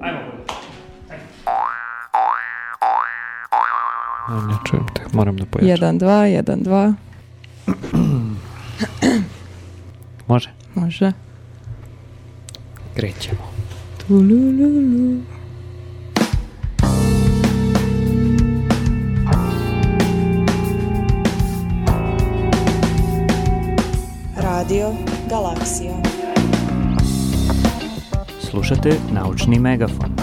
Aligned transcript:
Ajmo. 0.00 0.20
Ne 4.48 4.54
čujem 4.70 4.86
te, 4.94 5.02
moram 5.12 5.36
da 5.36 5.44
pojačam. 5.46 5.98
1, 5.98 5.98
2, 5.98 6.08
1, 6.42 6.62
2. 6.62 6.94
Može? 10.26 10.50
Može. 10.74 11.12
Krećemo. 12.94 13.42
Tulululu. 14.06 15.20
Radio 24.36 24.94
Galaksija. 25.30 26.15
Slušate 28.56 28.92
Naučni 29.12 29.58
megafon. 29.58 30.16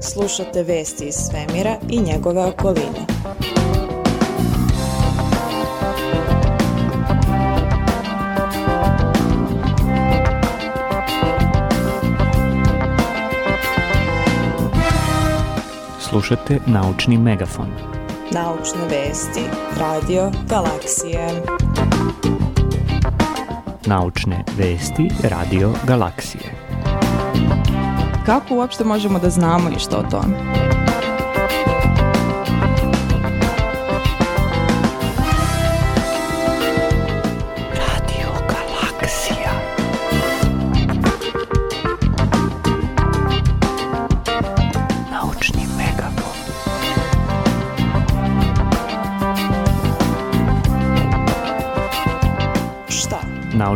Slušate 0.00 0.62
vesti 0.62 1.04
iz 1.04 1.14
svemira 1.14 1.76
i 1.88 2.00
njegove 2.00 2.44
okoline. 2.44 3.06
Slušate 16.00 16.58
Naučni 16.66 17.18
megafon. 17.18 17.68
Naučne 18.30 18.80
vesti 18.90 19.42
Radio 19.78 20.30
Galaksije. 20.48 21.28
Naučne 23.86 24.44
vesti 24.58 25.10
Radio 25.22 25.72
Galaksije. 25.86 26.54
Kako 28.26 28.54
uopšte 28.54 28.84
možemo 28.84 29.18
da 29.18 29.30
znamo 29.30 29.68
i 29.68 29.78
što 29.78 29.96
o 29.96 30.02
tome? 30.10 30.36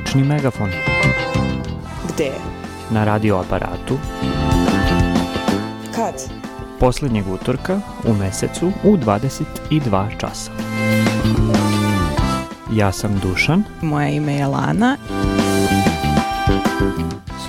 Naučni 0.08 0.24
megafon. 0.24 0.70
Gde? 2.08 2.30
Na 2.90 3.04
radio 3.04 3.36
aparatu. 3.36 3.98
Kad? 5.94 6.14
Poslednjeg 6.80 7.28
utorka 7.28 7.80
u 8.04 8.12
mesecu 8.12 8.72
u 8.84 8.96
22 8.96 10.18
časa. 10.20 10.50
Ja 12.72 12.92
sam 12.92 13.18
Dušan. 13.22 13.64
Moje 13.82 14.16
ime 14.16 14.34
je 14.34 14.46
Lana. 14.46 14.96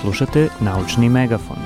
Slušate 0.00 0.48
Naučni 0.60 1.08
megafon. 1.08 1.56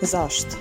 Zašto? 0.00 0.56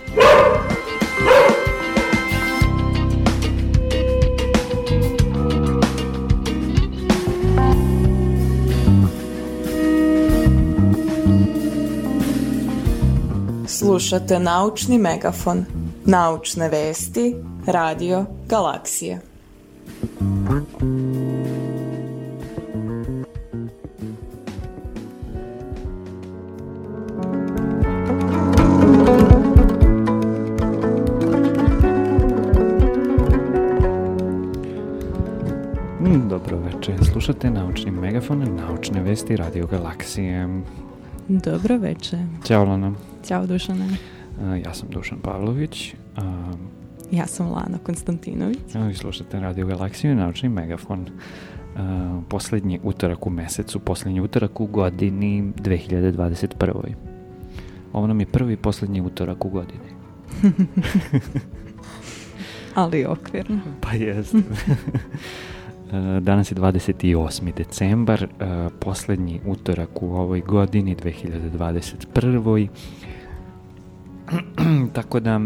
Slušate 13.99 14.39
Naučni 14.39 14.97
megafon. 14.97 15.65
Naučne 16.05 16.69
vesti 16.69 17.35
Radio 17.65 18.25
Galaksije. 18.49 19.21
Mm, 36.01 36.29
dobro 36.29 36.57
večer, 36.57 36.95
slušate 37.11 37.49
Naučni 37.49 37.91
megafon, 37.91 38.55
naučne 38.55 39.01
vesti 39.01 39.35
Radio 39.35 39.67
Galaksije. 39.67 40.61
Dobro 41.27 41.77
večer. 41.77 42.19
Ćao 42.43 42.65
Lana, 42.65 42.93
Ćao 43.27 43.47
Dušane. 43.47 43.87
A, 44.41 44.55
ja 44.55 44.73
sam 44.73 44.89
Dušan 44.89 45.19
Pavlović 45.19 45.93
a, 46.17 46.53
Ja 47.11 47.25
sam 47.27 47.51
Lana 47.51 47.77
Konstantinović. 47.83 48.59
vi 48.87 48.93
slušate 48.93 49.39
Radio 49.39 49.65
Galaksiju 49.65 50.11
i 50.11 50.15
Naučni 50.15 50.49
megafon. 50.49 51.05
A, 51.77 52.21
poslednji 52.29 52.79
utorak 52.83 53.27
u 53.27 53.29
mesecu, 53.29 53.79
poslednji 53.79 54.21
utorak 54.21 54.59
u 54.59 54.65
godini 54.65 55.53
2021. 55.55 56.93
Ovo 57.93 58.07
nam 58.07 58.19
je 58.19 58.25
prvi 58.25 58.53
i 58.53 58.57
poslednji 58.57 59.01
utorak 59.01 59.45
u 59.45 59.49
godini. 59.49 59.89
Ali 62.75 63.05
okvirno. 63.05 63.59
Pa 63.81 63.93
jest. 63.93 64.35
E, 64.35 64.39
Danas 66.29 66.51
je 66.51 66.55
28. 66.55 67.53
decembar, 67.53 68.27
poslednji 68.79 69.41
utorak 69.45 70.01
u 70.01 70.05
ovoj 70.05 70.41
godini, 70.41 70.95
2021. 70.95 72.67
Tako 74.93 75.19
da, 75.19 75.41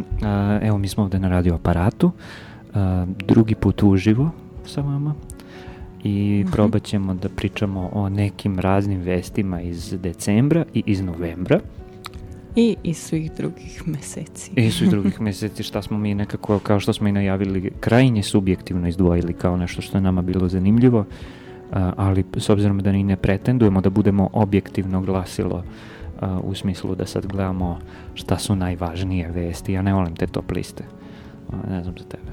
evo 0.61 0.77
mi 0.77 0.87
smo 0.87 1.03
ovde 1.03 1.19
na 1.19 1.29
radio 1.29 1.55
aparatu, 1.55 2.11
drugi 3.27 3.55
put 3.55 3.83
uživo 3.83 4.29
sa 4.65 4.81
vama 4.81 5.13
i 6.03 6.41
Mhm. 6.43 6.51
probat 6.51 6.83
ćemo 6.83 7.13
da 7.13 7.29
pričamo 7.29 7.89
o 7.93 8.09
nekim 8.09 8.59
raznim 8.59 9.01
vestima 9.01 9.61
iz 9.61 9.95
decembra 10.01 10.65
i 10.73 10.83
iz 10.85 11.01
novembra 11.01 11.59
I 12.55 12.75
iz 12.83 12.97
svih 12.97 13.31
drugih 13.37 13.87
meseci. 13.87 14.51
i 14.55 14.71
su 14.71 14.83
i 14.85 14.87
drugih 14.87 15.21
meseci 15.21 15.63
šta 15.63 15.81
smo 15.81 15.97
mi 15.97 16.15
nekako, 16.15 16.59
kao 16.59 16.79
što 16.79 16.93
smo 16.93 17.07
i 17.07 17.11
najavili, 17.11 17.71
krajnje 17.79 18.23
subjektivno 18.23 18.87
izdvojili 18.87 19.33
kao 19.33 19.57
nešto 19.57 19.81
što 19.81 19.97
je 19.97 20.01
nama 20.01 20.21
bilo 20.21 20.47
zanimljivo, 20.49 21.05
ali 21.71 22.23
s 22.37 22.49
obzirom 22.49 22.79
da 22.79 22.91
ni 22.91 23.03
ne 23.03 23.15
pretendujemo 23.15 23.81
da 23.81 23.89
budemo 23.89 24.29
objektivno 24.33 25.01
glasilo 25.01 25.63
u 26.43 26.55
smislu 26.55 26.95
da 26.95 27.05
sad 27.05 27.25
gledamo 27.25 27.79
šta 28.13 28.37
su 28.37 28.55
najvažnije 28.55 29.31
vesti, 29.31 29.73
ja 29.73 29.81
ne 29.81 29.93
volim 29.93 30.15
te 30.15 30.27
top 30.27 30.51
liste, 30.51 30.83
ne 31.69 31.83
znam 31.83 31.95
za 31.97 32.05
tebe. 32.05 32.31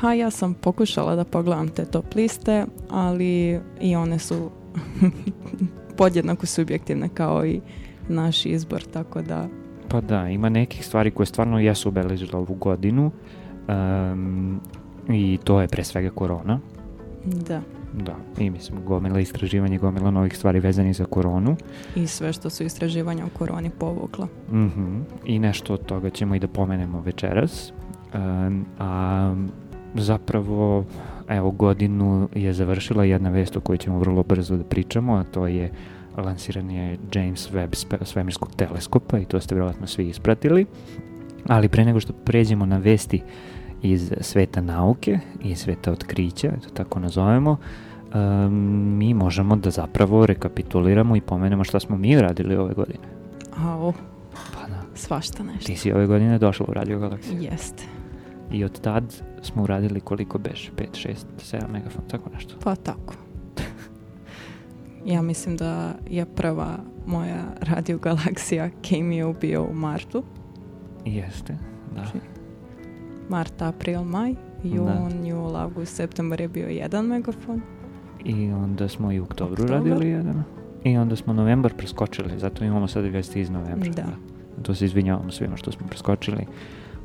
Pa 0.00 0.12
ja 0.12 0.30
sam 0.30 0.54
pokušala 0.54 1.14
da 1.14 1.24
pogledam 1.24 1.68
te 1.68 1.84
top 1.84 2.14
liste, 2.14 2.66
ali 2.90 3.60
i 3.80 3.96
one 3.96 4.18
su 4.18 4.50
podjednako 5.98 6.46
subjektivne 6.46 7.08
kao 7.08 7.46
i 7.46 7.60
naš 8.08 8.46
izbor, 8.46 8.82
tako 8.82 9.22
da 9.22 9.48
Pa 9.88 10.00
da, 10.00 10.28
ima 10.28 10.48
nekih 10.48 10.86
stvari 10.86 11.10
koje 11.10 11.26
stvarno 11.26 11.58
jesu 11.58 11.88
obeležile 11.88 12.38
ovu 12.38 12.54
godinu 12.54 13.10
um, 13.68 14.60
i 15.08 15.38
to 15.44 15.60
je 15.60 15.68
pre 15.68 15.84
svega 15.84 16.10
korona. 16.10 16.60
da. 17.24 17.75
Da, 17.96 18.16
i 18.38 18.50
mislim 18.50 18.84
gomila 18.84 19.20
istraživanja, 19.20 19.78
gomila 19.78 20.10
novih 20.10 20.36
stvari 20.36 20.60
vezanih 20.60 20.96
za 20.96 21.04
koronu. 21.04 21.56
I 21.94 22.06
sve 22.06 22.32
što 22.32 22.50
su 22.50 22.64
istraživanja 22.64 23.24
o 23.24 23.38
koroni 23.38 23.70
povukla. 23.70 24.28
Mhm. 24.48 25.00
I 25.24 25.38
nešto 25.38 25.74
od 25.74 25.86
toga 25.86 26.10
ćemo 26.10 26.34
i 26.34 26.38
da 26.38 26.48
pomenemo 26.48 27.00
večeras. 27.00 27.72
Um, 28.14 28.66
a 28.78 29.34
zapravo, 29.94 30.84
evo, 31.28 31.50
godinu 31.50 32.28
je 32.34 32.52
završila 32.52 33.04
jedna 33.04 33.30
vest 33.30 33.56
o 33.56 33.60
kojoj 33.60 33.78
ćemo 33.78 33.98
vrlo 33.98 34.22
brzo 34.22 34.56
da 34.56 34.64
pričamo, 34.64 35.14
a 35.14 35.24
to 35.24 35.46
je 35.46 35.70
lansiranje 36.16 36.98
James 37.14 37.50
Webb 37.52 38.04
svemirskog 38.04 38.54
teleskopa 38.56 39.18
i 39.18 39.24
to 39.24 39.40
ste 39.40 39.54
vjerojatno 39.54 39.86
svi 39.86 40.08
ispratili. 40.08 40.66
Ali 41.46 41.68
pre 41.68 41.84
nego 41.84 42.00
što 42.00 42.12
pređemo 42.12 42.66
na 42.66 42.78
vesti 42.78 43.22
iz 43.82 44.12
sveta 44.20 44.60
nauke 44.60 45.18
i 45.42 45.54
sveta 45.54 45.92
otkrića, 45.92 46.52
to 46.62 46.68
tako 46.74 47.00
nazovemo, 47.00 47.56
um, 48.46 48.52
mi 48.98 49.14
možemo 49.14 49.56
da 49.56 49.70
zapravo 49.70 50.26
rekapituliramo 50.26 51.16
i 51.16 51.20
pomenemo 51.20 51.64
šta 51.64 51.80
smo 51.80 51.96
mi 51.96 52.20
radili 52.20 52.56
ove 52.56 52.74
godine. 52.74 53.04
A 53.56 53.76
o, 53.78 53.92
Pa 54.54 54.68
da. 54.68 54.82
svašta 54.94 55.42
nešto. 55.42 55.66
Ti 55.66 55.76
si 55.76 55.92
ove 55.92 56.06
godine 56.06 56.38
došla 56.38 56.66
u 56.68 56.72
Radio 56.72 56.98
Galaksiju. 56.98 57.40
Jeste. 57.40 57.82
I 58.52 58.64
od 58.64 58.80
tad 58.80 59.22
smo 59.42 59.62
uradili 59.62 60.00
koliko 60.00 60.38
beš? 60.38 60.70
5, 60.76 61.08
6, 61.08 61.14
7 61.38 61.72
megafon, 61.72 62.04
tako 62.08 62.30
nešto. 62.30 62.54
Pa 62.64 62.74
tako. 62.74 63.14
Ja 65.06 65.22
mislim 65.22 65.56
da 65.56 65.92
je 66.10 66.24
prva 66.26 66.76
moja 67.06 67.42
radio 67.60 67.98
galaksija 67.98 68.70
Cameo 68.88 69.32
bio 69.32 69.62
u 69.62 69.74
martu. 69.74 70.22
Jeste, 71.04 71.52
da. 71.94 71.94
Znači, 71.94 72.18
Mart, 73.28 73.62
april, 73.62 74.02
maj, 74.02 74.34
jun, 74.64 75.26
jul, 75.26 75.56
august, 75.56 75.96
septembar 75.96 76.40
je 76.40 76.48
bio 76.48 76.68
jedan 76.68 77.06
megafon. 77.06 77.62
I 78.26 78.52
onda 78.52 78.88
smo 78.88 79.12
i 79.12 79.20
u 79.20 79.22
oktobru 79.22 79.64
Oktobar. 79.64 79.78
radili 79.78 80.08
jedan. 80.08 80.42
I 80.84 80.96
onda 80.96 81.16
smo 81.16 81.32
novembar 81.32 81.74
preskočili, 81.74 82.38
zato 82.38 82.64
imamo 82.64 82.88
sad 82.88 83.04
vesti 83.04 83.40
iz 83.40 83.50
novembra. 83.50 83.90
Da. 83.90 84.06
To 84.62 84.74
se 84.74 84.84
izvinjavamo 84.84 85.30
svima 85.30 85.56
što 85.56 85.72
smo 85.72 85.86
preskočili. 85.86 86.46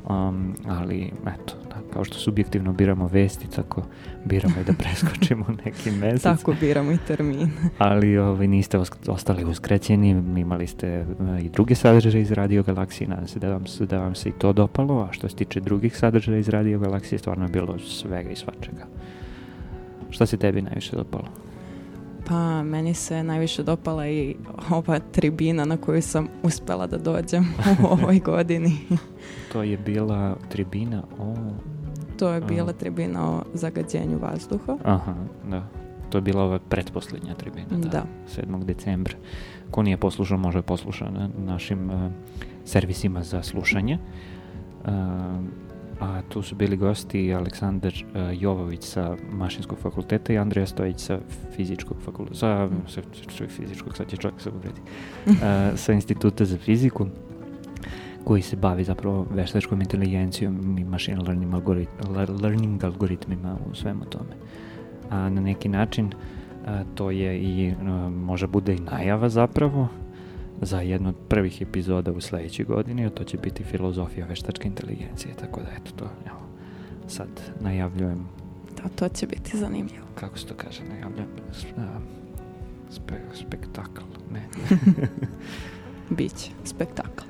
Um, 0.08 0.54
ali, 0.68 1.10
eto, 1.26 1.54
da, 1.68 1.92
kao 1.92 2.04
što 2.04 2.18
subjektivno 2.18 2.72
biramo 2.72 3.06
vesti, 3.06 3.50
tako 3.50 3.82
biramo 4.24 4.54
i 4.60 4.64
da 4.64 4.72
preskočimo 4.82 5.46
neki 5.64 5.90
mesec. 5.90 6.22
Tako 6.22 6.54
biramo 6.60 6.92
i 6.92 6.98
termin. 7.06 7.50
Ali 7.78 8.18
ovaj, 8.18 8.48
niste 8.48 8.78
os- 8.78 9.08
ostali 9.10 9.44
uskrećeni, 9.44 10.10
imali 10.40 10.66
ste 10.66 10.88
e, 10.88 11.04
i 11.42 11.48
druge 11.48 11.74
sadržaje 11.74 12.22
iz 12.22 12.30
Radio 12.32 12.62
Galaksije, 12.62 13.08
nadam 13.08 13.26
se 13.26 13.38
da 13.38 13.48
vam, 13.52 13.66
se 13.66 13.86
da 13.86 13.98
vam 13.98 14.14
se 14.14 14.28
i 14.28 14.32
to 14.32 14.52
dopalo, 14.52 15.00
a 15.02 15.12
što 15.12 15.28
se 15.28 15.36
tiče 15.36 15.60
drugih 15.60 15.96
sadržaja 15.96 16.38
iz 16.38 16.48
Radio 16.48 16.78
Galaksije, 16.78 17.18
stvarno 17.18 17.44
je 17.44 17.48
bilo 17.50 17.78
svega 17.78 18.30
i 18.30 18.36
svačega. 18.36 18.86
Šta 20.12 20.26
se 20.26 20.36
tebi 20.36 20.62
najviše 20.62 20.96
dopalo? 20.96 21.24
Pa 22.24 22.62
meni 22.62 22.94
se 22.94 23.22
najviše 23.22 23.62
dopala 23.62 24.08
i 24.08 24.36
ova 24.70 24.98
tribina 24.98 25.64
na 25.64 25.76
koju 25.76 26.02
sam 26.02 26.28
uspela 26.42 26.86
da 26.86 26.98
dođem 26.98 27.44
u 27.82 27.86
ovoj 27.92 28.18
godini. 28.18 28.72
To 29.52 29.62
je 29.62 29.76
bila 29.76 30.36
tribina 30.48 31.02
o... 31.18 31.34
To 32.18 32.28
je 32.28 32.40
bila 32.40 32.68
Aha. 32.68 32.72
tribina 32.72 33.30
o 33.30 33.42
zagađenju 33.54 34.18
vazduha. 34.18 34.76
Aha, 34.84 35.14
da. 35.50 35.68
To 36.10 36.18
je 36.18 36.22
bila 36.22 36.42
ova 36.42 36.58
pretposljednja 36.58 37.34
tribina, 37.34 37.66
da. 37.70 37.88
Da. 37.88 38.04
7. 38.42 38.64
decembra. 38.64 39.14
Ko 39.70 39.82
nije 39.82 39.96
poslušao, 39.96 40.38
može 40.38 40.58
da 40.58 40.62
posluša 40.62 41.10
na 41.10 41.30
našim 41.38 41.90
e, 41.90 42.10
servisima 42.64 43.22
za 43.22 43.42
slušanje. 43.42 43.94
E, 43.94 44.88
a 46.02 46.22
tu 46.28 46.42
su 46.42 46.54
bili 46.54 46.76
gosti 46.76 47.34
Aleksandar 47.34 47.92
e, 47.92 48.36
Jovović 48.40 48.84
sa 48.84 49.16
Mašinskog 49.32 49.78
fakulteta 49.78 50.32
i 50.32 50.38
Andreja 50.38 50.66
Stojić 50.66 51.00
sa 51.00 51.18
fizičkog 51.56 51.96
fakulteta, 52.04 52.38
sa, 52.38 52.68
sa, 52.88 53.00
sa 53.36 53.44
fizičkog, 53.48 53.96
sad 53.96 54.10
će 54.10 54.16
čovjek 54.16 54.40
se 54.40 54.50
uvredi, 54.50 54.80
E, 55.26 55.76
sa 55.76 55.92
instituta 55.92 56.44
za 56.44 56.58
fiziku 56.58 57.06
koji 58.24 58.42
se 58.42 58.56
bavi 58.56 58.84
zapravo 58.84 59.26
veštačkom 59.30 59.80
inteligencijom 59.80 60.78
i 60.78 60.84
machine 60.84 61.20
learning, 61.20 61.54
algorit, 61.54 61.88
le- 62.16 62.26
learning 62.42 62.84
algoritmima 62.84 63.56
u 63.70 63.74
svemu 63.74 64.04
tome. 64.04 64.34
A 65.10 65.28
na 65.28 65.40
neki 65.40 65.68
način 65.68 66.10
a, 66.66 66.84
to 66.94 67.10
je 67.10 67.38
i 67.38 67.70
a, 67.70 68.10
može 68.10 68.46
bude 68.46 68.74
i 68.74 68.80
najava 68.80 69.28
zapravo 69.28 69.88
za 70.62 70.80
jednu 70.80 71.08
od 71.08 71.14
prvih 71.28 71.62
epizoda 71.62 72.12
u 72.12 72.20
sledećoj 72.20 72.64
godini, 72.64 73.06
a 73.06 73.10
to 73.10 73.24
će 73.24 73.38
biti 73.38 73.64
filozofija 73.64 74.26
veštačke 74.26 74.68
inteligencije, 74.68 75.34
tako 75.34 75.60
da 75.60 75.66
eto 75.70 75.92
to, 75.96 76.04
evo, 76.26 76.40
sad 77.08 77.28
najavljujem, 77.60 78.26
Da, 78.76 78.88
to 78.88 79.08
će 79.08 79.26
biti 79.26 79.58
zanimljivo. 79.58 80.06
kako 80.14 80.38
se 80.38 80.46
to 80.46 80.54
kaže, 80.54 80.82
najavljujem 80.84 81.28
spe, 82.90 83.14
spektakl, 83.34 84.02
ne, 84.32 84.48
Biće 86.16 86.50
spektakl. 86.64 87.24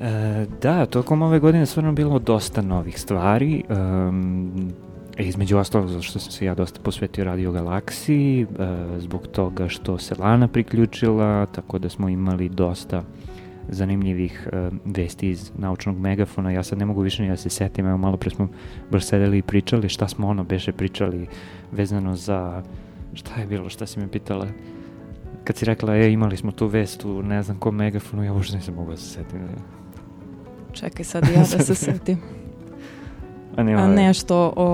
E, 0.00 0.46
da, 0.62 0.86
tokom 0.86 1.22
ove 1.22 1.38
godine 1.38 1.66
stvarno 1.66 1.92
bilo 1.92 2.18
dosta 2.18 2.62
novih 2.62 3.00
stvari. 3.00 3.64
Um, 3.68 4.72
između 5.18 5.58
ostalog, 5.58 5.88
zato 5.88 6.02
što 6.02 6.18
sam 6.18 6.32
se 6.32 6.44
ja 6.44 6.54
dosta 6.54 6.80
posvetio 6.82 7.24
Radio 7.24 7.52
Galaksiji, 7.52 8.42
e, 8.42 8.46
zbog 8.98 9.26
toga 9.26 9.68
što 9.68 9.98
se 9.98 10.14
Lana 10.18 10.48
priključila, 10.48 11.46
tako 11.46 11.78
da 11.78 11.88
smo 11.88 12.08
imali 12.08 12.48
dosta 12.48 13.04
zanimljivih 13.68 14.48
e, 14.52 14.70
vesti 14.84 15.28
iz 15.28 15.52
naučnog 15.58 15.98
megafona. 15.98 16.50
Ja 16.50 16.62
sad 16.62 16.78
ne 16.78 16.86
mogu 16.86 17.00
više 17.00 17.22
ni 17.22 17.28
da 17.28 17.36
se 17.36 17.50
setim, 17.50 17.86
evo 17.86 17.98
malo 17.98 18.16
pre 18.16 18.30
smo 18.30 18.48
baš 18.90 19.04
sedeli 19.04 19.38
i 19.38 19.42
pričali 19.42 19.88
šta 19.88 20.08
smo 20.08 20.28
ono 20.28 20.44
beše 20.44 20.72
pričali 20.72 21.26
vezano 21.72 22.16
za 22.16 22.62
šta 23.14 23.40
je 23.40 23.46
bilo, 23.46 23.68
šta 23.68 23.86
si 23.86 24.00
me 24.00 24.08
pitala 24.08 24.46
kad 25.44 25.56
si 25.56 25.64
rekla, 25.64 25.96
e, 25.96 26.12
imali 26.12 26.36
smo 26.36 26.52
tu 26.52 26.66
vest 26.66 27.04
u 27.04 27.22
ne 27.22 27.42
znam 27.42 27.58
kom 27.58 27.76
megafonu, 27.76 28.24
ja 28.24 28.32
uopšte 28.32 28.56
nisam 28.56 28.74
mogla 28.74 28.94
da 28.94 29.00
se 29.00 29.08
setim. 29.08 29.40
Čekaj 30.72 31.04
sad 31.04 31.24
ja 31.28 31.38
da 31.38 31.64
se 31.64 31.74
setim. 31.84 32.43
A, 33.56 33.62
nešto 33.88 34.52
o 34.56 34.68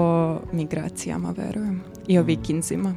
migracijama, 0.53 1.35
verujem. 1.39 1.81
I 2.07 2.19
o 2.19 2.23
Mm. 2.23 2.27
vikinzima. 2.27 2.95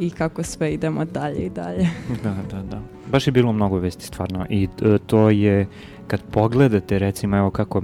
I 0.00 0.10
kako 0.10 0.42
sve 0.42 0.72
idemo 0.72 1.04
dalje 1.04 1.36
i 1.38 1.50
dalje. 1.50 1.88
Da, 2.24 2.34
da, 2.50 2.62
da. 2.62 2.80
Baš 3.06 3.26
je 3.26 3.32
bilo 3.32 3.52
mnogo 3.52 3.78
vesti 3.78 4.06
stvarno 4.06 4.46
i 4.50 4.68
e, 4.82 4.98
to 4.98 5.30
je 5.30 5.66
kad 6.06 6.22
pogledate 6.22 6.98
recimo 6.98 7.36
evo 7.36 7.50
kako 7.50 7.82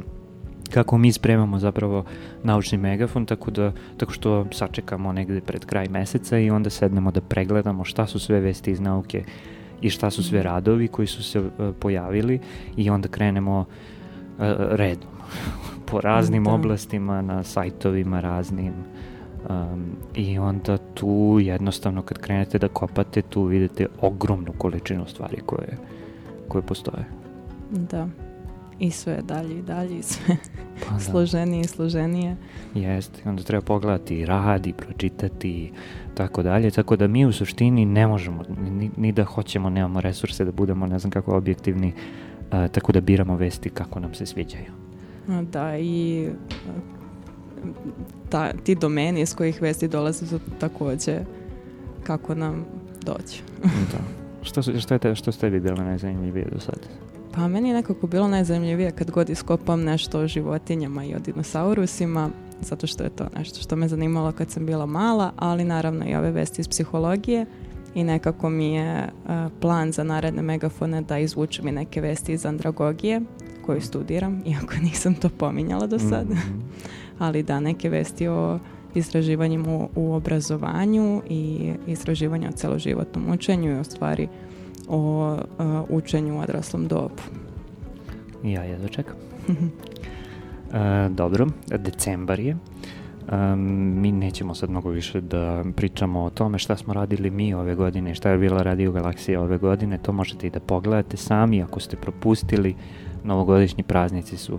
kako 0.71 0.99
mi 0.99 1.13
spremamo 1.13 1.59
zapravo 1.59 2.05
naučni 2.43 2.79
megafon, 2.79 3.27
tako 3.27 3.51
da 3.51 3.73
tako 3.97 4.13
što 4.13 4.47
sačekamo 4.53 5.13
negde 5.13 5.41
pred 5.41 5.65
kraj 5.65 5.89
meseca 5.89 6.39
i 6.39 6.51
onda 6.51 6.71
sednemo 6.71 7.11
da 7.11 7.21
pregledamo 7.21 7.85
šta 7.85 8.07
su 8.07 8.19
sve 8.19 8.41
vesti 8.41 8.71
iz 8.71 8.81
nauke 8.81 9.25
i 9.81 9.91
šta 9.91 10.11
su 10.11 10.23
sve 10.23 10.39
Mhm. 10.39 10.45
radovi 10.45 10.89
koji 10.89 11.07
su 11.07 11.23
se 11.23 11.39
e, 11.39 11.43
pojavili 11.73 12.39
i 12.77 12.91
onda 12.91 13.09
krenemo 13.09 13.65
e, 14.39 14.45
redom 14.71 15.09
po 15.91 16.01
raznim 16.01 16.45
Da. 16.45 16.53
oblastima, 16.53 17.23
na 17.23 17.43
sajtovima 17.43 18.21
raznim 18.21 18.73
Um, 19.49 19.97
I 20.15 20.39
onda 20.39 20.79
tu 20.95 21.39
jednostavno 21.41 22.03
kad 22.03 22.19
krenete 22.19 22.59
da 22.59 22.69
kopate 22.69 23.23
tu 23.23 23.45
vidite 23.45 23.87
ogromnu 24.01 24.53
količinu 24.59 25.07
stvari 25.07 25.41
koje, 25.47 25.77
koje 26.49 26.63
postoje. 26.63 27.05
Da. 27.71 28.09
I 28.79 28.91
sve 28.91 29.19
dalje 29.23 29.59
i 29.59 29.63
dalje 29.63 29.99
i 29.99 30.03
sve 30.03 30.37
Pa 30.89 30.95
da, 30.95 31.01
složenije 31.01 31.61
i 31.61 31.69
složenije. 31.69 32.37
Jeste, 32.75 33.29
onda 33.29 33.43
treba 33.43 33.63
pogledati 33.63 34.17
i 34.17 34.27
rad 34.27 34.67
i 34.67 34.73
pročitati 34.73 35.51
i 35.51 35.71
tako 36.15 36.43
dalje, 36.43 36.71
tako 36.71 36.97
da 36.97 37.07
mi 37.07 37.27
u 37.27 37.33
suštini 37.33 37.85
ne 37.85 38.07
možemo, 38.07 38.43
ni, 38.71 38.91
ni 38.97 39.13
da 39.13 39.25
hoćemo, 39.25 39.71
nemamo 39.71 40.01
resurse 40.01 40.45
da 40.45 40.53
budemo 40.53 40.87
ne 40.87 40.99
znam 40.99 41.11
kako 41.11 41.37
objektivni, 41.37 41.93
a, 42.51 42.69
tako 42.69 42.93
da 42.93 43.01
biramo 43.01 43.37
vesti 43.37 43.71
kako 43.71 44.01
nam 44.01 44.15
se 44.15 44.27
sviđaju. 44.27 44.90
Da, 45.53 45.79
i 45.79 46.29
a, 46.29 46.71
ta, 48.29 48.53
ti 48.65 48.75
domeni 48.75 49.21
iz 49.21 49.35
kojih 49.35 49.63
vesti 49.63 49.89
dolaze 49.89 50.27
su 50.27 50.41
takođe 50.59 51.19
kako 52.03 52.35
nam 52.35 52.65
dođe. 53.03 53.43
da. 53.63 53.99
Što, 54.43 54.63
su- 54.63 54.81
što, 54.81 54.95
je 54.95 54.99
te, 54.99 55.15
što 55.15 55.33
ste 55.33 55.51
bilo 55.51 55.77
najzanimljivije 55.77 56.47
do 56.53 56.61
sada? 56.61 56.87
Pa 57.35 57.49
meni 57.49 57.69
je 57.69 57.75
nekako 57.75 58.07
bilo 58.07 58.29
najzanimljivije 58.29 58.91
kad 58.91 59.11
god 59.11 59.31
iskopam 59.31 59.83
nešto 59.83 60.21
o 60.21 60.27
životinjama 60.27 61.05
i 61.05 61.15
o 61.15 61.19
dinosaurusima, 61.19 62.31
zato 62.61 62.87
što 62.87 63.05
je 63.05 63.11
to 63.11 63.27
nešto 63.37 63.61
što 63.61 63.77
me 63.77 63.89
zanimalo 63.89 64.33
kad 64.33 64.51
sam 64.51 64.67
bila 64.67 64.87
mala, 64.87 65.33
ali 65.37 65.65
naravno 65.65 66.05
i 66.09 66.15
ove 66.15 66.31
vesti 66.31 66.61
iz 66.61 66.69
psihologije 66.69 67.47
i 67.95 68.05
nekako 68.05 68.51
mi 68.51 68.73
je 68.73 69.09
a, 69.27 69.49
plan 69.61 69.93
za 69.93 70.05
naredne 70.05 70.43
megafone 70.43 71.03
da 71.03 71.19
izvučem 71.19 71.69
i 71.69 71.73
neke 71.73 72.01
vesti 72.01 72.33
iz 72.33 72.47
andragogije 72.47 73.21
koju 73.67 73.81
studiram, 73.81 74.43
iako 74.53 74.75
nisam 74.83 75.15
to 75.15 75.29
pominjala 75.29 75.87
do 75.87 75.99
sad. 75.99 76.31
Mhm. 76.31 76.61
ali 77.19 77.43
da, 77.43 77.61
neke 77.61 77.89
vesti 77.89 78.29
o 78.29 78.59
istraživanjima 78.95 79.77
u, 79.77 79.89
u 79.97 80.13
obrazovanju 80.13 81.23
i 81.29 81.73
istraživanju 81.87 82.49
o 82.49 82.53
celoživotnom 82.53 83.31
učenju 83.33 83.77
i 83.77 83.81
o 83.81 83.85
stvari 83.85 84.29
o 84.89 85.37
a, 85.59 85.85
učenju 85.89 86.37
u 86.37 86.41
odraslom 86.41 86.89
dobu. 86.89 87.23
Ja 88.45 88.63
jedva 88.63 88.89
čekam. 88.89 89.17
E, 90.73 91.09
dobro, 91.09 91.47
decembar 91.79 92.41
je. 92.41 92.57
Um, 93.33 93.61
mi 94.01 94.13
nećemo 94.13 94.55
sad 94.55 94.71
mnogo 94.71 94.91
više 94.91 95.21
da 95.21 95.65
pričamo 95.77 96.23
o 96.23 96.31
tome 96.31 96.59
šta 96.59 96.77
smo 96.77 96.95
radili 96.95 97.31
mi 97.31 97.55
ove 97.55 97.75
godine, 97.75 98.15
šta 98.15 98.31
je 98.31 98.39
bila 98.39 98.63
Radio 98.63 98.93
Galaksija 98.93 99.43
ove 99.43 99.59
godine, 99.59 99.99
to 99.99 100.13
možete 100.13 100.47
i 100.47 100.51
da 100.51 100.61
pogledate 100.61 101.17
sami 101.17 101.63
ako 101.63 101.81
ste 101.81 101.97
propustili. 101.97 102.75
Novogodišnji 103.25 103.83
praznici 103.83 104.37
su 104.37 104.59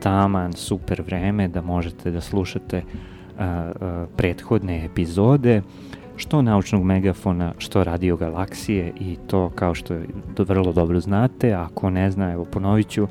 taman, 0.00 0.52
super 0.52 1.02
vreme 1.02 1.48
da 1.48 1.62
možete 1.62 2.10
da 2.10 2.20
slušate 2.20 2.76
uh, 2.76 3.42
uh, 3.42 4.08
prethodne 4.16 4.84
epizode 4.84 5.62
što 6.16 6.42
naučnog 6.42 6.84
megafona, 6.84 7.52
što 7.58 7.84
radio 7.84 8.16
galaksije 8.16 8.92
i 9.00 9.16
to 9.26 9.50
kao 9.54 9.74
što 9.74 9.96
vrlo 10.38 10.72
dobro 10.72 11.00
znate, 11.00 11.52
ako 11.52 11.90
ne 11.90 12.10
zna, 12.10 12.32
evo 12.32 12.44
ponovit 12.44 12.88
ću, 12.88 13.06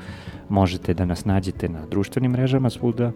možete 0.49 0.93
da 0.93 1.05
nas 1.05 1.25
nađete 1.25 1.69
na 1.69 1.85
društvenim 1.85 2.31
mrežama 2.31 2.69
svuda 2.69 3.11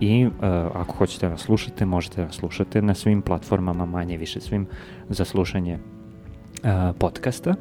i 0.00 0.26
uh, 0.26 0.32
ako 0.74 0.92
hoćete 0.92 1.26
da 1.26 1.30
nas 1.30 1.40
slušate, 1.40 1.86
možete 1.86 2.24
da 2.24 2.32
slušate 2.32 2.82
na 2.82 2.94
svim 2.94 3.22
platformama, 3.22 3.86
manje 3.86 4.16
više 4.16 4.40
svim 4.40 4.66
za 5.08 5.24
slušanje 5.24 5.78
uh, 5.78 5.80
podcasta. 6.98 7.54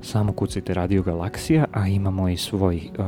Samo 0.00 0.32
kucajte 0.32 0.74
Radio 0.74 1.02
Galaksija, 1.02 1.64
a 1.72 1.88
imamo 1.88 2.28
i 2.28 2.36
svoj, 2.36 2.90
uh, 2.98 3.06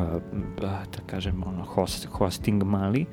da 0.60 0.82
kažem, 1.06 1.42
ono, 1.46 1.64
host, 1.64 2.08
hosting 2.10 2.62
mali, 2.62 3.06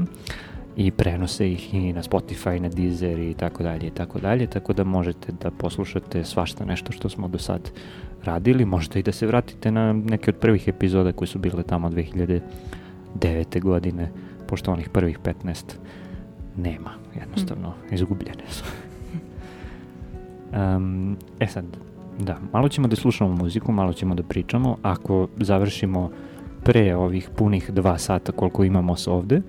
i 0.76 0.92
prenose 0.92 1.52
ih 1.52 1.74
i 1.74 1.94
na 1.94 2.04
Spotify, 2.04 2.60
na 2.60 2.70
Deezer 2.70 3.20
i 3.20 3.34
tako 3.34 3.64
dalje 3.64 3.88
i 3.88 3.92
tako 3.92 4.20
dalje, 4.20 4.48
tako 4.48 4.74
da 4.74 4.84
možete 4.84 5.32
da 5.42 5.52
poslušate 5.52 6.24
svašta 6.24 6.66
nešto 6.66 6.92
što 6.92 7.10
smo 7.10 7.28
do 7.28 7.38
sad 7.38 7.72
radili, 8.24 8.66
možete 8.66 9.00
i 9.00 9.04
da 9.04 9.12
se 9.12 9.28
vratite 9.28 9.72
na 9.72 9.94
neke 9.94 10.32
od 10.32 10.36
prvih 10.36 10.68
epizoda 10.68 11.12
koje 11.12 11.28
su 11.28 11.40
bile 11.40 11.64
tamo 11.64 11.90
2009. 11.90 13.62
godine, 13.62 14.12
pošto 14.48 14.72
onih 14.72 14.90
prvih 14.90 15.20
15 15.20 15.74
nema, 16.58 16.92
jednostavno, 17.20 17.70
mm. 17.70 17.94
izgubljene 17.94 18.44
su. 18.50 18.64
um, 20.78 21.18
e 21.40 21.48
sad, 21.48 21.66
da, 22.20 22.38
malo 22.54 22.70
ćemo 22.70 22.88
da 22.88 22.96
slušamo 22.96 23.36
muziku, 23.36 23.72
malo 23.72 23.94
ćemo 23.94 24.16
da 24.16 24.24
pričamo, 24.24 24.78
ako 24.82 25.28
završimo 25.38 26.12
pre 26.64 26.96
ovih 26.96 27.30
punih 27.36 27.72
dva 27.72 27.98
sata 27.98 28.32
koliko 28.32 28.64
imamo 28.64 28.96
s 28.96 29.08
ovde, 29.08 29.38
uh, 29.38 29.44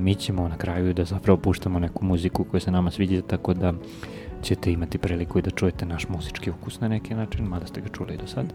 mi 0.00 0.14
ćemo 0.14 0.48
na 0.48 0.56
kraju 0.56 0.94
da 0.94 1.04
zapravo 1.04 1.36
puštamo 1.36 1.78
neku 1.78 2.04
muziku 2.04 2.44
koja 2.44 2.60
se 2.60 2.70
nama 2.70 2.90
sviđa, 2.90 3.22
tako 3.22 3.54
da 3.54 3.72
ćete 4.42 4.72
imati 4.72 4.98
priliku 4.98 5.38
i 5.38 5.42
da 5.42 5.50
čujete 5.50 5.86
naš 5.86 6.08
muzički 6.08 6.50
ukus 6.50 6.80
na 6.80 6.88
neki 6.88 7.14
način, 7.14 7.44
mada 7.44 7.66
ste 7.66 7.80
ga 7.80 7.88
čuli 7.88 8.14
i 8.14 8.16
do 8.16 8.26
sad. 8.26 8.52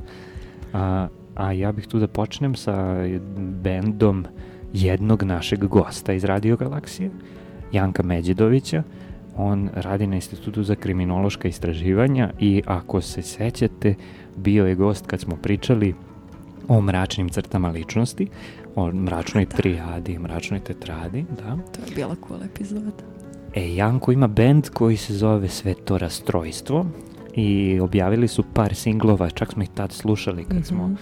A, 0.73 1.07
a 1.35 1.51
ja 1.51 1.71
bih 1.71 1.87
tu 1.87 1.99
da 1.99 2.07
počnem 2.07 2.55
sa 2.55 2.95
bendom 3.37 4.25
jednog 4.73 5.23
našeg 5.23 5.59
gosta 5.59 6.13
iz 6.13 6.23
Radio 6.23 6.57
Galaksije, 6.57 7.09
Janka 7.71 8.03
Međedovića. 8.03 8.83
On 9.37 9.69
radi 9.73 10.07
na 10.07 10.15
Institutu 10.15 10.63
za 10.63 10.75
kriminološka 10.75 11.47
istraživanja 11.47 12.29
i 12.39 12.61
ako 12.65 13.01
se 13.01 13.21
sećate, 13.21 13.95
bio 14.37 14.67
je 14.67 14.75
gost 14.75 15.07
kad 15.07 15.19
smo 15.19 15.35
pričali 15.35 15.95
o 16.71 16.81
mračnim 16.81 17.29
crtama 17.29 17.69
ličnosti, 17.69 18.27
o 18.75 18.91
mračnoj 18.91 19.45
da. 19.45 19.55
trijadi, 19.55 20.19
mračnoj 20.19 20.59
tetradi, 20.59 21.25
da. 21.29 21.57
To 21.71 21.81
je 21.87 21.95
bila 21.95 22.15
cool 22.27 22.43
epizoda. 22.43 22.91
E, 23.55 23.75
Janko 23.75 24.11
ima 24.11 24.27
band 24.27 24.69
koji 24.69 24.97
se 24.97 25.13
zove 25.13 25.49
Sve 25.49 25.73
to 25.73 25.97
rastrojstvo 25.97 26.85
i 27.35 27.79
objavili 27.81 28.27
su 28.27 28.43
par 28.53 28.75
singlova, 28.75 29.29
čak 29.29 29.51
smo 29.51 29.63
ih 29.63 29.69
tad 29.69 29.91
slušali 29.91 30.43
kad, 30.43 30.55
mm 30.55 30.59
-hmm. 30.59 30.67
smo, 30.67 30.87
mhm. 30.87 30.95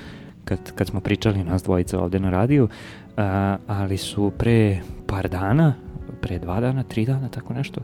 kad, 0.45 0.71
kad 0.75 0.87
smo 0.87 0.99
pričali 0.99 1.43
nas 1.43 1.63
dvojica 1.63 1.99
ovde 1.99 2.19
na 2.19 2.29
radiju, 2.29 2.67
a, 3.17 3.57
ali 3.67 3.97
su 3.97 4.31
pre 4.37 4.81
par 5.07 5.29
dana, 5.29 5.73
pre 6.21 6.39
dva 6.39 6.59
dana, 6.59 6.83
tri 6.83 7.05
dana, 7.05 7.29
tako 7.29 7.53
nešto, 7.53 7.81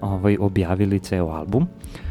ovaj, 0.00 0.36
objavili 0.40 0.98
ceo 0.98 1.28
album 1.28 1.62
a, 1.62 2.09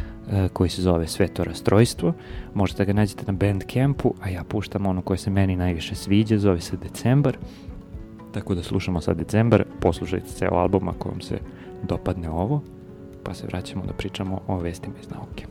koji 0.53 0.69
se 0.69 0.81
zove 0.81 1.07
Sve 1.07 1.27
to 1.27 1.43
rastrojstvo. 1.43 2.13
Možete 2.53 2.85
ga 2.85 2.93
nađete 2.93 3.23
na 3.27 3.33
Bandcampu, 3.33 4.13
a 4.21 4.29
ja 4.29 4.43
puštam 4.43 4.85
ono 4.85 5.01
koje 5.01 5.17
se 5.17 5.29
meni 5.29 5.55
najviše 5.55 5.95
sviđa, 5.95 6.37
zove 6.37 6.61
se 6.61 6.77
Decembar. 6.77 7.37
Tako 8.33 8.55
da 8.55 8.63
slušamo 8.63 9.01
sad 9.01 9.17
Decembar, 9.17 9.63
poslušajte 9.79 10.27
ceo 10.27 10.53
album 10.53 10.87
ako 10.87 11.09
vam 11.09 11.21
se 11.21 11.39
dopadne 11.83 12.29
ovo, 12.29 12.61
pa 13.23 13.33
se 13.33 13.47
vraćamo 13.47 13.85
da 13.85 13.93
pričamo 13.93 14.41
o 14.47 14.57
vestima 14.57 14.95
iz 15.01 15.09
nauke. 15.09 15.45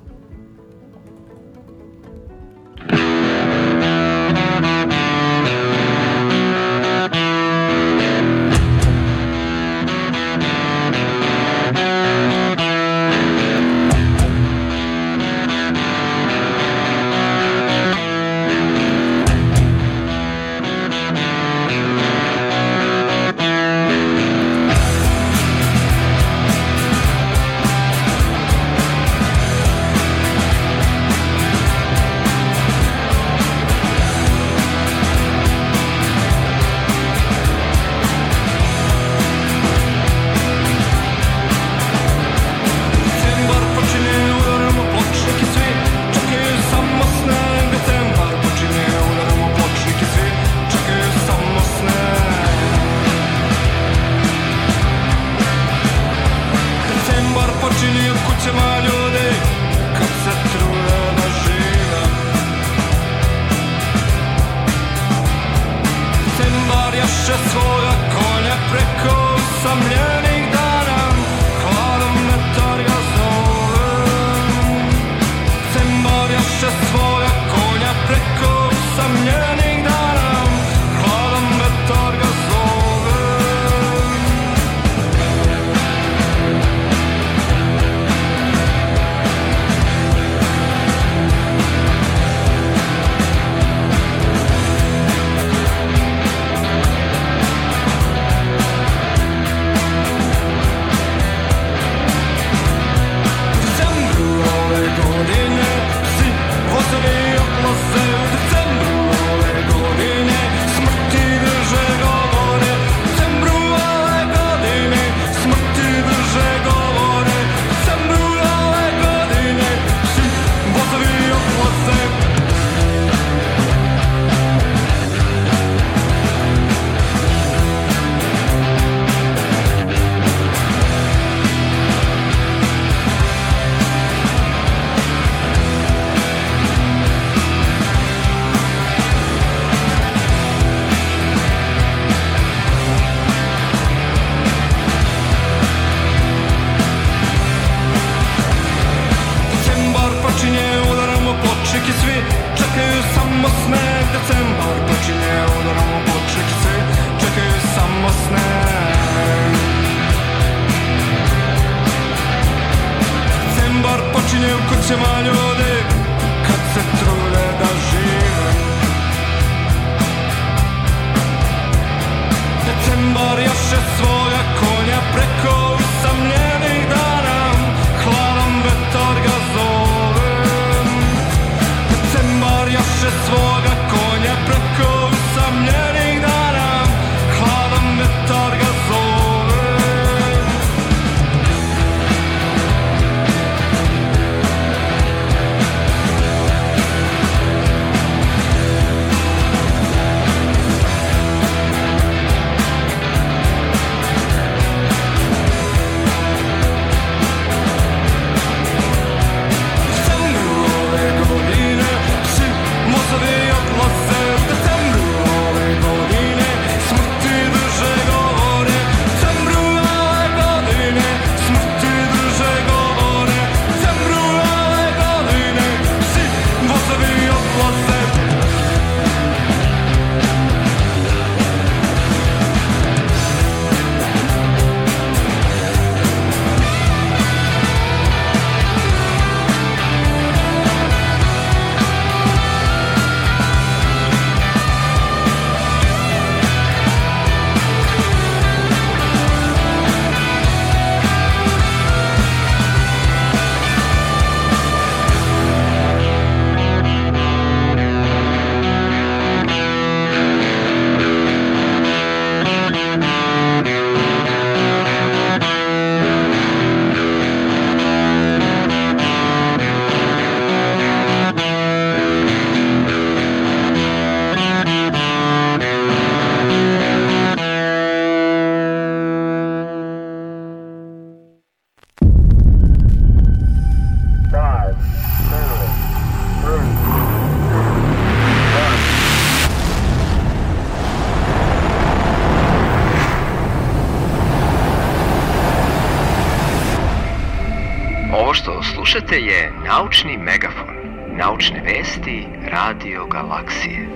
Slušate 299.08 299.24
je 299.24 299.52
naučni 299.66 300.18
megafon. 300.18 300.74
Naučne 301.16 301.62
vesti 301.64 302.26
Radio 302.50 303.06
Galaksije. 303.06 303.88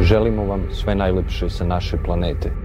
Želimo 0.00 0.44
vam 0.44 0.62
sve 0.72 0.94
najlepše 0.94 1.50
sa 1.50 1.64
naše 1.64 1.96
planete. 2.04 2.63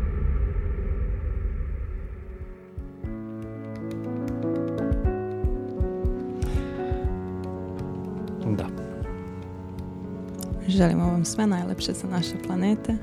Želimo 10.79 11.05
vam 11.05 11.25
sve 11.25 11.47
najlepše 11.47 11.93
sa 11.93 12.07
naše 12.07 12.35
planete 12.47 12.95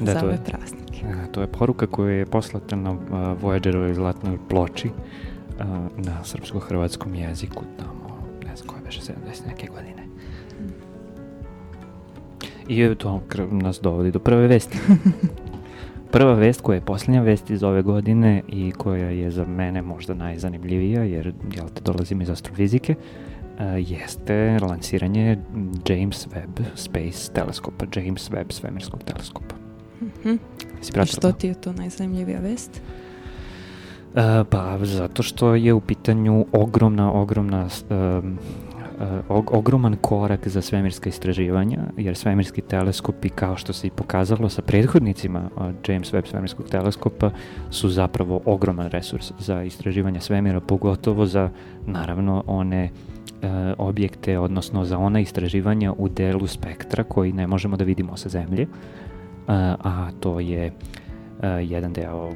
Da, 0.00 0.12
za 0.12 0.18
je- 0.18 0.24
ove 0.24 0.38
praznike. 0.44 1.06
E, 1.06 1.32
To 1.32 1.40
je 1.40 1.46
poruka 1.46 1.86
koja 1.86 2.12
je 2.12 2.26
poslata 2.26 2.76
na 2.76 2.96
Voyagerovoj 3.42 3.94
zlatnoj 3.94 4.38
ploči 4.48 4.90
na 5.96 6.24
srpsko-hrvatskom 6.24 7.14
jeziku 7.14 7.62
tamo, 7.78 8.16
ne 8.46 8.56
znam 8.56 8.68
koje 8.68 8.82
beše, 8.82 9.00
70 9.00 9.46
neke 9.46 9.66
godine. 9.66 10.02
I 12.68 12.94
to 12.94 13.20
nas 13.50 13.80
dovodi 13.80 14.10
do 14.10 14.18
prve 14.18 14.46
vesti. 14.46 14.78
Prva 16.12 16.34
vest 16.34 16.60
koja 16.60 16.74
je 16.74 16.80
posljednja 16.80 17.22
vest 17.22 17.50
iz 17.50 17.62
ove 17.62 17.82
godine 17.82 18.42
i 18.48 18.72
koja 18.72 19.10
je 19.10 19.30
za 19.30 19.44
mene 19.44 19.82
možda 19.82 20.14
najzanimljivija 20.14 21.02
jer 21.04 21.34
jel 21.56 21.68
te 21.68 21.80
dolazim 21.82 22.20
iz 22.20 22.30
astrofizike 22.30 22.94
uh, 22.94 23.29
jeste 23.78 24.58
lansiranje 24.62 25.38
James 25.88 26.28
Webb 26.28 26.62
Space 26.74 27.32
teleskopa, 27.32 27.86
James 27.96 28.30
Webb 28.30 28.52
svemirskog 28.52 29.02
teleskopa. 29.04 29.54
Mhm. 30.02 30.36
Jesi 30.78 30.92
I 31.02 31.06
što 31.06 31.20
to? 31.20 31.32
ti 31.32 31.46
je 31.46 31.54
to 31.54 31.72
najzanimljivija 31.72 32.40
vest? 32.40 32.82
E, 34.14 34.44
pa 34.50 34.78
zato 34.82 35.22
što 35.22 35.54
je 35.54 35.72
u 35.72 35.80
pitanju 35.80 36.46
ogromna, 36.52 37.12
ogromna 37.12 37.68
e, 37.90 37.94
og- 39.28 39.50
ogroman 39.52 39.96
korak 40.00 40.48
za 40.48 40.62
svemirska 40.62 41.08
istraživanja, 41.08 41.78
jer 41.96 42.16
svemirski 42.16 42.60
teleskopi, 42.60 43.28
kao 43.28 43.56
što 43.56 43.72
se 43.72 43.86
i 43.86 43.90
pokazalo 43.90 44.48
sa 44.48 44.62
prethodnicima 44.62 45.50
James 45.88 46.12
Webb 46.12 46.26
svemirskog 46.26 46.68
teleskopa, 46.68 47.30
su 47.70 47.88
zapravo 47.88 48.40
ogroman 48.44 48.86
resurs 48.86 49.32
za 49.38 49.62
istraživanje 49.62 50.20
svemira, 50.20 50.60
pogotovo 50.60 51.26
za, 51.26 51.50
naravno, 51.86 52.44
one 52.46 52.90
e, 53.42 53.74
objekte, 53.78 54.38
odnosno 54.38 54.84
za 54.84 54.98
ona 54.98 55.20
istraživanja 55.20 55.92
u 55.92 56.08
delu 56.08 56.46
spektra 56.46 57.04
koji 57.04 57.32
ne 57.32 57.46
možemo 57.46 57.76
da 57.76 57.84
vidimo 57.84 58.16
sa 58.16 58.28
Zemlje, 58.28 58.66
a, 59.46 59.76
a 59.82 60.10
to 60.20 60.40
je 60.40 60.72
Uh, 61.40 61.70
jedan 61.70 61.92
deo 61.92 62.28
uh, 62.28 62.34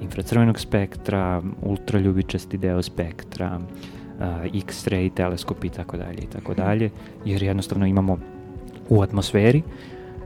infracrvenog 0.00 0.60
spektra, 0.60 1.42
ultraljubičasti 1.62 2.58
deo 2.58 2.82
spektra, 2.82 3.60
uh, 3.60 4.24
X-ray 4.54 5.10
teleskop 5.14 5.64
i 5.64 5.68
tako 5.68 5.96
dalje 5.96 6.18
i 6.22 6.26
tako 6.26 6.54
dalje, 6.54 6.90
jer 7.24 7.42
jednostavno 7.42 7.86
imamo 7.86 8.18
u 8.88 9.02
atmosferi 9.02 9.62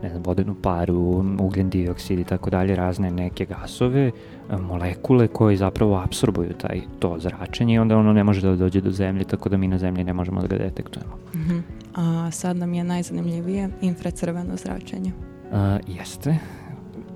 ne 0.03 0.09
znam, 0.09 0.23
vodenu 0.23 0.55
paru, 0.63 1.25
ugljen 1.41 1.71
dioksid 1.71 2.19
i 2.19 2.25
tako 2.25 2.51
dalje, 2.51 2.77
razne 2.77 3.11
neke 3.11 3.45
gasove, 3.45 4.11
uh, 4.49 4.61
molekule 4.61 5.29
koje 5.29 5.57
zapravo 5.57 5.97
apsorbuju 5.97 6.53
taj, 6.53 6.81
to 6.99 7.17
zračenje 7.19 7.75
i 7.75 7.79
onda 7.79 7.97
ono 7.97 8.13
ne 8.13 8.25
može 8.25 8.41
da 8.41 8.57
dođe 8.57 8.81
do 8.81 8.91
zemlje, 8.91 9.25
tako 9.25 9.49
da 9.49 9.57
mi 9.57 9.69
na 9.69 9.79
zemlji 9.79 10.05
ne 10.05 10.13
možemo 10.13 10.41
da 10.41 10.47
ga 10.47 10.57
detektujemo. 10.57 11.19
Mhm. 11.35 11.59
A 11.95 12.31
sad 12.31 12.57
nam 12.57 12.75
je 12.75 12.85
najzanimljivije 12.85 13.69
infracrveno 13.81 14.57
zračenje. 14.57 15.13
Uh, 15.51 15.97
jeste. 15.99 16.37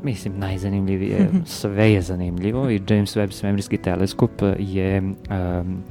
Mislim, 0.03 0.39
najzanimljivije, 0.39 1.31
sve 1.45 1.93
je 1.93 2.03
zanimljivo 2.03 2.71
i 2.71 2.83
James 2.89 3.17
Webb 3.17 3.31
svemirski 3.31 3.77
teleskop 3.77 4.31
je 4.59 5.01
um, 5.01 5.83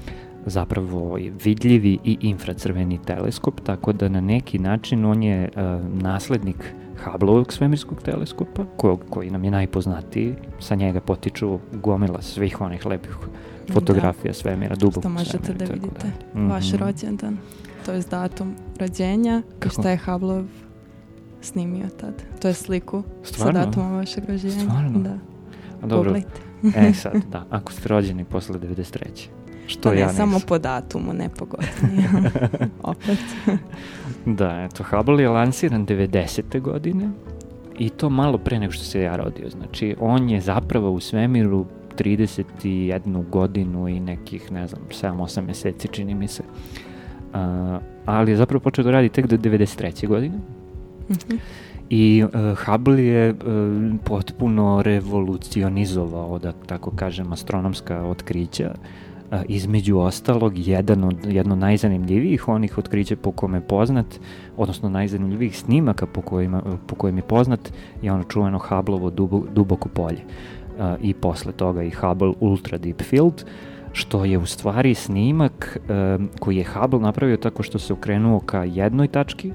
zapravo 0.45 1.17
vidljivi 1.43 1.99
i 2.03 2.17
infracrveni 2.21 2.99
teleskop, 3.05 3.61
tako 3.61 3.93
da 3.93 4.09
na 4.09 4.21
neki 4.21 4.59
način 4.59 5.05
on 5.05 5.23
je 5.23 5.49
um, 5.55 5.99
naslednik 6.01 6.73
Hubbleovog 7.03 7.53
svemirskog 7.53 8.01
teleskopa, 8.01 8.65
ko, 8.77 8.97
koji 8.99 9.29
nam 9.29 9.43
je 9.43 9.51
najpoznatiji, 9.51 10.35
sa 10.59 10.75
njega 10.75 10.99
potiču 10.99 11.59
gomila 11.73 12.21
svih 12.21 12.61
onih 12.61 12.85
lepih 12.85 13.15
fotografija 13.67 14.33
svemira, 14.33 14.75
duboko 14.75 14.99
Što 14.99 15.09
možete 15.09 15.37
svemira 15.39 15.65
da 15.67 15.73
vidite. 15.73 16.07
dalje. 16.33 16.47
Vaš 16.47 16.67
Mhm. 16.67 16.77
rođendan, 16.77 17.37
to 17.85 17.91
je 17.91 18.01
datum 18.01 18.53
rođenja 18.79 19.41
i 19.47 19.59
Kako? 19.59 19.69
šta 19.71 19.89
je 19.89 19.97
Hubbleov 19.97 20.45
snimio 21.41 21.87
tad. 21.91 22.13
To 22.41 22.47
je 22.47 22.53
sliku 22.53 23.03
Stvarno? 23.23 23.53
sa 23.53 23.65
datumom 23.65 23.91
vašeg 23.93 24.23
rođenja. 24.25 24.59
Stvarno? 24.59 24.99
Da, 24.99 25.17
A 25.81 25.87
Dobro, 25.87 25.97
pogledajte. 26.03 26.41
e 26.89 26.93
sad, 27.01 27.13
da, 27.31 27.45
ako 27.49 27.71
ste 27.71 27.89
rođeni 27.89 28.25
posle 28.25 28.55
93. 28.55 29.27
Što 29.67 29.89
Pa 29.89 29.95
ne, 29.95 30.01
ja 30.01 30.09
samo 30.09 30.33
nisam. 30.33 30.47
po 30.47 30.57
datumu, 30.57 31.13
ne 31.13 31.29
po 31.29 31.45
godini. 31.45 32.07
Opet. 32.83 33.19
Da, 34.25 34.67
eto, 34.71 34.83
Hubble 34.83 35.23
je 35.23 35.29
lansiran 35.29 35.85
90. 35.85 36.61
godine 36.61 37.09
i 37.79 37.89
to 37.89 38.09
malo 38.09 38.37
pre 38.37 38.59
nego 38.59 38.71
što 38.71 38.83
se 38.83 39.01
ja 39.01 39.15
rodio. 39.15 39.49
Znači, 39.49 39.95
on 39.99 40.29
je 40.29 40.41
zapravo 40.41 40.91
u 40.91 40.99
svemiru 40.99 41.65
31 41.97 43.29
godinu 43.29 43.87
i 43.87 43.99
nekih, 43.99 44.51
ne 44.51 44.67
znam, 44.67 44.81
7-8 44.89 45.41
meseci, 45.41 45.87
čini 45.87 46.15
mi 46.15 46.27
se. 46.27 46.43
A, 47.33 47.79
ali 48.05 48.31
je 48.31 48.37
zapravo 48.37 48.59
počeo 48.59 48.83
da 48.83 48.91
radi 48.91 49.09
tek 49.09 49.27
do 49.27 49.37
93. 49.37 50.07
godine. 50.07 50.37
Mhm. 51.09 51.37
I 51.89 52.23
uh, 52.23 52.57
Hubble 52.65 53.03
je 53.03 53.31
uh, 53.31 53.37
potpuno 54.03 54.81
revolucionizovao, 54.81 56.39
da 56.39 56.51
tako 56.51 56.91
kažem, 56.91 57.33
astronomska 57.33 58.05
otkrića. 58.05 58.73
Uh, 58.75 59.02
između 59.47 59.97
ostalog, 59.97 60.53
jedan 60.57 61.03
od, 61.03 61.25
jedno 61.25 61.55
najzanimljivijih 61.55 62.47
onih 62.47 62.77
otkrića 62.77 63.15
po 63.15 63.31
kome 63.31 63.57
je 63.57 63.67
poznat, 63.67 64.19
odnosno 64.57 64.89
najzanimljivijih 64.89 65.57
snimaka 65.57 66.05
po, 66.05 66.21
kojima, 66.21 66.61
po 66.87 66.95
kojim 66.95 67.17
je 67.17 67.23
poznat, 67.23 67.73
je 68.01 68.11
ono 68.11 68.23
čuveno 68.23 68.59
Hubbleovo 68.59 69.09
dubo, 69.09 69.43
duboko 69.53 69.89
polje. 69.89 70.19
Uh, 70.19 70.85
I 71.01 71.13
posle 71.13 71.51
toga 71.51 71.83
i 71.83 71.89
Hubble 71.89 72.33
Ultra 72.39 72.77
Deep 72.77 73.01
Field, 73.01 73.43
što 73.91 74.25
je 74.25 74.37
u 74.37 74.45
stvari 74.45 74.95
snimak 74.95 75.79
koji 76.39 76.57
je 76.57 76.63
Hubble 76.63 76.99
napravio 76.99 77.37
tako 77.37 77.63
što 77.63 77.79
se 77.79 77.93
okrenuo 77.93 78.39
ka 78.39 78.63
jednoj 78.63 79.07
tački 79.07 79.51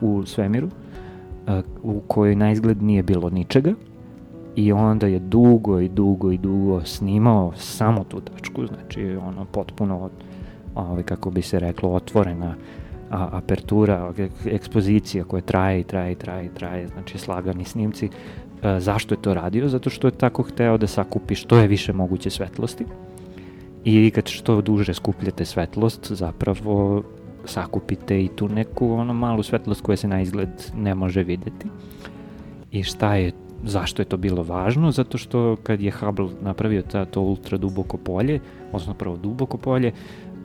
u 0.00 0.22
svemiru, 0.26 0.68
u 1.82 2.00
kojoj 2.00 2.36
na 2.36 2.52
izgled 2.52 2.82
nije 2.82 3.02
bilo 3.02 3.30
ničega 3.30 3.74
i 4.58 4.72
onda 4.72 5.06
je 5.06 5.18
dugo 5.18 5.80
i 5.80 5.88
dugo 5.88 6.32
i 6.32 6.38
dugo 6.38 6.84
snimao 6.84 7.52
samo 7.56 8.04
tu 8.04 8.20
tačku, 8.20 8.66
znači 8.66 9.16
ono 9.16 9.44
potpuno 9.44 10.10
ovaj, 10.74 11.02
kako 11.02 11.30
bi 11.30 11.42
se 11.42 11.60
reklo 11.60 11.90
otvorena 11.90 12.54
a, 13.10 13.28
apertura, 13.32 14.12
ek- 14.16 14.54
ekspozicija 14.54 15.24
koja 15.24 15.40
traje 15.40 15.80
i 15.80 15.84
traje 15.84 16.12
i 16.12 16.14
traje 16.14 16.46
i 16.46 16.48
traje, 16.48 16.88
znači 16.88 17.18
slagani 17.18 17.64
snimci. 17.64 18.08
E, 18.62 18.80
zašto 18.80 19.14
je 19.14 19.22
to 19.22 19.34
radio? 19.34 19.68
Zato 19.68 19.90
što 19.90 20.08
je 20.08 20.18
tako 20.18 20.42
hteo 20.42 20.78
da 20.78 20.86
sakupi 20.86 21.34
što 21.34 21.56
je 21.56 21.68
više 21.68 21.92
moguće 21.92 22.30
svetlosti 22.30 22.84
i 23.84 24.10
kad 24.10 24.26
što 24.26 24.60
duže 24.60 24.94
skupljate 24.94 25.44
svetlost, 25.44 26.12
zapravo 26.12 27.02
sakupite 27.44 28.24
i 28.24 28.28
tu 28.28 28.48
neku 28.48 28.92
ono 28.92 29.14
malu 29.14 29.42
svetlost 29.42 29.82
koja 29.82 29.96
se 29.96 30.08
na 30.08 30.20
izgled 30.20 30.50
ne 30.76 30.94
može 30.94 31.22
videti. 31.22 31.68
I 32.70 32.82
šta 32.82 33.14
je, 33.14 33.32
zašto 33.64 34.02
je 34.02 34.06
to 34.06 34.16
bilo 34.16 34.42
važno? 34.42 34.92
Zato 34.92 35.18
što 35.18 35.56
kad 35.62 35.80
je 35.80 35.90
Hubble 35.90 36.28
napravio 36.40 36.82
ta, 36.82 37.04
to 37.04 37.20
ultra 37.20 37.58
duboko 37.58 37.96
polje, 37.96 38.40
odnosno 38.66 38.94
prvo 38.94 39.16
duboko 39.16 39.56
polje, 39.56 39.92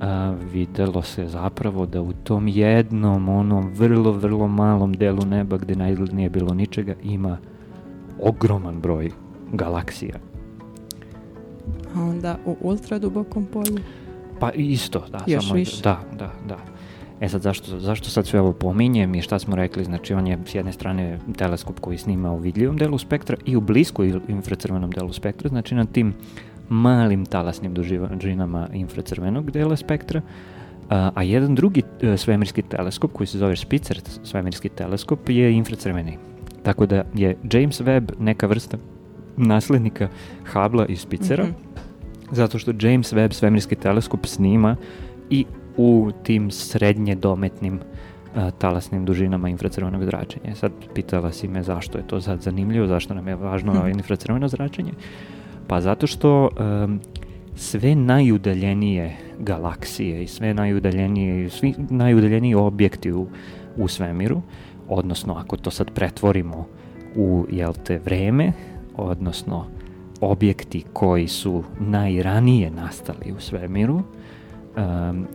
a, 0.01 0.35
videlo 0.53 1.01
se 1.01 1.27
zapravo 1.27 1.85
da 1.85 2.01
u 2.01 2.13
tom 2.13 2.47
jednom, 2.47 3.29
onom 3.29 3.71
vrlo, 3.73 4.11
vrlo 4.11 4.47
malom 4.47 4.93
delu 4.93 5.25
neba 5.25 5.57
gde 5.57 5.75
nije 6.11 6.29
bilo 6.29 6.53
ničega, 6.53 6.95
ima 7.03 7.37
ogroman 8.21 8.81
broj 8.81 9.11
galaksija. 9.51 10.15
A 11.95 12.01
onda 12.01 12.37
u 12.45 12.57
ultra 12.61 12.99
dubokom 12.99 13.45
polju. 13.45 13.79
Pa 14.39 14.51
isto, 14.51 15.05
da. 15.11 15.19
Još 15.27 15.43
samo, 15.43 15.55
više. 15.55 15.83
Da, 15.83 15.99
da, 16.19 16.31
da. 16.47 16.72
E 17.23 17.29
sad, 17.29 17.41
zašto, 17.41 17.79
zašto 17.79 18.09
sad 18.09 18.27
sve 18.27 18.41
ovo 18.41 18.53
pominjem 18.53 19.15
i 19.15 19.21
šta 19.21 19.39
smo 19.39 19.55
rekli? 19.55 19.83
Znači, 19.83 20.13
on 20.13 20.27
je 20.27 20.37
s 20.45 20.55
jedne 20.55 20.71
strane 20.71 21.19
teleskop 21.37 21.79
koji 21.79 21.97
snima 21.97 22.31
u 22.31 22.37
vidljivom 22.37 22.77
delu 22.77 22.97
spektra 22.97 23.37
i 23.45 23.55
u 23.55 23.61
blisko 23.61 24.03
infracrvenom 24.03 24.91
delu 24.91 25.13
spektra, 25.13 25.49
znači 25.49 25.75
na 25.75 25.85
tim 25.85 26.13
malim 26.69 27.25
talasnim 27.25 27.73
dužinama 27.73 28.67
infracrvenog 28.73 29.51
dela 29.51 29.75
spektra, 29.75 30.21
a, 30.89 31.11
a 31.15 31.23
jedan 31.23 31.55
drugi 31.55 31.81
e, 32.01 32.17
svemirski 32.17 32.61
teleskop 32.61 33.11
koji 33.13 33.27
se 33.27 33.37
zove 33.37 33.55
Spitzer 33.55 34.01
svemirski 34.23 34.69
teleskop 34.69 35.29
je 35.29 35.53
infracrveni. 35.53 36.17
Tako 36.63 36.85
da 36.85 37.03
je 37.13 37.37
James 37.51 37.81
Webb 37.81 38.11
neka 38.19 38.47
vrsta 38.47 38.77
naslednika 39.37 40.07
Hubble 40.53 40.85
i 40.89 40.95
Spitzera, 40.95 41.43
Mhm. 41.43 41.73
Zato 42.31 42.59
što 42.59 42.71
James 42.81 43.13
Webb 43.13 43.31
svemirski 43.31 43.75
teleskop 43.75 44.25
snima 44.25 44.75
i 45.29 45.45
u 45.77 46.11
tim 46.23 46.51
srednje 46.51 47.15
dometnim 47.15 47.79
a, 48.35 48.51
talasnim 48.51 49.05
dužinama 49.05 49.49
infracrvenog 49.49 50.03
zračenja. 50.03 50.55
Sad 50.55 50.71
pitala 50.93 51.31
si 51.31 51.47
me 51.47 51.63
zašto 51.63 51.97
je 51.97 52.07
to 52.07 52.21
sad 52.21 52.41
zanimljivo, 52.41 52.87
zašto 52.87 53.13
nam 53.13 53.27
je 53.27 53.35
važno 53.35 53.73
Mhm. 53.73 53.87
infracrveno 53.87 54.47
zračenje. 54.47 54.91
Pa 55.67 55.81
zato 55.81 56.07
što 56.07 56.49
um, 56.83 56.99
sve 57.55 57.95
najudaljenije 57.95 59.17
galaksije 59.39 60.23
i 60.23 60.27
sve 60.27 60.53
najudaljenije, 60.53 61.49
svi 61.49 61.73
najudaljeniji 61.89 62.55
objekti 62.55 63.11
u, 63.11 63.27
u 63.77 63.87
svemiru, 63.87 64.41
odnosno 64.89 65.33
ako 65.33 65.57
to 65.57 65.71
sad 65.71 65.91
pretvorimo 65.91 66.67
u, 67.15 67.45
jel 67.51 67.73
te, 67.85 67.99
vreme, 68.05 68.51
odnosno 68.95 69.65
objekti 70.21 70.83
koji 70.93 71.27
su 71.27 71.63
najranije 71.79 72.71
nastali 72.71 73.31
u 73.37 73.39
svemiru, 73.39 73.95
um, 73.95 75.27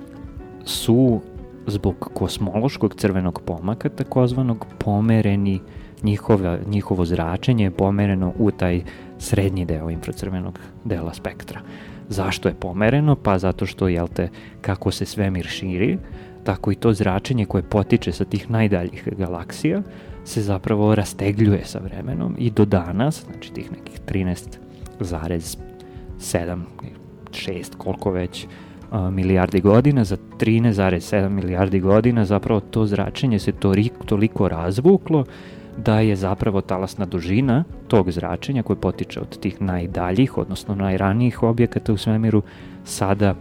su 0.69 1.21
zbog 1.67 2.11
kosmološkog 2.15 2.95
crvenog 2.95 3.43
pomaka 3.47 3.89
takozvanog 3.89 4.67
pomereni 4.79 5.61
njihova, 6.03 6.59
njihovo 6.67 7.05
zračenje 7.05 7.65
je 7.65 7.71
pomereno 7.71 8.33
u 8.39 8.51
taj 8.51 8.83
srednji 9.19 9.65
deo 9.65 9.91
infracrvenog 9.91 10.59
dela 10.85 11.15
spektra. 11.15 11.61
Zašto 12.09 12.49
je 12.49 12.55
pomereno? 12.55 13.17
Pa 13.17 13.39
zato 13.39 13.67
što, 13.67 13.89
jel 13.89 14.09
te, 14.09 14.29
kako 14.61 14.91
se 14.91 15.05
svemir 15.05 15.47
širi, 15.47 15.99
tako 16.45 16.73
i 16.73 16.75
to 16.75 16.93
zračenje 16.93 17.45
koje 17.45 17.63
potiče 17.63 18.13
sa 18.13 18.25
tih 18.25 18.51
najdaljih 18.51 19.09
galaksija 19.19 19.83
se 20.25 20.43
zapravo 20.43 20.95
rastegljuje 20.95 21.65
sa 21.65 21.79
vremenom 21.79 22.35
i 22.39 22.51
do 22.51 22.65
danas, 22.65 23.25
znači 23.25 23.53
tih 23.53 23.73
nekih 23.73 24.01
13,7, 24.07 26.59
6, 27.31 27.77
koliko 27.77 28.11
već 28.11 28.47
milijardi 28.93 29.61
godina, 29.61 30.05
za 30.05 30.17
13,7 30.39 31.29
milijardi 31.29 31.81
godina 31.81 32.25
zapravo 32.25 32.61
to 32.61 32.87
zračenje 32.87 33.39
se 33.39 33.53
toliko, 33.53 34.05
toliko 34.05 34.49
razvuklo 34.49 35.25
da 35.77 36.01
je 36.01 36.17
zapravo 36.17 36.61
talasna 36.61 37.07
dužina 37.07 37.65
tog 37.89 38.11
zračenja 38.11 38.63
koje 38.63 38.77
potiče 38.77 39.21
od 39.21 39.41
tih 39.41 39.63
najdaljih, 39.63 40.39
odnosno 40.39 40.75
najranijih 40.75 41.43
objekata 41.43 41.93
u 41.93 41.97
svemiru, 41.97 42.43
sada 42.85 43.35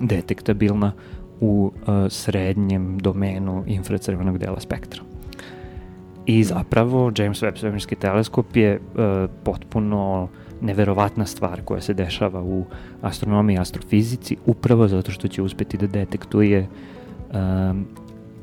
detektabilna 0.00 0.92
u 1.40 1.72
srednjem 2.08 2.98
domenu 2.98 3.64
infracrvenog 3.66 4.38
dela 4.38 4.60
spektra. 4.60 5.02
I 6.26 6.44
zapravo 6.44 7.12
James 7.16 7.42
Webb 7.42 7.56
svemirski 7.56 7.94
teleskop 7.94 8.56
je 8.56 8.80
potpuno 9.44 10.28
neverovatna 10.62 11.26
stvar 11.26 11.62
koja 11.64 11.80
se 11.80 11.94
dešava 11.94 12.42
u 12.42 12.64
astronomiji 13.02 13.54
i 13.54 13.58
astrofizici 13.58 14.36
upravo 14.46 14.88
zato 14.88 15.10
što 15.10 15.28
će 15.28 15.42
uspeti 15.42 15.76
da 15.76 15.86
detektuje 15.86 16.66
um, 17.32 17.86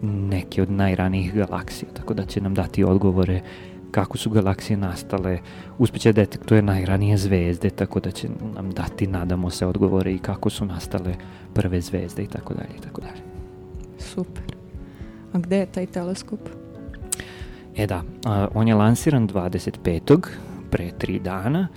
neke 0.02 0.62
od 0.62 0.72
najranijih 0.72 1.34
galaksija, 1.34 1.90
tako 1.94 2.14
da 2.14 2.26
će 2.26 2.42
nam 2.42 2.54
dati 2.54 2.84
odgovore 2.84 3.42
kako 3.92 4.18
su 4.18 4.30
galaksije 4.30 4.78
nastale, 4.78 5.40
uspeće 5.78 6.14
da 6.14 6.22
detektuje 6.22 6.62
najranije 6.62 7.18
zvezde, 7.18 7.70
tako 7.70 8.00
da 8.00 8.12
će 8.12 8.28
nam 8.56 8.72
dati, 8.72 9.08
nadamo 9.08 9.50
se, 9.50 9.66
odgovore 9.66 10.14
i 10.14 10.20
kako 10.20 10.50
su 10.50 10.66
nastale 10.66 11.16
prve 11.54 11.82
zvezde 11.82 12.24
i 12.24 12.28
tako 12.28 12.54
dalje 12.54 12.70
i 12.78 12.82
tako 12.82 13.02
dalje. 13.02 13.22
Super. 13.98 14.56
A 15.34 15.40
gde 15.40 15.58
je 15.58 15.66
taj 15.66 15.86
teleskop? 15.86 16.40
E 17.76 17.88
da, 17.88 18.04
a, 18.26 18.48
on 18.54 18.68
je 18.68 18.76
lansiran 18.76 19.28
25. 19.28 20.20
pre 20.70 20.92
tri 20.98 21.20
dana 21.20 21.68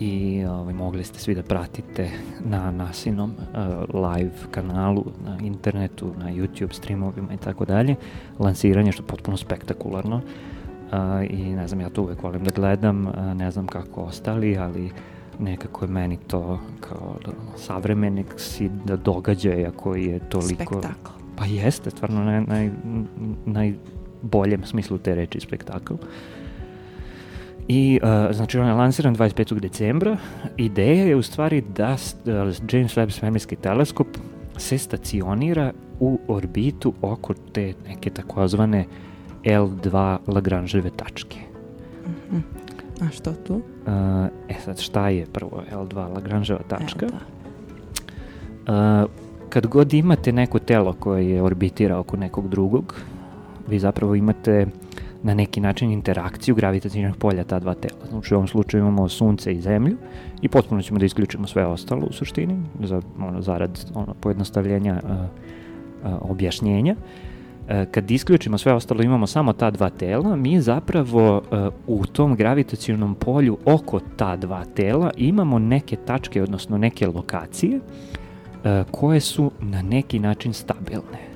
i 0.00 0.44
ovaj, 0.44 0.74
mogli 0.74 1.04
ste 1.04 1.18
svi 1.18 1.34
da 1.34 1.42
pratite 1.42 2.10
na 2.44 2.70
nasinom 2.70 3.30
uh, 3.30 4.02
live 4.02 4.32
kanalu 4.50 5.04
na 5.24 5.38
internetu, 5.42 6.12
na 6.18 6.32
YouTube 6.32 6.72
streamovima 6.72 7.34
i 7.34 7.36
tako 7.36 7.64
dalje. 7.64 7.96
Lansiranje 8.38 8.92
što 8.92 9.02
je 9.02 9.06
potpuno 9.06 9.36
spektakularno 9.36 10.16
uh, 10.16 10.22
i 11.30 11.54
ne 11.54 11.68
znam, 11.68 11.80
ja 11.80 11.90
to 11.90 12.02
uvek 12.02 12.22
volim 12.22 12.44
da 12.44 12.50
gledam, 12.50 13.06
uh, 13.06 13.14
ne 13.34 13.50
znam 13.50 13.66
kako 13.66 14.00
ostali, 14.00 14.58
ali 14.58 14.90
nekako 15.38 15.84
je 15.84 15.88
meni 15.88 16.16
to 16.16 16.60
kao 16.80 17.16
da, 17.26 17.32
savremenik 17.56 18.34
si 18.36 18.70
da 18.84 18.96
događaja 18.96 19.70
koji 19.70 20.04
je 20.04 20.18
toliko... 20.18 20.74
Spektakl. 20.74 21.10
Pa 21.36 21.44
jeste, 21.44 21.90
stvarno 21.90 22.24
naj, 22.24 22.40
naj, 22.40 22.70
najboljem 23.46 24.64
smislu 24.64 24.98
te 24.98 25.14
reči 25.14 25.40
spektakl. 25.40 25.94
I, 27.72 28.00
uh, 28.02 28.36
znači, 28.36 28.58
on 28.58 28.66
je 28.66 28.72
lansiran 28.72 29.16
25. 29.16 29.60
decembra. 29.60 30.16
Ideja 30.56 31.04
je 31.04 31.16
u 31.16 31.22
stvari 31.22 31.60
da 31.76 31.92
uh, 31.92 32.30
James 32.72 32.96
Webb 32.96 33.10
svemirski 33.10 33.56
teleskop 33.56 34.06
se 34.56 34.78
stacionira 34.78 35.72
u 36.00 36.18
orbitu 36.28 36.94
oko 37.02 37.34
te 37.52 37.74
neke 37.88 38.10
takozvane 38.10 38.86
L2 39.44 40.18
Lagrangeove 40.26 40.90
tačke. 40.90 41.38
Mhm. 42.06 42.38
A 43.00 43.10
što 43.10 43.32
tu? 43.32 43.54
Uh, 43.54 43.62
e 44.48 44.54
sad, 44.64 44.80
šta 44.80 45.08
je 45.08 45.26
prvo 45.26 45.62
L2 45.72 46.14
Lagrangeova 46.14 46.62
tačka? 46.68 47.06
E, 47.06 47.08
da. 47.08 49.02
Uh, 49.02 49.10
kad 49.48 49.66
god 49.66 49.92
imate 49.92 50.32
neko 50.32 50.58
telo 50.58 50.92
koje 50.92 51.30
je 51.30 51.42
orbitira 51.42 51.98
oko 51.98 52.16
nekog 52.16 52.48
drugog, 52.48 52.94
vi 53.68 53.78
zapravo 53.78 54.14
imate 54.14 54.66
na 55.22 55.34
neki 55.34 55.60
način 55.60 55.90
interakciju 55.90 56.54
gravitacijnog 56.54 57.16
polja 57.16 57.44
ta 57.44 57.58
dva 57.58 57.74
tela. 57.74 58.00
Znači 58.10 58.34
u 58.34 58.36
ovom 58.36 58.48
slučaju 58.48 58.80
imamo 58.82 59.08
sunce 59.08 59.52
i 59.52 59.60
zemlju 59.60 59.96
i 60.42 60.48
potpuno 60.48 60.82
ćemo 60.82 60.98
da 60.98 61.04
isključimo 61.04 61.46
sve 61.46 61.66
ostalo 61.66 62.06
u 62.10 62.12
suštini, 62.12 62.56
za, 62.82 63.02
ono, 63.18 63.42
zarad 63.42 63.90
ono, 63.94 64.14
pojednostavljenja 64.20 65.00
uh, 65.04 65.10
uh, 65.10 66.30
objašnjenja. 66.30 66.96
Uh, 66.98 67.74
kad 67.90 68.10
isključimo 68.10 68.58
sve 68.58 68.72
ostalo 68.72 69.02
imamo 69.02 69.26
samo 69.26 69.52
ta 69.52 69.70
dva 69.70 69.90
tela, 69.90 70.36
mi 70.36 70.60
zapravo 70.60 71.36
uh, 71.36 71.74
u 71.86 72.06
tom 72.06 72.36
gravitacijnom 72.36 73.14
polju 73.14 73.58
oko 73.64 74.00
ta 74.16 74.36
dva 74.36 74.64
tela 74.64 75.10
imamo 75.16 75.58
neke 75.58 75.96
tačke, 75.96 76.42
odnosno 76.42 76.78
neke 76.78 77.06
lokacije 77.06 77.76
uh, 77.76 78.86
koje 78.90 79.20
su 79.20 79.50
na 79.60 79.82
neki 79.82 80.18
način 80.18 80.52
stabilne. 80.52 81.30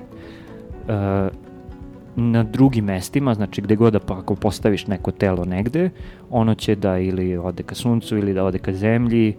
Na 2.15 2.43
drugim 2.43 2.85
mestima, 2.85 3.33
znači 3.33 3.61
gde 3.61 3.75
god 3.75 3.93
da 3.93 3.99
pa 3.99 4.19
ako 4.19 4.35
postaviš 4.35 4.87
neko 4.87 5.11
telo 5.11 5.45
negde, 5.45 5.89
ono 6.29 6.55
će 6.55 6.75
da 6.75 6.97
ili 6.97 7.37
ode 7.37 7.63
ka 7.63 7.75
suncu 7.75 8.17
ili 8.17 8.33
da 8.33 8.43
ode 8.43 8.59
ka 8.59 8.73
zemlji 8.73 9.35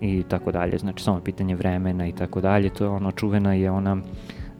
i 0.00 0.22
tako 0.28 0.52
dalje, 0.52 0.78
znači 0.78 1.02
samo 1.04 1.20
pitanje 1.20 1.54
vremena 1.56 2.06
i 2.06 2.12
tako 2.12 2.40
dalje, 2.40 2.70
to 2.70 2.84
je 2.84 2.90
ono 2.90 3.12
čuvena 3.12 3.54
je 3.54 3.70
ona 3.70 3.96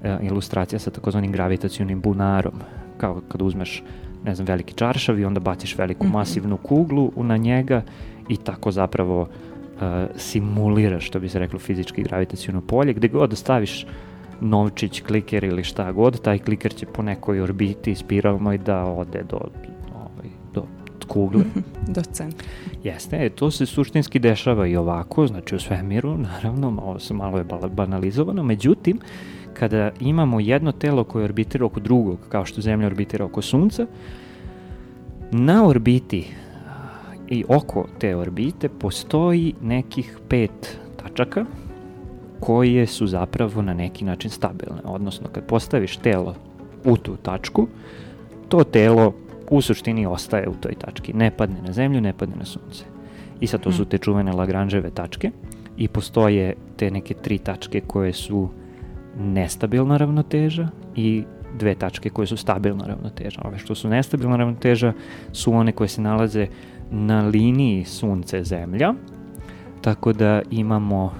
e, 0.03 0.17
ilustracija 0.23 0.79
sa 0.79 0.91
takozvanim 0.91 1.33
gravitacionim 1.33 2.01
bunarom, 2.01 2.55
kao 2.97 3.21
kad 3.29 3.43
uzmeš 3.43 3.83
ne 4.25 4.35
znam, 4.35 4.47
veliki 4.47 4.75
čaršav 4.75 5.19
i 5.19 5.25
onda 5.25 5.41
baciš 5.41 5.79
veliku 5.79 6.05
Mhm. 6.05 6.13
masivnu 6.13 6.57
kuglu 6.57 7.13
na 7.17 7.37
njega 7.37 7.83
i 8.29 8.37
tako 8.37 8.71
zapravo 8.71 9.29
e, 9.83 10.07
simuliraš, 10.17 11.07
što 11.07 11.21
bi 11.21 11.29
se 11.29 11.39
reklo, 11.39 11.59
fizički 11.59 12.03
gravitaciono 12.03 12.61
polje, 12.61 12.93
gde 12.95 13.09
god 13.09 13.31
da 13.31 13.37
staviš 13.37 13.87
novčić, 14.41 15.01
kliker 15.01 15.45
ili 15.45 15.65
šta 15.65 15.93
god, 15.93 16.21
taj 16.21 16.39
kliker 16.39 16.75
će 16.75 16.87
po 16.87 17.03
nekoj 17.03 17.41
orbiti 17.41 17.95
spiralnoj 17.95 18.59
da 18.59 18.85
ode 18.85 19.23
do, 19.31 19.41
ovaj, 19.95 20.29
do 20.55 20.65
kugle. 21.09 21.45
Do 21.89 22.03
centra. 22.13 22.49
Jeste, 22.85 23.17
e, 23.27 23.31
to 23.31 23.51
se 23.51 23.67
suštinski 23.67 24.19
dešava 24.19 24.67
i 24.67 24.77
ovako, 24.77 25.27
znači 25.27 25.55
u 25.55 25.59
svemiru, 25.59 26.19
naravno, 26.19 26.71
malo, 26.71 26.99
malo 27.11 27.39
je 27.39 27.45
banalizovano, 27.69 28.43
međutim, 28.43 28.99
kada 29.55 29.91
imamo 30.01 30.41
jedno 30.41 30.73
telo 30.73 31.05
koje 31.05 31.25
orbitira 31.25 31.67
oko 31.67 31.81
drugog, 31.81 32.19
kao 32.29 32.45
što 32.45 32.61
Zemlja 32.61 32.87
orbitira 32.87 33.25
oko 33.25 33.43
Sunca, 33.43 33.87
na 35.31 35.67
orbiti 35.67 36.27
i 37.29 37.45
oko 37.49 37.87
te 37.99 38.17
orbite 38.17 38.69
postoji 38.69 39.55
nekih 39.63 40.19
pet 40.29 40.79
tačaka 40.97 41.45
koje 42.41 42.87
su 42.87 43.07
zapravo 43.07 43.63
na 43.63 43.75
neki 43.75 44.05
način 44.05 44.31
stabilne. 44.31 44.81
Odnosno, 44.85 45.29
kad 45.33 45.47
postaviš 45.47 45.97
telo 45.97 46.35
u 46.85 46.97
tu 46.97 47.17
tačku, 47.17 47.67
to 48.49 48.65
telo 48.65 49.15
u 49.51 49.61
suštini 49.61 50.07
ostaje 50.07 50.49
u 50.49 50.55
toj 50.55 50.75
tački. 50.75 51.13
Ne 51.13 51.31
padne 51.31 51.63
na 51.63 51.73
zemlju, 51.73 52.01
ne 52.01 52.13
padne 52.13 52.37
na 52.37 52.45
sunce. 52.45 52.85
I 53.41 53.47
sad 53.47 53.61
to 53.61 53.73
su 53.73 53.85
te 53.85 53.99
čuvene 53.99 54.33
Lagrangeove 54.33 54.91
tačke 54.91 55.31
i 55.77 55.89
postoje 55.89 56.55
te 56.77 56.91
neke 56.91 57.15
tri 57.15 57.39
tačke 57.39 57.81
koje 57.81 58.13
su 58.13 58.49
nestabilna 59.19 59.97
ravnoteža 59.97 60.69
i 60.97 61.25
dve 61.59 61.75
tačke 61.75 62.11
koje 62.11 62.27
su 62.27 62.37
stabilna 62.37 62.87
ravnoteža. 62.87 63.41
Ove 63.45 63.59
što 63.59 63.75
su 63.75 63.89
nestabilna 63.89 64.37
ravnoteža 64.37 64.93
su 65.33 65.53
one 65.53 65.73
koje 65.73 65.89
se 65.89 66.03
nalaze 66.03 66.47
na 66.91 67.23
liniji 67.23 67.85
sunce-zemlja, 67.85 68.95
tako 69.81 70.13
da 70.13 70.43
imamo, 70.51 71.13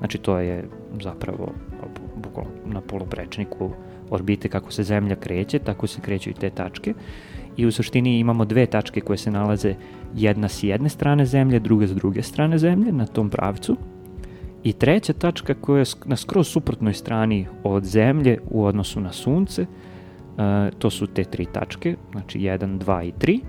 znači 0.00 0.18
to 0.18 0.38
je 0.38 0.64
zapravo 1.02 1.52
bu- 1.82 2.22
bukvalno 2.22 2.50
na 2.66 2.80
poluprečniku 2.80 3.70
orbite 4.10 4.48
kako 4.48 4.72
se 4.72 4.82
zemlja 4.82 5.16
kreće, 5.16 5.58
tako 5.58 5.86
se 5.86 6.00
kreću 6.00 6.30
i 6.30 6.34
te 6.34 6.50
tačke 6.50 6.94
i 7.56 7.66
u 7.66 7.72
suštini 7.72 8.18
imamo 8.18 8.44
dve 8.44 8.66
tačke 8.66 9.00
koje 9.00 9.16
se 9.16 9.30
nalaze 9.30 9.74
jedna 10.14 10.48
s 10.48 10.62
jedne 10.62 10.88
strane 10.88 11.26
zemlje, 11.26 11.58
druga 11.58 11.86
s 11.86 11.94
druge 11.94 12.22
strane 12.22 12.58
zemlje 12.58 12.92
na 12.92 13.06
tom 13.06 13.30
pravcu 13.30 13.76
I 14.64 14.72
treća 14.72 15.12
tačka 15.12 15.54
koja 15.54 15.78
je 15.78 15.84
na 16.04 16.16
skroz 16.16 16.48
suprotnoj 16.48 16.94
strani 16.94 17.46
od 17.64 17.84
Zemlje 17.84 18.38
u 18.50 18.64
odnosu 18.64 19.00
na 19.00 19.12
Sunce, 19.12 19.62
uh, 19.62 20.78
to 20.78 20.90
su 20.90 21.06
te 21.06 21.24
tri 21.24 21.46
tačke, 21.52 21.96
znači 22.12 22.38
1, 22.38 22.78
2 22.78 23.04
i 23.04 23.12
3. 23.12 23.40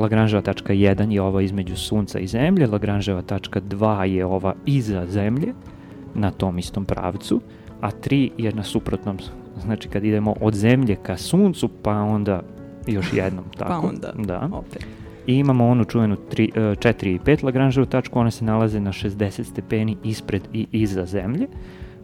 Lagranževa 0.00 0.42
tačka 0.42 0.72
1 0.72 1.10
je 1.10 1.22
ova 1.22 1.42
između 1.42 1.76
Sunca 1.76 2.18
i 2.18 2.26
Zemlje, 2.26 2.66
Lagranževa 2.66 3.22
tačka 3.22 3.60
2 3.60 4.02
je 4.02 4.24
ova 4.26 4.54
iza 4.66 5.06
Zemlje, 5.06 5.54
na 6.14 6.30
tom 6.30 6.58
istom 6.58 6.84
pravcu, 6.84 7.40
a 7.80 7.90
3 7.90 8.30
je 8.38 8.52
na 8.52 8.62
suprotnom, 8.62 9.18
znači 9.60 9.88
kad 9.88 10.04
idemo 10.04 10.34
od 10.40 10.54
Zemlje 10.54 10.96
ka 11.02 11.16
Suncu, 11.16 11.68
pa 11.82 11.92
onda 11.92 12.42
još 12.86 13.12
jednom 13.12 13.44
tako. 13.58 13.82
Pa 13.82 13.88
onda, 13.88 14.12
da. 14.18 14.48
opet. 14.52 14.86
I 15.26 15.34
imamo 15.34 15.68
onu 15.68 15.84
čuvenu 15.84 16.16
3, 16.30 16.76
4 16.76 17.06
i 17.06 17.18
5 17.18 17.44
Lagranževu 17.44 17.86
tačku, 17.86 18.18
one 18.18 18.30
se 18.30 18.44
nalaze 18.44 18.80
na 18.80 18.92
60 18.92 19.44
stepeni 19.44 19.96
ispred 20.04 20.42
i 20.52 20.66
iza 20.72 21.06
Zemlje, 21.06 21.46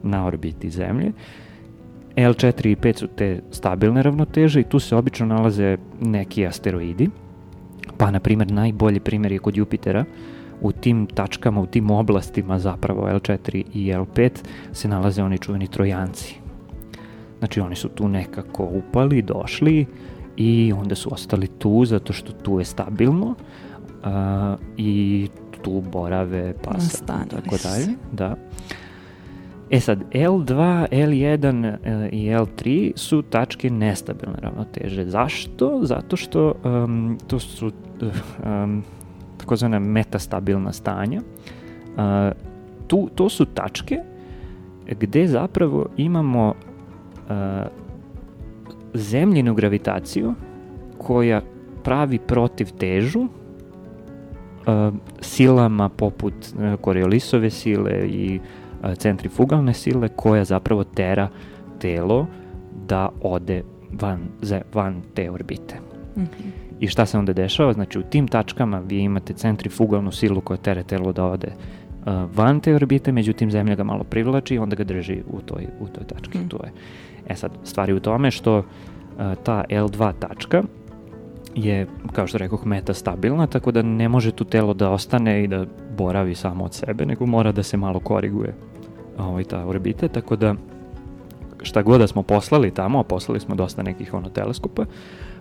na 0.03 0.27
orbiti 0.27 0.70
Zemlje. 0.70 1.12
L4 2.16 2.66
i 2.66 2.77
5 2.77 2.96
su 2.98 3.07
te 3.07 3.40
stabilne 3.51 4.03
ravnoteže 4.03 4.61
i 4.61 4.64
tu 4.64 4.79
se 4.79 4.96
obično 4.96 5.27
nalaze 5.27 5.77
neki 6.01 6.46
asteroidi, 6.46 7.11
pa 7.96 8.11
na 8.11 8.20
primjer 8.20 8.53
najbolji 8.53 9.01
primjer 9.01 9.33
je 9.33 9.38
kod 9.38 9.57
Jupitera, 9.57 10.05
u 10.61 10.72
tim 10.72 11.07
tačkama, 11.07 11.61
u 11.61 11.66
tim 11.66 11.90
oblastima 11.90 12.59
zapravo 12.59 13.09
L4 13.09 13.62
i 13.74 13.92
L5 13.92 14.31
se 14.72 14.88
nalaze 14.88 15.22
oni 15.22 15.38
čuveni 15.38 15.66
trojanci. 15.66 16.35
Znači 17.38 17.61
oni 17.61 17.77
su 17.77 17.88
tu 17.88 18.09
nekako 18.09 18.64
upali, 18.64 19.22
došli, 19.22 19.87
i 20.38 20.72
onda 20.77 20.94
su 20.94 21.09
ostali 21.12 21.46
tu 21.46 21.85
zato 21.85 22.12
što 22.12 22.33
tu 22.33 22.59
je 22.59 22.64
stabilno 22.64 23.27
uh, 23.27 24.61
i 24.77 25.29
tu 25.62 25.83
borave 25.92 26.55
pa 26.64 26.81
sad, 26.81 27.31
tako 27.31 27.57
dalje. 27.62 27.87
Da. 28.12 28.37
E 29.70 29.81
sad, 29.81 30.04
L2, 30.12 30.87
L1 30.90 31.68
uh, 31.68 32.09
i 32.12 32.31
L3 32.31 32.92
su 32.96 33.22
tačke 33.22 33.70
nestabilne 33.70 34.38
ravnoteže. 34.40 35.04
Zašto? 35.04 35.81
Zato 35.83 36.16
što 36.16 36.54
um, 36.64 37.18
to 37.26 37.38
su 37.38 37.70
um, 38.44 38.83
takozvana 39.37 39.78
metastabilna 39.78 40.72
stanja. 40.72 41.20
Uh, 41.20 42.02
tu, 42.87 43.09
to 43.14 43.28
su 43.28 43.44
tačke 43.44 43.98
gde 44.87 45.26
zapravo 45.26 45.87
imamo 45.96 46.48
uh, 46.48 47.35
zemljinu 48.94 49.54
gravitaciju 49.54 50.35
koja 50.98 51.42
pravi 51.85 52.18
protiv 52.18 52.70
težu 52.78 53.20
uh, 53.20 53.28
silama 55.20 55.88
poput 55.88 56.35
uh, 56.35 56.81
Coriolisove 56.85 57.50
sile 57.50 58.09
i 58.09 58.40
uh, 58.42 58.58
centrifugalne 58.96 59.74
sile 59.74 60.08
koja 60.08 60.44
zapravo 60.44 60.84
tera 60.84 61.28
telo 61.78 62.26
da 62.86 63.08
ode 63.22 63.62
van, 64.00 64.20
van 64.74 65.02
te 65.14 65.30
orbite. 65.30 65.74
Mm 66.16 66.20
-hmm. 66.20 66.68
I 66.80 66.88
šta 66.88 67.06
se 67.06 67.18
onda 67.18 67.32
dešava? 67.32 67.72
Znači 67.72 67.98
u 67.98 68.02
tim 68.02 68.28
tačkama 68.28 68.78
vi 68.78 68.98
imate 68.98 69.32
centrifugalnu 69.32 70.12
silu 70.12 70.40
koja 70.40 70.56
tere 70.56 70.82
telo 70.82 71.12
da 71.12 71.24
ode 71.24 71.48
uh, 71.48 72.12
van 72.36 72.60
te 72.60 72.74
orbite, 72.74 73.12
međutim 73.12 73.50
zemlja 73.50 73.74
ga 73.74 73.84
malo 73.84 74.04
privlači 74.04 74.54
i 74.54 74.58
onda 74.58 74.76
ga 74.76 74.84
drži 74.84 75.22
u 75.30 75.40
toj, 75.40 75.66
u 75.80 75.88
toj 75.88 76.04
tački. 76.04 76.38
Mm. 76.38 76.48
To 76.48 76.56
je 76.64 76.72
E 77.28 77.36
sad, 77.36 77.52
stvari 77.64 77.92
u 77.92 78.00
tome 78.00 78.30
što 78.30 78.58
uh, 78.58 78.64
ta 79.42 79.64
L2 79.70 80.12
tačka 80.18 80.62
je, 81.54 81.86
kao 82.12 82.26
što 82.26 82.38
rekoh, 82.38 82.66
metastabilna, 82.66 83.46
tako 83.46 83.72
da 83.72 83.82
ne 83.82 84.08
može 84.08 84.32
tu 84.32 84.44
telo 84.44 84.74
da 84.74 84.90
ostane 84.90 85.44
i 85.44 85.48
da 85.48 85.66
boravi 85.96 86.34
samo 86.34 86.64
od 86.64 86.74
sebe, 86.74 87.06
nego 87.06 87.26
mora 87.26 87.52
da 87.52 87.62
se 87.62 87.76
malo 87.76 88.00
koriguje 88.00 88.54
ovaj, 89.18 89.44
ta 89.44 89.66
orbita, 89.66 90.09
tako 90.09 90.37
da 90.37 90.54
šta 91.62 91.83
god 91.83 92.00
da 92.00 92.07
smo 92.07 92.22
poslali 92.22 92.70
tamo, 92.70 93.00
a 93.00 93.02
poslali 93.02 93.40
smo 93.40 93.54
dosta 93.54 93.83
nekih 93.83 94.14
ono 94.14 94.28
teleskopa, 94.28 94.85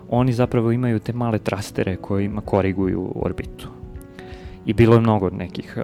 oni 0.08 0.32
zapravo 0.32 0.72
imaju 0.72 0.98
te 0.98 1.12
male 1.12 1.38
trastere 1.38 1.96
kojima 1.96 2.40
koriguju 2.40 3.12
orbitu. 3.14 3.68
I 4.66 4.72
bilo 4.72 4.94
je 4.94 5.00
mnogo 5.00 5.30
nekih 5.30 5.78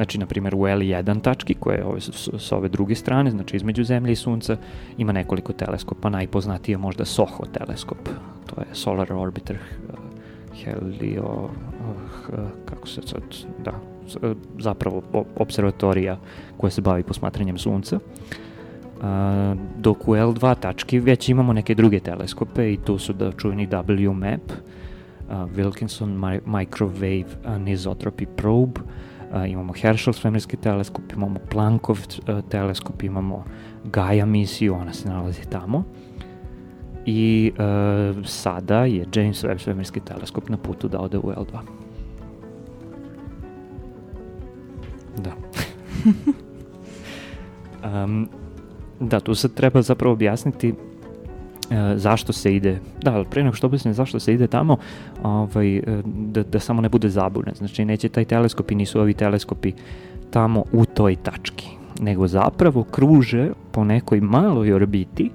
Znači, 0.00 0.18
na 0.18 0.26
primjer, 0.26 0.54
u 0.54 0.58
L1 0.58 1.20
tački, 1.20 1.54
koja 1.54 1.76
je 1.76 1.84
ove, 1.84 2.00
s, 2.00 2.28
s 2.38 2.52
ove 2.52 2.68
druge 2.68 2.94
strane, 2.94 3.30
znači 3.30 3.56
između 3.56 3.84
Zemlje 3.84 4.12
i 4.12 4.16
Sunca, 4.16 4.56
ima 4.98 5.12
nekoliko 5.12 5.52
teleskopa. 5.52 6.10
Najpoznatiji 6.10 6.72
je 6.72 6.78
možda 6.78 7.04
SOHO 7.04 7.44
teleskop. 7.46 8.08
To 8.46 8.60
je 8.60 8.66
Solar 8.72 9.12
Orbiter 9.12 9.56
uh, 9.56 9.94
Helio, 10.62 11.44
uh, 11.44 12.38
kako 12.64 12.88
se 12.88 13.02
sad, 13.02 13.22
da, 13.64 13.72
zapravo 14.58 15.02
observatorija 15.36 16.18
koja 16.56 16.70
se 16.70 16.80
bavi 16.80 17.02
posmatranjem 17.02 17.58
Sunca. 17.58 17.96
Uh, 17.96 19.06
dok 19.78 20.08
u 20.08 20.12
L2 20.12 20.54
tački 20.60 20.98
već 20.98 21.28
imamo 21.28 21.52
neke 21.52 21.74
druge 21.74 22.00
teleskope 22.00 22.72
i 22.72 22.76
tu 22.76 22.98
su 22.98 23.12
da 23.12 23.32
čuveni 23.32 23.68
WMAP, 23.68 24.38
uh, 24.48 25.34
Wilkinson 25.56 26.40
Microwave 26.46 27.26
Anisotropy 27.44 28.26
Probe, 28.36 28.80
imamo 29.48 29.72
Herschel 29.72 30.12
svemirski 30.12 30.56
teleskop, 30.56 31.12
imamo 31.12 31.38
Planckov 31.50 31.98
teleskop, 32.48 33.02
imamo 33.02 33.44
Gaia 33.84 34.26
misiju, 34.26 34.74
ona 34.74 34.92
se 34.92 35.08
nalazi 35.08 35.50
tamo. 35.50 35.84
I 37.06 37.52
uh, 37.54 38.26
sada 38.26 38.84
je 38.84 39.06
James 39.14 39.44
Webb 39.44 39.58
svemirski 39.58 40.00
teleskop 40.00 40.48
na 40.48 40.56
putu 40.56 40.88
da 40.88 41.00
ode 41.00 41.18
u 41.18 41.22
L2. 41.22 41.79
Da. 45.16 45.32
um, 48.04 48.28
da, 49.00 49.20
tu 49.20 49.34
sad 49.34 49.54
treba 49.54 49.82
zapravo 49.82 50.12
objasniti 50.12 50.74
E, 51.70 51.98
zašto 51.98 52.32
se 52.32 52.54
ide, 52.54 52.78
da, 53.02 53.14
ali 53.14 53.24
pre 53.24 53.42
nego 53.42 53.56
što 53.56 53.66
objasnim 53.66 53.94
zašto 53.94 54.20
se 54.20 54.34
ide 54.34 54.46
tamo, 54.46 54.76
ovaj, 55.22 55.76
e, 55.76 55.82
da, 56.04 56.42
da 56.42 56.58
samo 56.58 56.80
ne 56.80 56.88
bude 56.88 57.08
zabune. 57.08 57.52
Znači, 57.54 57.84
neće 57.84 58.08
taj 58.08 58.24
teleskop 58.24 58.70
i 58.70 58.74
nisu 58.74 59.00
ovi 59.00 59.14
teleskopi 59.14 59.72
tamo 60.30 60.64
u 60.72 60.84
toj 60.84 61.16
tački, 61.16 61.68
nego 62.00 62.26
zapravo 62.26 62.82
kruže 62.82 63.50
po 63.70 63.84
nekoj 63.84 64.20
maloj 64.20 64.72
orbiti 64.72 65.30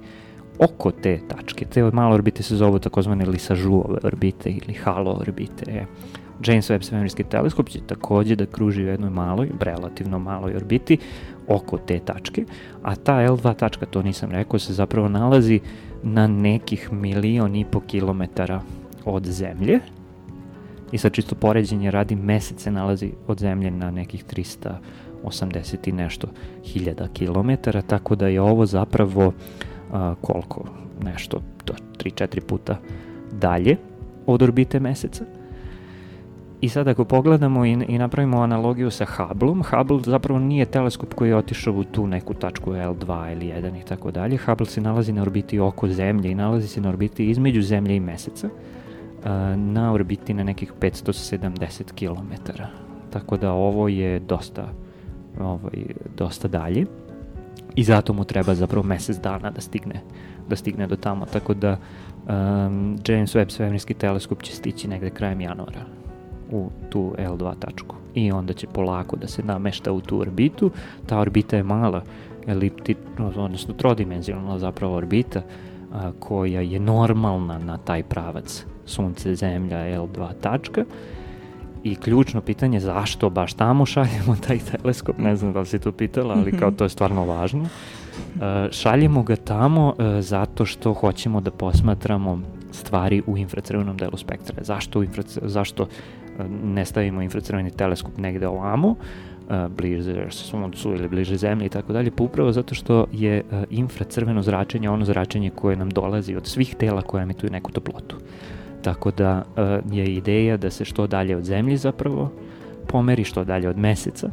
oko 0.58 0.90
te 0.90 1.20
tačke. 1.28 1.64
Te 1.64 1.90
male 1.92 2.14
orbite 2.14 2.42
se 2.42 2.56
zovu 2.56 2.78
takozvane 2.78 3.26
lisažuove 3.26 3.98
orbite 4.02 4.50
ili 4.50 4.74
halo 4.74 5.12
orbite. 5.12 5.86
James 6.44 6.70
Webb 6.70 6.82
svemirski 6.82 7.24
teleskop 7.24 7.68
će 7.68 7.80
takođe 7.86 8.36
da 8.36 8.46
kruži 8.46 8.84
u 8.84 8.88
jednoj 8.88 9.10
maloj, 9.10 9.50
relativno 9.60 10.18
maloj 10.18 10.56
orbiti 10.56 10.98
oko 11.48 11.78
te 11.78 11.98
tačke, 11.98 12.44
a 12.82 12.96
ta 12.96 13.12
L2 13.12 13.54
tačka, 13.54 13.86
to 13.86 14.02
nisam 14.02 14.30
rekao, 14.30 14.58
se 14.58 14.72
zapravo 14.72 15.08
nalazi 15.08 15.60
na 16.02 16.26
nekih 16.26 16.92
milion 16.92 17.56
i 17.56 17.64
po 17.64 17.80
kilometara 17.80 18.60
od 19.04 19.26
zemlje. 19.26 19.80
I 20.92 20.98
sad 20.98 21.12
čisto 21.12 21.34
poređenje 21.34 21.90
radi, 21.90 22.16
mesec 22.16 22.62
se 22.62 22.70
nalazi 22.70 23.12
od 23.26 23.38
zemlje 23.38 23.70
na 23.70 23.90
nekih 23.90 24.24
380 25.24 25.88
i 25.88 25.92
nešto 25.92 26.28
hiljada 26.64 27.08
kilometara, 27.08 27.82
tako 27.82 28.16
da 28.16 28.28
je 28.28 28.40
ovo 28.40 28.66
zapravo 28.66 29.32
a, 29.92 30.14
koliko, 30.20 30.64
nešto, 31.02 31.42
3-4 31.98 32.40
puta 32.40 32.78
dalje 33.32 33.76
od 34.26 34.42
orbite 34.42 34.80
meseca. 34.80 35.24
I 36.60 36.68
sad 36.68 36.88
ako 36.88 37.04
pogledamo 37.04 37.66
i, 37.66 37.72
i 37.88 37.98
napravimo 37.98 38.40
analogiju 38.40 38.90
sa 38.90 39.04
Hubbleom, 39.04 39.62
Hubble 39.62 40.00
zapravo 40.04 40.40
nije 40.40 40.64
teleskop 40.64 41.14
koji 41.14 41.28
je 41.28 41.36
otišao 41.36 41.74
u 41.74 41.84
tu 41.84 42.06
neku 42.06 42.34
tačku 42.34 42.70
L2 42.70 43.32
ili 43.32 43.46
1 43.46 43.80
i 43.80 43.84
tako 43.84 44.10
dalje. 44.10 44.36
Hubble 44.36 44.66
se 44.66 44.80
nalazi 44.80 45.12
na 45.12 45.22
orbiti 45.22 45.58
oko 45.58 45.88
Zemlje 45.88 46.30
i 46.30 46.34
nalazi 46.34 46.68
se 46.68 46.80
na 46.80 46.88
orbiti 46.88 47.30
između 47.30 47.62
Zemlje 47.62 47.96
i 47.96 48.00
Meseca, 48.00 48.48
na 49.56 49.92
orbiti 49.92 50.34
na 50.34 50.44
nekih 50.44 50.72
570 50.80 51.92
km. 51.92 52.52
Tako 53.10 53.36
da 53.36 53.52
ovo 53.52 53.88
je 53.88 54.18
dosta, 54.18 54.68
ovaj, 55.40 55.84
dosta 56.16 56.48
dalje 56.48 56.86
i 57.74 57.84
zato 57.84 58.12
mu 58.12 58.24
treba 58.24 58.54
zapravo 58.54 58.86
mesec 58.86 59.16
dana 59.16 59.50
da 59.50 59.60
stigne, 59.60 60.00
da 60.48 60.56
stigne 60.56 60.86
do 60.86 60.96
tamo. 60.96 61.26
Tako 61.26 61.54
da 61.54 61.70
um, 61.70 62.96
James 63.08 63.34
Webb 63.34 63.48
svemirski 63.48 63.94
teleskop 63.94 64.42
će 64.42 64.52
stići 64.52 64.88
negde 64.88 65.10
krajem 65.10 65.40
januara 65.40 65.95
u 66.50 66.70
tu 66.90 67.14
L2 67.18 67.54
tačku 67.58 67.96
i 68.14 68.32
onda 68.32 68.52
će 68.52 68.66
polako 68.66 69.16
da 69.16 69.26
se 69.26 69.42
namešta 69.42 69.92
u 69.92 70.00
tu 70.00 70.20
orbitu. 70.20 70.70
Ta 71.06 71.18
orbita 71.18 71.56
je 71.56 71.62
mala, 71.62 72.02
elipti, 72.46 72.94
odnosno 73.18 73.74
trodimenzionalna 73.74 74.58
zapravo 74.58 74.96
orbita 74.96 75.42
a, 75.92 76.12
koja 76.20 76.60
je 76.60 76.80
normalna 76.80 77.58
na 77.58 77.76
taj 77.78 78.02
pravac 78.02 78.64
Sunce, 78.86 79.34
Zemlja, 79.34 79.78
L2 79.78 80.28
tačka 80.40 80.84
i 81.84 81.94
ključno 81.94 82.40
pitanje 82.40 82.80
zašto 82.80 83.30
baš 83.30 83.54
tamo 83.54 83.86
šaljemo 83.86 84.36
taj 84.46 84.58
teleskop, 84.58 85.18
ne 85.18 85.36
znam 85.36 85.52
da 85.52 85.60
li 85.60 85.66
si 85.66 85.78
to 85.78 85.92
pitala, 85.92 86.34
ali 86.34 86.58
kao 86.58 86.70
to 86.70 86.84
je 86.84 86.88
stvarno 86.88 87.24
važno. 87.24 87.62
Uh, 87.62 88.40
šaljemo 88.70 89.22
ga 89.22 89.36
tamo 89.36 89.86
uh, 89.88 90.20
zato 90.20 90.64
što 90.64 90.94
hoćemo 90.94 91.40
da 91.40 91.50
posmatramo 91.50 92.40
stvari 92.72 93.22
u 93.26 93.38
infracrvenom 93.38 93.96
delu 93.96 94.16
spektra. 94.16 94.64
Zašto, 94.64 94.98
u 94.98 95.02
infrac 95.02 95.38
zašto 95.42 95.86
ne 96.64 96.84
stavimo 96.84 97.22
infracrveni 97.22 97.70
teleskop 97.70 98.18
negde 98.18 98.48
ovamo, 98.48 98.88
uh, 98.88 98.96
bliže 99.76 100.26
suncu 100.30 100.90
ili 100.90 101.08
bliže 101.08 101.36
zemlji 101.36 101.66
i 101.66 101.68
tako 101.68 101.92
dalje, 101.92 102.10
pa 102.10 102.24
upravo 102.24 102.52
zato 102.52 102.74
što 102.74 103.06
je 103.12 103.42
uh, 103.42 103.62
infracrveno 103.70 104.42
zračenje 104.42 104.90
ono 104.90 105.04
zračenje 105.04 105.50
koje 105.50 105.76
nam 105.76 105.90
dolazi 105.90 106.36
od 106.36 106.46
svih 106.46 106.74
tela 106.74 107.02
koje 107.02 107.22
emituju 107.22 107.50
neku 107.50 107.72
toplotu. 107.72 108.16
Tako 108.82 109.10
da 109.10 109.44
uh, 109.56 109.92
je 109.96 110.04
ideja 110.04 110.56
da 110.56 110.70
se 110.70 110.84
što 110.84 111.06
dalje 111.06 111.36
od 111.36 111.44
zemlje 111.44 111.76
zapravo 111.76 112.32
pomeri, 112.86 113.24
što 113.24 113.44
dalje 113.44 113.68
od 113.68 113.78
meseca, 113.78 114.30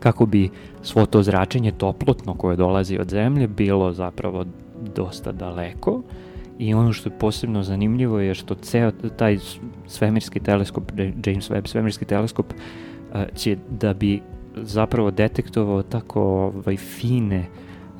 kako 0.00 0.26
bi 0.26 0.50
svo 0.82 1.06
to 1.06 1.22
zračenje 1.22 1.72
toplotno 1.72 2.34
koje 2.34 2.56
dolazi 2.56 2.98
od 2.98 3.10
zemlje 3.10 3.48
bilo 3.48 3.92
zapravo 3.92 4.44
dosta 4.94 5.32
daleko 5.32 6.02
i 6.58 6.74
ono 6.74 6.92
što 6.92 7.08
je 7.08 7.18
posebno 7.18 7.62
zanimljivo 7.62 8.20
je 8.20 8.34
što 8.34 8.54
ceo 8.54 8.90
taj 8.90 9.38
svemirski 9.86 10.40
teleskop, 10.40 10.92
James 10.98 11.50
Webb 11.50 11.66
svemirski 11.66 12.04
teleskop 12.04 12.46
uh, 12.52 13.20
će 13.34 13.56
da 13.70 13.94
bi 13.94 14.20
zapravo 14.56 15.10
detektovao 15.10 15.82
tako 15.82 16.22
ovaj, 16.22 16.76
fine 16.76 17.44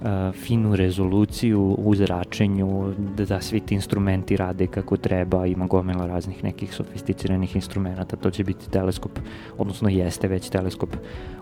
uh, 0.01 0.35
finu 0.35 0.77
rezoluciju 0.77 1.77
u 1.79 1.95
zračenju, 1.95 2.95
da, 3.17 3.25
da 3.25 3.41
svi 3.41 3.61
ti 3.61 3.75
instrumenti 3.75 4.37
rade 4.37 4.67
kako 4.67 4.97
treba, 4.97 5.47
ima 5.47 5.67
gomela 5.67 6.07
raznih 6.07 6.45
nekih 6.45 6.75
sofisticiranih 6.75 7.57
instrumenta, 7.57 8.17
to 8.17 8.31
će 8.31 8.45
biti 8.45 8.71
teleskop, 8.71 9.19
odnosno 9.59 9.89
jeste 9.89 10.29
već 10.29 10.49
teleskop 10.49 10.91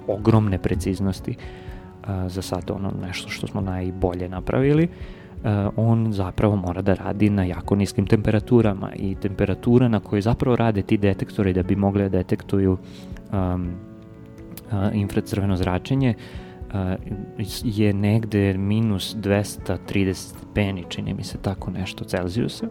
ogromne 0.07 0.59
preciznosti, 0.59 1.31
uh, 1.31 2.09
za 2.29 2.42
sad 2.42 2.70
ono 2.70 2.92
nešto 3.07 3.29
što 3.29 3.46
smo 3.46 3.61
najbolje 3.61 4.29
napravili, 4.29 4.85
uh, 4.85 5.25
on 5.77 6.12
zapravo 6.12 6.57
mora 6.57 6.83
da 6.83 6.94
radi 6.94 7.31
na 7.31 7.44
jako 7.44 7.75
niskim 7.75 8.07
temperaturama 8.07 8.92
i 8.94 9.14
temperatura 9.14 9.88
na 9.88 10.01
kojoj 10.01 10.20
zapravo 10.20 10.57
rade 10.57 10.83
ti 10.83 10.96
detektori 10.96 11.53
da 11.53 11.62
bi 11.62 11.77
mogli 11.77 12.03
da 12.03 12.09
detektuju 12.09 12.79
um, 13.33 13.70
infracrveno 14.92 15.57
zračenje 15.57 16.14
uh, 16.14 16.77
je 17.64 17.92
negde 17.92 18.59
minus 18.59 19.16
230 19.16 20.46
stepeni, 20.57 20.85
čini 20.88 21.14
mi 21.14 21.25
se 21.25 21.38
tako 21.38 21.70
nešto 21.70 22.05
Celzijusa, 22.05 22.66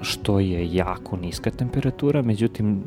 što 0.00 0.40
je 0.40 0.74
jako 0.74 1.16
niska 1.16 1.50
temperatura, 1.50 2.22
međutim 2.22 2.82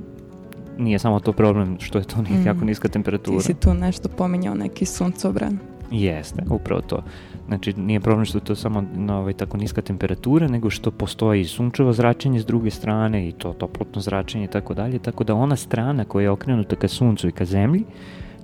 nije 0.78 1.00
samo 1.00 1.20
to 1.20 1.34
problem 1.34 1.78
što 1.80 1.98
je 1.98 2.04
to 2.04 2.22
mm. 2.22 2.46
jako 2.46 2.66
niska 2.66 2.88
temperatura. 2.88 3.38
Ti 3.38 3.44
si 3.44 3.54
tu 3.54 3.74
nešto 3.74 4.10
pominjao, 4.10 4.56
neki 4.56 4.86
suncobran. 4.86 5.58
Jeste, 5.92 6.44
upravo 6.50 6.82
to. 6.82 7.04
Znači, 7.48 7.74
nije 7.74 8.00
problem 8.00 8.26
što 8.26 8.38
je 8.38 8.44
to 8.44 8.56
samo 8.56 8.84
na 8.96 9.20
ovaj, 9.20 9.34
tako 9.34 9.58
niska 9.58 9.82
temperatura, 9.82 10.48
nego 10.48 10.70
što 10.70 10.92
postoji 10.92 11.46
sunčevo 11.46 11.94
zračenje 11.94 12.40
s 12.40 12.46
druge 12.46 12.70
strane 12.70 13.28
i 13.28 13.32
to 13.32 13.54
toplotno 13.54 14.02
zračenje 14.02 14.46
i 14.46 14.48
tako 14.48 14.74
dalje, 14.74 15.00
tako 15.00 15.24
da 15.24 15.36
ona 15.36 15.56
strana 15.56 16.06
koja 16.06 16.24
je 16.24 16.30
okrenuta 16.30 16.76
ka 16.76 16.88
suncu 16.88 17.28
i 17.28 17.32
ka 17.32 17.46
zemlji 17.46 17.84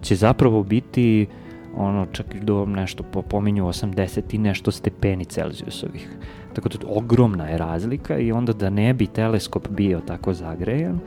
će 0.02 0.16
zapravo 0.16 0.64
biti 0.64 1.28
ono 1.76 2.06
čak 2.06 2.26
do 2.42 2.66
nešto 2.66 3.04
po 3.04 3.22
pominju 3.22 3.66
80 3.66 4.36
i 4.36 4.38
nešto 4.38 4.72
stepeni 4.72 5.26
Celzijusovih. 5.26 6.10
Tako 6.54 6.70
da 6.70 6.78
ogromna 6.88 7.48
je 7.48 7.58
razlika 7.58 8.18
i 8.18 8.32
onda 8.32 8.54
da 8.54 8.70
ne 8.70 8.94
bi 8.94 9.08
teleskop 9.08 9.68
bio 9.70 10.00
tako 10.00 10.34
zagrejan, 10.34 11.00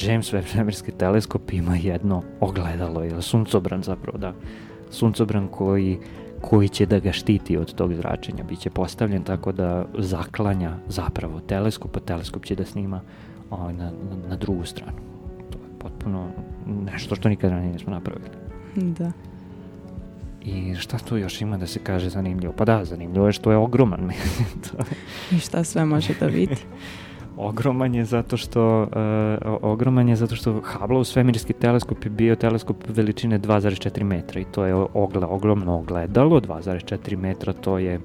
James 0.00 0.32
Webb 0.32 0.46
svemirski 0.46 0.92
teleskop 0.92 1.52
ima 1.52 1.76
jedno 1.76 2.22
ogledalo 2.40 3.04
ili 3.04 3.22
suncobran 3.22 3.82
zapravo 3.82 4.18
da 4.18 4.32
suncobran 4.94 5.48
koji 5.48 5.98
koji 6.40 6.68
će 6.68 6.86
da 6.86 6.98
ga 6.98 7.12
štiti 7.12 7.56
od 7.56 7.74
tog 7.74 7.94
zračenja. 7.94 8.44
Biće 8.44 8.70
postavljen 8.70 9.22
tako 9.22 9.52
da 9.52 9.86
zaklanja 9.98 10.76
zapravo 10.88 11.40
teleskop, 11.40 11.96
a 11.96 12.00
teleskop 12.00 12.44
će 12.44 12.54
da 12.54 12.64
snima 12.64 13.00
ovaj, 13.50 13.74
na, 13.74 13.84
na, 13.84 14.28
na 14.28 14.36
drugu 14.36 14.64
stranu. 14.64 14.98
To 15.50 15.58
je 15.58 15.78
potpuno 15.78 16.28
nešto 16.92 17.14
što 17.14 17.28
nikada 17.28 17.54
ranije 17.54 17.72
nismo 17.72 17.92
napravili. 17.92 18.28
Da. 18.76 19.12
I 20.44 20.74
šta 20.74 20.98
tu 20.98 21.16
još 21.16 21.40
ima 21.40 21.58
da 21.58 21.66
se 21.66 21.78
kaže 21.78 22.10
zanimljivo? 22.10 22.52
Pa 22.56 22.64
da, 22.64 22.84
zanimljivo 22.84 23.26
je 23.26 23.32
što 23.32 23.50
je 23.50 23.56
ogroman. 23.56 24.10
I 25.32 25.38
šta 25.38 25.64
sve 25.64 25.84
može 25.84 26.14
da 26.20 26.26
vidi? 26.26 26.56
ogroman 27.36 27.94
je 27.94 28.04
zato 28.04 28.36
što 28.36 28.82
uh, 28.82 28.88
ogroman 29.62 30.08
je 30.08 30.16
zato 30.16 30.36
što 30.36 30.52
Hubble 30.52 31.04
svemirski 31.04 31.52
teleskop 31.52 32.04
je 32.04 32.10
bio 32.10 32.36
teleskop 32.36 32.76
veličine 32.88 33.38
2,4 33.38 34.02
metra 34.02 34.40
i 34.40 34.44
to 34.44 34.64
je 34.64 34.74
ogle, 34.74 35.26
ogromno 35.26 35.78
ogledalo 35.78 36.40
2,4 36.40 37.16
metra 37.16 37.52
to 37.52 37.78
je 37.78 38.00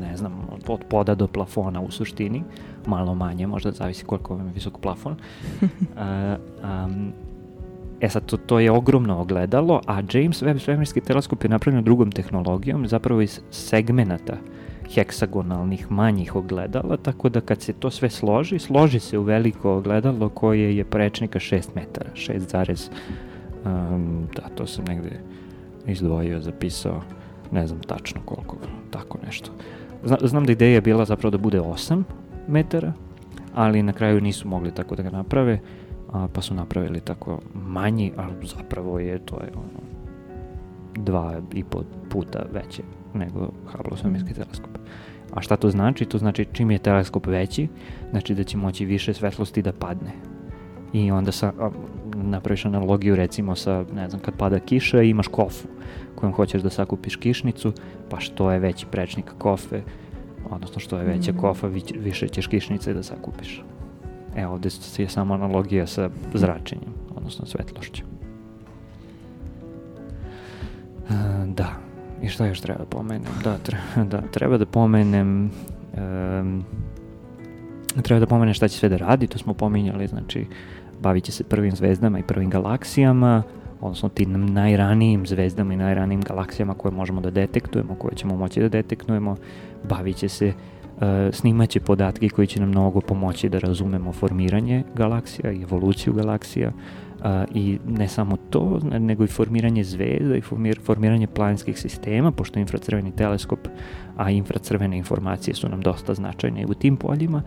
ne 0.00 0.16
znam, 0.16 0.32
od 0.68 0.84
poda 0.88 1.14
do 1.14 1.26
plafona 1.26 1.80
u 1.80 1.90
suštini, 1.90 2.42
malo 2.86 3.14
manje, 3.14 3.46
možda 3.46 3.70
zavisi 3.70 4.04
koliko 4.04 4.36
vam 4.36 4.46
je 4.46 4.52
visok 4.52 4.78
plafon. 4.78 5.12
uh, 5.62 5.68
um, 6.86 7.12
E 8.00 8.08
sad, 8.08 8.26
to, 8.26 8.36
to 8.36 8.58
je 8.58 8.70
ogromno 8.70 9.20
ogledalo, 9.20 9.80
a 9.86 10.00
James 10.12 10.42
Webb 10.42 10.58
svemirski 10.58 11.00
teleskop 11.00 11.44
je 11.44 11.50
napravljen 11.50 11.84
drugom 11.84 12.12
tehnologijom, 12.12 12.86
zapravo 12.86 13.20
iz 13.20 13.40
segmenata 13.50 14.36
heksagonalnih 14.94 15.90
manjih 15.90 16.36
ogledala, 16.36 16.96
tako 16.96 17.28
da 17.28 17.40
kad 17.40 17.62
se 17.62 17.72
to 17.72 17.90
sve 17.90 18.10
složi, 18.10 18.58
složi 18.58 19.00
se 19.00 19.18
u 19.18 19.22
veliko 19.22 19.76
ogledalo 19.76 20.28
koje 20.28 20.76
je 20.76 20.84
prečnika 20.84 21.38
6 21.38 21.68
metara, 21.74 22.10
6, 22.14 22.90
um, 23.64 24.26
da, 24.36 24.42
to 24.54 24.66
sam 24.66 24.84
negde 24.84 25.20
izdvojio, 25.86 26.40
zapisao, 26.40 27.02
ne 27.52 27.66
znam 27.66 27.80
tačno 27.80 28.20
koliko, 28.24 28.56
tako 28.90 29.18
nešto. 29.26 29.50
Zna, 30.04 30.16
znam 30.22 30.46
da 30.46 30.52
ideja 30.52 30.74
je 30.74 30.80
bila 30.80 31.04
zapravo 31.04 31.30
da 31.30 31.38
bude 31.38 31.60
8 31.60 32.02
metara, 32.48 32.92
ali 33.54 33.82
na 33.82 33.92
kraju 33.92 34.20
nisu 34.20 34.48
mogli 34.48 34.74
tako 34.74 34.96
da 34.96 35.02
ga 35.02 35.10
naprave, 35.10 35.60
a, 36.12 36.28
pa 36.32 36.40
su 36.40 36.54
napravili 36.54 37.00
tako 37.00 37.40
manji, 37.54 38.12
ali 38.16 38.46
zapravo 38.46 38.98
je 38.98 39.18
to 39.18 39.36
je 39.36 39.50
ono 39.54 39.80
dva 40.96 41.40
i 41.52 41.64
po 41.64 41.82
puta 42.08 42.42
veće 42.52 42.82
nego 43.14 43.52
Hubble 43.66 43.96
svemirski 43.96 44.34
teleskop. 44.34 44.78
A 45.32 45.40
šta 45.40 45.56
to 45.56 45.70
znači? 45.70 46.04
To 46.04 46.18
znači 46.18 46.46
čim 46.52 46.70
je 46.70 46.78
teleskop 46.78 47.26
veći, 47.26 47.68
znači 48.10 48.34
da 48.34 48.44
će 48.44 48.56
moći 48.56 48.84
više 48.84 49.14
svetlosti 49.14 49.62
da 49.62 49.72
padne. 49.72 50.12
I 50.92 51.10
onda 51.10 51.32
sa, 51.32 51.52
napraviš 52.14 52.64
analogiju 52.64 53.16
recimo 53.16 53.56
sa, 53.56 53.84
ne 53.94 54.08
znam, 54.08 54.22
kad 54.22 54.34
pada 54.36 54.58
kiša 54.58 55.02
i 55.02 55.10
imaš 55.10 55.28
kofu 55.28 55.68
kojom 56.20 56.34
hoćeš 56.34 56.62
da 56.62 56.70
sakupiš 56.70 57.16
kišnicu, 57.16 57.72
pa 58.10 58.20
što 58.20 58.50
je 58.52 58.58
veći 58.58 58.86
prečnik 58.90 59.32
kofe, 59.38 59.82
odnosno 60.50 60.80
što 60.80 60.98
je 60.98 61.04
veća 61.04 61.32
mm. 61.32 61.36
kofa, 61.36 61.66
više 61.96 62.28
ćeš 62.28 62.46
kišnice 62.46 62.94
da 62.94 63.02
sakupiš. 63.02 63.62
E, 64.36 64.46
ovde 64.46 64.68
je 64.98 65.08
samo 65.08 65.34
analogija 65.34 65.86
sa 65.86 66.10
zračenjem, 66.34 66.94
odnosno 67.16 67.46
svetlošću. 67.46 68.02
E, 71.10 71.14
da, 71.46 71.89
i 72.22 72.28
šta 72.28 72.46
još 72.46 72.60
treba 72.60 72.78
da 72.78 72.84
pomenem? 72.84 73.32
Da, 73.44 73.58
treba, 73.58 74.04
da, 74.04 74.20
treba 74.20 74.58
da 74.58 74.66
pomenem 74.66 75.50
um, 76.40 76.64
treba 78.02 78.20
da 78.20 78.26
pomenem 78.26 78.54
šta 78.54 78.68
će 78.68 78.78
sve 78.78 78.88
da 78.88 78.96
radi, 78.96 79.26
to 79.26 79.38
smo 79.38 79.54
pominjali, 79.54 80.06
znači 80.06 80.46
bavit 81.00 81.24
će 81.24 81.32
se 81.32 81.44
prvim 81.44 81.76
zvezdama 81.76 82.18
i 82.18 82.22
prvim 82.22 82.50
galaksijama, 82.50 83.42
odnosno 83.80 84.08
tim 84.08 84.46
najranijim 84.52 85.26
zvezdama 85.26 85.74
i 85.74 85.76
najranijim 85.76 86.20
galaksijama 86.20 86.74
koje 86.74 86.92
možemo 86.92 87.20
da 87.20 87.30
detektujemo, 87.30 87.94
koje 87.94 88.14
ćemo 88.14 88.36
moći 88.36 88.60
da 88.60 88.68
detektujemo, 88.68 89.36
bavit 89.88 90.16
će 90.16 90.28
se 90.28 90.52
E, 91.00 91.32
snimaće 91.32 91.80
podatke 91.80 92.28
koji 92.28 92.46
će 92.46 92.60
nam 92.60 92.68
mnogo 92.68 93.00
pomoći 93.00 93.48
da 93.48 93.58
razumemo 93.58 94.12
formiranje 94.12 94.82
galaksija 94.94 95.52
i 95.52 95.62
evoluciju 95.62 96.12
galaksija 96.12 96.72
a, 97.22 97.44
i 97.54 97.78
ne 97.88 98.08
samo 98.08 98.36
to, 98.50 98.80
nego 98.82 99.24
i 99.24 99.26
formiranje 99.26 99.84
zvezda 99.84 100.36
i 100.36 100.40
formir, 100.40 100.80
formiranje 100.84 101.26
planskih 101.26 101.78
sistema, 101.78 102.32
pošto 102.32 102.58
infracrveni 102.58 103.16
teleskop, 103.16 103.68
a 104.16 104.30
infracrvene 104.30 104.98
informacije 104.98 105.54
su 105.54 105.68
nam 105.68 105.80
dosta 105.80 106.14
značajne 106.14 106.66
u 106.66 106.74
tim 106.74 106.96
poljima. 106.96 107.42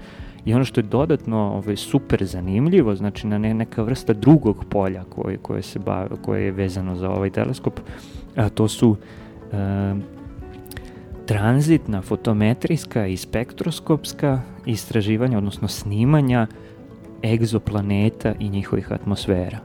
I 0.45 0.53
ono 0.53 0.65
što 0.65 0.79
je 0.79 0.83
dodatno 0.83 1.37
ovaj, 1.37 1.75
super 1.75 2.25
zanimljivo, 2.25 2.95
znači 2.95 3.27
na 3.27 3.37
ne, 3.37 3.53
neka 3.53 3.83
vrsta 3.83 4.13
drugog 4.13 4.65
polja 4.69 5.03
koje, 5.03 5.37
koje, 5.37 5.61
se 5.61 5.79
bave, 5.79 6.09
koje 6.21 6.45
je 6.45 6.51
vezano 6.51 6.95
za 6.95 7.09
ovaj 7.09 7.29
teleskop, 7.29 7.79
a, 8.35 8.49
to 8.49 8.67
su 8.67 8.95
a, 9.53 9.95
tranzitna 11.25 12.01
fotometrijska 12.01 13.07
i 13.07 13.17
spektroskopska 13.17 14.41
istraživanja, 14.65 15.37
odnosno 15.37 15.67
snimanja 15.67 16.47
egzoplaneta 17.23 18.33
i 18.39 18.49
njihovih 18.49 18.91
atmosfera. 18.91 19.59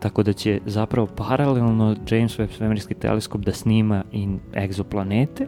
Tako 0.00 0.22
da 0.22 0.32
će 0.32 0.60
zapravo 0.66 1.06
paralelno 1.06 1.96
James 2.10 2.38
Webb 2.38 2.56
svemirski 2.56 2.94
teleskop 2.94 3.40
da 3.40 3.52
snima 3.52 4.04
i 4.12 4.28
egzoplanete 4.56 5.46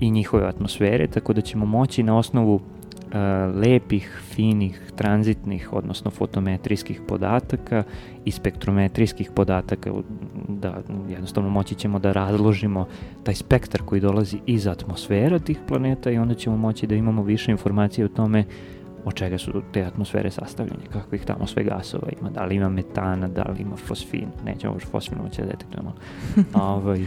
i 0.00 0.10
njihove 0.10 0.46
atmosfere, 0.46 1.06
tako 1.06 1.32
da 1.32 1.40
ćemo 1.40 1.66
moći 1.66 2.02
na 2.02 2.18
osnovu 2.18 2.60
lepih, 3.54 4.20
finih, 4.34 4.92
tranzitnih, 4.96 5.72
odnosno 5.72 6.10
fotometrijskih 6.10 7.00
podataka 7.08 7.82
i 8.24 8.30
spektrometrijskih 8.30 9.30
podataka, 9.34 9.92
da 10.48 10.82
jednostavno 11.08 11.50
moći 11.50 11.74
ćemo 11.74 11.98
da 11.98 12.12
razložimo 12.12 12.86
taj 13.24 13.34
spektar 13.34 13.82
koji 13.82 14.00
dolazi 14.00 14.38
iz 14.46 14.66
atmosfera 14.66 15.38
tih 15.38 15.58
planeta 15.68 16.10
i 16.10 16.18
onda 16.18 16.34
ćemo 16.34 16.56
moći 16.56 16.86
da 16.86 16.94
imamo 16.94 17.22
više 17.22 17.50
informacije 17.50 18.04
o 18.04 18.08
tome 18.08 18.44
od 19.08 19.14
čega 19.14 19.38
su 19.38 19.62
te 19.72 19.84
atmosfere 19.84 20.30
sastavljene, 20.30 20.84
kakvih 20.92 21.24
tamo 21.24 21.46
sve 21.46 21.64
gasova 21.64 22.08
ima, 22.20 22.30
da 22.30 22.44
li 22.44 22.54
ima 22.54 22.68
metana, 22.68 23.28
da 23.28 23.42
li 23.42 23.62
ima 23.62 23.76
fosfin, 23.76 24.28
nećemo 24.44 24.74
još 24.74 24.84
fosfin 24.84 25.18
moći 25.22 25.42
da 25.42 25.46
detektujemo, 25.46 25.94
ovaj, 26.72 27.04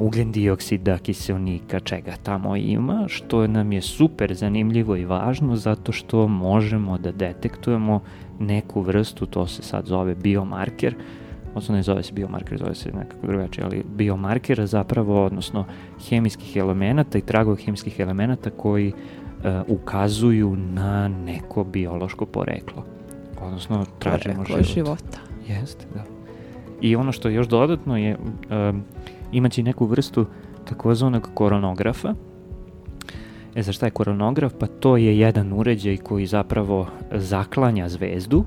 ugljen 0.00 0.32
dioksida, 0.32 0.98
kiselnika, 0.98 1.80
čega 1.80 2.12
tamo 2.22 2.56
ima, 2.56 3.04
što 3.08 3.46
nam 3.46 3.72
je 3.72 3.82
super 3.82 4.34
zanimljivo 4.34 4.96
i 4.96 5.04
važno 5.04 5.56
zato 5.56 5.92
što 5.92 6.28
možemo 6.28 6.98
da 6.98 7.12
detektujemo 7.12 8.00
neku 8.38 8.80
vrstu, 8.80 9.26
to 9.26 9.46
se 9.46 9.62
sad 9.62 9.86
zove 9.86 10.14
biomarker, 10.14 10.94
odnosno 11.48 11.74
ne 11.74 11.82
zove 11.82 12.02
se 12.02 12.12
biomarker, 12.12 12.58
zove 12.58 12.74
se 12.74 12.92
nekako 12.92 13.26
drugačije, 13.26 13.64
ali 13.64 13.84
biomarker 13.96 14.66
zapravo, 14.66 15.24
odnosno 15.24 15.64
hemijskih 16.08 16.56
elemenata 16.56 17.18
i 17.18 17.26
tragova 17.26 17.56
hemijskih 17.56 18.00
elemenata 18.00 18.50
koji 18.50 18.92
ukazuju 19.68 20.56
na 20.56 21.08
neko 21.08 21.64
biološko 21.64 22.26
poreklo. 22.26 22.84
Odnosno, 23.42 23.86
tražimo 23.98 24.34
Poreklo 24.34 24.56
život. 24.56 24.74
života. 24.74 25.18
Jeste, 25.48 25.86
da. 25.94 26.04
I 26.80 26.96
ono 26.96 27.12
što 27.12 27.28
je 27.28 27.34
još 27.34 27.48
dodatno 27.48 27.96
je, 27.96 28.16
um, 28.18 28.82
imaće 29.32 29.62
neku 29.62 29.86
vrstu 29.86 30.26
takozvanog 30.64 31.28
koronografa. 31.34 32.14
E 33.54 33.62
za 33.62 33.72
šta 33.72 33.86
je 33.86 33.90
koronograf? 33.90 34.52
Pa 34.60 34.66
to 34.66 34.96
je 34.96 35.18
jedan 35.18 35.52
uređaj 35.52 35.96
koji 35.96 36.26
zapravo 36.26 36.86
zaklanja 37.12 37.88
zvezdu 37.88 38.44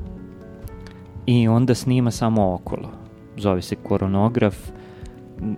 i 1.25 1.47
onda 1.47 1.75
snima 1.75 2.11
samo 2.11 2.53
okolo. 2.53 2.89
Zove 3.37 3.61
se 3.61 3.75
koronograf, 3.75 4.55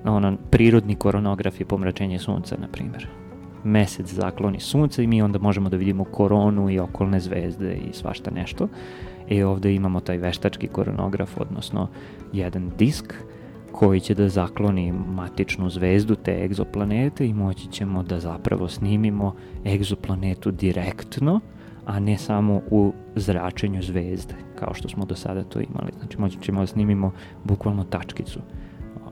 ono, 0.06 0.38
prirodni 0.50 0.96
koronograf 0.96 1.60
je 1.60 1.66
pomračenje 1.66 2.20
sunca, 2.20 2.58
na 2.62 2.68
primjer. 2.68 3.08
Mesec 3.68 4.14
zakloni 4.14 4.60
sunce 4.60 5.04
i 5.04 5.08
mi 5.08 5.22
onda 5.22 5.40
možemo 5.40 5.70
da 5.70 5.78
vidimo 5.78 6.04
koronu 6.04 6.70
i 6.70 6.80
okolne 6.80 7.20
zvezde 7.20 7.74
i 7.74 7.94
svašta 7.94 8.32
nešto. 8.32 8.68
E 9.30 9.46
ovde 9.46 9.76
imamo 9.76 10.00
taj 10.00 10.18
veštački 10.18 10.68
koronograf, 10.68 11.38
odnosno 11.38 11.88
jedan 12.34 12.72
disk 12.78 13.14
koji 13.72 14.00
će 14.00 14.14
da 14.16 14.30
zakloni 14.30 14.92
matičnu 14.92 15.70
zvezdu 15.70 16.16
te 16.16 16.44
egzoplanete 16.44 17.28
i 17.28 17.34
moći 17.34 17.68
ćemo 17.72 18.04
da 18.04 18.20
zapravo 18.20 18.68
snimimo 18.68 19.36
egzoplanetu 19.66 20.52
direktno, 20.52 21.40
a 21.86 22.00
ne 22.00 22.18
samo 22.18 22.62
u 22.72 22.94
zračenju 23.16 23.82
zvezde, 23.82 24.34
kao 24.56 24.74
što 24.74 24.90
smo 24.90 25.06
do 25.06 25.16
sada 25.16 25.44
to 25.44 25.60
imali. 25.60 25.92
Znači 26.00 26.22
moći 26.22 26.38
ćemo 26.42 26.62
da 26.62 26.68
snimimo 26.68 27.12
bukvalno 27.44 27.84
tačkicu, 27.84 28.40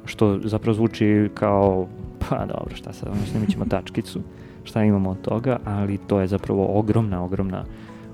što 0.06 0.39
zapravo 0.43 0.74
zvuči 0.74 1.30
kao, 1.34 1.88
pa 2.20 2.45
dobro, 2.45 2.76
šta 2.76 2.93
sad, 2.93 3.10
ono 3.10 3.26
snimit 3.26 3.49
ćemo 3.49 3.66
tačkicu, 3.66 4.22
šta 4.66 4.84
imamo 4.84 5.09
od 5.09 5.22
toga, 5.22 5.59
ali 5.66 5.97
to 5.97 6.20
je 6.20 6.28
zapravo 6.28 6.80
ogromna, 6.80 7.24
ogromna 7.24 7.63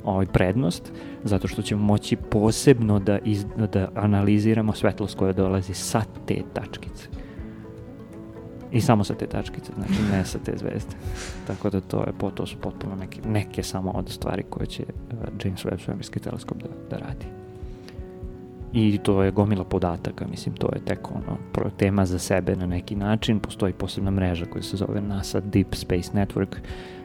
ovaj 0.03 0.25
prednost, 0.25 0.91
zato 1.23 1.47
što 1.47 1.61
ćemo 1.61 1.83
moći 1.83 2.15
posebno 2.15 2.99
da, 2.99 3.19
iz, 3.19 3.45
da 3.73 3.89
analiziramo 3.95 4.73
svetlost 4.73 5.17
koja 5.17 5.33
dolazi 5.33 5.73
sa 5.73 6.01
te 6.25 6.41
tačkice. 6.53 7.07
I 8.71 8.81
samo 8.81 9.03
sa 9.03 9.13
te 9.13 9.27
tačkice, 9.27 9.71
znači 9.75 10.01
ne 10.11 10.25
sa 10.25 10.39
te 10.39 10.53
zvezde. 10.57 10.95
Tako 11.47 11.69
da 11.69 11.81
to, 11.81 11.99
je, 11.99 12.13
to 12.35 12.45
su 12.45 12.57
potpuno 12.57 12.95
neke, 12.95 13.21
neke 13.25 13.63
samo 13.63 13.91
od 13.91 14.09
stvari 14.09 14.43
koje 14.49 14.65
će 14.65 14.83
uh, 14.83 15.45
James 15.45 15.65
Webb 15.65 15.83
svemirski 15.85 16.19
teleskop 16.19 16.57
da, 16.57 16.69
da 16.89 16.97
radi. 16.97 17.40
I 18.73 18.97
to 18.97 19.23
je 19.23 19.31
gomila 19.31 19.63
podataka, 19.63 20.27
mislim, 20.27 20.55
to 20.55 20.69
je 20.73 20.85
tek 20.85 21.11
ono, 21.11 21.69
tema 21.77 22.05
za 22.05 22.19
sebe 22.19 22.55
na 22.55 22.65
neki 22.65 22.95
način. 22.95 23.39
Postoji 23.39 23.73
posebna 23.73 24.11
mreža 24.11 24.45
koja 24.45 24.63
se 24.63 24.77
zove 24.77 25.01
NASA 25.01 25.39
Deep 25.39 25.75
Space 25.75 26.11
Network, 26.13 26.57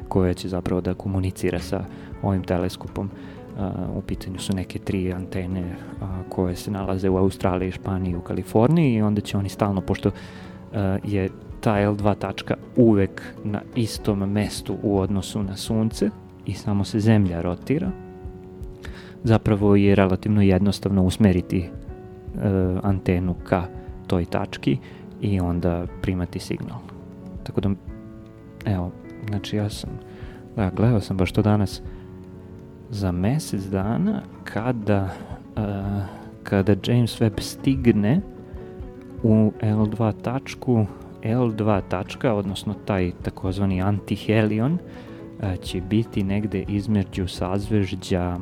koja 0.08 0.34
će 0.34 0.48
zapravo 0.48 0.80
da 0.80 0.94
komunicira 0.94 1.58
sa 1.58 1.84
ovim 2.22 2.42
teleskopom. 2.44 3.10
U 3.94 4.02
pitanju 4.02 4.38
su 4.38 4.56
neke 4.56 4.78
tri 4.78 5.12
antene 5.12 5.76
koje 6.28 6.56
se 6.56 6.70
nalaze 6.70 7.08
u 7.08 7.16
Australiji, 7.16 7.72
Španiji 7.72 8.12
i 8.12 8.16
u 8.16 8.20
Kaliforniji 8.20 8.94
i 8.94 9.02
onda 9.02 9.20
će 9.20 9.36
oni 9.36 9.48
stalno, 9.48 9.80
pošto 9.80 10.10
je 11.04 11.28
ta 11.60 11.72
L2 11.72 12.14
tačka 12.18 12.54
uvek 12.76 13.22
na 13.44 13.62
istom 13.74 14.18
mestu 14.18 14.76
u 14.82 14.98
odnosu 14.98 15.42
na 15.42 15.56
sunce 15.56 16.10
i 16.46 16.54
samo 16.54 16.84
se 16.84 17.00
zemlja 17.00 17.40
rotira, 17.40 17.90
zapravo 19.26 19.76
je 19.76 19.94
relativno 19.94 20.42
jednostavno 20.42 21.02
usmeriti 21.02 21.58
e, 21.58 21.68
antenu 22.82 23.34
ka 23.44 23.64
toj 24.06 24.24
tački 24.24 24.78
i 25.20 25.40
onda 25.40 25.86
primati 26.02 26.38
signal. 26.38 26.78
Tako 27.42 27.60
da, 27.60 27.70
evo, 28.64 28.90
znači 29.28 29.56
ja 29.56 29.70
sam, 29.70 29.90
da, 30.56 30.70
gledao 30.70 31.00
sam 31.00 31.16
baš 31.16 31.32
to 31.32 31.42
danas, 31.42 31.82
za 32.90 33.12
mesec 33.12 33.62
dana 33.62 34.22
kada, 34.44 35.08
uh, 35.56 36.02
kada 36.42 36.76
James 36.84 37.20
Webb 37.20 37.40
stigne 37.40 38.20
u 39.22 39.52
L2 39.60 40.12
tačku, 40.22 40.86
L2 41.22 41.80
tačka, 41.88 42.34
odnosno 42.34 42.74
taj 42.74 43.12
takozvani 43.22 43.82
antihelion, 43.82 44.72
uh, 44.72 45.56
će 45.62 45.80
biti 45.80 46.24
negde 46.24 46.64
između 46.68 47.28
sazvežđa 47.28 48.36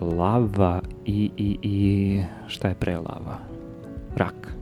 lava 0.00 0.80
i, 1.04 1.30
i, 1.36 1.58
i 1.62 2.22
šta 2.46 2.68
je 2.68 2.74
pre 2.74 2.96
lava? 2.96 3.38
Rak. 4.16 4.54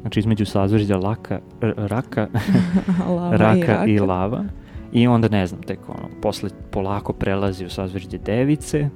Znači 0.00 0.20
između 0.20 0.46
sazvežđa 0.46 0.96
laka, 0.96 1.40
raka, 1.60 2.28
Lava 3.08 3.36
raka 3.36 3.58
i, 3.58 3.62
raka. 3.62 3.86
i 3.86 3.98
lava. 3.98 4.44
I 4.92 5.06
onda 5.06 5.28
ne 5.28 5.46
znam, 5.46 5.62
tek 5.62 5.78
ono, 5.88 6.08
posle 6.22 6.50
polako 6.70 7.12
prelazi 7.12 7.66
u 7.66 7.70
sazvežđe 7.70 8.18
device, 8.18 8.88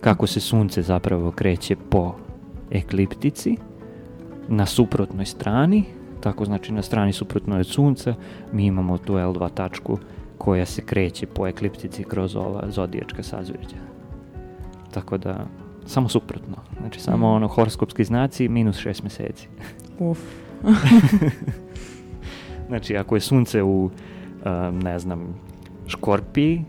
kako 0.00 0.26
se 0.26 0.40
sunce 0.40 0.82
zapravo 0.82 1.30
kreće 1.30 1.76
po 1.90 2.14
ekliptici, 2.70 3.56
na 4.48 4.66
suprotnoj 4.66 5.26
strani, 5.26 5.84
tako 6.20 6.44
znači 6.44 6.72
na 6.72 6.82
strani 6.82 7.12
suprotnoj 7.12 7.60
od 7.60 7.66
sunca, 7.66 8.14
mi 8.52 8.66
imamo 8.66 8.98
tu 8.98 9.12
L2 9.12 9.50
tačku 9.54 9.98
koja 10.38 10.66
se 10.66 10.82
kreće 10.82 11.26
po 11.26 11.46
ekliptici 11.46 12.04
kroz 12.04 12.36
ova 12.36 12.70
zodijačka 12.70 13.22
sazvežđa. 13.22 13.95
Tako 14.96 15.18
da, 15.18 15.46
samo 15.86 16.08
suprotno. 16.08 16.56
Znači, 16.80 17.00
samo 17.00 17.28
Mm. 17.28 17.34
ono 17.34 17.48
horoskopski 17.48 18.04
znaci 18.04 18.48
minus 18.48 18.76
šest 18.78 19.02
meseci. 19.02 19.48
Uf. 19.98 20.18
Znači, 22.68 22.96
ako 22.96 23.16
je 23.16 23.20
sunce 23.20 23.62
u, 23.62 23.84
um, 23.84 24.78
ne 24.78 24.98
znam, 24.98 25.34
škorpiji, 25.86 26.64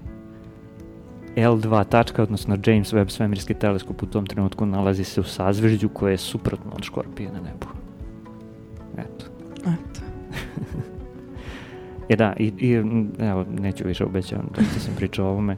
L2 1.36 1.86
tačka, 1.90 2.24
odnosno 2.24 2.58
James 2.66 2.94
Webb 2.94 3.10
svemirski 3.10 3.54
teleskop 3.54 4.04
u 4.04 4.06
tom 4.06 4.26
trenutku 4.26 4.66
nalazi 4.66 5.04
se 5.04 5.22
u 5.22 5.24
sazvežđu 5.24 5.90
koje 5.90 6.12
je 6.14 6.18
suprotno 6.18 6.72
od 6.76 6.84
škorpije 6.84 7.30
na 7.32 7.40
nebu. 7.40 7.68
Eto. 8.98 9.26
Eto. 9.60 10.02
E 12.10 12.16
da, 12.16 12.34
i, 12.40 12.54
i 12.58 12.72
evo, 13.20 13.46
neću 13.60 13.84
više 13.88 14.06
obećavam, 14.06 14.48
dosta 14.58 14.80
sam 14.80 14.94
pričao 14.96 15.28
o 15.28 15.30
ovome. 15.30 15.58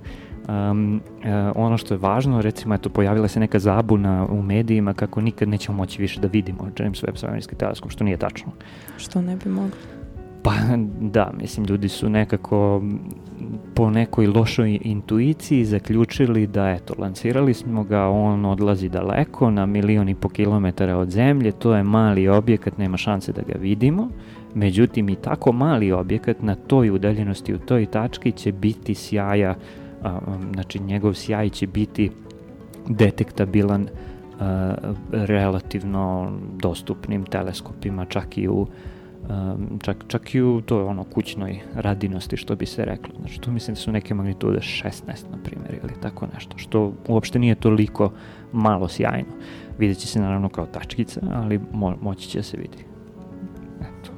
Um, 0.49 1.01
e, 1.23 1.51
ono 1.55 1.77
što 1.77 1.93
je 1.93 1.97
važno, 1.97 2.41
recimo, 2.41 2.75
eto, 2.75 2.89
pojavila 2.89 3.27
se 3.27 3.39
neka 3.39 3.59
zabuna 3.59 4.25
u 4.29 4.41
medijima 4.41 4.93
kako 4.93 5.21
nikad 5.21 5.47
nećemo 5.49 5.77
moći 5.77 6.01
više 6.01 6.19
da 6.19 6.27
vidimo 6.27 6.71
James 6.79 7.03
Webb 7.03 7.15
svemirski 7.15 7.55
teleskop, 7.55 7.91
što 7.91 8.03
nije 8.03 8.17
tačno. 8.17 8.51
Što 8.97 9.21
ne 9.21 9.35
bi 9.35 9.49
mogli? 9.49 9.71
Pa 10.43 10.51
da, 11.01 11.31
mislim, 11.37 11.65
ljudi 11.65 11.89
su 11.89 12.09
nekako 12.09 12.81
po 13.75 13.89
nekoj 13.89 14.27
lošoj 14.27 14.79
intuiciji 14.81 15.65
zaključili 15.65 16.47
da, 16.47 16.69
eto, 16.69 16.93
lancirali 16.97 17.53
smo 17.53 17.83
ga, 17.83 18.07
on 18.07 18.45
odlazi 18.45 18.89
daleko, 18.89 19.51
na 19.51 19.65
milion 19.65 20.09
i 20.09 20.15
po 20.15 20.29
kilometara 20.29 20.97
od 20.97 21.09
zemlje, 21.09 21.51
to 21.51 21.75
je 21.75 21.83
mali 21.83 22.27
objekat, 22.27 22.77
nema 22.77 22.97
šanse 22.97 23.31
da 23.31 23.41
ga 23.41 23.59
vidimo, 23.59 24.09
međutim 24.55 25.09
i 25.09 25.15
tako 25.15 25.51
mali 25.51 25.91
objekat 25.91 26.41
na 26.41 26.55
toj 26.55 26.89
udaljenosti, 26.89 27.53
u 27.53 27.59
toj 27.59 27.85
tački 27.85 28.31
će 28.31 28.51
biti 28.51 28.95
sjaja, 28.95 29.55
a, 30.03 30.19
um, 30.27 30.53
znači 30.53 30.79
njegov 30.79 31.13
sjaj 31.13 31.49
će 31.49 31.67
biti 31.67 32.11
detektabilan 32.87 33.87
a, 34.39 34.75
relativno 35.11 36.31
dostupnim 36.57 37.25
teleskopima, 37.25 38.05
čak 38.05 38.37
i 38.37 38.47
u 38.47 38.67
um, 39.29 39.79
čak, 39.81 39.97
čak 40.07 40.35
i 40.35 40.41
u 40.41 40.61
to 40.61 40.85
ono 40.85 41.03
kućnoj 41.03 41.59
radinosti 41.73 42.37
što 42.37 42.55
bi 42.55 42.65
se 42.65 42.85
reklo. 42.85 43.13
Znači 43.19 43.41
tu 43.41 43.51
mislim 43.51 43.75
da 43.75 43.81
su 43.81 43.91
neke 43.91 44.13
magnitude 44.13 44.59
16 44.59 44.91
na 45.31 45.37
primjer 45.43 45.79
ili 45.83 45.93
tako 46.01 46.27
nešto, 46.33 46.57
što 46.57 46.93
uopšte 47.07 47.39
nije 47.39 47.55
toliko 47.55 48.11
malo 48.51 48.87
sjajno. 48.87 49.29
Vidjet 49.77 49.97
će 49.97 50.07
se 50.07 50.19
naravno 50.19 50.49
kao 50.49 50.65
tačkica, 50.65 51.21
ali 51.33 51.59
mo 51.71 51.95
moći 52.01 52.29
će 52.29 52.43
se 52.43 52.57
vidi. 52.57 52.85
Eto. 53.81 54.11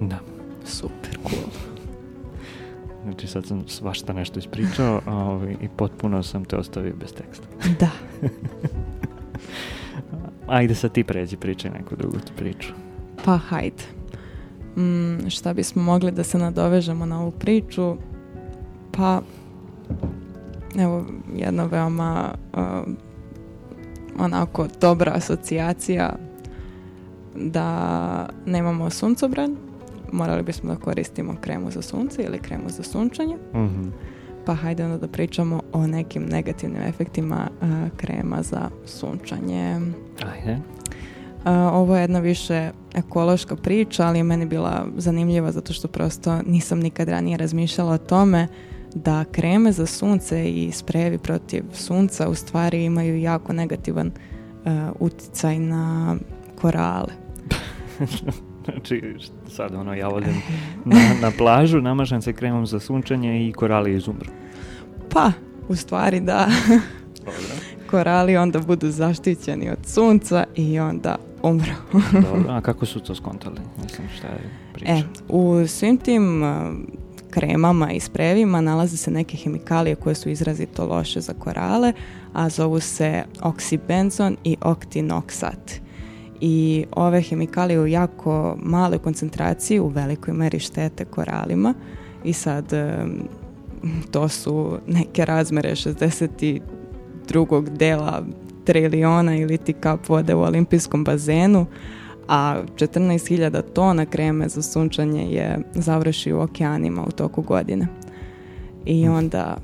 Da. 0.00 0.18
Super 0.64 1.18
cool. 1.28 1.75
Znači 3.06 3.26
sad 3.26 3.46
sam 3.46 3.68
svašta 3.68 4.12
nešto 4.12 4.38
ispričao 4.38 5.00
a, 5.06 5.14
ovaj, 5.14 5.56
i 5.60 5.68
potpuno 5.76 6.22
sam 6.22 6.44
te 6.44 6.56
ostavio 6.56 6.94
bez 7.00 7.12
teksta. 7.12 7.46
Da. 7.80 7.90
Ajde 10.56 10.74
sad 10.74 10.92
ti 10.92 11.04
pređi, 11.04 11.36
pričaj 11.36 11.70
neku 11.70 11.96
drugu 11.96 12.16
priču. 12.36 12.72
Pa 13.24 13.36
hajde. 13.36 13.82
Mm, 14.76 15.28
šta 15.28 15.54
bismo 15.54 15.82
mogli 15.82 16.12
da 16.12 16.24
se 16.24 16.38
nadovežemo 16.38 17.06
na 17.06 17.20
ovu 17.20 17.30
priču? 17.30 17.96
pa 18.96 19.20
evo 20.78 21.04
jedna 21.34 21.64
veoma 21.64 22.34
uh, 22.52 22.60
onako 24.18 24.66
dobra 24.80 25.12
asocijacija 25.14 26.16
da 27.34 28.28
nemamo 28.46 28.90
suncobran, 28.90 29.56
morali 30.12 30.42
bismo 30.42 30.74
da 30.74 30.80
koristimo 30.80 31.36
kremu 31.40 31.70
za 31.70 31.82
sunce 31.82 32.22
ili 32.22 32.38
kremu 32.38 32.68
za 32.68 32.82
sunčanje. 32.82 33.36
Mhm. 33.54 33.88
Pa 34.46 34.54
hajde 34.54 34.84
onda 34.84 34.98
da 34.98 35.08
pričamo 35.08 35.60
o 35.72 35.86
nekim 35.86 36.26
negativnim 36.26 36.82
efektima 36.82 37.48
uh, 37.60 37.68
krema 37.96 38.42
za 38.42 38.70
sunčanje. 38.84 39.80
Ajde. 40.32 40.58
Uh, 41.46 41.52
ovo 41.52 41.96
je 41.96 42.00
jedna 42.00 42.18
više 42.18 42.70
ekološka 42.94 43.56
priča, 43.56 44.06
ali 44.06 44.18
je 44.18 44.22
meni 44.22 44.46
bila 44.46 44.86
zanimljiva 44.96 45.52
zato 45.52 45.72
što 45.72 45.88
prosto 45.88 46.42
nisam 46.46 46.78
nikad 46.78 47.08
ranije 47.08 47.36
razmišljala 47.36 47.92
o 47.92 47.98
tome 47.98 48.48
da 48.94 49.24
kreme 49.24 49.72
za 49.72 49.86
sunce 49.86 50.50
i 50.50 50.72
sprejevi 50.72 51.18
protiv 51.18 51.64
sunca 51.72 52.28
u 52.28 52.34
stvari 52.34 52.84
imaju 52.84 53.20
jako 53.20 53.52
negativan 53.52 54.06
uh, 54.06 54.72
uticaj 55.00 55.58
na 55.58 56.16
korale. 56.60 57.12
Znači, 58.72 59.14
sad 59.48 59.74
ono, 59.74 59.94
ja 59.94 60.08
odem 60.08 60.42
na, 60.84 60.98
na 61.22 61.30
plažu, 61.38 61.80
namažem 61.80 62.22
se 62.22 62.32
kremom 62.32 62.66
za 62.66 62.80
sunčanje 62.80 63.48
i 63.48 63.52
korali 63.52 63.94
izumru. 63.94 64.30
Pa, 65.10 65.32
u 65.68 65.76
stvari 65.76 66.20
da 66.20 66.48
Dobro. 67.18 67.32
korali 67.90 68.36
onda 68.36 68.58
budu 68.58 68.90
zaštićeni 68.90 69.70
od 69.70 69.78
sunca 69.86 70.44
i 70.54 70.78
onda 70.78 71.16
umru. 71.42 71.72
Dobro, 72.32 72.52
a 72.52 72.60
kako 72.60 72.86
su 72.86 73.00
to 73.00 73.14
skontali? 73.14 73.60
Mislim, 73.82 74.08
šta 74.18 74.28
je 74.28 74.50
priča? 74.72 74.92
E, 74.92 75.02
u 75.28 75.66
svim 75.66 75.96
tim 75.96 76.42
kremama 77.30 77.92
i 77.92 78.00
sprevima 78.00 78.60
nalaze 78.60 78.96
se 78.96 79.10
neke 79.10 79.36
hemikalije 79.36 79.94
koje 79.94 80.14
su 80.14 80.28
izrazito 80.28 80.86
loše 80.86 81.20
za 81.20 81.32
korale, 81.32 81.92
a 82.32 82.48
zovu 82.48 82.80
se 82.80 83.24
oksibenzon 83.42 84.36
i 84.44 84.56
oktinoksat. 84.60 85.85
I 86.40 86.84
ove 86.92 87.22
hemikalije 87.22 87.80
u 87.80 87.86
jako 87.86 88.56
maloj 88.62 88.98
koncentraciji 88.98 89.80
u 89.80 89.88
velikoj 89.88 90.34
meri 90.34 90.58
štete 90.58 91.04
koralima 91.04 91.74
i 92.24 92.32
sad 92.32 92.72
to 94.10 94.28
su 94.28 94.78
neke 94.86 95.24
razmere 95.24 95.70
62. 95.70 97.68
dela 97.68 98.24
triliona 98.64 99.36
ili 99.36 99.58
ti 99.58 99.72
kap 99.72 100.08
vode 100.08 100.34
u 100.34 100.40
olimpijskom 100.40 101.04
bazenu, 101.04 101.66
a 102.28 102.62
14.000 102.76 103.62
tona 103.72 104.06
kreme 104.06 104.48
za 104.48 104.62
sunčanje 104.62 105.22
je 105.30 105.58
završi 105.74 106.32
u 106.32 106.40
okeanima 106.40 107.04
u 107.06 107.10
toku 107.10 107.42
godine. 107.42 107.88
I 108.84 109.08
onda 109.08 109.56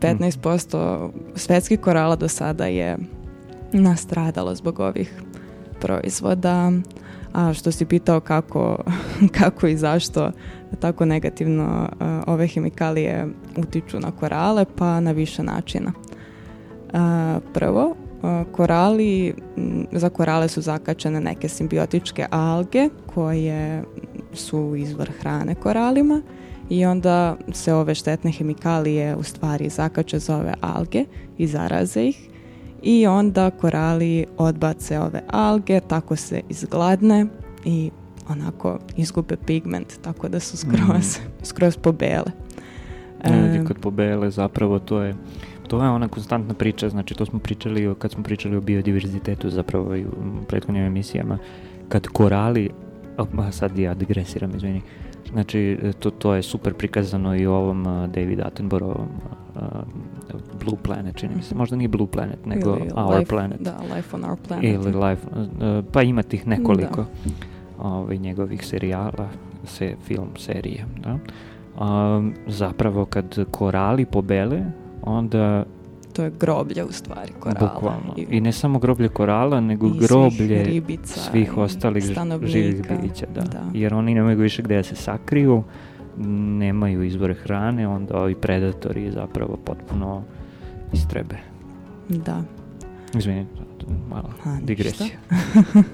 15% 0.00 1.10
svetskih 1.34 1.80
korala 1.80 2.16
do 2.16 2.28
sada 2.28 2.66
je 2.66 2.96
nastradalo 3.72 4.54
zbog 4.54 4.80
ovih 4.80 5.22
proizvoda. 5.80 6.72
A 7.32 7.54
što 7.54 7.72
si 7.72 7.84
pitao 7.84 8.20
kako, 8.20 8.78
kako 9.38 9.66
i 9.66 9.76
zašto 9.76 10.30
tako 10.80 11.04
negativno 11.04 11.88
uh, 11.92 12.06
ove 12.26 12.46
hemikalije 12.46 13.26
utiču 13.56 14.00
na 14.00 14.10
korale, 14.10 14.64
pa 14.76 15.00
na 15.00 15.12
više 15.12 15.42
načina. 15.42 15.92
Uh, 15.96 17.42
prvo, 17.54 17.96
uh, 18.22 18.52
korali, 18.52 19.34
m, 19.56 19.86
za 19.92 20.08
korale 20.08 20.48
su 20.48 20.60
zakačene 20.60 21.20
neke 21.20 21.48
simbiotičke 21.48 22.26
alge 22.30 22.88
koje 23.14 23.84
su 24.32 24.74
izvor 24.76 25.10
hrane 25.20 25.54
koralima 25.54 26.22
i 26.70 26.86
onda 26.86 27.36
se 27.52 27.74
ove 27.74 27.94
štetne 27.94 28.32
hemikalije 28.32 29.16
u 29.16 29.22
stvari 29.22 29.68
zakače 29.68 30.18
za 30.18 30.36
ove 30.36 30.54
alge 30.60 31.04
i 31.38 31.46
zaraze 31.46 32.02
ih 32.02 32.28
i 32.82 33.06
onda 33.06 33.50
korali 33.50 34.26
odbace 34.38 35.00
ove 35.00 35.22
alge, 35.30 35.80
tako 35.80 36.16
se 36.16 36.40
izgladne 36.48 37.26
i 37.64 37.90
onako 38.28 38.78
izgube 38.96 39.36
pigment, 39.46 39.92
tako 40.02 40.28
da 40.28 40.40
su 40.40 40.56
skroz, 40.56 41.18
skroz 41.50 41.76
pobele. 41.76 42.32
E, 43.24 43.64
kad 43.68 43.78
pobele 43.78 44.30
zapravo 44.30 44.78
to 44.78 45.02
je 45.02 45.14
to 45.68 45.82
je 45.82 45.88
ona 45.90 46.08
konstantna 46.08 46.54
priča, 46.54 46.88
znači 46.88 47.14
to 47.14 47.26
smo 47.26 47.38
pričali 47.38 47.86
o, 47.86 47.94
kad 47.94 48.10
smo 48.12 48.22
pričali 48.22 48.56
o 48.56 48.60
biodiverzitetu 48.60 49.50
zapravo 49.50 49.96
i 49.96 50.04
u 50.04 50.44
prethodnim 50.48 50.84
emisijama, 50.84 51.38
kad 51.88 52.06
korali, 52.06 52.70
a 53.16 53.52
sad 53.52 53.78
ja 53.78 53.94
digresiram, 53.94 54.56
izvini, 54.56 54.82
znači 55.32 55.78
to, 55.98 56.10
to 56.10 56.34
je 56.34 56.42
super 56.42 56.74
prikazano 56.74 57.36
i 57.36 57.46
u 57.46 57.52
ovom 57.52 57.86
uh, 57.86 58.08
David 58.08 58.40
Attenborough 58.40 59.00
uh, 59.54 59.62
Blue 60.64 60.78
Planet, 60.82 61.16
čini 61.16 61.36
mi 61.36 61.42
se, 61.42 61.54
možda 61.54 61.76
nije 61.76 61.88
Blue 61.88 62.06
Planet, 62.06 62.46
nego 62.46 62.76
ili 62.76 62.90
Our 62.96 63.18
life, 63.18 63.28
Planet. 63.28 63.60
Da, 63.60 63.76
Life 63.94 64.16
on 64.16 64.24
Our 64.24 64.36
Planet. 64.48 64.64
Ili 64.64 64.92
Life, 64.92 65.26
uh, 65.30 65.84
pa 65.92 66.02
ima 66.02 66.22
tih 66.22 66.46
nekoliko 66.46 67.04
ovaj, 67.78 68.18
njegovih 68.18 68.66
serijala, 68.66 69.28
se, 69.64 69.96
film, 70.04 70.28
serije. 70.36 70.84
Da? 71.02 71.18
Um, 71.84 72.34
zapravo 72.46 73.04
kad 73.04 73.50
korali 73.50 74.04
pobele, 74.04 74.62
onda 75.02 75.64
To 76.16 76.22
je 76.22 76.32
groblje 76.40 76.84
u 76.84 76.92
stvari 76.92 77.32
korala. 77.40 77.70
bukvalno, 77.74 78.14
i 78.16 78.40
ne 78.40 78.52
samo 78.52 78.78
groblje 78.78 79.08
korala, 79.08 79.60
nego 79.60 79.86
i 79.86 79.90
svih 79.90 80.00
groblje 80.00 80.64
ribica 80.64 81.20
svih 81.20 81.48
i 81.56 81.60
ostalih 81.60 82.04
živih 82.42 82.82
bića, 83.02 83.26
da. 83.34 83.40
Da. 83.40 83.62
Jer 83.74 83.94
oni 83.94 84.14
nemaju 84.14 84.38
više 84.38 84.62
gde 84.62 84.76
da 84.76 84.82
se 84.82 84.96
sakriju, 84.96 85.62
nemaju 86.58 87.02
izvore 87.02 87.34
hrane, 87.34 87.88
onda 87.88 88.18
ovi 88.18 88.34
predatori 88.34 89.10
zapravo 89.10 89.56
potpuno 89.64 90.22
istrebe. 90.92 91.36
Da. 92.08 92.42
Izvini, 93.18 93.46
malo 94.08 94.28
A, 94.44 94.50
ništa. 94.50 94.66
digresija. 94.66 95.08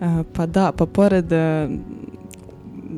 E, 0.00 0.22
Pa 0.32 0.46
da, 0.46 0.72
pa 0.76 0.86
pored 0.86 1.32
e, 1.32 1.68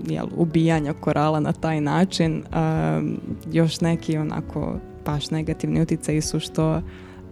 jel, 0.09 0.27
ubijanja 0.37 0.93
korala 0.93 1.41
na 1.41 1.53
taj 1.53 1.81
način, 1.81 2.33
e, 2.37 2.43
još 3.53 3.81
neki 3.81 4.17
onako 4.17 4.75
baš 5.05 5.31
negativni 5.31 5.83
utjecaji 5.83 6.21
su 6.21 6.41
što 6.41 6.83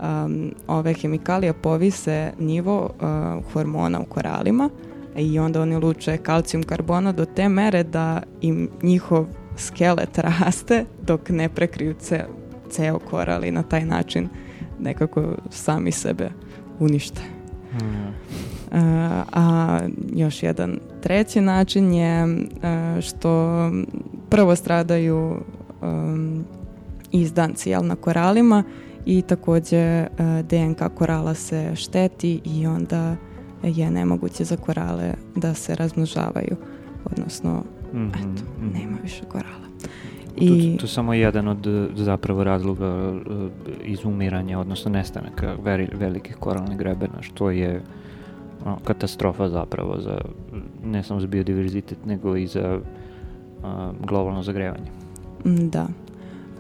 um, 0.01 0.55
ove 0.67 0.95
hemikalije 0.95 1.53
povise 1.53 2.33
nivo 2.39 2.91
e, 2.91 3.05
hormona 3.53 4.01
u 4.01 4.05
koralima 4.05 4.71
i 5.17 5.39
onda 5.39 5.63
oni 5.63 5.77
luče 5.77 6.17
kalcijum 6.17 6.63
karbona 6.63 7.13
do 7.13 7.25
te 7.25 7.49
mere 7.49 7.83
da 7.83 8.23
im 8.41 8.69
njihov 8.83 9.27
skelet 9.57 10.19
raste 10.19 10.85
dok 11.03 11.29
ne 11.29 11.49
prekriju 11.49 11.95
ce, 12.01 12.25
ceo 12.71 12.99
koral 12.99 13.45
i 13.45 13.51
na 13.51 13.63
taj 13.63 13.85
način 13.85 14.29
nekako 14.79 15.37
sami 15.51 15.93
sebe 15.93 16.31
unište. 16.79 17.23
Mm. 17.73 17.87
Uh, 18.73 18.77
a 19.33 19.79
još 20.15 20.43
jedan 20.43 20.79
treći 21.01 21.41
način 21.41 21.93
je 21.93 22.25
uh, 22.25 23.01
što 23.01 23.71
prvo 24.29 24.57
stradaju 24.57 25.37
um, 25.83 26.45
izdanci 27.13 27.71
jel, 27.71 27.87
na 27.87 27.97
koralima 27.97 28.65
i 29.07 29.23
također 29.23 30.03
uh, 30.03 30.47
DNK 30.47 30.95
korala 30.95 31.35
se 31.35 31.73
šteti 31.77 32.41
i 32.45 32.67
onda 32.67 33.17
je 33.63 33.91
nemoguće 33.91 34.45
za 34.45 34.57
korale 34.57 35.15
da 35.37 35.55
se 35.55 35.75
razmnožavaju 35.75 36.57
odnosno 37.05 37.65
Mhm, 37.95 38.09
eto, 38.09 38.43
mhm. 38.59 38.73
nema 38.73 38.97
više 39.03 39.25
korala. 39.25 39.71
I... 40.37 40.73
Tu, 40.73 40.81
tu 40.81 40.87
samo 40.87 41.15
jedan 41.15 41.49
od 41.49 41.67
e, 41.67 41.89
zapravo 41.95 42.45
razloga 42.45 42.87
e, 42.87 43.13
izumiranja, 43.85 44.59
odnosno 44.59 44.91
nestanaka 44.91 45.55
veri, 45.63 45.89
velikih 45.93 46.37
koralnih 46.37 46.79
grebena, 46.79 47.23
što 47.23 47.51
je 47.51 47.83
ono, 48.65 48.79
katastrofa 48.85 49.49
zapravo 49.49 50.01
za, 50.01 50.19
ne 50.85 51.03
samo 51.03 51.21
za 51.21 51.27
biodiverzitet, 51.27 51.99
nego 52.07 52.37
i 52.37 52.47
za 52.47 52.81
a, 53.63 53.93
globalno 54.07 54.43
zagrevanje. 54.43 54.91
Mm, 55.45 55.69
Da. 55.69 55.87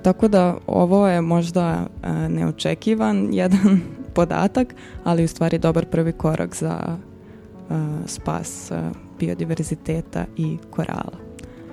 Tako 0.02 0.28
da 0.28 0.56
ovo 0.66 1.08
je 1.08 1.20
možda 1.20 1.86
e, 2.02 2.28
neočekivan 2.28 3.28
jedan 3.32 3.80
podatak, 4.14 4.74
ali 5.04 5.24
u 5.24 5.28
stvari 5.28 5.58
dobar 5.58 5.86
prvi 5.86 6.12
korak 6.12 6.54
za 6.56 6.80
e, 6.86 7.74
spas 8.06 8.70
e, 8.70 8.90
biodiverziteta 9.18 10.24
i 10.36 10.58
korala. 10.70 11.18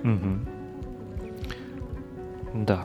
Mhm. 0.05 0.33
Da. 2.53 2.83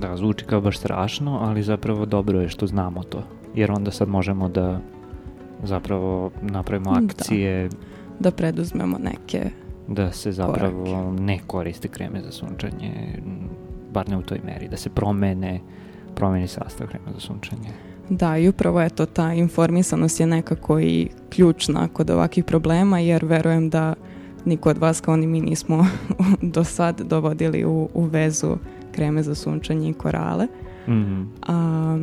Da, 0.00 0.16
zvuči 0.16 0.44
kao 0.44 0.60
baš 0.60 0.78
strašno, 0.78 1.38
ali 1.42 1.62
zapravo 1.62 2.06
dobro 2.06 2.40
je 2.40 2.48
što 2.48 2.66
znamo 2.66 3.02
to. 3.02 3.22
Jer 3.54 3.70
onda 3.72 3.90
sad 3.90 4.08
možemo 4.08 4.48
da 4.48 4.80
zapravo 5.62 6.30
napravimo 6.42 6.92
Da. 6.92 7.04
akcije 7.04 7.68
Da 8.18 8.30
preduzmemo 8.30 8.98
neke 8.98 9.50
da 9.88 10.12
se 10.12 10.32
zapravo 10.32 10.84
Korake. 10.84 11.22
ne 11.22 11.38
koriste 11.46 11.88
kreme 11.88 12.22
za 12.22 12.32
sunčanje, 12.32 13.18
bar 13.92 14.08
ne 14.08 14.16
u 14.16 14.22
toj 14.22 14.40
meri, 14.44 14.68
da 14.68 14.76
se 14.76 14.90
promene, 14.90 15.60
promeni 16.14 16.48
sastav 16.48 16.86
krema 16.86 17.12
za 17.14 17.20
sunčanje. 17.20 17.68
Da, 18.08 18.38
i 18.38 18.48
upravo 18.48 18.80
je 18.80 18.88
to 18.88 19.06
ta 19.06 19.32
informisanost 19.32 20.20
je 20.20 20.26
nekako 20.26 20.80
i 20.80 21.08
ključna 21.30 21.88
kod 21.88 22.10
ovakvih 22.10 22.44
problema, 22.44 22.98
jer 22.98 23.24
verujem 23.24 23.70
da 23.70 23.94
niko 24.44 24.70
od 24.70 24.78
vas 24.78 25.00
kao 25.00 25.16
ni 25.16 25.26
mi 25.26 25.40
nismo 25.40 25.86
do 26.54 26.64
sad 26.64 27.00
dovodili 27.00 27.64
u, 27.64 27.88
u 27.94 28.04
vezu 28.04 28.56
kreme 28.92 29.22
za 29.22 29.34
sunčanje 29.34 29.90
i 29.90 29.94
korale. 29.94 30.46
Mhm. 30.88 31.22
A, 31.46 31.96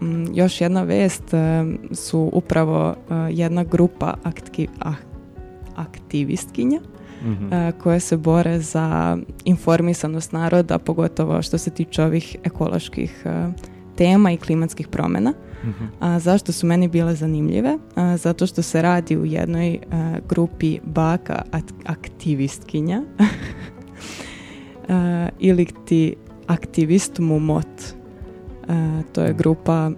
mm, 0.00 0.24
još 0.34 0.60
jedna 0.60 0.82
vest 0.82 1.34
e, 1.34 1.64
su 1.92 2.30
upravo 2.32 2.94
e, 3.10 3.14
jedna 3.30 3.64
grupa 3.64 4.14
ah, 4.80 4.94
aktivistkinja 5.76 6.80
Mhm. 7.22 7.52
e, 7.52 7.72
koje 7.74 8.00
se 8.00 8.16
bore 8.16 8.60
za 8.60 9.18
informisanost 9.44 10.32
naroda, 10.32 10.78
pogotovo 10.78 11.42
što 11.42 11.58
se 11.58 11.70
tiče 11.70 12.04
ovih 12.04 12.36
ekoloških 12.44 13.22
e, 13.24 13.48
tema 13.96 14.32
i 14.32 14.36
klimatskih 14.36 14.88
promjena. 14.88 15.32
Mhm. 15.64 15.84
A 16.00 16.18
zašto 16.18 16.52
su 16.52 16.66
meni 16.66 16.88
bile 16.88 17.14
zanimljive? 17.14 17.78
A, 17.96 18.16
zato 18.16 18.46
što 18.46 18.62
se 18.62 18.82
radi 18.82 19.16
u 19.16 19.24
jednoj 19.26 19.68
e, 19.70 19.78
grupi 20.28 20.78
baka 20.84 21.42
aktivistkinja 21.86 23.02
ili 25.38 25.66
ti 25.84 26.14
aktivist 26.46 27.18
mumot. 27.18 27.66
To 29.12 29.22
je 29.22 29.32
Mm. 29.32 29.36
grupa 29.36 29.90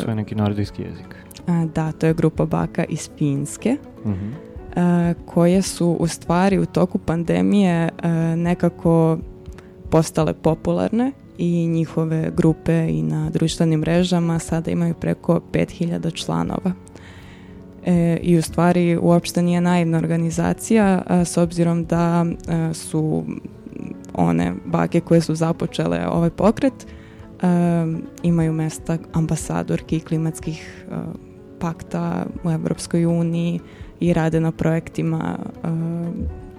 To 0.00 0.10
je 0.10 0.14
neki 0.14 0.34
nordijski 0.34 0.82
jezik. 0.82 1.16
a, 1.46 1.66
da, 1.66 1.92
to 1.92 2.06
je 2.06 2.14
grupa 2.14 2.46
baka 2.46 2.84
iz 2.84 3.10
Finske 3.18 3.76
Mhm. 4.04 4.28
E, 4.76 5.14
koje 5.26 5.62
su 5.62 5.96
u 6.00 6.06
stvari 6.06 6.58
u 6.58 6.66
toku 6.66 6.98
pandemije 6.98 7.88
e, 7.88 8.08
nekako 8.36 9.18
postale 9.90 10.34
popularne 10.34 11.12
i 11.38 11.66
njihove 11.66 12.30
grupe 12.36 12.88
i 12.90 13.02
na 13.02 13.30
društvenim 13.30 13.80
mrežama 13.80 14.38
sada 14.38 14.70
imaju 14.70 14.94
preko 14.94 15.40
5000 15.52 16.14
članova. 16.14 16.72
E, 17.84 18.18
I 18.22 18.38
u 18.38 18.42
stvari 18.42 18.98
uopšte 19.02 19.42
nije 19.42 19.60
naivna 19.60 19.98
organizacija 19.98 21.02
a, 21.06 21.24
s 21.24 21.36
obzirom 21.36 21.84
da 21.84 22.24
e, 22.48 22.74
su 22.74 23.24
one 24.14 24.52
bake 24.64 25.00
koje 25.00 25.20
su 25.20 25.34
započele 25.34 26.06
ovaj 26.08 26.30
pokret 26.30 26.86
e, 26.86 26.86
imaju 28.22 28.52
mesta 28.52 28.98
ambasadorki 29.12 30.00
klimatskih 30.00 30.86
e, 30.90 30.94
pakta 31.58 32.26
u 32.44 32.50
Europskoj 32.50 33.06
uniji 33.06 33.60
i 34.02 34.12
rade 34.12 34.40
na 34.40 34.52
projektima 34.52 35.36
e, 35.38 35.68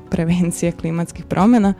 prevencije 0.10 0.72
klimatskih 0.72 1.26
promjena 1.26 1.74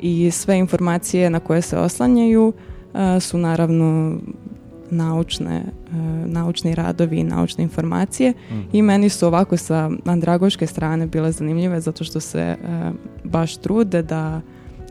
i 0.00 0.30
sve 0.30 0.58
informacije 0.58 1.30
na 1.30 1.40
koje 1.40 1.62
se 1.62 1.78
oslanjaju 1.78 2.52
e, 2.94 3.20
su 3.20 3.38
naravno 3.38 4.16
naučne, 4.90 5.56
e, 5.56 5.96
naučni 6.26 6.74
radovi 6.74 7.16
i 7.18 7.24
naučne 7.24 7.64
informacije 7.64 8.32
Mhm. 8.50 8.60
i 8.72 8.82
meni 8.82 9.08
su 9.08 9.26
ovako 9.26 9.56
sa 9.56 9.90
andragoške 10.04 10.66
strane 10.66 11.06
bile 11.06 11.32
zanimljive 11.32 11.80
zato 11.80 12.04
što 12.04 12.20
se 12.20 12.56
baš 13.24 13.56
trude 13.56 14.02
da 14.02 14.40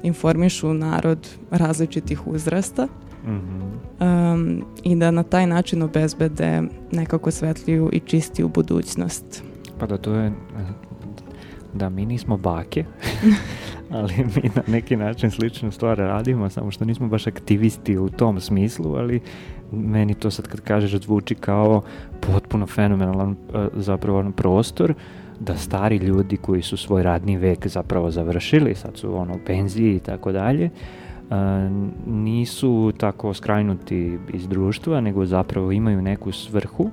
informišu 0.03 0.73
narod 0.73 1.28
različitih 1.51 2.28
uzrasta 2.28 2.88
Mhm. 3.28 3.61
um, 3.99 4.63
i 4.84 4.95
da 4.95 5.11
na 5.11 5.23
taj 5.23 5.47
način 5.47 5.82
obezbede 5.82 6.61
nekako 6.91 7.32
svetliju 7.32 7.89
i 7.93 7.99
čistiju 7.99 8.47
budućnost. 8.47 9.43
Pa 9.80 9.86
da 9.86 9.97
to 9.97 10.13
je, 10.13 10.32
da 11.73 11.89
mi 11.89 12.05
nismo 12.05 12.38
bake, 12.38 12.86
ali 13.97 14.13
mi 14.17 14.49
na 14.55 14.61
neki 14.67 14.95
način 14.95 15.32
sličnu 15.32 15.71
stvar 15.71 15.97
radimo, 15.97 16.49
samo 16.49 16.71
što 16.71 16.86
nismo 16.86 17.07
baš 17.07 17.28
aktivisti 17.28 17.97
u 17.97 18.09
tom 18.09 18.39
smislu, 18.39 18.95
ali 18.95 19.21
meni 19.71 20.13
to 20.13 20.32
sad 20.32 20.47
kad 20.47 20.61
kažeš 20.61 21.01
zvuči 21.01 21.36
kao 21.36 21.82
potpuno 22.19 22.67
fenomenalan 22.67 23.32
e, 23.32 23.36
zapravo 23.75 24.32
prostor 24.36 24.93
da 25.39 25.55
stari 25.55 25.97
ljudi 25.97 26.38
koji 26.38 26.61
su 26.61 26.78
svoj 26.78 27.03
radni 27.03 27.38
vek 27.38 27.67
zapravo 27.67 28.11
završili, 28.11 28.75
sad 28.75 28.97
su 28.97 29.17
ono 29.17 29.34
u 29.34 29.39
penziji 29.45 29.95
i 29.95 29.99
tako 29.99 30.32
dalje, 30.32 30.65
e, 30.65 30.71
nisu 32.07 32.91
tako 32.97 33.34
skrajnuti 33.34 34.19
iz 34.34 34.47
društva, 34.47 35.01
nego 35.01 35.25
zapravo 35.25 35.71
imaju 35.71 36.01
neku 36.01 36.32
svrhu 36.32 36.89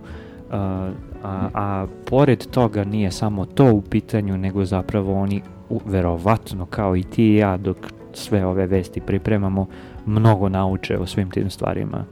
a, 1.24 1.28
a, 1.28 1.48
a 1.54 1.86
pored 2.04 2.46
toga 2.46 2.84
nije 2.84 3.10
samo 3.10 3.46
to 3.46 3.72
u 3.72 3.82
pitanju, 3.82 4.36
nego 4.36 4.64
zapravo 4.64 5.20
oni 5.20 5.42
u, 5.68 5.80
verovatno 5.84 6.66
kao 6.66 6.96
i 6.96 7.02
ti 7.02 7.24
i 7.24 7.36
ja 7.36 7.56
dok 7.56 7.76
sve 8.12 8.46
ove 8.46 8.66
vesti 8.66 9.00
pripremamo 9.00 9.66
mnogo 10.06 10.48
nauče 10.48 10.98
o 10.98 11.06
svim 11.06 11.30
tim 11.30 11.50
stvarima. 11.50 12.04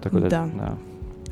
Tako 0.00 0.20
da, 0.20 0.28
Da. 0.28 0.48
da. 0.58 0.74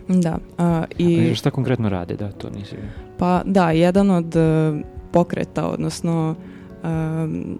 Da, 0.08 0.38
a, 0.58 0.84
i 0.98 1.14
I 1.14 1.34
šta 1.34 1.50
konkretno 1.50 1.88
rade, 1.88 2.16
da, 2.16 2.32
to 2.32 2.50
nisi... 2.50 2.76
pa 3.18 3.42
da, 3.44 3.70
jedan 3.70 4.10
od 4.10 4.36
e, 4.36 4.72
pokreta, 5.12 5.68
odnosno 5.68 6.34
em, 6.84 7.58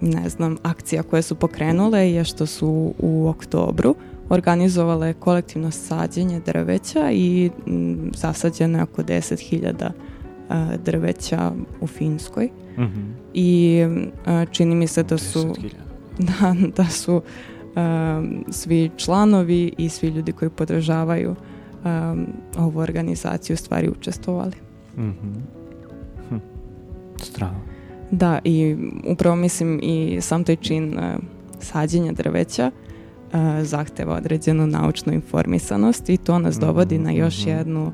ne 0.00 0.28
znam, 0.28 0.56
akcija 0.62 1.02
koje 1.02 1.22
su 1.22 1.34
pokrenule 1.34 2.10
je 2.10 2.24
što 2.24 2.46
su 2.46 2.94
u 2.98 3.28
oktobru 3.28 3.94
organizovale 4.28 5.12
kolektivno 5.12 5.70
sađenje 5.70 6.40
drveća 6.40 7.10
i 7.12 7.50
m, 7.66 8.10
zasađeno 8.14 8.78
je 8.78 8.82
oko 8.82 9.02
10.000 9.02 9.90
e, 9.90 10.78
drveća 10.84 11.52
u 11.80 11.86
Finskoj 11.86 12.50
Mhm. 12.78 13.10
i 13.34 13.80
e, 14.26 14.46
čini 14.50 14.74
mi 14.74 14.86
se 14.86 15.02
da 15.02 15.18
su 15.18 15.38
10.000. 15.38 15.70
da, 16.28 16.54
da 16.76 16.84
su 16.84 17.14
um, 17.14 18.44
svi 18.50 18.90
članovi 18.96 19.72
i 19.78 19.88
svi 19.88 20.08
ljudi 20.08 20.32
koji 20.32 20.50
podržavaju 20.50 21.30
um, 21.84 22.26
ovu 22.58 22.78
organizaciju 22.78 23.54
u 23.54 23.56
stvari 23.56 23.88
učestvovali. 23.88 24.56
Mhm. 24.96 25.32
Hm. 26.28 26.36
Strano. 27.22 27.60
Da, 28.10 28.38
i 28.44 28.76
upravo 29.06 29.36
mislim 29.36 29.80
i 29.82 30.18
sam 30.20 30.44
taj 30.44 30.56
čin 30.56 30.98
uh, 30.98 31.04
sađenja 31.60 32.12
drveća 32.12 32.70
uh, 32.74 32.85
zahteva 33.62 34.14
određenu 34.16 34.66
naučnu 34.66 35.12
informisanost 35.12 36.08
i 36.08 36.16
to 36.16 36.38
nas 36.38 36.58
dovodi 36.58 36.98
na 36.98 37.10
još 37.10 37.40
Mhm. 37.40 37.50
jednu 37.50 37.92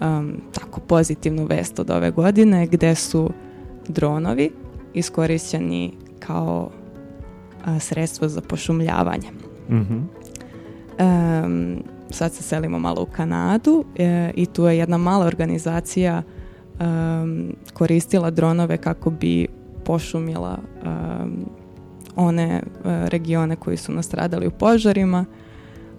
um, 0.00 0.40
tako 0.54 0.80
pozitivnu 0.80 1.46
vest 1.46 1.78
od 1.78 1.90
ove 1.90 2.10
godine 2.10 2.66
gde 2.66 2.94
su 2.94 3.30
dronovi 3.88 4.50
iskorišćeni 4.94 5.92
kao 6.18 6.70
uh, 7.66 7.80
sredstvo 7.80 8.28
za 8.28 8.40
pošumljavanje. 8.40 9.28
Mhm. 9.70 9.98
Em, 10.98 11.82
sad 12.10 12.32
se 12.32 12.42
selimo 12.42 12.78
malo 12.78 13.02
u 13.02 13.06
Kanadu 13.06 13.84
e, 13.96 14.30
i 14.34 14.46
tu 14.46 14.66
je 14.66 14.78
jedna 14.78 14.98
mala 14.98 15.26
organizacija 15.26 16.22
em, 16.80 17.52
koristila 17.72 18.30
dronove 18.30 18.76
kako 18.76 19.10
bi 19.10 19.46
pošumila 19.84 20.58
em, 20.84 21.44
one 22.16 22.44
e, 22.44 22.60
regione 22.84 23.56
koji 23.56 23.76
su 23.76 23.92
nastradali 23.92 24.46
u 24.46 24.50
požarima, 24.50 25.24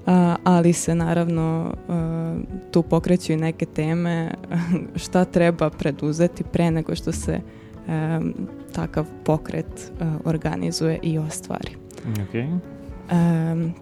a, 0.05 0.35
ali 0.43 0.73
se 0.73 0.95
naravno 0.95 1.73
e, 1.73 1.91
tu 2.71 2.83
pokreću 2.83 3.33
i 3.33 3.37
neke 3.37 3.65
teme 3.65 4.31
šta 5.03 5.25
treba 5.25 5.69
preduzeti 5.69 6.43
pre 6.43 6.71
nego 6.71 6.95
što 6.95 7.11
se 7.11 7.39
takav 8.75 9.05
pokret 9.25 9.65
e, 9.65 10.05
organizuje 10.25 10.99
i 11.03 11.17
ostvari. 11.17 11.71
Em, 13.11 13.73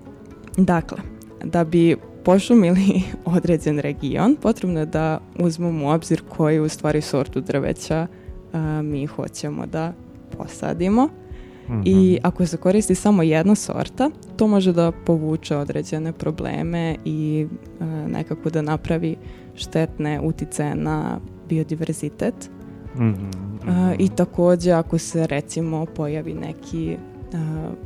dakle, 0.58 0.98
da 1.44 1.64
bi 1.64 1.96
pošumili 2.26 3.02
određen 3.26 3.80
region, 3.80 4.36
potrebno 4.42 4.80
je 4.80 4.86
da 4.86 5.20
uzmemo 5.40 5.86
u 5.86 5.90
obzir 5.90 6.22
koju 6.30 6.64
u 6.64 6.70
stvari 6.70 7.02
sortu 7.02 7.42
drveća 7.42 8.08
a, 8.54 8.82
mi 8.82 9.06
hoćemo 9.06 9.66
da 9.66 9.94
posadimo. 10.38 11.10
I 11.86 11.94
Mhm. 12.14 12.16
ako 12.24 12.46
se 12.46 12.58
koristi 12.58 12.96
samo 12.96 13.24
jedna 13.24 13.56
sorta, 13.56 14.10
to 14.36 14.48
može 14.48 14.74
da 14.74 14.92
povuče 15.06 15.58
određene 15.58 16.12
probleme 16.14 16.96
i 17.06 17.48
a, 17.80 17.86
nekako 18.08 18.50
da 18.50 18.62
napravi 18.62 19.16
štetne 19.56 20.20
uticaje 20.22 20.76
na 20.76 21.20
biodiverzitet. 21.50 22.50
Mhm. 22.96 23.26
A, 23.68 23.94
I 24.00 24.10
također 24.10 24.74
ako 24.74 24.98
se 24.98 25.28
recimo 25.28 25.86
pojavi 25.86 26.34
neki 26.34 26.98
a, 27.34 27.38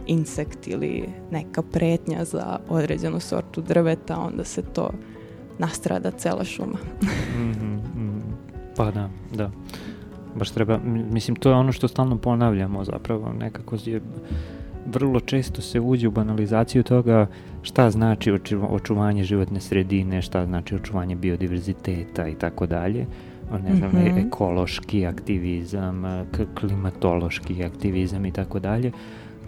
insekt 0.07 0.67
ili 0.67 1.03
neka 1.31 1.61
pretnja 1.61 2.25
za 2.25 2.59
određenu 2.69 3.19
sortu 3.19 3.61
drveta, 3.61 4.19
onda 4.19 4.43
se 4.43 4.61
to 4.61 4.89
nastrada 5.59 6.11
cela 6.11 6.43
šuma. 6.43 6.77
Mhm, 7.35 7.73
mhm. 7.73 8.19
Pa 8.75 8.91
da, 8.91 9.09
da. 9.33 9.51
Baš 10.37 10.51
treba, 10.51 10.79
mislim, 11.11 11.35
to 11.35 11.49
je 11.49 11.55
ono 11.55 11.71
što 11.71 11.87
stalno 11.87 12.17
ponavljamo 12.17 12.83
zapravo, 12.83 13.33
nekako 13.33 13.77
je, 13.85 14.01
vrlo 14.87 15.19
često 15.19 15.61
se 15.61 15.79
uđe 15.79 16.07
u 16.07 16.11
banalizaciju 16.11 16.83
toga 16.83 17.27
šta 17.61 17.89
znači 17.91 18.31
očuva- 18.31 18.67
očuvanje 18.67 19.23
životne 19.23 19.59
sredine, 19.59 20.21
šta 20.21 20.45
znači 20.45 20.75
očuvanje 20.75 21.15
biodiverziteta 21.15 22.27
i 22.27 22.35
tako 22.35 22.65
dalje. 22.65 23.05
Ne 23.63 23.75
znam, 23.75 23.91
e- 23.97 24.09
Mhm. 24.09 24.17
ekološki 24.17 25.05
aktivizam, 25.05 26.03
k- 26.31 26.59
klimatološki 26.59 27.63
aktivizam 27.63 28.25
i 28.25 28.31
tako 28.31 28.59
dalje. 28.59 28.91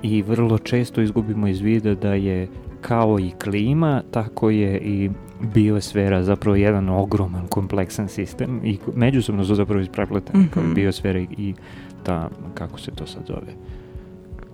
I 0.04 0.22
vrlo 0.22 0.58
često 0.58 1.02
izgubimo 1.02 1.48
iz 1.48 1.60
vida 1.60 1.96
da 1.96 2.14
je 2.14 2.48
kao 2.82 3.20
i 3.20 3.32
klima, 3.34 4.04
tako 4.12 4.50
je 4.50 4.78
i 4.78 5.10
biosfera 5.46 6.24
zapravo 6.24 6.56
jedan 6.56 6.90
ogroman 6.90 7.48
kompleksan 7.48 8.08
sistem 8.08 8.60
i 8.64 8.78
međusobno 8.96 9.46
su 9.46 9.56
zapravo 9.56 9.82
isprepleteni 9.82 10.44
i 10.46 10.60
Mhm. 10.60 10.74
biosfera 10.74 11.20
i- 11.20 11.54
ta, 12.04 12.30
kako 12.54 12.80
se 12.80 12.92
to 12.92 13.08
sad 13.08 13.24
zove, 13.28 13.54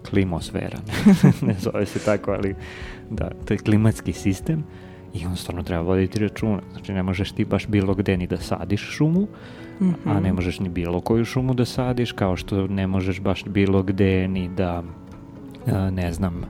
klimosfera, 0.03 0.77
ne 1.41 1.53
zove 1.55 1.85
se 1.85 1.99
tako, 1.99 2.31
ali 2.31 2.55
da, 3.09 3.29
to 3.45 3.53
je 3.53 3.57
klimatski 3.57 4.13
sistem 4.13 4.63
i 5.13 5.25
on 5.25 5.35
stvarno 5.35 5.63
treba 5.63 5.81
voditi 5.83 6.19
računa. 6.19 6.59
Znači 6.71 6.93
ne 6.93 7.03
možeš 7.03 7.31
ti 7.31 7.45
baš 7.45 7.67
bilo 7.67 7.93
gde 7.93 8.17
ni 8.17 8.27
da 8.27 8.37
sadiš 8.37 8.81
šumu, 8.83 9.27
Mhm. 9.81 9.93
a 10.05 10.19
ne 10.19 10.33
možeš 10.33 10.59
ni 10.59 10.69
bilo 10.69 11.01
koju 11.01 11.25
šumu 11.25 11.53
da 11.53 11.65
sadiš, 11.65 12.11
kao 12.11 12.35
što 12.35 12.67
ne 12.67 12.87
možeš 12.87 13.21
baš 13.21 13.43
bilo 13.45 13.83
gde 13.83 14.27
ni 14.27 14.49
da, 14.49 14.83
ne 15.91 16.13
znam, 16.13 16.41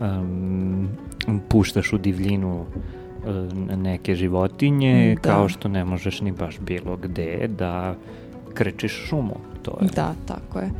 um, 0.00 0.88
puštaš 1.48 1.92
u 1.92 1.98
divljinu 1.98 2.64
e, 3.26 3.30
neke 3.76 4.14
životinje, 4.14 5.14
Da. 5.14 5.20
kao 5.22 5.48
što 5.48 5.68
ne 5.68 5.84
možeš 5.84 6.20
ni 6.20 6.32
baš 6.32 6.58
bilo 6.58 6.96
gde 6.96 7.48
da 7.48 7.94
krčiš 8.54 8.92
šumu. 9.08 9.36
To 9.62 9.78
je. 9.82 9.88
Da, 9.88 10.14
tako 10.26 10.58
je. 10.58 10.70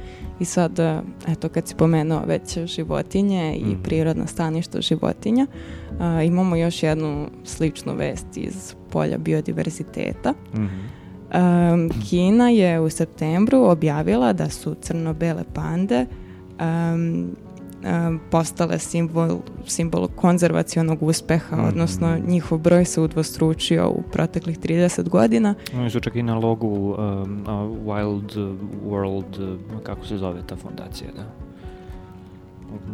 I 0.41 0.45
sad, 0.45 0.79
e, 0.79 1.01
eto, 1.29 1.49
kad 1.49 1.69
si 1.69 1.75
pomenuo 1.75 2.23
već 2.27 2.59
životinje 2.59 3.57
i 3.57 3.65
Mhm. 3.65 3.83
prirodna 3.83 4.27
staništa 4.27 4.81
životinja, 4.81 5.47
a, 6.01 6.23
imamo 6.23 6.57
još 6.57 6.83
jednu 6.83 7.27
sličnu 7.45 7.95
vest 7.95 8.37
iz 8.37 8.75
polja 8.91 9.19
biodiverziteta. 9.19 10.35
Mhm. 10.55 10.65
Um, 11.35 11.91
Kina 12.11 12.49
je 12.49 12.81
u 12.81 12.91
septembru 12.91 13.59
objavila 13.61 14.33
da 14.33 14.49
su 14.49 14.75
crno-bele 14.75 15.45
pande 15.55 16.07
um, 16.61 17.31
postale 18.31 18.79
simbol, 18.79 19.29
simbol 19.67 20.09
konzervacionog 20.09 21.03
uspeha, 21.03 21.57
Mhm. 21.57 21.67
odnosno 21.67 22.19
njihov 22.21 22.59
broj 22.59 22.85
se 22.85 23.01
udvostručio 23.01 23.91
u 23.91 24.03
proteklih 24.03 24.59
30 24.59 25.03
godina. 25.03 25.55
Oni 25.75 25.91
su 25.91 26.01
čak 26.01 26.17
i 26.17 26.23
na 26.23 26.35
logu 26.37 26.67
um, 26.89 26.97
Wild 27.85 28.57
World, 28.85 29.53
uh, 29.75 29.83
kako 29.83 30.07
se 30.07 30.17
zove 30.17 30.41
ta 30.43 30.57
fondacija, 30.57 31.09
da? 31.13 31.27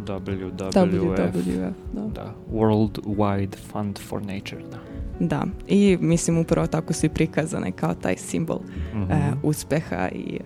WWF. 0.07 0.71
WWF, 0.73 1.73
da. 1.93 2.01
Da, 2.03 2.33
World 2.51 2.99
Wide 3.07 3.55
Fund 3.63 3.99
for 3.99 4.21
Nature, 4.21 4.61
da. 4.71 4.77
Da, 5.19 5.45
i 5.67 5.97
mislim 6.01 6.37
upravo 6.37 6.67
tako 6.67 6.93
su 6.93 7.05
i 7.05 7.09
prikazane 7.09 7.71
kao 7.71 7.93
taj 7.93 8.17
simbol 8.17 8.59
Mhm. 8.93 9.01
e, 9.03 9.15
uspeha 9.43 10.09
i 10.09 10.39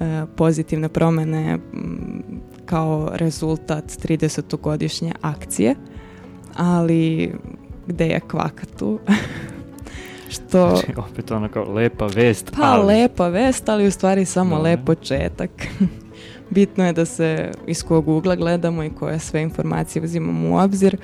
e, 0.00 0.26
pozitivne 0.36 0.88
promene 0.88 1.52
m, 1.74 2.22
kao 2.66 3.10
rezultat 3.12 3.84
30-godišnje 3.84 5.12
akcije, 5.20 5.74
ali 6.56 7.32
gde 7.86 8.06
je 8.06 8.20
kvaka 8.20 8.66
tu? 8.78 8.98
Što, 10.28 10.68
Znači, 10.68 10.92
opet 11.10 11.30
ono 11.30 11.48
kao 11.48 11.72
lepa 11.72 12.06
vest, 12.06 12.52
pa 12.56 12.62
ali... 12.62 12.86
lepa 12.86 13.28
vest, 13.28 13.68
ali 13.68 13.86
u 13.86 13.90
stvari 13.90 14.24
samo 14.24 14.56
Da. 14.56 14.62
lep 14.62 14.80
početak. 14.86 15.50
Bitno 16.50 16.86
je 16.86 16.92
da 16.92 17.04
se 17.04 17.50
iz 17.66 17.82
kog 17.82 18.08
ugla 18.08 18.36
gledamo 18.36 18.84
i 18.84 18.90
koje 18.90 19.18
sve 19.18 19.42
informacije 19.42 20.02
uzimamo 20.02 20.50
u 20.50 20.58
obzir. 20.58 20.94
E, 20.94 20.98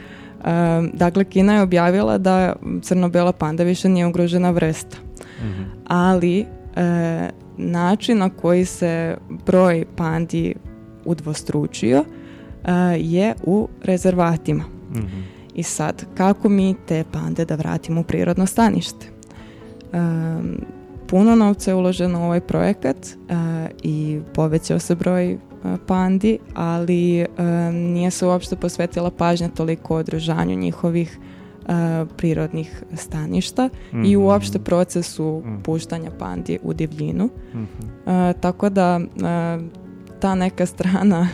dakle, 0.93 1.25
Kina 1.25 1.55
je 1.55 1.63
objavila 1.63 2.19
da 2.19 2.57
crno-bela 2.83 3.33
panda 3.33 3.63
više 3.63 3.89
nije 3.89 4.07
ugrožena 4.07 4.51
vrsta. 4.51 4.97
Mhm. 5.41 5.63
ali 5.87 6.41
e, 6.77 7.29
način 7.57 8.19
na 8.19 8.31
koji 8.31 8.65
se 8.65 9.17
broj 9.47 9.85
pandi 9.97 10.55
udvostručio 11.05 12.05
e, 12.65 12.73
je 12.97 13.35
u 13.45 13.69
rezervatima. 13.83 14.65
Mhm. 14.91 15.21
I 15.55 15.63
sad, 15.63 16.05
kako 16.15 16.49
mi 16.49 16.75
te 16.87 17.05
pande 17.13 17.45
da 17.45 17.55
vratimo 17.55 18.01
u 18.01 18.05
prirodno 18.05 18.47
stanište? 18.47 19.07
E, 19.93 19.97
puno 21.07 21.35
novca 21.37 21.71
je 21.71 21.75
uloženo 21.75 22.21
u 22.21 22.25
ovaj 22.25 22.41
projekat 22.41 22.97
e, 22.97 23.13
i 23.83 24.21
povećao 24.35 24.79
se 24.79 24.95
broj 24.95 25.39
pandi, 25.87 26.39
ali 26.55 27.27
nije 27.73 28.11
se 28.11 28.27
uopšte 28.27 28.57
posvetila 28.57 29.11
pažnja 29.11 29.49
toliko 29.49 29.97
održanju 29.97 30.57
njihovih 30.57 31.19
e, 31.19 31.73
prirodnih 32.17 32.83
staništa 32.95 33.69
i 33.93 33.97
Mhm. 33.97 34.17
uopšte 34.17 34.59
procesu 34.59 35.43
Mhm. 35.45 35.57
puštanja 35.57 36.11
pandi 36.11 36.59
u 36.63 36.73
divljinu. 36.73 37.29
Mhm. 37.55 38.11
E, 38.11 38.33
tako 38.33 38.71
da 38.71 39.01
ta 40.23 40.35
neka 40.35 40.67
strana 40.67 41.29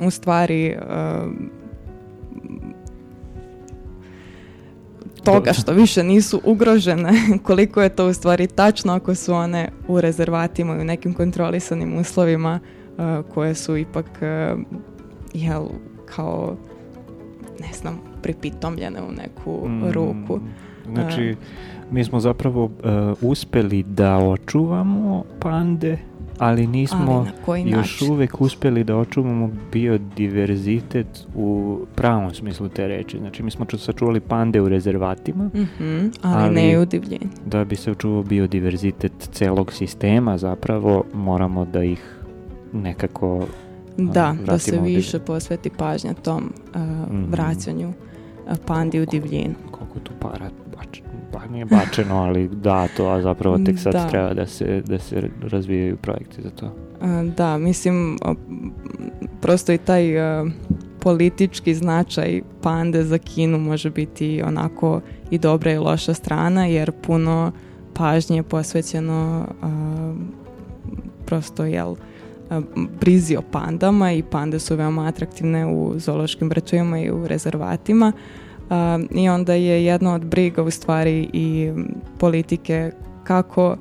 u 0.00 0.10
stvari 0.10 0.66
e, 0.66 0.76
toga 5.24 5.52
što 5.52 5.72
više 5.72 6.02
nisu 6.02 6.40
ugrožene, 6.44 7.12
koliko 7.46 7.82
je 7.82 7.88
to 7.88 8.08
u 8.08 8.12
stvari 8.12 8.46
tačno 8.46 8.92
ako 8.92 9.14
su 9.14 9.34
one 9.34 9.68
u 9.88 10.00
rezervatima 10.00 10.76
i 10.76 10.80
u 10.80 10.84
nekim 10.84 11.14
kontrolisanim 11.14 11.98
uslovima 11.98 12.60
e, 12.60 13.22
koje 13.34 13.54
su 13.54 13.76
ipak 13.76 14.06
e, 14.22 14.54
jel, 15.34 15.64
kao 16.06 16.56
ne 17.60 17.72
znam, 17.72 18.00
pripitomljene 18.22 19.02
u 19.02 19.12
neku 19.12 19.68
Mm, 19.68 19.90
ruku. 19.90 20.40
Znači, 20.92 21.36
mi 21.90 22.04
smo 22.04 22.20
zapravo 22.20 22.64
uh, 22.64 22.70
uspeli 23.30 23.82
da 23.82 24.16
očuvamo 24.16 25.24
pande, 25.40 25.98
ali 26.38 26.66
nismo 26.66 27.26
Ali 27.46 27.60
još 27.62 27.76
način? 27.92 28.10
uvek 28.10 28.40
uspeli 28.40 28.84
da 28.84 28.96
očuvamo 28.96 29.50
biodiverzitet 29.72 31.06
u 31.34 31.78
pravom 31.94 32.30
smislu 32.32 32.68
te 32.68 32.88
reči. 32.88 33.18
Znači, 33.18 33.42
mi 33.42 33.50
smo 33.50 33.64
ču- 33.64 33.78
sačuvali 33.78 34.20
pande 34.20 34.60
u 34.60 34.68
rezervatima, 34.68 35.44
Mhm, 35.46 36.06
ali, 36.22 36.44
Ali- 36.44 36.54
ne 36.54 36.72
i 36.72 36.78
u 36.78 36.84
divljini. 36.86 37.26
da 37.46 37.64
bi 37.64 37.76
se 37.76 37.90
očuvao 37.90 38.22
biodiverzitet 38.22 39.12
celog 39.22 39.72
sistema, 39.72 40.38
zapravo 40.38 41.04
moramo 41.14 41.64
da 41.64 41.84
ih 41.84 42.18
nekako 42.74 43.44
Da, 43.98 44.36
da 44.46 44.58
se 44.58 44.80
više 44.80 45.18
posveti 45.18 45.70
pažnja 45.70 46.14
tom 46.14 46.42
uh, 46.66 46.80
Mhm. 47.12 47.30
vraćanju 47.30 47.88
uh, 47.88 47.94
pandi 48.58 49.00
u 49.00 49.06
divljinu. 49.06 49.54
koliko 49.70 49.98
tu 49.98 50.12
para 50.20 50.46
bač, 50.76 51.00
ba, 51.34 51.46
nije 51.52 51.64
bačeno, 51.64 52.16
ali 52.16 52.48
dato, 52.48 53.08
a 53.08 53.22
zapravo 53.22 53.58
tek 53.58 53.78
sad 53.78 53.92
Da. 53.92 54.08
treba 54.08 54.34
da 54.34 54.46
se, 54.46 54.82
da 54.86 54.98
se 54.98 55.30
razvijaju 55.42 55.96
projekti 55.96 56.42
za 56.42 56.50
to. 56.50 56.72
Da, 57.36 57.58
mislim, 57.58 58.18
prosto 59.40 59.72
i 59.72 59.78
taj 59.78 60.16
uh, 60.16 60.50
politički 61.00 61.74
značaj 61.74 62.42
pande 62.62 63.04
za 63.04 63.18
Kinu 63.18 63.58
može 63.58 63.90
biti 63.90 64.42
onako 64.46 65.00
i 65.30 65.38
dobra 65.38 65.72
i 65.72 65.78
loša 65.78 66.14
strana, 66.14 66.66
jer 66.66 66.92
puno 66.92 67.52
pažnje 67.94 68.36
je 68.36 68.42
posvećeno 68.42 69.46
prosto, 71.26 71.64
jel, 71.64 71.94
brizi 73.00 73.36
o 73.36 73.42
pandama 73.42 74.12
i 74.12 74.22
pande 74.22 74.58
su 74.58 74.76
veoma 74.76 75.06
atraktivne 75.06 75.66
u 75.66 75.92
zoološkim 75.96 76.48
vrtovima 76.48 76.98
i 76.98 77.10
u 77.10 77.26
rezervatima. 77.26 78.12
I 79.10 79.28
onda 79.28 79.54
je 79.54 79.84
jedna 79.84 80.14
od 80.14 80.24
briga 80.24 80.62
u 80.62 80.70
stvari 80.70 81.30
i 81.32 81.72
politike 82.18 82.90
kako 83.24 83.76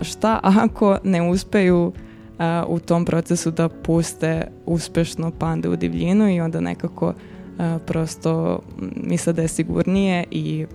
šta 0.00 0.40
ako 0.42 0.98
ne 1.04 1.30
uspeju 1.30 1.92
uh, 2.38 2.44
u 2.68 2.78
tom 2.78 3.04
procesu 3.04 3.50
da 3.50 3.68
puste 3.68 4.46
uspešno 4.66 5.30
pande 5.30 5.68
u 5.68 5.76
divljinu 5.76 6.30
i 6.30 6.40
onda 6.40 6.60
nekako 6.60 7.06
uh, 7.06 7.14
prosto 7.86 8.60
misle 8.96 9.32
da 9.32 9.42
je 9.42 9.48
sigurnije 9.48 10.24
i 10.30 10.66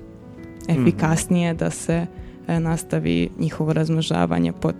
efikasnije 0.69 1.53
da 1.53 1.69
se 1.69 2.05
uh, 2.47 2.59
nastavi 2.59 3.29
njihovo 3.39 3.73
razmnožavanje 3.73 4.51
pod 4.51 4.75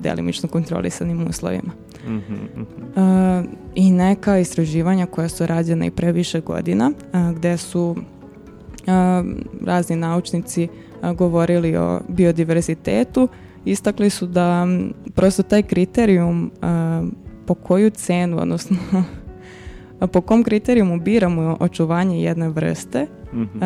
delimično 0.00 0.48
kontrolisanim 0.48 1.26
uslovima. 1.28 1.72
Uh, 2.06 3.44
i 3.74 3.90
neka 3.90 4.38
istraživanja 4.38 5.06
koja 5.06 5.28
su 5.28 5.46
rađena 5.46 5.86
i 5.86 5.90
pre 5.90 6.12
više 6.12 6.40
godina, 6.40 6.90
uh, 7.12 7.36
gde 7.36 7.56
su 7.56 7.90
uh, 7.90 7.96
razni 9.64 9.96
naučnici 9.96 10.68
govorili 11.14 11.76
o 11.76 12.00
biodiverzitetu, 12.08 13.28
istakli 13.64 14.10
su 14.10 14.26
da 14.26 14.62
m, 14.62 14.92
prosto 15.14 15.42
taj 15.42 15.62
kriterijum 15.62 16.50
po 17.46 17.54
koju 17.54 17.90
cenu, 17.90 18.38
odnosno 18.40 18.76
po 20.12 20.20
kom 20.20 20.42
kriterijumu 20.42 21.00
biramo 21.00 21.56
očuvanje 21.60 22.22
jedne 22.22 22.48
vrste 22.48 23.06
Mhm. 23.32 23.42
uh, 23.56 23.62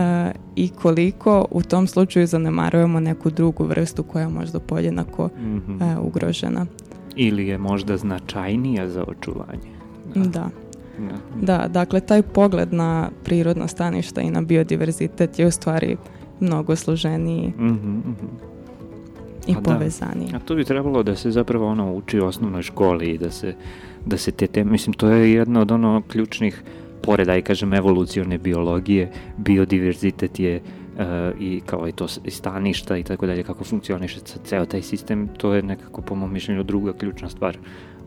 i 0.56 0.68
koliko 0.68 1.46
u 1.50 1.62
tom 1.62 1.86
slučaju 1.86 2.26
zanemarujemo 2.26 3.00
neku 3.00 3.30
drugu 3.30 3.64
vrstu 3.64 4.02
koja 4.02 4.22
je 4.22 4.28
možda 4.28 4.60
podjednako 4.60 5.28
Mhm. 5.38 5.74
uh, 5.74 6.06
ugrožena. 6.06 6.66
Ili 7.16 7.46
je 7.46 7.58
možda 7.58 7.96
značajnija 7.96 8.88
za 8.88 9.04
očuvanje. 9.08 9.70
Da. 10.14 10.20
Da. 10.30 10.50
Da, 11.42 11.68
dakle, 11.68 12.00
taj 12.00 12.22
pogled 12.22 12.72
na 12.72 13.10
prirodna 13.24 13.68
staništa 13.68 14.20
i 14.20 14.30
na 14.30 14.40
biodiverzitet 14.42 15.38
je 15.38 15.46
u 15.46 15.50
stvari 15.50 15.96
mnogo 16.40 16.76
složeniji 16.76 17.52
Mhm, 17.58 17.98
mhm. 17.98 18.26
i 19.46 19.54
Pa 19.54 19.60
da. 19.60 19.70
povezaniji. 19.70 20.28
A 20.34 20.38
to 20.38 20.54
bi 20.54 20.64
trebalo 20.64 21.02
da 21.02 21.16
se 21.16 21.30
zapravo 21.30 21.66
ono 21.66 21.92
uči 21.94 22.20
u 22.20 22.26
osnovnoj 22.26 22.62
školi 22.62 23.06
i 23.10 23.18
da 23.18 23.30
se, 23.30 23.54
da 24.06 24.16
se 24.16 24.30
te 24.32 24.46
teme, 24.46 24.70
mislim 24.70 24.92
to 24.92 25.08
je 25.08 25.32
jedna 25.32 25.60
od 25.60 25.70
ono 25.70 26.02
ključnih, 26.08 26.62
pored 27.02 27.28
aj 27.28 27.42
kažem 27.42 27.74
evolucione 27.74 28.38
biologije, 28.38 29.12
biodiverzitet 29.36 30.40
je 30.40 30.60
i 31.38 31.60
kao 31.66 31.88
i 31.88 31.92
to 31.92 32.06
i 32.24 32.30
staništa 32.30 32.96
i 32.96 33.02
tako 33.02 33.26
dalje, 33.26 33.42
kako 33.42 33.64
funkcioniše 33.64 34.20
ceo 34.20 34.66
taj 34.66 34.82
sistem, 34.82 35.28
to 35.36 35.54
je 35.54 35.62
nekako 35.62 36.02
po 36.02 36.14
mom 36.14 36.32
mišljenju 36.32 36.62
druga 36.62 36.92
ključna 36.92 37.28
stvar 37.28 37.58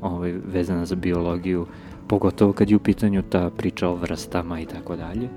ovaj, 0.01 0.33
vezana 0.45 0.85
za 0.85 0.95
biologiju, 0.95 1.65
pogotovo 2.07 2.53
kad 2.53 2.69
je 2.69 2.75
u 2.75 2.79
pitanju 2.79 3.21
ta 3.21 3.49
priča 3.49 3.87
o 3.89 3.95
vrstama 3.95 4.59
i 4.59 4.65
tako 4.65 4.95
dalje. 4.95 5.29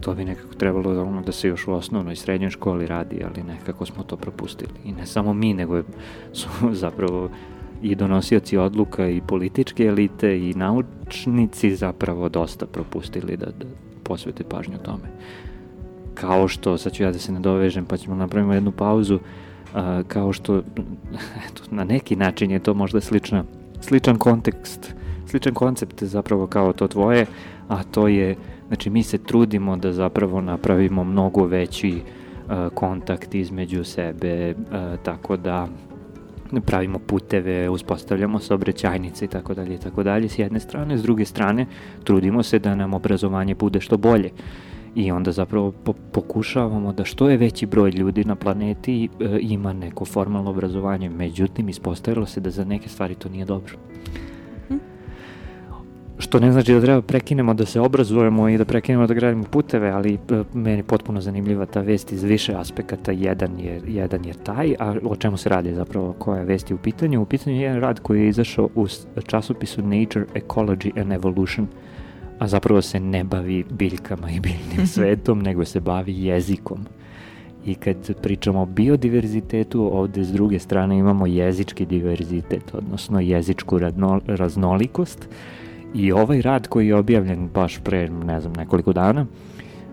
To 0.00 0.14
bi 0.14 0.24
nekako 0.24 0.54
trebalo 0.54 0.94
da, 0.94 1.02
ono, 1.02 1.22
da 1.22 1.32
se 1.32 1.48
još 1.48 1.68
u 1.68 1.72
osnovnoj 1.72 2.12
i 2.12 2.16
srednjoj 2.16 2.50
školi 2.50 2.86
radi, 2.86 3.24
ali 3.24 3.42
nekako 3.42 3.86
smo 3.86 4.02
to 4.02 4.16
propustili. 4.16 4.72
I 4.84 4.92
ne 4.92 5.06
samo 5.06 5.34
mi, 5.34 5.54
nego 5.54 5.82
su 6.32 6.48
zapravo 6.72 7.30
i 7.82 7.94
donosioci 7.94 8.56
odluka 8.56 9.08
i 9.08 9.20
političke 9.26 9.84
elite 9.84 10.38
i 10.38 10.54
naučnici 10.54 11.76
zapravo 11.76 12.28
dosta 12.28 12.66
propustili 12.66 13.36
da, 13.36 13.46
da 13.46 13.66
posvete 14.02 14.44
pažnju 14.44 14.78
tome. 14.78 15.08
Kao 16.20 16.48
što, 16.48 16.78
sad 16.78 16.92
ću 16.92 17.02
ja 17.02 17.12
da 17.12 17.18
se 17.18 17.32
nadovežem 17.32 17.84
pa 17.84 17.96
ćemo 17.96 18.16
napravimo 18.16 18.54
jednu 18.54 18.72
pauzu, 18.72 19.18
a, 19.74 20.02
kao 20.08 20.32
što 20.32 20.56
eto, 21.46 21.62
na 21.70 21.84
neki 21.84 22.16
način 22.16 22.50
je 22.50 22.58
to 22.58 22.74
možda 22.74 23.00
slična, 23.00 23.44
sličan 23.80 24.18
kontekst, 24.18 24.94
sličan 25.26 25.54
koncept 25.54 26.02
zapravo 26.02 26.46
kao 26.46 26.72
to 26.72 26.88
tvoje, 26.88 27.26
a 27.68 27.82
to 27.82 28.08
je, 28.08 28.36
znači 28.68 28.90
mi 28.90 29.02
se 29.02 29.18
trudimo 29.18 29.76
da 29.76 29.92
zapravo 29.92 30.40
napravimo 30.40 31.04
mnogo 31.04 31.44
veći 31.44 32.00
a, 32.48 32.68
kontakt 32.74 33.34
između 33.34 33.84
sebe, 33.84 34.54
a, 34.72 34.96
tako 35.02 35.36
da 35.36 35.68
pravimo 36.66 36.98
puteve, 36.98 37.68
uspostavljamo 37.68 38.38
saobraćajnice 38.38 39.24
i 39.24 39.28
tako 39.28 39.54
dalje 39.54 39.74
i 39.74 39.78
tako 39.78 40.02
dalje 40.02 40.28
s 40.28 40.38
jedne 40.38 40.60
strane, 40.60 40.98
s 40.98 41.02
druge 41.02 41.24
strane 41.24 41.66
trudimo 42.04 42.42
se 42.42 42.58
da 42.58 42.74
nam 42.74 42.94
obrazovanje 42.94 43.54
bude 43.54 43.80
što 43.80 43.96
bolje 43.96 44.30
i 44.96 45.10
onda 45.10 45.32
zapravo 45.32 45.72
po 45.84 45.92
pokušavamo 46.12 46.92
da 46.92 47.04
što 47.04 47.30
je 47.30 47.36
veći 47.36 47.66
broj 47.66 47.90
ljudi 47.90 48.24
na 48.24 48.34
planeti 48.36 49.04
e, 49.04 49.38
ima 49.40 49.72
neko 49.72 50.04
formalno 50.04 50.50
obrazovanje, 50.50 51.10
međutim 51.10 51.68
ispostavilo 51.68 52.26
se 52.26 52.40
da 52.40 52.50
za 52.50 52.64
neke 52.64 52.88
stvari 52.88 53.14
to 53.14 53.28
nije 53.28 53.44
dobro. 53.44 53.76
Što 56.18 56.40
ne 56.40 56.52
znači 56.52 56.72
da 56.72 56.80
treba 56.80 57.02
prekinemo 57.02 57.54
da 57.54 57.66
se 57.66 57.80
obrazujemo 57.80 58.48
i 58.48 58.58
da 58.58 58.64
prekinemo 58.64 59.06
da 59.06 59.14
gradimo 59.14 59.44
puteve, 59.44 59.90
ali 59.90 60.14
e, 60.14 60.42
meni 60.54 60.78
je 60.78 60.82
potpuno 60.82 61.20
zanimljiva 61.20 61.66
ta 61.66 61.80
vest 61.80 62.12
iz 62.12 62.22
više 62.22 62.54
aspekata. 62.54 63.12
Jedan 63.12 63.60
je, 63.60 63.80
jedan 63.86 64.24
je 64.24 64.32
taj, 64.44 64.74
a 64.78 64.94
o 65.04 65.16
čemu 65.16 65.36
se 65.36 65.48
radi 65.48 65.74
zapravo, 65.74 66.12
koja 66.18 66.38
je 66.38 66.44
vest 66.44 66.70
u 66.70 66.78
pitanju? 66.78 67.22
U 67.22 67.26
pitanju 67.26 67.56
je 67.56 67.62
jedan 67.62 67.80
rad 67.80 68.00
koji 68.00 68.20
je 68.20 68.28
izašao 68.28 68.68
u 68.74 68.86
časopisu 69.26 69.82
Nature, 69.82 70.26
Ecology 70.34 71.00
and 71.00 71.12
Evolution, 71.12 71.66
a 72.38 72.48
zapravo 72.48 72.82
se 72.82 73.00
ne 73.00 73.24
bavi 73.24 73.64
biljkama 73.70 74.30
i 74.30 74.40
biljnim 74.40 74.86
svetom, 74.94 75.42
nego 75.42 75.64
se 75.64 75.80
bavi 75.80 76.24
jezikom. 76.24 76.78
I 77.66 77.74
kad 77.74 78.20
pričamo 78.22 78.62
o 78.62 78.66
biodiverzitetu, 78.66 79.90
ovde 79.92 80.24
s 80.24 80.32
druge 80.32 80.58
strane 80.58 80.98
imamo 80.98 81.26
jezički 81.26 81.86
diverzitet, 81.86 82.74
odnosno 82.74 83.20
jezičku 83.20 83.78
raznolikost, 84.26 85.28
I 85.96 86.12
ovaj 86.12 86.42
rad 86.42 86.68
koji 86.68 86.88
je 86.88 86.96
objavljen 86.96 87.48
baš 87.54 87.78
pre, 87.84 88.08
ne 88.08 88.40
znam, 88.40 88.52
nekoliko 88.52 88.92
dana, 88.92 89.26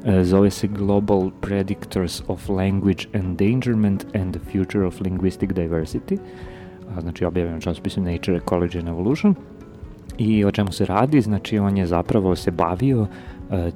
e, 0.05 0.23
zove 0.23 0.49
se 0.49 0.67
Global 0.67 1.31
Predictors 1.41 2.21
of 2.27 2.49
Language 2.49 3.05
Endangerment 3.13 4.05
and 4.15 4.35
the 4.35 4.51
Future 4.51 4.85
of 4.85 5.01
Linguistic 5.01 5.49
Diversity, 5.49 6.17
a, 6.95 7.01
znači 7.01 7.25
objavljen 7.25 7.57
u 7.57 7.61
časopisu 7.61 8.01
Nature, 8.01 8.39
Ecology 8.39 8.79
and 8.79 8.87
Evolution. 8.87 9.35
I 10.17 10.45
o 10.45 10.51
čemu 10.51 10.71
se 10.71 10.85
radi? 10.85 11.21
Znači 11.21 11.59
on 11.59 11.77
je 11.77 11.85
zapravo 11.85 12.35
se 12.35 12.51
bavio 12.51 13.01
uh, 13.01 13.07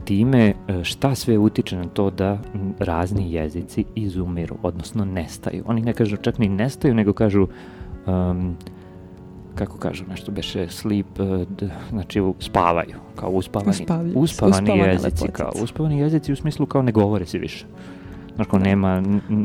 time 0.06 0.54
uh, 0.54 0.84
šta 0.84 1.16
sve 1.16 1.38
utiče 1.38 1.78
na 1.78 1.86
to 1.86 2.10
da 2.10 2.40
razni 2.80 3.34
jezici 3.34 3.86
izumiru, 3.96 4.56
odnosno 4.64 5.06
nestaju. 5.06 5.64
Oni 5.68 5.82
ne 5.82 5.94
kažu 5.94 6.18
čak 6.18 6.40
ni 6.40 6.50
nestaju, 6.50 6.94
nego 6.94 7.14
kažu 7.14 7.48
um, 8.08 8.56
kako 9.58 9.78
kažu, 9.78 10.04
nešto 10.10 10.32
beše 10.32 10.68
sleep, 10.70 11.20
e, 11.20 11.46
znači 11.90 12.22
spavaju, 12.40 12.96
kao 13.16 13.30
uspavani, 13.30 13.72
Uspavlju, 13.72 14.14
uspavani 14.16 14.78
jezici, 14.78 15.28
kao 15.28 15.52
uspavani 15.64 16.00
jezici 16.00 16.34
u 16.34 16.36
smislu 16.36 16.66
kao 16.66 16.82
ne 16.82 16.92
govore 16.92 17.26
se 17.26 17.38
više. 17.38 17.66
Znači, 18.38 18.50
kao 18.50 18.60
nema... 18.60 19.04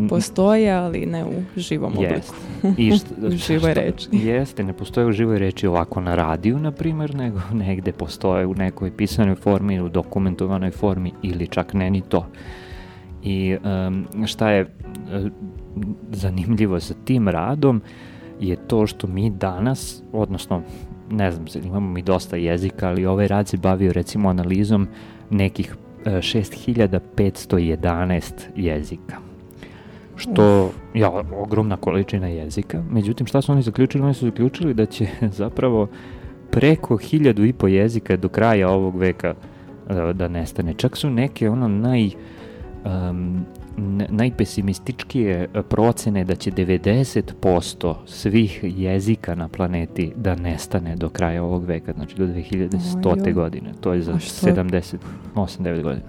Postoje, 0.09 0.73
ali 0.73 1.07
ne 1.07 1.25
u 1.25 1.33
živom 1.57 1.93
jest. 1.99 2.35
obliku. 2.63 2.81
I 2.81 2.93
šta, 2.97 3.15
u 3.27 3.31
živoj 3.31 3.75
reči. 3.75 4.09
Jeste, 4.29 4.65
ne 4.65 4.73
postoje 4.73 5.07
u 5.07 5.13
živoj 5.13 5.39
reči 5.39 5.67
ovako 5.67 6.01
na 6.01 6.15
radiju, 6.15 6.59
na 6.59 6.73
primer, 6.73 7.15
nego 7.15 7.41
negde 7.67 7.93
postoje 7.93 8.47
u 8.47 8.55
nekoj 8.55 8.97
pisanoj 8.97 9.35
formi, 9.35 9.81
u 9.81 9.89
dokumentovanoj 9.89 10.71
formi 10.71 11.13
ili 11.23 11.47
čak 11.47 11.75
ne 11.75 11.91
ni 11.91 12.01
to. 12.01 12.27
I 13.23 13.57
um, 13.65 14.27
šta 14.27 14.51
je 14.51 14.63
uh, 14.63 15.33
zanimljivo 16.11 16.81
sa 16.81 16.95
tim 17.05 17.29
radom, 17.29 17.83
je 18.41 18.57
to 18.57 18.87
što 18.87 19.07
mi 19.07 19.31
danas, 19.31 20.03
odnosno 20.13 20.63
ne 21.11 21.31
znam, 21.31 21.47
imamo 21.65 21.91
mi 21.91 22.03
dosta 22.03 22.37
jezika, 22.37 22.89
ali 22.89 23.07
ovaj 23.07 23.29
rad 23.29 23.49
se 23.49 23.57
bavio 23.57 23.93
recimo 23.93 24.29
analizom 24.29 24.89
nekih 25.31 25.77
6511 26.05 28.17
e, 28.17 28.23
jezika. 28.57 29.17
Što 30.17 30.73
je 30.95 31.01
ja, 31.01 31.11
ogromna 31.37 31.77
količina 31.77 32.27
jezika. 32.27 32.83
Međutim, 32.91 33.27
šta 33.27 33.43
su 33.43 33.53
oni 33.53 33.63
zaključili? 33.63 34.05
Oni 34.05 34.15
su 34.15 34.27
zaključili 34.27 34.75
da 34.75 34.87
će 34.87 35.07
zapravo 35.43 35.89
preko 36.51 36.97
hiljadu 36.97 37.45
i 37.45 37.53
po 37.53 37.69
jezika 37.69 38.17
do 38.17 38.29
kraja 38.29 38.69
ovog 38.69 38.97
veka 38.97 39.35
da, 39.89 40.13
da 40.13 40.29
nestane. 40.29 40.75
Čak 40.75 40.97
su 40.97 41.11
neke 41.11 41.51
ono 41.51 41.69
naj 41.69 42.11
um, 42.85 43.45
najpesimističkije 44.09 45.49
e, 45.55 45.63
procene 45.63 46.25
da 46.25 46.35
će 46.35 46.51
90% 46.51 47.95
svih 48.07 48.61
jezika 48.63 49.35
na 49.35 49.49
planeti 49.49 50.13
da 50.17 50.35
nestane 50.35 50.97
do 50.97 51.09
kraja 51.09 51.43
ovog 51.43 51.65
veka, 51.65 51.93
znači 51.93 52.17
do 52.17 52.27
2100. 52.27 53.27
Oj, 53.27 53.33
godine. 53.33 53.73
To 53.81 53.93
je 53.93 54.03
za 54.03 54.13
70, 54.13 54.97
8-9 55.35 55.83
godina. 55.83 56.09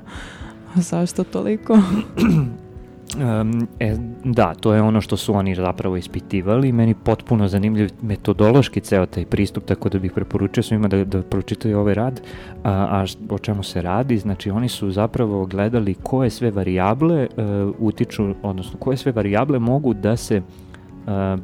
A 0.75 0.81
zašto 0.81 1.23
toliko? 1.23 1.79
Um, 3.17 3.67
e, 3.79 3.95
da, 4.23 4.53
to 4.53 4.73
je 4.73 4.81
ono 4.81 5.01
što 5.01 5.17
su 5.17 5.35
oni 5.35 5.55
zapravo 5.55 5.97
ispitivali. 5.97 6.71
Meni 6.71 6.95
potpuno 7.03 7.47
zanimljiv 7.47 7.89
metodološki 8.01 8.79
ceo 8.79 9.05
taj 9.05 9.25
pristup, 9.25 9.65
tako 9.65 9.89
da 9.89 9.99
bih 9.99 10.11
preporučio 10.15 10.63
svima 10.63 10.87
da, 10.87 11.05
da 11.05 11.21
pročitaju 11.21 11.79
ovaj 11.79 11.93
rad. 11.93 12.21
A, 12.63 12.71
a 12.71 13.05
o 13.29 13.39
čemu 13.39 13.63
se 13.63 13.81
radi? 13.81 14.17
Znači, 14.17 14.49
oni 14.49 14.69
su 14.69 14.91
zapravo 14.91 15.45
gledali 15.45 15.93
koje 15.93 16.29
sve 16.29 16.51
variable 16.51 17.27
uh, 17.37 17.75
utiču, 17.79 18.33
odnosno 18.43 18.79
koje 18.79 18.97
sve 18.97 19.11
variable 19.11 19.59
mogu 19.59 19.93
da 19.93 20.17
se 20.17 20.41
uh, 20.41 21.39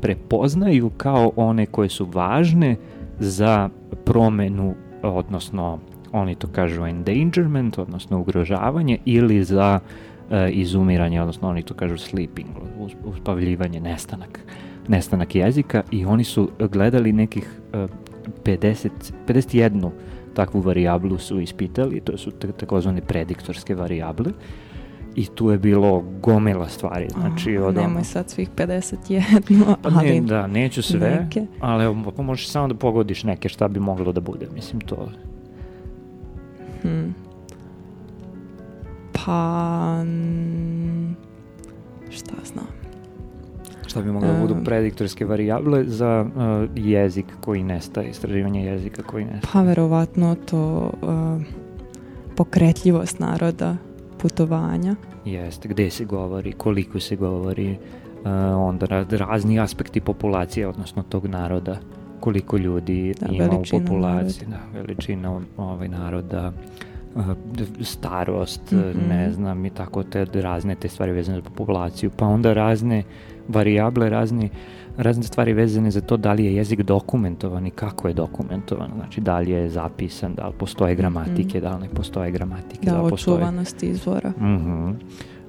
prepoznaju 0.00 0.90
kao 0.96 1.32
one 1.36 1.66
koje 1.66 1.88
su 1.88 2.04
važne 2.04 2.76
za 3.18 3.68
promenu, 4.04 4.74
odnosno 5.02 5.78
oni 6.12 6.34
to 6.34 6.46
kažu 6.46 6.86
endangerment, 6.86 7.78
odnosno 7.78 8.20
ugrožavanje, 8.20 8.98
ili 9.04 9.44
za 9.44 9.80
e, 10.30 10.50
izumiranje, 10.50 11.20
odnosno 11.20 11.48
oni 11.48 11.62
to 11.62 11.74
kažu 11.74 11.98
sleeping, 11.98 12.48
uspavljivanje, 13.04 13.80
nestanak, 13.80 14.40
nestanak 14.88 15.34
jezika 15.34 15.82
i 15.90 16.04
oni 16.04 16.24
su 16.24 16.50
gledali 16.58 17.12
nekih 17.12 17.60
e, 17.72 17.86
50, 18.44 18.88
51 19.28 19.90
takvu 20.34 20.60
varijablu 20.60 21.18
su 21.18 21.40
ispitali, 21.40 22.00
to 22.00 22.18
su 22.18 22.30
takozvane 22.30 23.00
prediktorske 23.00 23.74
varijable 23.74 24.32
i 25.16 25.26
tu 25.26 25.50
je 25.50 25.58
bilo 25.58 26.04
gomila 26.22 26.68
stvari. 26.68 27.08
Znači, 27.08 27.56
od 27.58 27.74
nemoj 27.74 27.94
ono... 27.94 28.04
sad 28.04 28.30
svih 28.30 28.50
51, 28.56 29.74
pa 29.82 29.90
ali... 29.94 30.20
Ne, 30.20 30.26
da, 30.26 30.46
neću 30.46 30.82
sve, 30.82 31.10
neke. 31.10 31.46
ali 31.60 31.96
pa 32.16 32.22
možeš 32.22 32.48
samo 32.48 32.68
da 32.68 32.74
pogodiš 32.74 33.24
neke 33.24 33.48
šta 33.48 33.68
bi 33.68 33.80
moglo 33.80 34.12
da 34.12 34.20
bude, 34.20 34.46
mislim 34.54 34.80
to 34.80 35.08
Hmm. 36.82 37.14
Pa... 39.12 40.04
Šta 42.10 42.34
znam. 42.44 42.66
Šta 43.86 44.02
bi 44.02 44.12
moglo 44.12 44.28
da 44.28 44.40
budu 44.40 44.56
prediktorske 44.64 45.24
varijable 45.24 45.84
za 45.84 46.26
uh, 46.26 46.70
jezik 46.76 47.26
koji 47.40 47.62
nestaje, 47.62 48.10
istraživanje 48.10 48.64
jezika 48.64 49.02
koji 49.02 49.24
nestaje? 49.24 49.52
Pa 49.52 49.62
verovatno 49.62 50.36
to 50.50 50.92
uh, 51.02 51.42
pokretljivost 52.36 53.18
naroda, 53.18 53.76
putovanja. 54.18 54.94
Jeste, 55.24 55.68
gde 55.68 55.90
se 55.90 56.04
govori, 56.04 56.52
koliko 56.52 57.00
se 57.00 57.16
govori, 57.16 57.70
uh, 57.70 58.30
onda 58.56 58.86
razni 59.10 59.60
aspekti 59.60 60.00
populacije, 60.00 60.68
odnosno 60.68 61.02
tog 61.02 61.26
naroda 61.26 61.80
koliko 62.28 62.56
ljudi 62.56 63.14
da, 63.20 63.26
ima 63.26 63.44
u 63.44 63.62
populaciji, 63.70 64.48
naroda. 64.48 64.66
da, 64.72 64.78
veličina 64.78 65.40
ovaj 65.56 65.88
naroda, 65.88 66.52
starost, 67.80 68.72
mm 68.72 68.76
-hmm. 68.76 69.08
ne 69.08 69.32
znam, 69.32 69.64
i 69.66 69.70
tako 69.70 70.02
te 70.02 70.24
razne 70.24 70.74
te 70.74 70.88
stvari 70.88 71.12
vezane 71.12 71.38
za 71.38 71.50
populaciju, 71.50 72.10
pa 72.16 72.26
onda 72.26 72.52
razne 72.52 73.02
varijable, 73.48 74.10
razni, 74.10 74.50
razne 74.96 75.22
stvari 75.22 75.52
vezane 75.52 75.90
za 75.90 76.00
to 76.00 76.16
da 76.16 76.32
li 76.32 76.44
je 76.44 76.54
jezik 76.54 76.82
dokumentovan 76.82 77.66
i 77.66 77.70
kako 77.70 78.08
je 78.08 78.14
dokumentovan. 78.14 78.90
Znači, 78.96 79.20
da 79.20 79.38
li 79.38 79.50
je 79.50 79.68
zapisan, 79.68 80.34
da 80.34 80.46
li 80.46 80.54
postoje 80.58 80.94
gramatike, 80.94 81.58
Mhm. 81.58 81.66
da 81.66 81.76
li 81.76 81.82
ne 81.82 81.88
postoje 81.88 82.30
gramatike, 82.30 82.86
Da, 82.86 82.92
da 82.92 83.02
li 83.02 83.10
postoje... 83.10 83.34
očuvanost 83.36 83.82
izvora. 83.82 84.30
Mhm. 84.30 84.90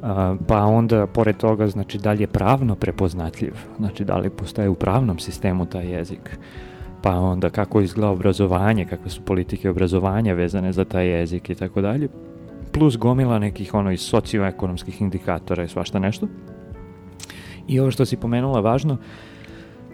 A, 0.02 0.36
pa 0.48 0.64
onda, 0.64 1.08
pored 1.08 1.38
toga, 1.38 1.68
znači, 1.68 1.98
da 1.98 2.12
li 2.12 2.24
je 2.24 2.28
pravno 2.28 2.76
prepoznatljiv? 2.76 3.54
Znači, 3.78 4.06
da 4.06 4.18
li 4.18 4.30
postaje 4.30 4.70
u 4.70 4.76
pravnom 4.76 5.20
sistemu 5.20 5.66
taj 5.66 5.88
jezik? 5.88 6.40
Pa 7.02 7.12
onda, 7.12 7.50
kako 7.50 7.82
izgleda 7.82 8.10
obrazovanje, 8.10 8.86
kakve 8.86 9.10
su 9.10 9.22
politike 9.22 9.70
obrazovanja 9.70 10.34
vezane 10.34 10.74
za 10.74 10.86
taj 10.86 11.08
jezik 11.08 11.50
i 11.50 11.56
tako 11.56 11.82
dalje. 11.82 12.08
Plus 12.72 12.98
gomila 12.98 13.40
nekih 13.40 13.74
ono 13.74 13.92
iz 13.92 14.02
socioekonomskih 14.02 15.02
indikatora 15.02 15.64
i 15.64 15.68
svašta 15.68 16.00
nešto. 16.00 16.28
I 17.68 17.80
ovo 17.80 17.92
što 17.92 18.06
si 18.06 18.18
pomenula 18.18 18.60
važno, 18.60 18.98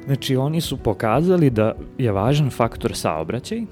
znači 0.05 0.35
oni 0.35 0.61
su 0.61 0.77
pokazali 0.77 1.49
da 1.49 1.73
je 1.97 2.11
važan 2.11 2.49
faktor 2.49 2.95
saobraćaj, 2.95 3.57
e, 3.57 3.65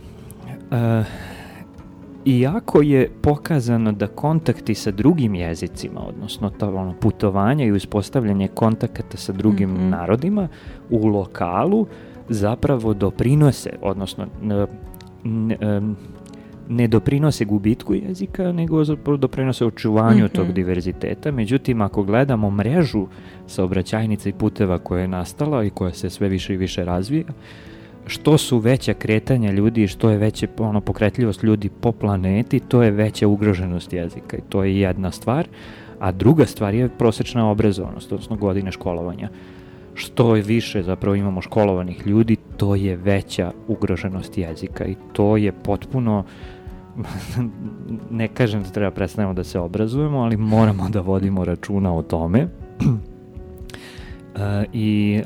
Iako 2.25 2.81
je 2.81 3.09
pokazano 3.21 3.91
da 3.91 4.07
kontakti 4.07 4.75
sa 4.75 4.91
drugim 4.91 5.35
jezicima, 5.35 6.07
odnosno 6.07 6.49
to 6.49 6.75
ono 6.75 6.93
putovanje 6.99 7.65
i 7.65 7.71
uspostavljanje 7.71 8.47
kontakata 8.47 9.17
sa 9.17 9.33
drugim 9.33 9.69
Mhm. 9.69 9.89
narodima 9.89 10.47
u 10.89 11.07
lokalu 11.07 11.87
zapravo 12.29 12.93
doprinose, 12.93 13.69
odnosno 13.81 14.27
ne 16.69 16.87
doprinose 16.87 17.45
gubitku 17.45 17.93
jezika, 17.93 18.51
nego 18.51 18.83
zapravo 18.83 19.17
doprinose 19.17 19.65
očuvanju 19.65 20.25
Mhm. 20.25 20.33
tog 20.35 20.51
diverziteta. 20.51 21.31
Međutim, 21.31 21.81
ako 21.81 22.03
gledamo 22.03 22.51
mrežu 22.51 23.07
saobraćajnica 23.47 24.29
i 24.29 24.33
puteva 24.33 24.77
koja 24.77 25.01
je 25.01 25.07
nastala 25.07 25.63
i 25.63 25.69
koja 25.69 25.93
se 25.93 26.09
sve 26.09 26.29
više 26.29 26.53
i 26.53 26.57
više 26.57 26.85
razvija, 26.85 27.23
što 28.07 28.37
su 28.37 28.57
veća 28.57 28.93
kretanja 28.93 29.51
ljudi 29.51 29.83
i 29.83 29.87
što 29.87 30.09
je 30.09 30.17
veća 30.17 30.47
ono, 30.57 30.81
pokretljivost 30.81 31.43
ljudi 31.43 31.69
po 31.69 31.91
planeti, 31.91 32.59
to 32.59 32.83
je 32.83 32.91
veća 32.91 33.27
ugroženost 33.27 33.93
jezika 33.93 34.37
i 34.37 34.41
to 34.49 34.63
je 34.63 34.79
jedna 34.79 35.11
stvar. 35.11 35.47
A 35.99 36.11
druga 36.11 36.45
stvar 36.45 36.73
je 36.73 36.89
prosečna 36.89 37.49
obrazovanost, 37.51 38.11
odnosno 38.11 38.35
godine 38.35 38.71
školovanja. 38.71 39.29
Što 39.95 40.31
više 40.31 40.83
zapravo 40.83 41.15
imamo 41.15 41.41
školovanih 41.41 42.07
ljudi, 42.07 42.35
to 42.57 42.75
je 42.75 42.95
veća 42.95 43.51
ugroženost 43.67 44.37
jezika 44.37 44.85
i 44.85 44.95
to 45.13 45.37
je 45.37 45.51
potpuno 45.51 46.23
ne 48.11 48.27
kažem 48.27 48.63
da 48.63 48.69
treba 48.69 48.91
prestanemo 48.91 49.33
da 49.33 49.43
se 49.43 49.59
obrazujemo, 49.59 50.19
ali 50.19 50.37
moramo 50.37 50.89
da 50.89 51.01
vodimo 51.01 51.45
računa 51.45 51.95
o 51.95 52.01
tome. 52.01 52.47
Uh, 52.81 52.89
I 54.73 55.21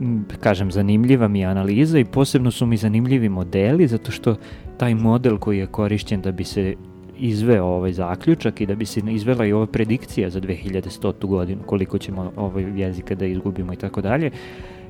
m, 0.00 0.24
kažem, 0.40 0.70
zanimljiva 0.70 1.28
mi 1.28 1.40
je 1.40 1.46
analiza 1.46 1.98
i 1.98 2.04
posebno 2.04 2.50
su 2.50 2.66
mi 2.66 2.76
zanimljivi 2.76 3.28
modeli 3.28 3.86
zato 3.86 4.12
što 4.12 4.36
taj 4.76 4.94
model 4.94 5.38
koji 5.38 5.58
je 5.58 5.66
korišćen 5.66 6.20
da 6.20 6.32
bi 6.32 6.44
se 6.44 6.74
izveo 7.20 7.64
ovaj 7.64 7.92
zaključak 7.92 8.60
i 8.60 8.66
da 8.66 8.74
bi 8.74 8.86
se 8.86 9.00
izvela 9.10 9.46
i 9.46 9.52
ova 9.52 9.66
predikcija 9.66 10.30
za 10.30 10.40
2100. 10.40 11.26
godinu 11.26 11.60
koliko 11.66 11.98
ćemo 11.98 12.32
ovaj 12.36 12.64
jezika 12.76 13.14
da 13.14 13.26
izgubimo 13.26 13.72
i 13.72 13.76
tako 13.76 14.00
dalje 14.00 14.30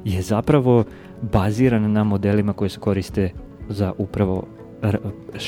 je 0.04 0.22
zapravo 0.22 0.84
baziran 1.22 1.92
na 1.92 2.04
modelima 2.04 2.52
koje 2.52 2.68
se 2.68 2.80
koriste 2.80 3.30
za 3.68 3.92
upravo 3.98 4.46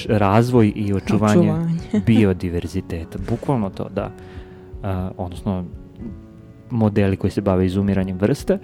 razvoj 0.08 0.72
i 0.76 0.92
očuvanje, 0.94 1.52
Očuvanje. 1.52 1.78
biodiverziteta. 2.06 3.18
Bukvalno 3.30 3.70
to, 3.70 3.88
da. 3.88 4.12
A, 4.82 5.10
odnosno, 5.16 5.64
modeli 6.70 7.16
koji 7.16 7.30
se 7.30 7.40
bave 7.40 7.66
izumiranjem 7.66 8.18
vrsta 8.18 8.58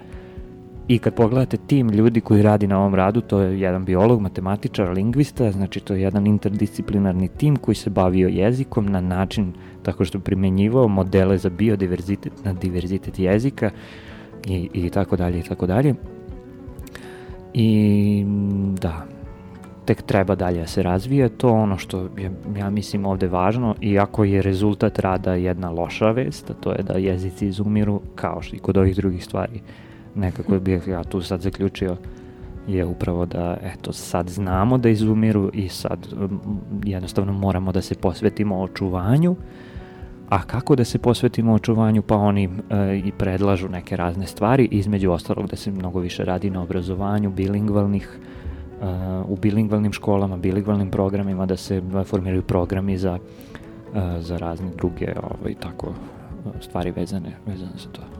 i 0.89 0.99
kad 0.99 1.13
pogledate 1.13 1.57
tim 1.57 1.89
ljudi 1.89 2.21
koji 2.21 2.41
radi 2.41 2.67
na 2.67 2.79
ovom 2.79 2.95
radu, 2.95 3.21
to 3.21 3.39
je 3.39 3.59
jedan 3.59 3.85
biolog, 3.85 4.21
matematičar, 4.21 4.89
lingvista, 4.89 5.51
znači 5.51 5.79
to 5.79 5.93
je 5.93 6.01
jedan 6.01 6.27
interdisciplinarni 6.27 7.27
tim 7.27 7.55
koji 7.55 7.75
se 7.75 7.89
bavio 7.89 8.27
jezikom 8.27 8.85
na 8.85 9.01
način 9.01 9.53
tako 9.83 10.05
što 10.05 10.19
primenjivao 10.19 10.87
modele 10.87 11.37
za 11.37 11.49
biodiverzitet 11.49 12.33
na 12.43 12.53
diverzitet 12.53 13.19
jezika 13.19 13.69
i, 14.47 14.69
i 14.73 14.89
tako 14.89 15.15
dalje 15.15 15.39
i 15.39 15.43
tako 15.43 15.67
dalje. 15.67 15.95
I 17.53 18.25
da, 18.81 19.05
tek 19.85 20.01
treba 20.01 20.35
dalje 20.35 20.59
da 20.59 20.67
se 20.67 20.83
razvije, 20.83 21.29
to 21.29 21.49
ono 21.49 21.77
što 21.77 22.01
je, 22.17 22.31
ja 22.57 22.69
mislim 22.69 23.05
ovde 23.05 23.27
važno, 23.27 23.75
iako 23.81 24.23
je 24.23 24.41
rezultat 24.41 24.99
rada 24.99 25.33
jedna 25.33 25.69
loša 25.69 26.11
vest, 26.11 26.49
a 26.49 26.53
to 26.53 26.71
je 26.71 26.83
da 26.83 26.93
jezici 26.93 27.47
izumiru, 27.47 28.01
kao 28.15 28.41
što 28.41 28.55
i 28.55 28.59
kod 28.59 28.77
ovih 28.77 28.95
drugih 28.95 29.25
stvari, 29.25 29.61
nekako 30.15 30.59
bih 30.59 30.87
ja 30.87 31.03
tu 31.03 31.21
sad 31.21 31.41
zaključio, 31.41 31.97
je 32.67 32.85
upravo 32.85 33.25
da, 33.25 33.57
eto, 33.63 33.93
sad 33.93 34.29
znamo 34.29 34.77
da 34.77 34.89
izumiru 34.89 35.49
i 35.53 35.69
sad 35.69 36.07
jednostavno 36.83 37.33
moramo 37.33 37.71
da 37.71 37.81
se 37.81 37.95
posvetimo 37.95 38.61
očuvanju, 38.61 39.35
a 40.29 40.43
kako 40.43 40.75
da 40.75 40.83
se 40.83 40.97
posvetimo 40.97 41.53
očuvanju? 41.53 42.01
Pa 42.01 42.15
oni 42.15 42.49
e, 42.69 42.97
i 43.05 43.11
predlažu 43.11 43.69
neke 43.69 43.97
razne 43.97 44.27
stvari, 44.27 44.67
između 44.71 45.11
ostalog 45.11 45.47
da 45.47 45.55
se 45.55 45.71
mnogo 45.71 45.99
više 45.99 46.25
radi 46.25 46.49
na 46.49 46.61
obrazovanju 46.61 47.29
bilingvalnih, 47.29 48.19
e, 48.81 48.85
u 49.27 49.35
bilingvalnim 49.35 49.93
školama, 49.93 50.37
bilingvalnim 50.37 50.91
programima, 50.91 51.45
da 51.45 51.57
se 51.57 51.77
e, 51.77 52.03
formiraju 52.03 52.41
programi 52.41 52.97
za, 52.97 53.17
e, 53.95 54.21
za 54.21 54.37
razne 54.37 54.69
druge 54.77 55.13
ovaj, 55.23 55.53
tako, 55.53 55.93
stvari 56.61 56.91
vezane, 56.91 57.35
vezane 57.45 57.73
za 57.77 57.89
to. 57.89 58.18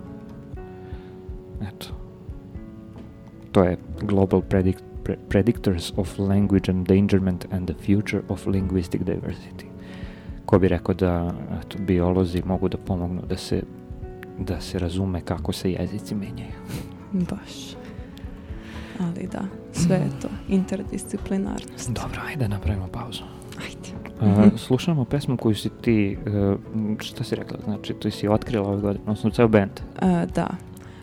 Eto. 1.62 1.88
To 3.51 3.64
je 3.64 3.78
Global 4.01 4.41
Predict, 4.41 4.84
Pre- 5.03 5.18
Predictors 5.30 5.93
of 5.97 6.20
Language 6.20 6.72
Endangerment 6.72 7.45
and 7.51 7.68
the 7.68 7.86
Future 7.86 8.22
of 8.28 8.47
Linguistic 8.47 9.01
Diversity. 9.01 9.66
Ko 10.45 10.60
bi 10.60 10.68
rekao 10.68 10.95
da 10.95 11.34
eto, 11.60 11.78
biolozi 11.80 12.41
mogu 12.45 12.70
da 12.70 12.78
pomognu 12.78 13.22
da 13.30 13.38
se 13.38 13.64
da 14.39 14.62
se 14.62 14.80
razume 14.80 15.22
kako 15.22 15.51
se 15.53 15.72
jezici 15.72 16.16
menjaju. 16.16 16.53
Baš. 17.30 17.76
Ali 18.99 19.28
da, 19.32 19.41
sve 19.72 19.95
je 19.95 20.10
to 20.22 20.28
interdisciplinarnost. 20.49 21.89
Dobro, 21.89 22.22
ajde 22.28 22.47
napravimo 22.47 22.88
pauzu. 22.88 23.24
Ajde. 23.57 23.99
Uh, 24.22 24.60
slušamo 24.60 25.05
pesmu 25.05 25.38
koju 25.38 25.55
si 25.55 25.70
ti, 25.82 26.18
uh, 26.51 26.60
šta 26.99 27.24
si 27.24 27.36
rekla, 27.36 27.57
znači 27.64 27.93
tu 27.93 28.12
si 28.12 28.28
otkrila 28.28 28.68
ove 28.68 28.82
godine, 28.82 29.03
odnosno 29.03 29.30
ceo 29.30 29.47
band, 29.47 29.72
E, 30.01 30.26
da, 30.36 30.47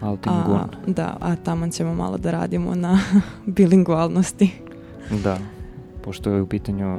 Altin 0.01 0.33
a, 0.33 0.67
da, 0.87 1.17
a 1.21 1.37
tamo 1.37 1.69
ćemo 1.69 1.95
malo 1.95 2.19
da 2.19 2.31
radimo 2.31 2.75
na 2.75 2.99
bilingvalnosti. 3.57 4.51
Da, 5.25 5.39
pošto 6.05 6.31
je 6.31 6.43
u 6.43 6.47
pitanju, 6.47 6.99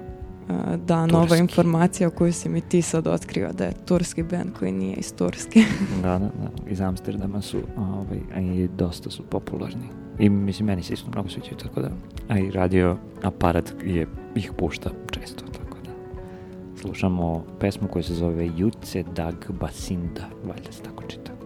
da, 0.86 1.06
nova 1.06 1.28
Turski. 1.28 1.42
informacija 1.42 2.10
koju 2.10 2.34
si 2.34 2.50
mi 2.50 2.62
ti 2.62 2.82
sad 2.82 3.08
otkrio 3.08 3.54
da 3.54 3.66
je 3.66 3.74
turski 3.86 4.24
band 4.24 4.50
koji 4.60 4.72
nije 4.72 4.96
iz 4.96 5.14
Turske. 5.14 5.64
da, 6.04 6.12
da, 6.12 6.20
da, 6.20 6.70
iz 6.70 6.82
Amsterdama 6.82 7.42
su, 7.42 7.58
ovaj, 7.78 8.20
a 8.36 8.40
i 8.40 8.68
dosta 8.78 9.10
su 9.10 9.24
popularni. 9.24 9.88
I 10.20 10.30
mislim, 10.30 10.66
meni 10.66 10.84
se 10.84 10.94
isto 10.94 11.12
mnogo 11.12 11.30
sviđaju, 11.30 11.58
tako 11.58 11.82
da, 11.82 11.90
a 12.28 12.40
i 12.40 12.52
radio 12.52 12.98
aparat 13.24 13.74
je, 13.86 14.08
ih 14.36 14.52
pušta 14.58 14.90
često, 15.12 15.46
tako 15.46 15.78
da. 15.86 15.92
Slušamo 16.82 17.46
pesmu 17.60 17.88
koja 17.88 18.04
se 18.04 18.14
zove 18.14 18.50
Juce 18.58 19.04
Dag 19.16 19.36
Basinda, 19.60 20.30
valjda 20.44 20.72
se 20.72 20.84
tako 20.84 21.04
čita. 21.04 21.37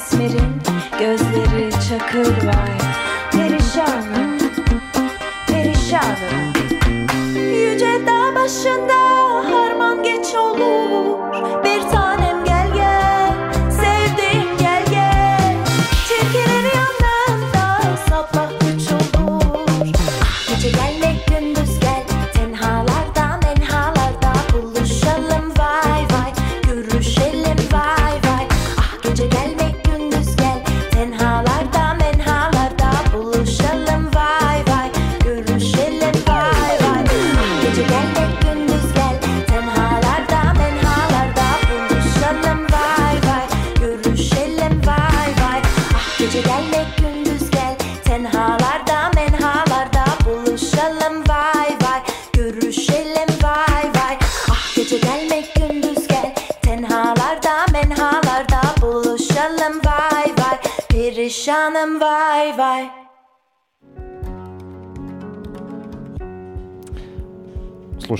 Esmerin 0.00 0.62
gözleri 1.00 1.70
çakır 1.70 2.46
vay 2.46 2.78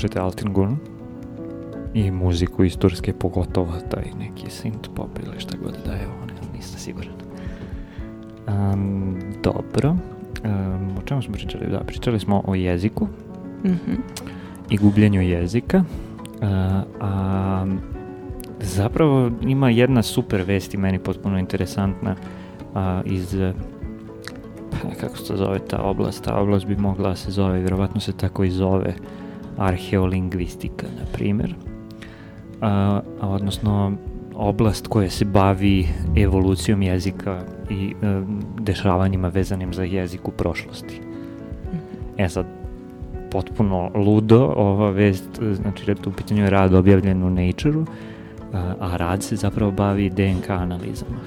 Slušajte 0.01 0.21
Altin 0.21 0.53
Gun 0.53 0.77
i 1.95 2.11
muziku 2.11 2.65
iz 2.65 2.77
Turske, 2.77 3.13
pogotovo 3.13 3.73
taj 3.91 4.05
neki 4.19 4.47
synth 4.47 4.89
pop 4.95 5.19
ili 5.19 5.41
šta 5.41 5.57
god 5.65 5.77
da 5.87 5.93
je 5.93 6.07
ovo, 6.07 6.51
nisam 6.55 6.79
siguran. 6.79 7.13
Um, 8.49 9.17
dobro, 9.43 9.91
um, 9.91 10.99
o 10.99 11.03
čemu 11.05 11.23
smo 11.23 11.33
pričali? 11.33 11.67
Da, 11.71 11.79
pričali 11.79 12.21
smo 12.21 12.43
o 12.47 12.55
jeziku 12.55 13.07
Mhm. 13.65 13.95
i 14.71 14.77
gubljenju 14.77 15.23
jezika, 15.23 15.79
uh, 15.79 16.47
a 17.01 17.67
zapravo 18.61 19.31
ima 19.43 19.71
jedna 19.71 20.03
super 20.03 20.43
vest 20.43 20.75
i 20.75 20.79
meni 20.79 20.99
potpuno 20.99 21.39
interesantna 21.39 22.17
a, 22.75 23.03
iz 23.05 23.37
pa, 24.71 24.95
kako 25.01 25.17
se 25.17 25.27
to 25.29 25.37
zove 25.37 25.59
ta 25.59 25.83
oblast, 25.83 26.25
ta 26.25 26.37
oblast 26.37 26.67
bi 26.67 26.77
mogla 26.77 27.09
da 27.09 27.17
se 27.17 27.31
zove, 27.31 27.59
vjerovatno 27.59 28.01
se 28.01 28.13
tako 28.13 28.45
i 28.45 28.51
zove 28.51 28.95
arheolingvistika, 29.59 30.87
na 30.87 31.05
primjer. 31.13 31.55
A, 32.61 33.01
a 33.21 33.29
odnosno 33.29 33.93
oblast 34.35 34.87
koja 34.87 35.11
se 35.11 35.25
bavi 35.25 35.89
evolucijom 36.17 36.83
jezika 36.83 37.43
i 37.71 37.95
e, 38.03 38.23
dešavanjima 38.61 39.29
vezanim 39.29 39.75
za 39.75 39.85
jezik 39.85 40.29
u 40.29 40.31
prošlosti. 40.31 41.01
E 42.19 42.29
sad, 42.29 42.47
potpuno 43.31 43.91
ludo 43.95 44.53
ova 44.57 44.91
vest, 44.91 45.39
e, 45.43 45.55
znači 45.55 45.85
da 45.87 45.95
u 46.07 46.13
pitanju 46.13 46.45
je 46.45 46.51
rad 46.51 46.75
objavljen 46.75 47.23
u 47.23 47.31
Nature-u, 47.31 47.87
a, 48.53 48.75
a 48.81 48.97
rad 48.97 49.23
se 49.23 49.37
zapravo 49.37 49.73
bavi 49.73 50.11
DNK 50.11 50.51
analizama. 50.51 51.21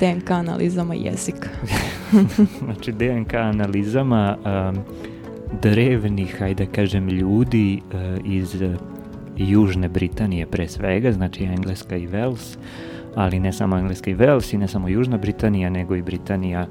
DNK 0.00 0.30
analizama 0.30 0.94
jezika. 0.94 1.48
znači 2.64 2.92
DNK 2.92 3.34
analizama 3.34 4.36
um, 4.36 4.78
drevnih, 5.62 6.36
hajde 6.38 6.64
da 6.64 6.72
kažem, 6.72 7.08
ljudi 7.08 7.82
uh, 7.86 8.00
iz 8.24 8.62
Južne 9.36 9.88
Britanije 9.88 10.46
pre 10.46 10.68
svega, 10.68 11.12
znači 11.12 11.44
Engleska 11.44 11.96
i 11.96 12.08
Wales, 12.08 12.56
ali 13.14 13.40
ne 13.40 13.52
samo 13.52 13.78
Engleska 13.78 14.10
i 14.10 14.16
Wales 14.16 14.54
i 14.54 14.58
ne 14.58 14.68
samo 14.68 14.88
Južna 14.88 15.16
Britanija, 15.16 15.70
nego 15.70 15.96
i 15.96 16.02
Britanija, 16.02 16.66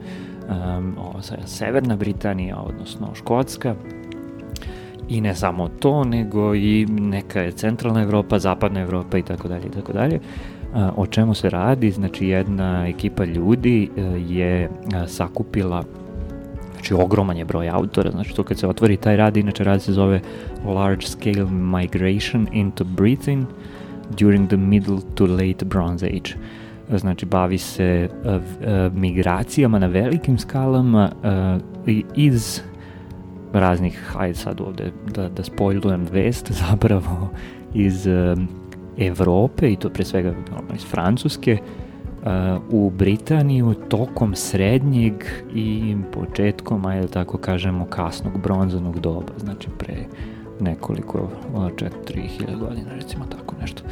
um, 0.49 0.95
o, 0.97 1.21
Severna 1.45 1.95
Britanija, 1.95 2.57
odnosno 2.57 3.15
Škotska, 3.15 3.75
i 5.09 5.21
ne 5.21 5.35
samo 5.35 5.67
to, 5.67 6.03
nego 6.03 6.55
i 6.55 6.85
neka 6.85 7.41
je 7.41 7.51
centralna 7.51 8.01
Evropa, 8.01 8.39
zapadna 8.39 8.81
Evropa 8.81 9.17
i 9.17 9.23
tako 9.23 9.47
dalje 9.47 9.65
i 9.65 9.71
tako 9.71 9.93
dalje. 9.93 10.19
O 10.95 11.07
čemu 11.07 11.33
se 11.33 11.49
radi? 11.49 11.91
Znači 11.91 12.27
jedna 12.27 12.87
ekipa 12.87 13.25
ljudi 13.25 13.89
e, 13.97 14.01
je 14.29 14.69
sakupila 15.07 15.83
znači 16.81 16.93
ogroman 16.95 17.37
je 17.37 17.45
broj 17.45 17.69
autora, 17.69 18.11
znači 18.11 18.35
to 18.35 18.43
kad 18.43 18.59
se 18.59 18.67
otvori 18.67 18.97
taj 18.97 19.17
rad, 19.17 19.37
inače 19.37 19.63
rad 19.63 19.81
se 19.81 19.93
zove 19.93 20.21
Large 20.65 21.01
Scale 21.01 21.45
Migration 21.45 22.47
into 22.51 22.83
Britain 22.85 23.45
during 24.11 24.47
the 24.47 24.57
Middle 24.57 24.97
to 25.15 25.25
Late 25.25 25.65
Bronze 25.65 26.05
Age. 26.07 26.33
Znači 26.91 27.25
bavi 27.25 27.57
se 27.57 28.09
v- 28.23 28.39
e, 28.63 28.89
migracijama 28.89 29.79
na 29.79 29.87
velikim 29.87 30.37
skalama 30.37 31.11
i- 31.87 32.03
iz 32.15 32.61
raznih, 33.53 34.15
ajde 34.17 34.33
sad 34.35 34.61
ovde 34.61 34.91
da, 35.07 35.29
da 35.29 35.43
spojlujem 35.43 36.07
vest, 36.11 36.51
zapravo 36.69 37.29
iz 37.73 38.07
Evrope 38.97 39.71
i 39.71 39.75
to 39.75 39.89
pre 39.89 40.05
svega 40.05 40.33
iz 40.75 40.85
Francuske 40.85 41.53
uh, 41.53 41.90
u 42.69 42.89
Britaniju 42.89 43.73
tokom 43.89 44.35
srednjeg 44.35 45.13
i 45.55 45.95
početkom, 46.11 46.85
ajde 46.85 47.01
da 47.01 47.07
tako 47.07 47.37
kažemo, 47.37 47.85
kasnog 47.85 48.41
bronzanog 48.41 48.99
doba, 48.99 49.33
znači 49.37 49.67
pre 49.77 49.95
nekoliko, 50.59 51.29
ono, 51.55 51.69
čak 51.69 51.91
3000 52.07 52.59
godina, 52.59 52.89
recimo 52.95 53.25
tako 53.25 53.55
nešto. 53.61 53.83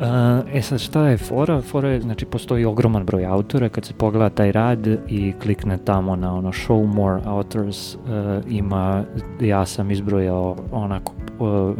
Uh, 0.00 0.04
e 0.52 0.62
sad 0.62 0.80
šta 0.80 1.08
je 1.08 1.16
fora? 1.16 1.62
Fora 1.62 1.88
je, 1.88 2.00
znači 2.00 2.24
postoji 2.24 2.64
ogroman 2.64 3.04
broj 3.04 3.26
autora, 3.26 3.68
kad 3.68 3.84
se 3.84 3.94
pogleda 3.94 4.30
taj 4.30 4.52
rad 4.52 4.86
i 5.08 5.32
klikne 5.42 5.78
tamo 5.84 6.16
na 6.16 6.34
ono 6.34 6.52
show 6.52 6.94
more 6.94 7.22
authors, 7.24 7.94
uh, 7.94 8.00
ima, 8.48 9.04
ja 9.40 9.66
sam 9.66 9.90
izbrojao 9.90 10.56
onako, 10.72 11.12
uh, 11.38 11.76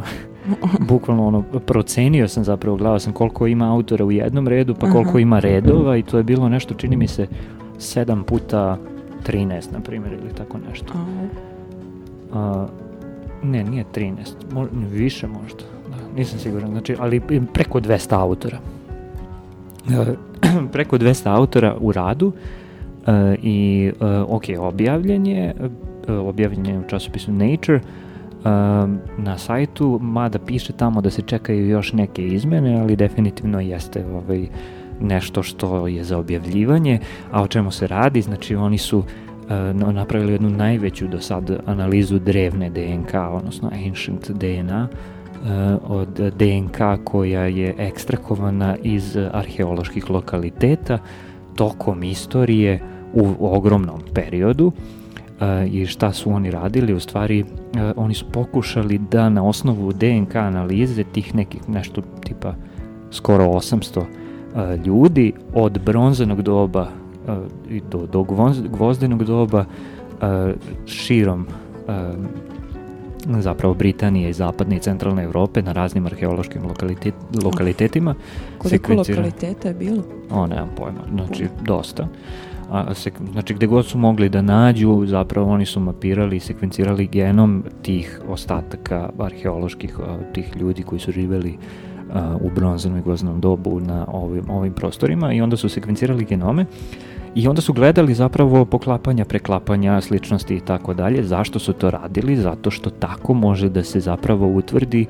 bukvalno 0.79 1.27
ono, 1.27 1.41
procenio 1.41 2.27
sam 2.27 2.43
zapravo, 2.43 2.77
gledao 2.77 2.99
sam 2.99 3.13
koliko 3.13 3.47
ima 3.47 3.73
autora 3.73 4.05
u 4.05 4.11
jednom 4.11 4.47
redu, 4.47 4.75
pa 4.75 4.91
koliko 4.91 5.09
Aha. 5.09 5.19
ima 5.19 5.39
redova 5.39 5.97
i 5.97 6.03
to 6.03 6.17
je 6.17 6.23
bilo 6.23 6.49
nešto, 6.49 6.73
čini 6.73 6.97
mi 6.97 7.07
se, 7.07 7.27
7 7.77 8.23
puta 8.23 8.77
13, 9.27 9.73
na 9.73 9.79
primjer, 9.79 10.13
ili 10.13 10.33
tako 10.37 10.57
nešto. 10.69 10.93
A, 12.33 12.67
ne, 13.43 13.63
nije 13.63 13.85
13, 13.95 14.15
mo, 14.53 14.67
više 14.91 15.27
možda, 15.27 15.63
da, 15.89 16.17
nisam 16.17 16.39
siguran, 16.39 16.71
znači, 16.71 16.95
ali 16.99 17.21
preko 17.53 17.79
200 17.79 18.13
autora. 18.13 18.57
Uh, 19.87 20.07
preko 20.73 20.97
200 20.97 21.27
autora 21.27 21.75
u 21.79 21.91
radu 21.91 22.27
uh, 22.27 22.33
i, 23.43 23.91
uh, 23.99 24.35
ok, 24.35 24.43
objavljen 24.59 25.27
je, 25.27 25.55
objavljen 26.07 26.65
je 26.65 26.79
u 26.79 26.83
časopisu 26.87 27.31
Nature, 27.31 27.79
na 29.17 29.37
sajtu, 29.37 29.99
mada 30.01 30.39
piše 30.39 30.73
tamo 30.73 31.01
da 31.01 31.09
se 31.09 31.21
čekaju 31.21 31.67
još 31.67 31.93
neke 31.93 32.27
izmene, 32.27 32.79
ali 32.81 32.95
definitivno 32.95 33.59
jeste 33.59 34.05
ovaj, 34.05 34.47
nešto 35.01 35.43
što 35.43 35.87
je 35.87 36.03
za 36.03 36.17
objavljivanje, 36.17 36.99
a 37.31 37.43
o 37.43 37.47
čemu 37.47 37.71
se 37.71 37.87
radi, 37.87 38.21
znači 38.21 38.55
oni 38.55 38.77
su 38.77 38.97
uh, 38.97 39.05
na- 39.49 39.91
napravili 39.91 40.31
jednu 40.31 40.49
najveću 40.49 41.07
do 41.07 41.19
sad 41.19 41.59
analizu 41.65 42.19
drevne 42.19 42.69
DNK, 42.69 43.13
odnosno 43.31 43.71
ancient 43.85 44.31
DNA, 44.31 44.87
uh, 44.87 45.47
od 45.91 46.33
DNK 46.39 46.77
koja 47.03 47.41
je 47.41 47.75
ekstrakovana 47.77 48.75
iz 48.83 49.17
arheoloških 49.31 50.09
lokaliteta 50.09 50.99
tokom 51.55 52.03
istorije 52.03 52.79
u 53.13 53.35
ogromnom 53.39 54.01
periodu. 54.13 54.67
uh, 54.67 54.96
i 55.71 55.85
šta 55.85 56.13
su 56.13 56.31
oni 56.31 56.51
radili 56.51 56.93
u 56.93 56.99
stvari 56.99 57.41
uh, 57.43 57.47
oni 57.95 58.13
su 58.13 58.25
pokušali 58.31 58.97
da 58.97 59.29
na 59.29 59.43
osnovu 59.47 59.91
DNK 59.93 60.35
analize 60.35 61.03
tih 61.03 61.35
nekih 61.35 61.69
nešto 61.69 62.01
tipa 62.23 62.53
skoro 63.11 63.45
800 63.45 63.99
uh, 63.99 64.05
ljudi 64.85 65.33
od 65.53 65.79
bronzanog 65.85 66.41
doba 66.41 66.81
uh, 67.27 67.35
i 67.69 67.81
do, 67.91 68.05
do 68.05 68.19
gvoz- 68.19 68.67
gvozdenog 68.67 69.23
doba 69.23 69.65
uh, 70.21 70.27
širom 70.85 71.47
uh, 71.87 71.93
zapravo 73.39 73.73
Britanije 73.73 74.29
i 74.29 74.33
zapadne 74.33 74.75
i 74.75 74.79
centralne 74.79 75.23
Evrope 75.23 75.61
na 75.61 75.71
raznim 75.71 76.05
arheološkim 76.05 76.65
lokalitet, 76.67 77.13
lokalitetima 77.43 78.15
koliko 78.57 78.87
sekvencira- 78.87 79.15
lokaliteta 79.15 79.67
je 79.67 79.73
bilo? 79.73 80.03
O, 80.31 80.47
nemam 80.47 80.69
pojma, 80.77 80.99
znači 81.13 81.47
dosta. 81.65 82.07
A, 82.69 82.93
se, 82.93 83.11
znači 83.31 83.53
gde 83.53 83.67
god 83.67 83.85
su 83.85 83.97
mogli 83.97 84.29
da 84.29 84.41
nađu, 84.41 85.05
zapravo 85.05 85.51
oni 85.51 85.65
su 85.65 85.79
mapirali 85.79 86.35
i 86.35 86.39
sekvencirali 86.39 87.07
genom 87.07 87.63
tih 87.81 88.21
ostataka 88.27 89.09
arheoloških 89.19 89.97
tih 90.33 90.55
ljudi 90.55 90.83
koji 90.83 90.99
su 90.99 91.11
živeli 91.11 91.57
a, 92.13 92.37
u 92.41 92.49
bronzanom 92.55 92.97
i 92.97 93.01
gvozdenom 93.01 93.41
dobu 93.41 93.79
na 93.79 94.05
ovim, 94.07 94.49
ovim 94.49 94.73
prostorima 94.73 95.33
i 95.33 95.41
onda 95.41 95.57
su 95.57 95.69
sekvencirali 95.69 96.25
genome 96.25 96.65
I 97.37 97.47
onda 97.47 97.61
su 97.61 97.73
gledali 97.73 98.13
zapravo 98.13 98.65
poklapanja, 98.65 99.25
preklapanja, 99.25 100.01
sličnosti 100.01 100.55
i 100.55 100.59
tako 100.59 100.93
dalje. 100.93 101.23
Zašto 101.23 101.59
su 101.59 101.73
to 101.73 101.91
radili? 101.91 102.35
Zato 102.35 102.71
što 102.71 102.89
tako 102.89 103.33
može 103.33 103.69
da 103.69 103.83
se 103.83 103.99
zapravo 103.99 104.47
utvrdi 104.47 105.05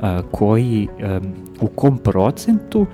a, 0.00 0.22
koji, 0.30 0.88
a, 1.02 1.20
u 1.60 1.66
kom 1.66 1.98
procentu 1.98 2.86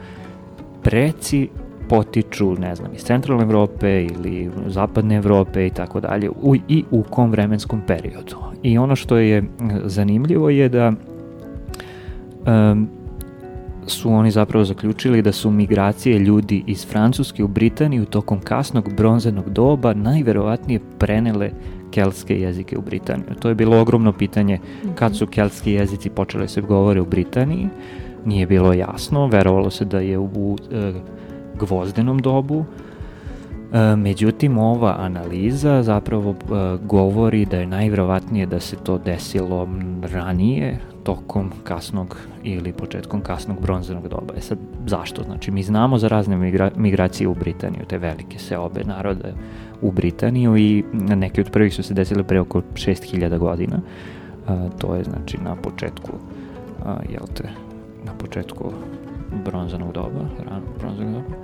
preci 0.82 1.48
potiču, 1.88 2.54
ne 2.58 2.74
znam, 2.74 2.94
iz 2.94 3.02
centralne 3.02 3.44
Evrope 3.44 4.04
ili 4.04 4.50
zapadne 4.66 5.16
Evrope 5.16 5.66
i 5.66 5.70
tako 5.70 6.00
dalje 6.00 6.30
i 6.68 6.84
u 6.90 7.02
kom 7.02 7.30
vremenskom 7.30 7.82
periodu. 7.86 8.36
I 8.62 8.78
ono 8.78 8.96
što 8.96 9.16
je 9.16 9.44
zanimljivo 9.84 10.50
je 10.50 10.68
da 10.68 10.92
um, 12.46 12.88
su 13.86 14.12
oni 14.12 14.30
zapravo 14.30 14.64
zaključili 14.64 15.22
da 15.22 15.32
su 15.32 15.50
migracije 15.50 16.18
ljudi 16.18 16.64
iz 16.66 16.86
Francuske 16.86 17.44
u 17.44 17.48
Britaniju 17.48 18.04
tokom 18.04 18.40
kasnog 18.40 18.92
bronzenog 18.96 19.50
doba 19.50 19.94
najverovatnije 19.94 20.80
prenele 20.98 21.50
keltske 21.90 22.40
jezike 22.40 22.78
u 22.78 22.82
Britaniju. 22.82 23.34
To 23.40 23.48
je 23.48 23.54
bilo 23.54 23.80
ogromno 23.80 24.12
pitanje 24.12 24.58
kad 24.94 25.16
su 25.16 25.26
keltski 25.26 25.72
jezici 25.72 26.10
počeli 26.10 26.48
se 26.48 26.60
govore 26.60 27.00
u 27.00 27.06
Britaniji. 27.06 27.68
Nije 28.24 28.46
bilo 28.46 28.72
jasno, 28.72 29.26
verovalo 29.26 29.70
se 29.70 29.84
da 29.84 30.00
je 30.00 30.18
u, 30.18 30.24
u 30.24 30.56
e, 30.72 30.92
gvozdenom 31.58 32.18
dobu, 32.18 32.64
E, 33.72 33.96
međutim, 33.96 34.58
ova 34.58 34.96
analiza 34.98 35.82
zapravo 35.82 36.30
e, 36.30 36.34
govori 36.84 37.44
da 37.44 37.56
je 37.56 37.66
najvjerovatnije 37.66 38.46
da 38.46 38.60
se 38.60 38.76
to 38.76 38.98
desilo 38.98 39.68
ranije, 40.02 40.78
tokom 41.02 41.52
kasnog 41.64 42.16
ili 42.42 42.72
početkom 42.72 43.20
kasnog 43.20 43.60
bronzanog 43.60 44.08
doba. 44.08 44.34
E 44.36 44.40
sad, 44.40 44.58
zašto? 44.86 45.22
Znači, 45.22 45.50
mi 45.50 45.62
znamo 45.62 45.98
za 45.98 46.08
razne 46.08 46.36
migra 46.36 46.70
migracije 46.76 47.28
u 47.28 47.34
Britaniju, 47.34 47.84
te 47.88 47.98
velike 47.98 48.38
seobe 48.38 48.84
naroda 48.84 49.28
u 49.82 49.92
Britaniju 49.92 50.56
i 50.56 50.84
neke 50.92 51.40
od 51.40 51.50
prvih 51.50 51.74
su 51.74 51.82
se 51.82 51.94
desile 51.94 52.22
pre 52.22 52.40
oko 52.40 52.62
6000 52.74 53.38
godina. 53.38 53.80
A, 54.46 54.68
to 54.78 54.94
je, 54.94 55.04
znači, 55.04 55.38
na 55.44 55.56
početku, 55.56 56.10
a, 56.84 56.96
jel 57.10 57.26
te, 57.34 57.48
na 58.04 58.12
početku 58.12 58.72
bronzanog 59.44 59.92
doba, 59.92 60.24
rano 60.50 60.66
bronzanog 60.78 61.12
doba. 61.12 61.36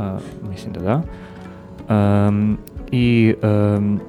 A, 0.00 0.18
mislim 0.50 0.72
da 0.72 0.80
da. 0.80 1.02
Um, 2.28 2.58
I 2.92 3.34
um, 3.42 4.00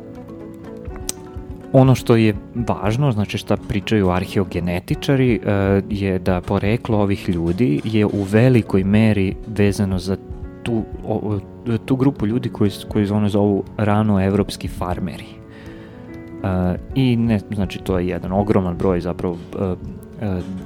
ono 1.73 1.95
što 1.95 2.15
je 2.15 2.35
važno, 2.68 3.11
znači 3.11 3.38
šta 3.38 3.57
pričaju 3.57 4.09
arheogenetičari, 4.09 5.39
uh, 5.39 5.84
je 5.89 6.19
da 6.19 6.41
poreklo 6.41 6.97
ovih 6.97 7.30
ljudi 7.30 7.81
je 7.84 8.05
u 8.05 8.23
velikoj 8.31 8.84
meri 8.84 9.35
vezano 9.47 9.99
za 9.99 10.18
tu, 10.63 10.84
o, 11.07 11.39
tu 11.85 11.95
grupu 11.95 12.27
ljudi 12.27 12.49
koji, 12.49 12.72
koji 12.89 13.09
ono 13.09 13.30
zovu 13.30 13.63
rano 13.77 14.22
evropski 14.22 14.68
farmeri. 14.68 15.26
Uh, 16.43 16.76
I 16.95 17.15
ne, 17.15 17.39
znači 17.51 17.80
to 17.80 17.99
je 17.99 18.07
jedan 18.07 18.31
ogroman 18.31 18.77
broj 18.77 19.01
zapravo 19.01 19.34
uh, 19.34 19.61
uh, 19.61 19.77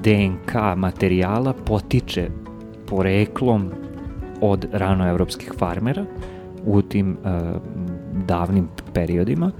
DNK 0.03 0.53
materijala 0.76 1.53
potiče 1.53 2.30
poreklom 2.85 3.72
od 4.41 4.67
ranoevropskih 4.71 5.53
farmera 5.57 6.05
u 6.65 6.81
tim 6.81 7.17
uh, 7.23 7.61
davnim 8.27 8.67
periodima, 8.93 9.51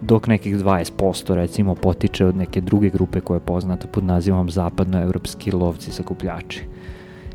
dok 0.00 0.26
nekih 0.26 0.56
20% 0.56 1.34
recimo 1.34 1.74
potiče 1.74 2.26
od 2.26 2.36
neke 2.36 2.60
druge 2.60 2.90
grupe 2.90 3.20
koja 3.20 3.36
je 3.36 3.40
poznata 3.40 3.86
pod 3.86 4.04
nazivom 4.04 4.50
zapadnoevropski 4.50 5.52
lovci 5.52 5.92
sakupljači. 5.92 6.64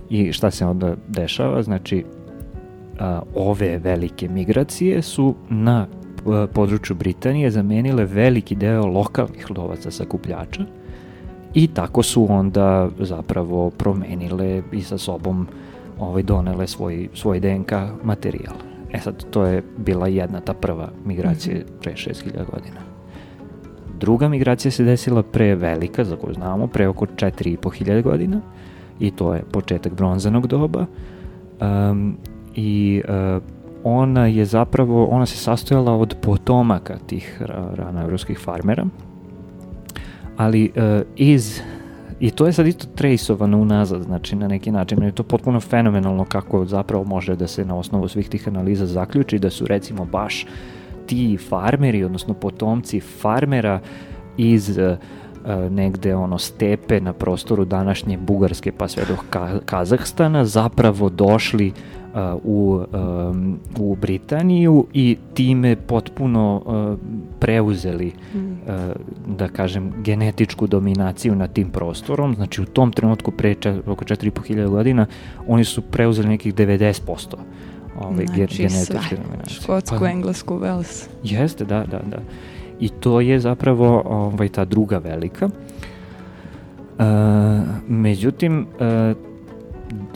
I 0.09 0.33
šta 0.33 0.51
se 0.51 0.65
onda 0.65 0.95
dešava? 1.07 1.63
Znači, 1.63 2.03
uh, 2.03 2.99
ove 3.35 3.77
velike 3.77 4.29
migracije 4.29 5.01
su 5.01 5.35
na 5.49 5.87
uh, 6.25 6.49
području 6.53 6.95
Britanije 6.95 7.51
zamenile 7.51 8.05
veliki 8.05 8.55
deo 8.55 8.85
lokalnih 8.85 9.51
lovaca 9.57 9.91
sakupljača 9.91 10.65
i 11.55 11.67
tako 11.67 12.03
su 12.03 12.27
onda 12.29 12.89
zapravo 12.99 13.69
promenile 13.69 14.61
i 14.71 14.81
sa 14.81 14.97
sobom 14.97 15.47
ovaj, 15.99 16.23
donele 16.23 16.67
svoj, 16.67 17.09
svoj 17.13 17.39
DNK 17.39 17.71
materijal. 18.03 18.55
E 18.91 18.99
sad, 18.99 19.25
to 19.29 19.45
je 19.45 19.63
bila 19.77 20.07
jedna 20.07 20.39
ta 20.39 20.53
prva 20.53 20.89
migracija 21.05 21.55
-hmm. 21.55 21.81
pre 21.81 21.93
6000 21.93 22.31
godina. 22.51 22.79
Druga 23.99 24.29
migracija 24.29 24.71
se 24.71 24.83
desila 24.83 25.23
pre 25.23 25.55
velika, 25.55 26.03
za 26.03 26.15
koju 26.15 26.33
znamo, 26.33 26.67
pre 26.67 26.87
oko 26.87 27.05
4500 27.05 28.01
godina 28.01 28.41
i 28.99 29.11
to 29.11 29.33
je 29.33 29.43
početak 29.51 29.93
bronzanog 29.93 30.47
doba. 30.47 30.85
Um, 31.61 32.17
I 32.55 33.01
uh, 33.07 33.43
ona 33.83 34.27
je 34.27 34.45
zapravo, 34.45 35.05
ona 35.05 35.25
se 35.25 35.37
sastojala 35.37 35.97
od 35.97 36.15
potomaka 36.21 36.97
tih 37.07 37.41
ranoevropskih 37.73 38.39
farmera, 38.39 38.85
ali 40.37 40.71
uh, 40.75 41.01
iz 41.15 41.61
I 42.19 42.31
to 42.31 42.45
je 42.45 42.53
sad 42.53 42.67
isto 42.67 42.87
trejsovano 42.95 43.57
unazad, 43.57 44.03
znači 44.03 44.35
na 44.35 44.47
neki 44.47 44.71
način. 44.71 45.03
Je 45.03 45.11
to 45.11 45.23
potpuno 45.23 45.59
fenomenalno 45.59 46.25
kako 46.25 46.65
zapravo 46.65 47.03
može 47.03 47.35
da 47.35 47.47
se 47.47 47.65
na 47.65 47.75
osnovu 47.75 48.07
svih 48.07 48.29
tih 48.29 48.47
analiza 48.47 48.85
zaključi 48.85 49.39
da 49.39 49.49
su 49.49 49.67
recimo 49.67 50.05
baš 50.05 50.45
ti 51.05 51.37
farmeri, 51.49 52.03
odnosno 52.03 52.33
potomci 52.33 52.99
farmera 52.99 53.79
iz 54.37 54.77
uh, 54.77 54.97
negde 55.71 56.15
ono 56.15 56.37
stepe 56.37 57.01
na 57.01 57.13
prostoru 57.13 57.65
današnje 57.65 58.17
Bugarske 58.17 58.71
pa 58.71 58.87
sve 58.87 59.03
do 59.05 59.15
Kazahstana 59.65 60.45
zapravo 60.45 61.09
došli 61.09 61.73
u, 62.43 62.81
um, 62.93 63.59
u 63.79 63.95
Britaniju 63.95 64.85
i 64.93 65.17
time 65.33 65.75
potpuno 65.75 66.61
uh, 66.65 66.99
preuzeli, 67.39 68.11
mm. 68.33 68.39
uh, 68.39 68.57
da 69.37 69.47
kažem, 69.47 69.93
genetičku 70.03 70.67
dominaciju 70.67 71.35
nad 71.35 71.53
tim 71.53 71.69
prostorom. 71.69 72.35
Znači 72.35 72.61
u 72.61 72.65
tom 72.65 72.91
trenutku 72.91 73.31
pre 73.31 73.55
čet, 73.55 73.87
oko 73.87 74.05
4.500 74.05 74.67
godina 74.67 75.05
oni 75.47 75.63
su 75.63 75.81
preuzeli 75.81 76.27
nekih 76.27 76.55
90% 76.55 77.35
ove 77.99 78.25
znači, 78.25 78.57
genetičke 78.57 79.15
dominacije. 79.15 79.61
Škotsku, 79.61 79.97
pa, 79.99 80.09
Englesku, 80.09 80.59
Wales. 80.59 81.07
Jeste, 81.23 81.65
da, 81.65 81.85
da, 81.91 81.99
da. 82.09 82.17
I 82.79 82.89
to 82.89 83.21
je 83.21 83.39
zapravo 83.39 84.01
ovaj, 84.05 84.49
ta 84.49 84.65
druga 84.65 84.97
velika. 84.97 85.45
Uh, 85.45 87.03
međutim, 87.87 88.67
uh, 88.79 89.17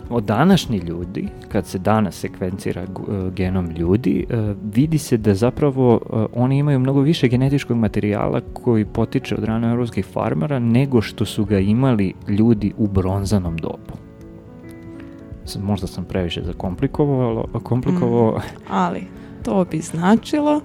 od 0.10 0.24
današnji 0.24 0.78
ljudi, 0.78 1.28
kad 1.52 1.66
se 1.66 1.80
danas 1.80 2.16
sekvencira 2.16 2.84
uh, 2.84 3.34
genom 3.34 3.70
ljudi, 3.70 4.26
uh, 4.30 4.56
vidi 4.74 4.98
se 4.98 5.18
da 5.18 5.34
zapravo 5.34 5.94
uh, 5.94 6.26
oni 6.34 6.58
imaju 6.58 6.80
mnogo 6.80 7.02
više 7.02 7.28
genetičkog 7.28 7.78
materijala 7.78 8.42
koji 8.54 8.86
potiče 8.86 9.36
od 9.36 9.44
rano 9.44 9.72
evropskih 9.72 10.06
farmera 10.06 10.60
nego 10.60 11.02
što 11.02 11.26
su 11.26 11.46
ga 11.46 11.60
imali 11.60 12.14
ljudi 12.28 12.74
u 12.78 12.88
bronzanom 12.88 13.58
dobu. 13.58 13.94
Možda 15.62 15.88
sam 15.88 16.06
previše 16.06 16.42
zakomplikovao, 16.44 17.46
komplikovao. 17.64 18.38
Mm, 18.38 18.42
ali 18.70 19.02
to 19.44 19.66
bi 19.72 19.80
značilo 19.80 20.62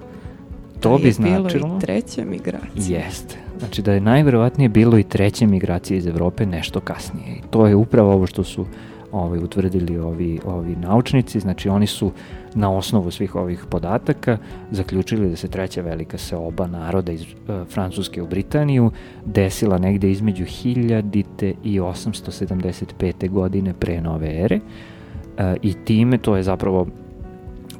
to 0.80 0.90
da 0.90 0.98
bi 0.98 1.08
je 1.08 1.12
značilo... 1.12 1.66
bilo 1.66 1.76
i 1.76 1.80
treća 1.80 2.24
migracija. 2.24 2.98
Jeste. 2.98 3.36
Znači 3.58 3.82
da 3.82 3.92
je 3.92 4.00
najverovatnije 4.00 4.68
bilo 4.68 4.98
i 4.98 5.02
treće 5.02 5.46
migracije 5.46 5.98
iz 5.98 6.06
Evrope 6.06 6.46
nešto 6.46 6.80
kasnije. 6.80 7.36
I 7.36 7.40
to 7.50 7.66
je 7.66 7.74
upravo 7.74 8.12
ovo 8.12 8.26
što 8.26 8.44
su 8.44 8.66
ovaj, 9.14 9.38
utvrdili 9.38 9.98
ovi, 9.98 10.40
ovi 10.44 10.76
naučnici, 10.76 11.40
znači 11.40 11.68
oni 11.68 11.86
su 11.86 12.12
na 12.54 12.72
osnovu 12.72 13.10
svih 13.10 13.34
ovih 13.34 13.64
podataka 13.70 14.38
zaključili 14.70 15.30
da 15.30 15.36
se 15.36 15.48
treća 15.48 15.82
velika 15.82 16.18
seoba 16.18 16.66
naroda 16.66 17.12
iz 17.12 17.22
uh, 17.22 17.68
Francuske 17.68 18.22
u 18.22 18.26
Britaniju 18.26 18.90
desila 19.24 19.78
negde 19.78 20.10
između 20.10 20.44
1000. 20.44 21.54
i 21.64 21.80
875. 21.80 23.30
godine 23.30 23.74
pre 23.74 24.00
nove 24.00 24.44
ere 24.44 24.56
uh, 24.56 25.44
i 25.62 25.74
time 25.84 26.18
to 26.18 26.36
je 26.36 26.42
zapravo 26.42 26.86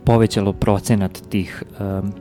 povećalo 0.04 0.52
procenat 0.52 1.22
tih 1.30 1.62
um, 1.80 2.12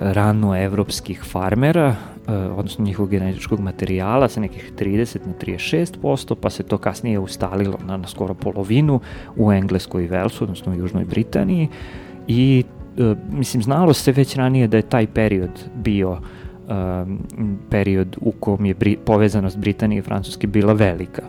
ranoevropskih 0.00 1.22
farmera, 1.24 1.96
odnosno 2.28 2.84
njihovog 2.84 3.10
genetičkog 3.10 3.60
materijala 3.60 4.28
sa 4.28 4.40
nekih 4.40 4.72
30 4.78 5.26
na 5.26 5.32
36%, 5.40 6.34
pa 6.34 6.50
se 6.50 6.62
to 6.62 6.78
kasnije 6.78 7.18
ustalilo 7.18 7.78
na, 7.86 7.96
na 7.96 8.08
skoro 8.08 8.34
polovinu 8.34 9.00
u 9.36 9.52
Engleskoj 9.52 10.04
i 10.04 10.08
Velsu, 10.08 10.44
odnosno 10.44 10.72
u 10.72 10.76
Južnoj 10.76 11.04
Britaniji. 11.04 11.68
I 12.28 12.64
mislim 13.30 13.62
znalo 13.62 13.92
se 13.92 14.12
već 14.12 14.36
ranije 14.36 14.68
da 14.68 14.76
je 14.76 14.82
taj 14.82 15.06
period 15.06 15.50
bio 15.74 16.10
um, 16.68 17.18
period 17.70 18.16
u 18.20 18.32
kom 18.32 18.66
je 18.66 18.74
bri, 18.74 18.96
povezanost 19.04 19.58
Britanije 19.58 19.98
i 19.98 20.02
Francuske 20.02 20.46
bila 20.46 20.72
velika. 20.72 21.22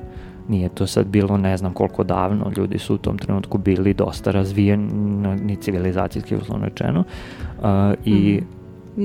Nije 0.48 0.70
to 0.70 0.88
sad 0.88 1.08
bilo 1.08 1.38
ne 1.38 1.58
znam 1.58 1.74
koliko 1.74 2.04
davno, 2.04 2.52
ljudi 2.58 2.80
su 2.80 2.96
u 2.96 2.98
tom 2.98 3.18
trenutku 3.18 3.58
bili 3.58 3.94
dosta 3.94 4.32
razvijeni 4.32 5.56
civilizacijski 5.56 6.36
uslovno 6.36 6.66
rečeno. 6.66 7.04
Uh, 7.60 7.66
i 8.06 8.42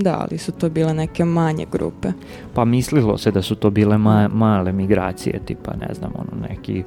Da, 0.03 0.19
ali 0.21 0.39
su 0.39 0.53
to 0.53 0.71
bile 0.71 0.95
neke 0.95 1.25
manje 1.25 1.67
grupe. 1.73 2.09
pa 2.55 2.65
mislilo 2.65 3.19
se 3.19 3.31
da 3.31 3.43
su 3.43 3.55
to 3.55 3.71
bile 3.71 3.99
ma, 3.99 4.29
male 4.29 4.73
migracije, 4.73 5.41
tipa 5.45 5.73
ne 5.77 5.95
znam, 5.95 6.13
ono 6.15 6.47
neki 6.49 6.83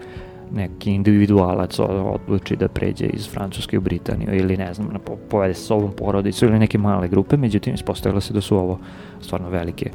neki 0.52 0.92
individualac 0.92 1.80
odluči 1.80 2.56
da 2.56 2.68
pređe 2.68 3.06
iz 3.06 3.30
Francuske 3.30 3.78
u 3.78 3.82
Britaniju 3.82 4.36
ili 4.36 4.58
ne 4.58 4.74
znam, 4.74 4.90
na 4.94 5.00
po- 5.00 5.16
povede 5.30 5.54
sa 5.54 5.62
sobom 5.62 5.92
porodicu 5.92 6.46
ili 6.46 6.60
neke 6.60 6.78
male 6.78 7.08
grupe, 7.08 7.38
međutim 7.38 7.74
ispostavilo 7.74 8.22
se 8.22 8.34
da 8.34 8.42
su 8.42 8.58
ovo 8.58 8.80
stvarno 9.22 9.50
velike 9.50 9.92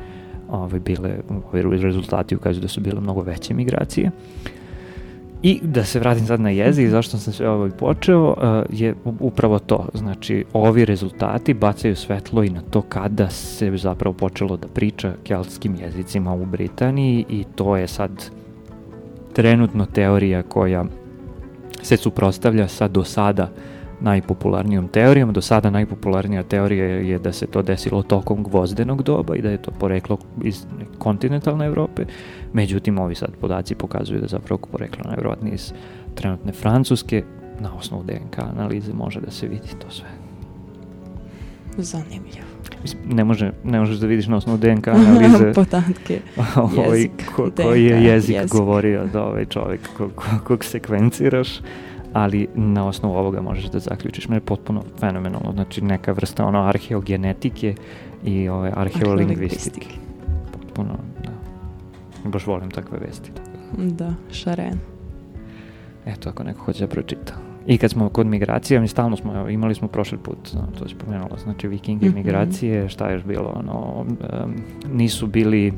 ove, 0.48 0.80
bile, 0.80 1.10
ovi 1.52 1.78
rezultati 1.78 2.36
ukazuju 2.36 2.62
da 2.62 2.68
su 2.68 2.80
bile 2.80 3.00
mnogo 3.00 3.22
veće 3.22 3.54
migracije. 3.54 4.10
I 5.42 5.60
da 5.62 5.84
se 5.84 5.98
vratim 5.98 6.26
sad 6.26 6.40
na 6.40 6.50
jezik, 6.50 6.88
zašto 6.88 7.18
sam 7.18 7.32
sve 7.32 7.48
ovo 7.48 7.66
i 7.66 7.70
počeo, 7.70 8.30
uh, 8.30 8.36
je 8.70 8.94
upravo 9.04 9.58
to. 9.58 9.88
Znači, 9.94 10.44
ovi 10.52 10.84
rezultati 10.84 11.54
bacaju 11.54 11.96
svetlo 11.96 12.44
i 12.44 12.50
na 12.50 12.60
to 12.60 12.82
kada 12.82 13.30
se 13.30 13.76
zapravo 13.76 14.14
počelo 14.14 14.56
da 14.56 14.68
priča 14.68 15.12
keltskim 15.24 15.74
jezicima 15.74 16.34
u 16.34 16.46
Britaniji 16.46 17.24
i 17.28 17.44
to 17.54 17.76
je 17.76 17.86
sad 17.86 18.10
trenutno 19.32 19.86
teorija 19.86 20.42
koja 20.42 20.84
se 21.82 21.96
suprostavlja 21.96 22.68
sa 22.68 22.88
do 22.88 23.04
sada 23.04 23.50
najpopularnijom 24.02 24.88
teorijom. 24.88 25.32
Do 25.32 25.40
sada 25.40 25.70
najpopularnija 25.70 26.42
teorija 26.42 26.84
je 26.84 27.18
da 27.18 27.32
se 27.32 27.46
to 27.46 27.62
desilo 27.62 28.02
tokom 28.02 28.42
gvozdenog 28.42 29.02
doba 29.02 29.36
i 29.36 29.42
da 29.42 29.50
je 29.50 29.62
to 29.62 29.70
poreklo 29.70 30.18
iz 30.42 30.66
kontinentalne 30.98 31.66
Evrope. 31.66 32.04
Međutim, 32.52 32.98
ovi 32.98 33.14
sad 33.14 33.30
podaci 33.40 33.74
pokazuju 33.74 34.20
da 34.20 34.26
zapravo 34.26 34.58
poreklo 34.72 35.04
najvjerojatnije 35.04 35.54
iz 35.54 35.72
trenutne 36.14 36.52
Francuske. 36.52 37.24
Na 37.60 37.74
osnovu 37.74 38.04
DNK 38.04 38.38
analize 38.38 38.92
može 38.92 39.20
da 39.20 39.30
se 39.30 39.48
vidi 39.48 39.68
to 39.78 39.90
sve. 39.90 40.08
Zanimljivo. 41.76 42.52
Mislim, 42.82 43.02
ne, 43.06 43.24
može, 43.24 43.52
ne 43.64 43.78
možeš 43.80 43.96
da 43.96 44.06
vidiš 44.06 44.26
na 44.26 44.36
osnovu 44.36 44.58
DNK 44.58 44.88
analize 45.08 45.52
Podatke. 45.54 46.20
ovaj, 46.56 46.98
Jezik, 46.98 47.10
ko, 47.36 47.50
koji 47.56 47.84
je 47.84 48.04
jezik, 48.04 48.36
jezik. 48.36 48.52
govorio 48.52 49.06
da 49.12 49.24
ovaj 49.24 49.44
čovjek 49.44 49.80
ko, 49.96 50.08
ko, 50.14 50.24
kog 50.44 50.64
sekvenciraš, 50.64 51.60
ali 52.12 52.48
na 52.54 52.86
osnovu 52.86 53.14
ovoga 53.16 53.40
možeš 53.40 53.64
da 53.64 53.78
zaključiš. 53.78 54.28
Mene 54.28 54.36
je 54.36 54.40
potpuno 54.40 54.82
fenomenalno, 54.98 55.52
znači 55.52 55.80
neka 55.80 56.12
vrsta 56.12 56.44
ono 56.46 56.62
arheogenetike 56.62 57.74
i 58.24 58.48
ove 58.48 58.72
arheolingvistike. 58.76 59.86
Potpuno, 60.52 60.94
da. 61.24 61.30
Baš 62.30 62.46
volim 62.46 62.70
takve 62.70 62.98
vesti. 62.98 63.30
Da, 63.78 64.14
šaren. 64.32 64.78
Eto, 66.06 66.28
ako 66.28 66.42
neko 66.42 66.60
hoće 66.60 66.80
da 66.80 66.90
pročita. 66.90 67.34
I 67.66 67.78
kad 67.78 67.90
smo 67.90 68.08
kod 68.08 68.26
migracija, 68.26 68.80
mi 68.80 68.88
stalno 68.88 69.16
smo, 69.16 69.48
imali 69.48 69.74
smo 69.74 69.88
prošli 69.88 70.18
put, 70.18 70.52
no, 70.54 70.60
to 70.78 70.84
je 70.84 70.88
spomenulo, 70.88 71.36
znači 71.42 71.68
vikingi, 71.68 72.06
Mhm. 72.08 72.14
migracije, 72.16 72.88
šta 72.88 73.08
je 73.08 73.14
još 73.14 73.24
bilo, 73.24 73.52
ono, 73.56 74.04
em, 74.32 74.54
nisu 74.92 75.26
bili 75.26 75.72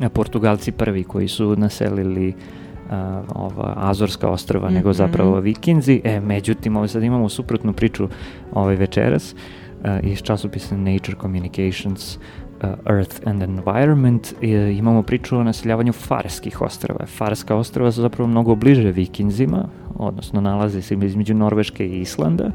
e, 0.00 0.08
Portugalci 0.08 0.72
prvi 0.72 1.04
koji 1.04 1.28
su 1.28 1.56
naselili 1.56 2.34
a, 2.90 3.22
ova 3.34 3.74
Azorska 3.76 4.28
ostrava, 4.28 4.70
nego 4.70 4.88
Mhm. 4.88 4.96
zapravo 4.96 5.40
vikinzi. 5.40 6.00
E, 6.04 6.20
međutim, 6.20 6.76
ovo 6.76 6.88
sad 6.88 7.02
imamo 7.02 7.28
suprotnu 7.28 7.72
priču 7.72 8.08
ovaj 8.52 8.76
večeras 8.76 9.34
a, 9.84 10.00
iz 10.00 10.22
časopisa 10.22 10.76
Nature 10.76 11.16
Communications 11.20 12.16
uh, 12.16 12.68
Earth 12.96 13.16
and 13.28 13.42
Environment 13.42 14.34
i, 14.42 14.48
imamo 14.78 15.02
priču 15.02 15.36
o 15.38 15.44
naseljavanju 15.44 15.92
Farskih 15.92 16.62
ostrava. 16.62 17.06
Farska 17.06 17.56
ostrava 17.56 17.92
su 17.92 18.00
zapravo 18.02 18.28
mnogo 18.28 18.54
bliže 18.54 18.92
vikinzima, 18.92 19.68
odnosno 19.98 20.40
nalaze 20.40 20.82
se 20.82 20.94
između 21.02 21.34
Norveške 21.34 21.86
i 21.86 22.00
Islanda. 22.00 22.50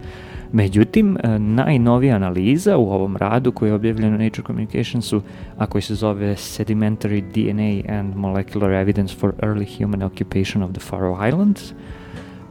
Međutim, 0.54 1.18
e, 1.24 1.40
najnovija 1.40 2.16
analiza 2.16 2.78
u 2.78 2.92
ovom 2.92 3.18
radu 3.18 3.52
koji 3.52 3.70
je 3.70 3.74
objavljen 3.74 4.14
u 4.14 4.18
Nature 4.18 4.44
Communicationsu, 4.48 5.22
a 5.58 5.66
koji 5.66 5.82
se 5.82 5.96
zove 5.96 6.36
Sedimentary 6.36 7.22
DNA 7.22 7.94
and 7.98 8.16
Molecular 8.16 8.72
Evidence 8.72 9.16
for 9.16 9.34
Early 9.42 9.78
Human 9.78 10.04
Occupation 10.04 10.64
of 10.64 10.72
the 10.72 10.80
Faroe 10.80 11.30
Islands, 11.30 11.74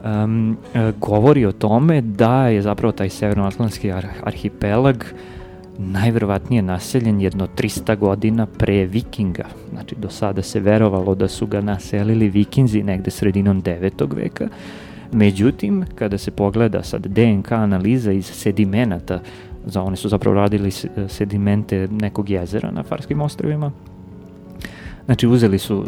um, 0.05 0.57
govori 0.99 1.45
o 1.45 1.53
tome 1.53 2.01
da 2.01 2.49
je 2.49 2.63
zapravo 2.63 2.93
taj 2.93 3.09
severnoatlantski 3.09 3.93
ar 3.93 4.07
arhipelag 4.25 5.05
najverovatnije 5.79 6.63
naseljen 6.63 7.21
jedno 7.21 7.47
300 7.57 7.97
godina 7.97 8.47
pre 8.47 8.87
vikinga. 8.87 9.45
Znači, 9.71 9.95
do 9.99 10.09
sada 10.09 10.43
se 10.43 10.61
verovalo 10.61 11.15
da 11.15 11.29
su 11.29 11.47
ga 11.47 11.61
naselili 11.61 12.29
vikinzi 12.29 12.83
negde 12.83 13.11
sredinom 13.11 13.63
9. 13.63 14.17
veka. 14.17 14.49
Međutim, 15.13 15.85
kada 15.95 16.19
se 16.19 16.31
pogleda 16.31 16.83
sad 16.83 17.07
DNK 17.07 17.53
analiza 17.53 18.13
iz 18.13 18.27
sedimenata, 18.27 19.21
za 19.67 19.83
one 19.83 19.97
su 19.97 20.09
zapravo 20.09 20.35
radili 20.35 20.71
se- 20.71 21.09
sedimente 21.09 21.89
nekog 21.91 22.31
jezera 22.31 22.71
na 22.71 22.83
Farskim 22.83 23.21
ostrovima, 23.21 23.73
Znači 25.05 25.27
uzeli 25.27 25.59
su 25.59 25.79
uh, 25.79 25.87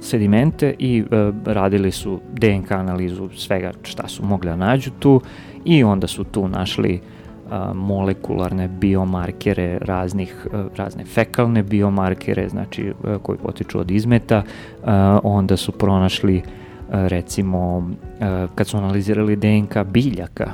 sedimente 0.00 0.74
i 0.78 1.02
uh, 1.02 1.34
radili 1.44 1.90
su 1.90 2.20
DNK 2.32 2.70
analizu 2.70 3.28
svega 3.36 3.72
šta 3.82 4.08
su 4.08 4.24
mogli 4.24 4.50
da 4.50 4.56
nađu 4.56 4.90
tu 4.98 5.20
i 5.64 5.84
onda 5.84 6.06
su 6.06 6.24
tu 6.24 6.48
našli 6.48 7.00
uh, 7.00 7.76
molekularne 7.76 8.68
biomarkere 8.68 9.78
raznih, 9.78 10.46
uh, 10.46 10.76
razne 10.76 11.04
fekalne 11.04 11.62
biomarkere, 11.62 12.48
znači 12.48 12.92
uh, 13.04 13.22
koji 13.22 13.38
potiču 13.38 13.78
od 13.78 13.90
izmeta, 13.90 14.42
uh, 14.82 14.88
onda 15.22 15.56
su 15.56 15.72
pronašli 15.72 16.36
uh, 16.36 16.61
recimo 16.92 17.76
uh, 17.76 18.50
kad 18.54 18.66
su 18.66 18.76
analizirali 18.76 19.36
DNK 19.36 19.76
biljaka 19.86 20.52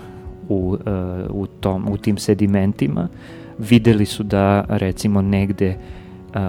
u, 0.49 0.55
uh, 0.55 1.43
u, 1.43 1.47
tom, 1.47 1.89
u 1.89 1.97
tim 1.97 2.19
sedimentima, 2.19 3.09
videli 3.59 4.07
su 4.07 4.23
da 4.23 4.65
recimo 4.69 5.23
negde 5.23 5.77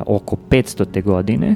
oko 0.06 0.36
500. 0.50 1.04
godine 1.04 1.56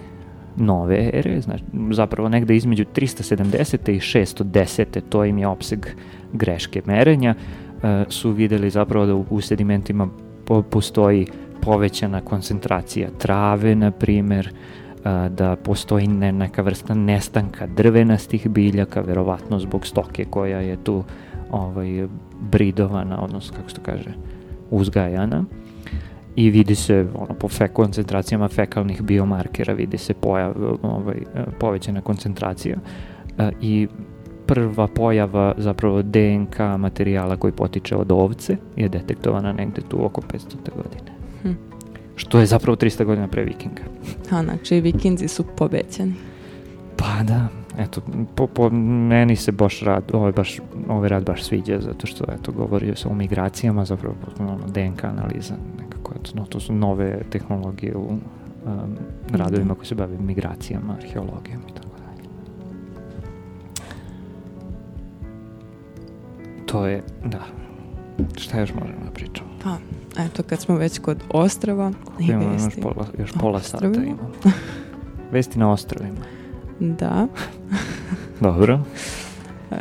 nove 0.55 1.09
ere, 1.13 1.41
znači 1.41 1.63
zapravo 1.91 2.29
negde 2.29 2.55
između 2.55 2.85
370. 2.95 3.91
i 3.91 3.99
610. 3.99 5.01
to 5.09 5.25
im 5.25 5.37
je 5.37 5.47
opseg 5.47 5.85
greške 6.33 6.81
merenja, 6.85 7.35
su 8.09 8.31
videli 8.31 8.69
zapravo 8.69 9.05
da 9.05 9.15
u, 9.15 9.41
sedimentima 9.41 10.07
po, 10.45 10.61
postoji 10.61 11.27
povećana 11.61 12.21
koncentracija 12.21 13.09
trave, 13.17 13.75
na 13.75 13.91
primer, 13.91 14.53
a, 15.03 15.29
da 15.29 15.55
postoji 15.55 16.07
ne, 16.07 16.31
neka 16.31 16.61
vrsta 16.61 16.93
nestanka 16.93 17.67
drvenastih 17.67 18.47
biljaka, 18.49 19.01
verovatno 19.01 19.59
zbog 19.59 19.87
stoke 19.87 20.25
koja 20.25 20.59
je 20.59 20.83
tu 20.83 21.03
ovaj, 21.51 22.07
bridovana, 22.51 23.21
odnosno 23.23 23.57
kako 23.57 23.69
se 23.69 23.75
to 23.75 23.81
kaže, 23.81 24.09
uzgajana 24.71 25.45
i 26.35 26.49
vidi 26.49 26.75
se 26.75 27.07
ono, 27.15 27.33
po 27.33 27.47
fe, 27.47 27.67
koncentracijama 27.67 28.47
fekalnih 28.47 29.01
biomarkera 29.01 29.73
vidi 29.73 29.97
se 29.97 30.13
pojav, 30.13 30.53
ovaj, 30.81 31.17
povećana 31.59 32.01
koncentracija 32.01 32.77
i 33.61 33.87
prva 34.45 34.87
pojava 34.87 35.53
zapravo 35.57 36.01
DNK 36.01 36.59
materijala 36.77 37.37
koji 37.37 37.53
potiče 37.53 37.95
od 37.95 38.11
ovce 38.11 38.57
je 38.75 38.89
detektovana 38.89 39.53
negde 39.53 39.81
tu 39.89 40.05
oko 40.05 40.21
500. 40.21 40.55
godine. 40.75 41.12
Što 42.15 42.39
je 42.39 42.45
zapravo 42.45 42.75
300 42.75 43.05
godina 43.05 43.27
pre 43.27 43.43
vikinga. 43.43 43.81
A, 44.31 44.43
znači, 44.43 44.81
vikinzi 44.81 45.27
su 45.27 45.43
pobećeni. 45.57 46.13
Pa 46.97 47.23
da, 47.23 47.47
eto, 47.77 48.01
po, 48.35 48.47
po 48.47 48.69
meni 49.09 49.35
se 49.35 49.51
baš 49.51 49.79
rad, 49.81 50.03
ovaj, 50.13 50.31
baš, 50.31 50.59
ovaj 50.89 51.09
rad 51.09 51.25
baš 51.25 51.43
sviđa, 51.43 51.79
zato 51.79 52.07
što, 52.07 52.25
eto, 52.31 52.51
govori 52.51 52.95
se 52.95 53.07
o 53.07 53.13
migracijama, 53.13 53.85
zapravo, 53.85 54.15
potpuno 54.25 54.53
ono, 54.53 54.67
DNK 54.67 55.03
analiza, 55.03 55.55
nekako, 55.79 56.13
eto, 56.21 56.31
no, 56.33 56.45
to 56.45 56.59
su 56.59 56.73
nove 56.73 57.21
tehnologije 57.29 57.95
u 57.95 58.09
um, 58.09 58.19
radovima 59.31 59.75
koji 59.75 59.85
se 59.85 59.95
bave 59.95 60.17
migracijama, 60.17 60.93
arheologijom 60.93 61.61
i 61.69 61.73
tako 61.73 61.97
dalje. 61.97 62.29
To 66.65 66.85
je, 66.85 67.03
da, 67.25 67.62
šta 68.37 68.59
još 68.59 68.73
možemo 68.73 69.05
da 69.05 69.11
pričamo? 69.11 69.49
Pa, 69.63 69.77
eto, 70.23 70.43
kad 70.43 70.59
smo 70.61 70.75
već 70.75 70.99
kod 70.99 71.23
ostrava 71.29 71.91
i 72.19 72.23
Imamo 72.23 72.53
još 72.53 72.63
vesti. 72.63 72.81
pola, 72.81 73.07
još 73.19 73.31
pola 73.31 73.59
sata 73.59 73.85
imamo. 73.85 74.31
Vesti 75.31 75.59
na 75.59 75.71
ostrovima. 75.71 76.17
Da. 76.79 77.27
Dobro. 78.39 78.79
E, 79.71 79.75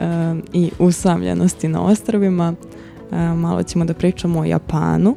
I 0.53 0.71
usamljenosti 0.79 1.69
na 1.69 1.83
ostrovima. 1.83 2.55
E, 3.13 3.17
malo 3.17 3.63
ćemo 3.63 3.85
da 3.85 3.95
pričamo 3.95 4.41
o 4.41 4.45
Japanu 4.45 5.17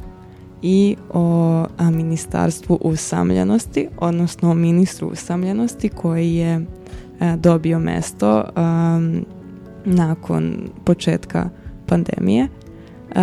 i 0.62 0.96
o 1.14 1.66
a, 1.78 1.90
ministarstvu 1.92 2.80
usamljenosti, 2.82 3.88
odnosno 3.98 4.52
o 4.52 4.54
ministru 4.54 5.08
usamljenosti 5.08 5.90
koji 5.90 6.36
je 6.36 6.54
e, 6.56 7.36
dobio 7.38 7.80
mesto 7.80 8.44
nakon 9.86 10.70
početka 10.84 11.50
pandemije. 11.86 12.48
E, 13.16 13.20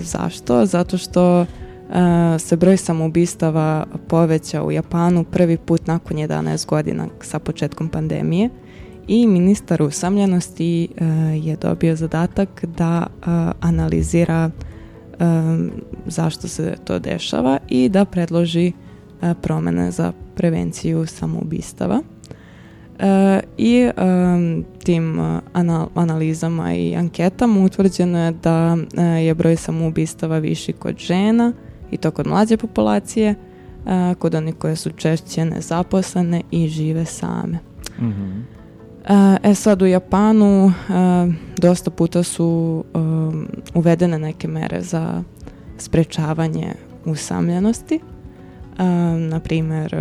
zašto? 0.00 0.66
Zato 0.66 0.98
što 0.98 1.40
e, 1.40 1.46
se 2.38 2.56
broj 2.56 2.76
samoubistava 2.76 3.86
poveća 4.08 4.62
u 4.62 4.72
Japanu 4.72 5.24
prvi 5.24 5.56
put 5.56 5.86
nakon 5.86 6.16
11 6.16 6.66
godina 6.66 7.06
sa 7.20 7.38
početkom 7.38 7.88
pandemije 7.88 8.50
i 9.08 9.26
ministar 9.26 9.82
usamljenosti 9.82 10.84
e, 10.84 11.04
je 11.42 11.56
dobio 11.56 11.96
zadatak 11.96 12.64
da 12.64 13.06
analizira 13.60 14.50
zašto 16.06 16.48
se 16.48 16.76
to 16.84 16.98
dešava 16.98 17.58
i 17.68 17.88
da 17.88 18.04
predloži 18.04 18.72
promene 19.42 19.90
za 19.90 20.12
prevenciju 20.34 21.06
samoubistava. 21.06 22.02
E, 22.98 23.40
I 23.56 23.76
e, 23.76 23.92
tim 24.84 25.20
e, 25.20 25.40
ana- 25.52 25.86
analizama 25.94 26.74
i 26.74 26.96
anketama 26.96 27.64
utvrđeno 27.64 28.24
je 28.24 28.32
da 28.32 28.76
e, 28.96 29.02
je 29.02 29.34
broj 29.34 29.56
samoubistava 29.56 30.38
viši 30.38 30.72
kod 30.72 30.96
žena 30.98 31.52
i 31.90 31.96
to 31.96 32.10
kod 32.10 32.26
mlađe 32.26 32.56
populacije, 32.56 33.34
e, 33.86 34.14
kod 34.18 34.34
onih 34.34 34.54
koje 34.54 34.76
su 34.76 34.90
češće 34.90 35.44
nezaposlene 35.44 36.42
i 36.50 36.68
žive 36.68 37.04
same. 37.04 37.58
Mhm. 37.98 38.40
E, 39.08 39.36
E 39.42 39.54
sad 39.54 39.82
u 39.82 39.86
Japanu 39.86 40.68
e, 40.68 40.72
dosta 41.56 41.90
puta 41.90 42.22
su 42.22 42.84
e, 42.94 42.98
uvedene 43.74 44.18
neke 44.18 44.48
mere 44.48 44.82
za 44.82 45.22
sprečavanje 45.78 46.74
usamljenosti. 47.04 47.94
E, 48.78 48.84
na 49.18 49.40
primjer, 49.40 49.94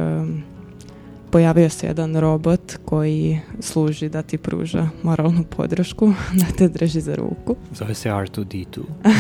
pojavio 1.36 1.70
se 1.70 1.88
jedan 1.88 2.16
robot 2.16 2.78
koji 2.86 3.40
služi 3.60 4.10
da 4.10 4.22
ti 4.22 4.38
pruža 4.38 4.90
moralnu 5.04 5.44
podršku, 5.44 6.14
da 6.40 6.46
te 6.58 6.68
drži 6.68 7.02
za 7.02 7.16
ruku. 7.16 7.56
Zove 7.72 7.94
se 7.94 8.10
R2D2. 8.10 8.82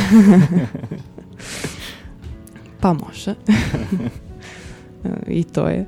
Pa 2.81 2.93
može. 2.93 3.33
I 5.27 5.43
to 5.43 5.67
je 5.67 5.85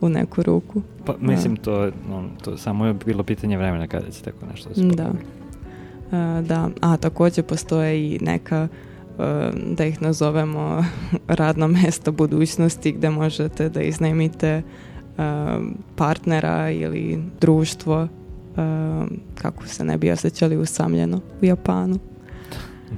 u 0.00 0.08
neku 0.08 0.42
ruku. 0.42 0.82
Pa 1.04 1.14
mislim 1.20 1.56
to, 1.56 1.90
no, 2.08 2.28
to 2.44 2.56
samo 2.56 2.86
je 2.86 2.94
bilo 3.06 3.22
pitanje 3.22 3.58
vremena 3.58 3.86
kada 3.86 4.10
će 4.10 4.22
tako 4.22 4.46
nešto 4.46 4.68
da 4.68 4.74
se 4.74 4.82
Da. 4.82 5.12
E, 6.12 6.42
da, 6.42 6.70
a 6.80 6.96
također 6.96 7.44
postoje 7.44 8.14
i 8.14 8.18
neka 8.22 8.68
e, 9.18 9.50
da 9.76 9.84
ih 9.84 10.02
nazovemo 10.02 10.84
radna 11.28 11.66
mesta 11.66 12.10
budućnosti 12.10 12.92
gdje 12.92 13.10
možete 13.10 13.68
da 13.68 13.82
iznajmite 13.82 14.62
partnera 15.96 16.70
ili 16.70 17.18
društvo 17.40 18.02
e, 18.02 18.06
kako 19.34 19.66
se 19.66 19.84
ne 19.84 19.98
bi 19.98 20.10
osjećali 20.10 20.56
usamljeno 20.56 21.20
u 21.42 21.44
Japanu. 21.44 21.98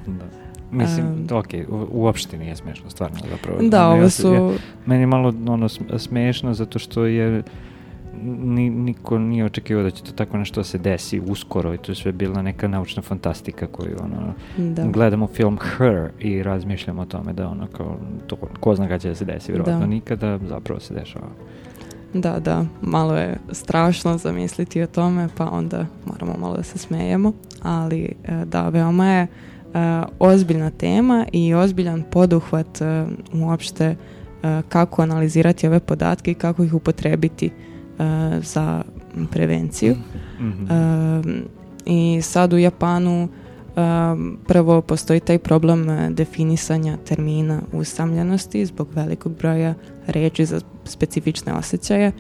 Da. 0.07 0.25
Mislim, 0.73 1.07
Em. 1.07 1.27
ok, 1.33 1.47
uopšte 1.91 2.39
nije 2.39 2.57
smešno, 2.57 2.91
stvarno 2.91 3.19
zapravo. 3.31 3.59
Da, 3.63 3.89
ovo 3.89 4.11
su 4.11 4.53
Meni 4.87 5.03
je 5.03 5.07
malo 5.07 5.33
ono, 5.49 5.69
sm- 5.69 5.99
smešno 5.99 6.55
zato 6.55 6.79
što 6.79 7.05
je 7.07 7.43
ni, 8.23 8.71
niko 8.71 9.19
nije 9.19 9.45
očekivao 9.45 9.83
da 9.83 9.91
će 9.91 10.03
to 10.03 10.13
tako 10.13 10.37
nešto 10.37 10.65
se 10.65 10.79
desi 10.79 11.21
uskoro 11.21 11.75
i 11.75 11.79
to 11.79 11.93
je 11.93 11.97
sve 11.97 12.13
bila 12.13 12.43
neka 12.43 12.69
naučna 12.69 13.03
fantastika 13.03 13.67
koju 13.67 13.97
ono, 14.03 14.33
da. 14.59 14.87
gledamo 14.87 15.27
film 15.27 15.59
Her 15.59 16.09
i 16.21 16.43
razmišljamo 16.43 17.03
o 17.03 17.07
tome 17.07 17.33
da 17.33 17.49
ono 17.49 17.67
kao 17.67 17.97
to, 18.27 18.37
ko 18.61 18.75
zna 18.75 18.87
kada 18.87 18.99
će 18.99 19.09
da 19.09 19.15
se 19.15 19.25
desi, 19.25 19.53
vjerojatno 19.53 19.81
Da. 19.81 19.87
nikada 19.87 20.39
zapravo 20.39 20.81
se 20.81 20.95
dešava. 20.95 21.27
Da, 22.15 22.41
da, 22.41 22.65
malo 22.83 23.17
je 23.17 23.39
strašno 23.53 24.19
zamisliti 24.19 24.83
o 24.83 24.87
tome, 24.87 25.29
pa 25.37 25.51
onda 25.51 25.87
moramo 26.07 26.35
malo 26.39 26.57
da 26.57 26.63
se 26.63 26.79
smejemo, 26.79 27.33
ali 27.63 28.15
e, 28.25 28.45
da, 28.45 28.69
veoma 28.69 29.07
je 29.07 29.23
e, 29.23 29.29
ozbiljna 30.19 30.71
tema 30.71 31.27
i 31.33 31.55
ozbiljan 31.55 32.05
poduhvat 32.11 32.81
e, 32.81 33.07
uopšte 33.35 33.97
kako 34.69 35.03
analizirati 35.03 35.67
ove 35.67 35.81
podatke 35.81 36.31
i 36.31 36.35
kako 36.35 36.65
ih 36.65 36.75
upotrebiti 36.75 37.51
za 38.41 38.83
prevenciju. 39.31 39.97
Mhm. 40.41 40.67
E, 40.71 41.23
I 41.87 42.23
sad 42.23 42.53
u 42.53 42.59
Japanu 42.59 43.29
e, 43.77 43.81
prvo 44.47 44.81
postoji 44.81 45.21
taj 45.21 45.39
problem 45.39 45.91
e, 45.91 46.11
definisanja 46.11 46.97
termina 46.97 47.61
usamljenosti 47.73 48.67
zbog 48.67 48.89
velikog 48.95 49.33
broja 49.39 49.75
reči 50.07 50.45
za 50.45 50.61
specifične 50.85 51.55
osjećaje. 51.55 52.13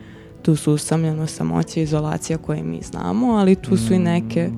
Tu 0.42 0.56
su 0.56 0.72
usamljenost, 0.72 1.36
samoća, 1.36 1.80
izolacija 1.80 2.38
koje 2.38 2.62
mi 2.62 2.80
znamo, 2.82 3.26
ali 3.32 3.54
tu 3.54 3.76
su 3.76 3.94
i 3.94 3.98
neke 3.98 4.40
e, 4.40 4.50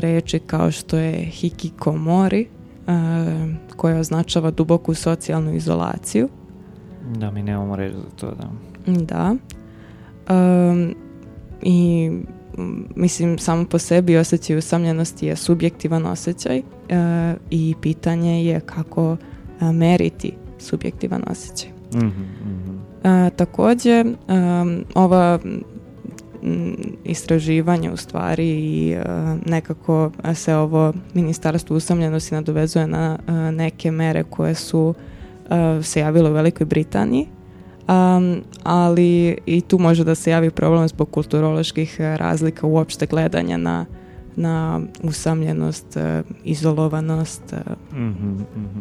reči 0.00 0.38
kao 0.38 0.70
što 0.70 0.96
je 0.96 1.24
hikikomori, 1.24 2.40
e, 2.40 2.46
koja 3.76 4.00
označava 4.00 4.50
duboku 4.50 4.94
socijalnu 4.94 5.54
izolaciju. 5.54 6.28
Da, 7.16 7.30
mi 7.30 7.42
nemamo 7.42 7.76
reći 7.76 7.96
za 7.96 8.16
to, 8.16 8.34
da. 8.34 8.48
Da. 8.86 9.36
Um, 10.30 10.94
I 11.62 12.10
mislim 12.96 13.38
samo 13.38 13.64
po 13.64 13.78
sebi 13.78 14.16
osjećaj 14.16 14.56
usamljenosti 14.56 15.26
je 15.26 15.36
subjektivan 15.36 16.06
osjećaj 16.06 16.58
e, 16.58 16.62
i 17.50 17.74
pitanje 17.80 18.44
je 18.44 18.60
kako 18.60 19.16
e, 19.60 19.72
meriti 19.72 20.32
subjektivan 20.58 21.22
osjećaj. 21.26 21.70
Mhm, 21.94 22.06
mhm. 22.06 22.76
E, 23.04 23.30
također 23.30 24.06
um, 24.06 24.84
ova 24.94 25.38
istraživanje 27.04 27.90
u 27.90 27.96
stvari 27.96 28.48
i 28.48 28.92
e, 28.92 29.04
nekako 29.46 30.10
se 30.34 30.54
ovo 30.54 30.92
ministarstvo 31.14 31.76
usamljenosti 31.76 32.34
nadovezuje 32.34 32.86
na 32.86 33.18
e, 33.26 33.32
neke 33.32 33.90
mere 33.90 34.24
koje 34.24 34.54
su 34.54 34.94
e, 35.50 35.82
se 35.82 36.00
javile 36.00 36.30
u 36.30 36.32
Velikoj 36.32 36.66
Britaniji 36.66 37.26
Um, 37.92 38.42
ali 38.62 39.36
i 39.46 39.60
tu 39.60 39.78
može 39.78 40.04
da 40.04 40.14
se 40.14 40.30
javi 40.30 40.50
problem 40.50 40.88
zbog 40.88 41.10
kulturoloških 41.10 41.96
e, 42.00 42.16
razlika 42.16 42.66
uopšte 42.66 43.06
gledanja 43.06 43.56
na, 43.56 43.86
na 44.36 44.80
usamljenost, 45.02 45.96
e, 45.96 46.22
izolovanost. 46.44 47.52
e, 47.52 47.56
Mhm, 47.92 48.28
mhm. 48.56 48.80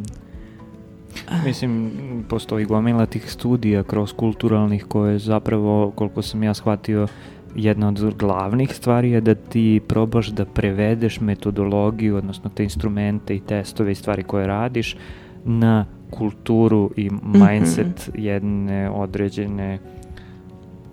Mislim, 1.46 1.92
postoji 2.30 2.66
gomila 2.66 3.06
tih 3.06 3.32
studija 3.32 3.84
kroz 3.84 4.14
kulturalnih 4.14 4.86
koje 4.86 5.20
zapravo, 5.20 5.92
koliko 5.96 6.22
sam 6.22 6.44
ja 6.44 6.54
shvatio, 6.54 7.08
jedna 7.56 7.88
od 7.88 8.16
glavnih 8.18 8.76
stvari 8.76 9.12
je 9.12 9.22
da 9.22 9.36
ti 9.36 9.82
probaš 9.88 10.28
da 10.28 10.46
prevedeš 10.46 11.20
metodologiju, 11.20 12.16
odnosno 12.16 12.50
te 12.50 12.64
instrumente 12.64 13.36
i 13.36 13.40
testove 13.40 13.92
i 13.92 13.96
stvari 13.96 14.24
koje 14.24 14.48
radiš 14.48 14.98
na 15.46 15.86
kulturu 16.12 16.92
i 16.96 17.10
mindset 17.24 18.10
jedne 18.14 18.90
određene 18.90 19.80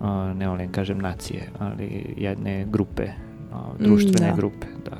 a, 0.01 0.33
ne 0.33 0.47
volim 0.47 0.71
kažem 0.71 0.99
nacije, 0.99 1.49
ali 1.59 2.15
jedne 2.17 2.65
grupe, 2.65 3.07
a, 3.53 3.63
društvene 3.79 4.29
da. 4.29 4.35
grupe, 4.35 4.67
da. 4.85 4.97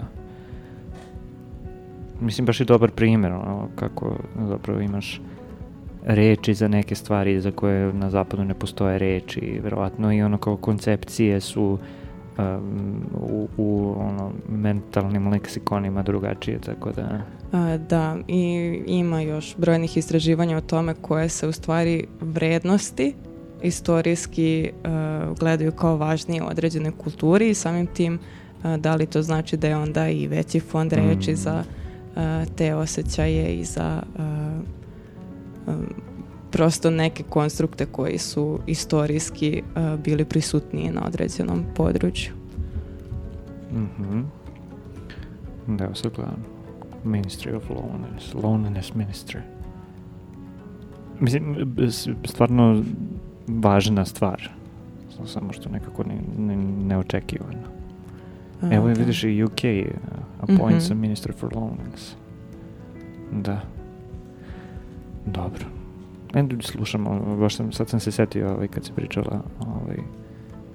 Mislim, 2.21 2.45
baš 2.45 2.59
je 2.59 2.65
dobar 2.65 2.91
primjer, 2.91 3.31
ono, 3.31 3.67
kako 3.75 4.15
zapravo 4.47 4.79
imaš 4.79 5.21
reči 6.05 6.53
za 6.53 6.67
neke 6.67 6.95
stvari 6.95 7.41
za 7.41 7.51
koje 7.51 7.93
na 7.93 8.09
zapadu 8.09 8.43
ne 8.43 8.53
postoje 8.53 8.99
reči, 8.99 9.59
verovatno 9.63 10.13
i 10.13 10.21
ono 10.21 10.37
kao 10.37 10.57
koncepcije 10.57 11.41
su 11.41 11.79
um, 12.37 13.01
u, 13.13 13.47
u 13.57 13.95
ono, 13.97 14.31
mentalnim 14.49 15.27
leksikonima 15.27 16.03
drugačije, 16.03 16.59
tako 16.59 16.91
da... 16.91 17.21
A, 17.51 17.77
Da, 17.77 18.17
i 18.27 18.81
ima 18.87 19.21
još 19.21 19.55
brojnih 19.57 19.97
istraživanja 19.97 20.57
o 20.57 20.61
tome 20.61 20.93
koje 20.93 21.29
se 21.29 21.47
u 21.47 21.51
stvari 21.51 22.07
vrednosti 22.21 23.13
istorijski 23.61 24.63
e, 24.63 24.89
gledaju 25.39 25.71
kao 25.71 25.97
važnije 25.97 26.43
u 26.43 26.47
određenoj 26.47 26.91
kulturi 26.91 27.49
i 27.49 27.53
samim 27.53 27.87
tim 27.87 28.19
e, 28.63 28.77
da 28.77 28.95
li 28.95 29.05
to 29.05 29.21
znači 29.21 29.57
da 29.57 29.67
je 29.67 29.77
onda 29.77 30.09
i 30.09 30.27
veći 30.27 30.59
fond 30.59 30.93
reči 30.93 31.31
Mm. 31.31 31.35
za 31.35 31.63
e, 32.15 32.45
te 32.55 32.75
osjećaje 32.75 33.55
i 33.55 33.63
za 33.63 34.03
e, 34.19 34.21
e, 35.71 35.75
prosto 36.51 36.89
neke 36.89 37.23
konstrukte 37.23 37.85
koji 37.85 38.17
su 38.17 38.59
istorijski 38.67 39.57
e, 39.57 39.97
bili 40.03 40.25
prisutniji 40.25 40.91
na 40.91 41.05
određenom 41.07 41.65
području. 41.75 42.33
Mhm. 43.71 44.21
Da, 45.67 45.83
evo 45.83 45.95
sad 45.95 46.11
gledam. 46.15 46.58
Ministry 47.03 47.55
of 47.55 47.69
Loneliness. 47.69 48.33
Loneliness 48.33 48.93
Ministry. 48.93 49.39
Mislim, 51.19 51.73
stvarno 52.25 52.83
važna 53.47 54.05
stvar. 54.05 54.49
Samo 55.25 55.53
što 55.53 55.69
nekako 55.69 56.03
ne, 56.03 56.15
ne, 56.37 56.55
neočekivano. 56.57 57.59
E, 58.63 58.75
Evo 58.75 58.87
je 58.89 58.93
da. 58.93 58.99
vidiš 58.99 59.23
i 59.23 59.43
UK 59.43 59.51
uh, 59.63 59.91
appoints 60.41 60.89
Mhm. 60.89 60.97
a 60.97 61.01
minister 61.01 61.33
for 61.33 61.55
loneliness. 61.55 62.15
Da. 63.31 63.61
Dobro. 65.25 65.65
Ajde 66.33 66.55
slušamo, 66.61 67.37
baš 67.37 67.55
sam, 67.55 67.71
sad 67.71 67.89
sam 67.89 67.99
se 67.99 68.11
setio 68.11 68.53
ovaj, 68.53 68.67
kad 68.67 68.85
se 68.85 68.93
pričala 68.93 69.41
ovaj, 69.59 69.97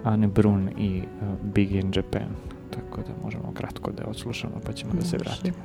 Anne 0.04 0.26
Brun 0.28 0.68
i 0.78 0.98
uh, 1.22 1.28
Big 1.54 1.72
in 1.72 1.92
Japan. 1.94 2.28
Tako 2.70 3.00
da 3.00 3.24
možemo 3.24 3.52
kratko 3.54 3.90
da 3.90 4.04
odslušamo 4.06 4.54
pa 4.66 4.72
ćemo 4.72 4.92
da 4.92 5.02
se 5.02 5.16
vratimo. 5.18 5.56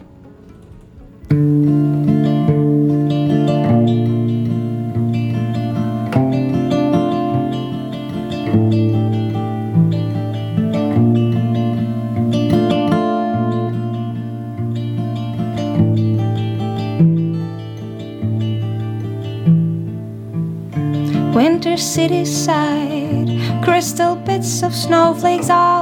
winter 21.35 21.77
city 21.77 22.25
side 22.25 23.29
crystal 23.63 24.15
bits 24.15 24.63
of 24.63 24.73
snowflakes 24.73 25.51
all 25.51 25.78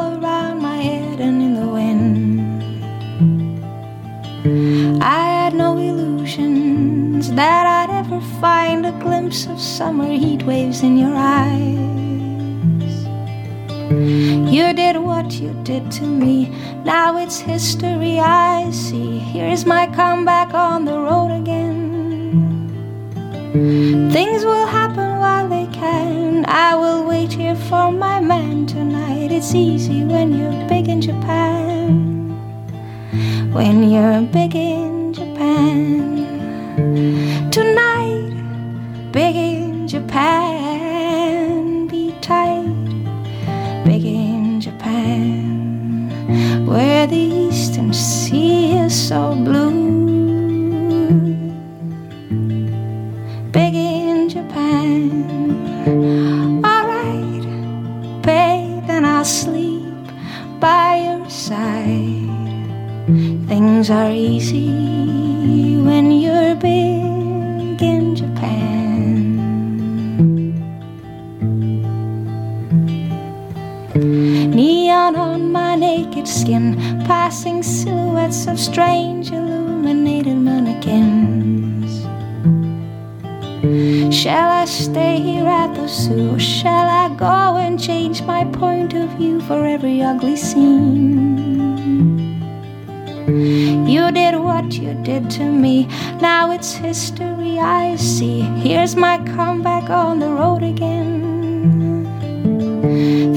of 9.46 9.60
summer 9.60 10.10
heat 10.10 10.44
waves 10.44 10.82
in 10.82 10.98
your 10.98 11.14
eyes. 11.14 11.88
You 14.52 14.74
did 14.74 14.98
what 14.98 15.34
you 15.34 15.54
did 15.64 15.92
to 15.92 16.04
me, 16.04 16.50
now 16.84 17.18
it's 17.18 17.40
history 17.40 18.20
I 18.20 18.72
see. 18.72 19.20
Here's 19.20 19.66
my 19.66 19.88
comeback 19.88 20.54
on 20.54 20.86
the 20.86 20.98
road 20.98 21.32
again. 21.40 21.78
Things 24.12 24.44
will 24.44 24.66
happen 24.66 25.20
while 25.20 25.48
they 25.48 25.68
can. 25.68 26.46
I 26.48 26.76
will 26.76 27.06
wait 27.08 27.32
here 27.32 27.56
for 27.56 27.92
my 27.92 28.20
man 28.20 28.66
tonight. 28.66 29.32
It's 29.32 29.54
easy 29.54 30.04
when 30.04 30.34
you're 30.34 30.68
big 30.68 30.88
in 30.88 31.02
Japan. 31.02 32.32
When 33.54 33.90
you're 33.90 34.22
big 34.22 34.56
in 34.56 35.14
Japan. 35.14 36.26
Tonight, 37.52 37.97
what 94.58 94.74
you 94.74 94.94
did 95.04 95.30
to 95.30 95.44
me, 95.44 95.86
now 96.20 96.52
it's 96.52 96.74
history 96.74 97.60
I 97.60 97.96
see. 97.96 98.42
Here's 98.66 98.96
my 98.96 99.18
comeback 99.36 99.92
on 99.92 100.18
the 100.20 100.30
road 100.30 100.64
again. 100.64 102.06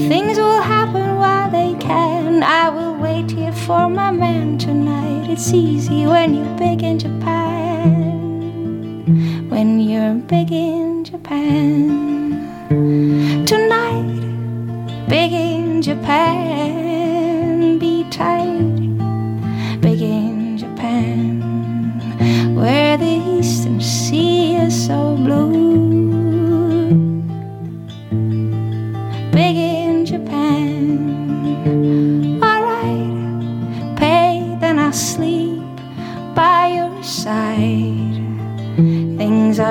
Things 0.09 0.39
will 0.39 0.61
happen 0.61 1.17
while 1.17 1.51
they 1.51 1.75
can. 1.79 2.41
I 2.41 2.69
will 2.69 2.95
wait 2.95 3.29
here 3.29 3.53
for 3.53 3.87
my 3.87 4.09
man 4.09 4.57
tonight. 4.57 5.29
It's 5.29 5.53
easy 5.53 6.07
when 6.07 6.33
you're 6.33 6.57
big 6.57 6.81
in 6.81 6.97
Japan 6.97 7.41
when 9.49 9.79
you're 9.81 10.15
big 10.15 10.51
in 10.51 11.03
Japan. 11.03 12.47
Tonight, 13.45 14.09
big 15.07 15.33
in 15.33 15.81
Japan, 15.81 17.77
be 17.77 18.05
tight, 18.09 18.70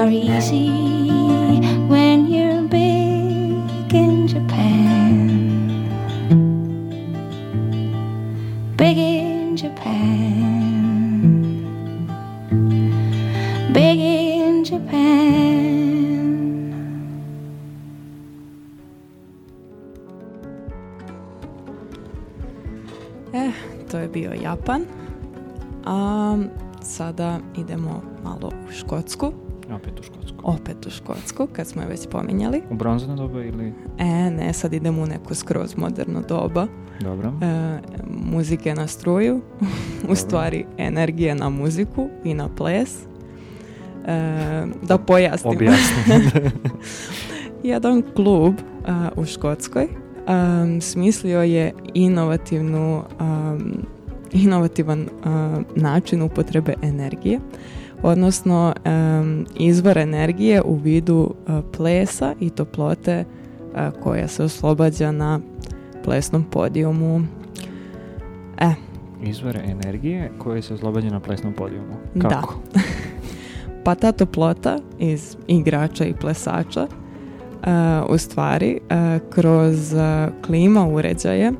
are 0.00 0.10
easy 0.10 0.70
when 1.86 2.26
you're 2.26 2.62
big 2.62 3.92
in 3.92 4.26
Japan. 4.26 5.28
Big 8.76 8.96
in 8.96 9.56
Japan. 9.56 10.00
Big 13.74 13.98
in 14.00 14.64
Japan. 14.64 15.04
Eh, 23.34 23.52
to 23.90 23.98
je 23.98 24.08
bio 24.08 24.32
Japan. 24.32 24.84
A 25.84 26.36
sada 26.82 27.38
idemo 27.56 28.02
malo 28.24 28.48
u 28.48 28.72
Škotsku. 28.72 29.49
Opet 29.74 30.00
u 30.00 30.02
Škotsku. 30.02 30.36
Opet 30.42 30.86
u 30.86 30.90
Škotsku, 30.90 31.48
kad 31.52 31.66
smo 31.66 31.82
je 31.82 31.88
već 31.88 32.06
pominjali. 32.10 32.62
U 32.70 32.74
bronzano 32.74 33.16
doba 33.16 33.44
ili... 33.44 33.72
E, 33.98 34.30
ne, 34.30 34.52
sad 34.52 34.72
idemo 34.72 35.02
u 35.02 35.06
neko 35.06 35.34
skroz 35.34 35.76
moderno 35.76 36.22
doba. 36.28 36.66
Dobro. 37.00 37.32
E, 37.42 37.78
muzike 38.08 38.74
na 38.74 38.86
struju, 38.86 39.40
u 40.08 40.14
stvari 40.14 40.64
energije 40.78 41.34
na 41.34 41.48
muziku 41.48 42.08
i 42.24 42.34
na 42.34 42.48
ples. 42.48 42.96
E, 44.06 44.66
da 44.82 44.98
pojasnim. 44.98 45.56
Objasni. 45.56 46.50
Jedan 47.62 48.02
klub 48.14 48.54
a, 48.86 49.08
u 49.16 49.24
Škotskoj 49.24 49.88
am, 50.26 50.80
smislio 50.80 51.42
je 51.42 51.72
inovativnu, 51.94 53.02
am, 53.18 53.72
inovativan 54.32 55.08
a, 55.24 55.60
način 55.76 56.22
upotrebe 56.22 56.74
energije, 56.82 57.40
odnosno 58.02 58.74
am, 58.84 59.44
izvor 59.56 59.98
energije 59.98 60.62
u 60.62 60.74
vidu 60.74 61.34
a, 61.46 61.62
plesa 61.76 62.34
i 62.40 62.50
toplote 62.50 63.24
a, 63.74 63.90
koja 63.90 64.28
se 64.28 64.44
oslobađa 64.44 65.12
na 65.12 65.40
plesnom 66.04 66.44
podijumu. 66.44 67.20
E, 68.58 68.70
Izvore 69.22 69.60
energije 69.66 70.30
koje 70.38 70.62
se 70.62 70.74
oslobađa 70.74 71.10
na 71.10 71.20
plesnom 71.20 71.52
podijumu. 71.52 71.94
Da. 72.14 72.28
Kako? 72.28 72.60
pa 73.84 73.94
ta 73.94 74.12
toplota 74.12 74.78
iz 74.98 75.36
igrača 75.46 76.04
i 76.04 76.14
plesača 76.14 76.86
e, 76.86 76.90
u 78.08 78.18
stvari 78.18 78.78
e, 78.90 79.18
kroz 79.30 79.94
e, 79.94 80.28
klima 80.46 80.86
uređaje 80.86 81.52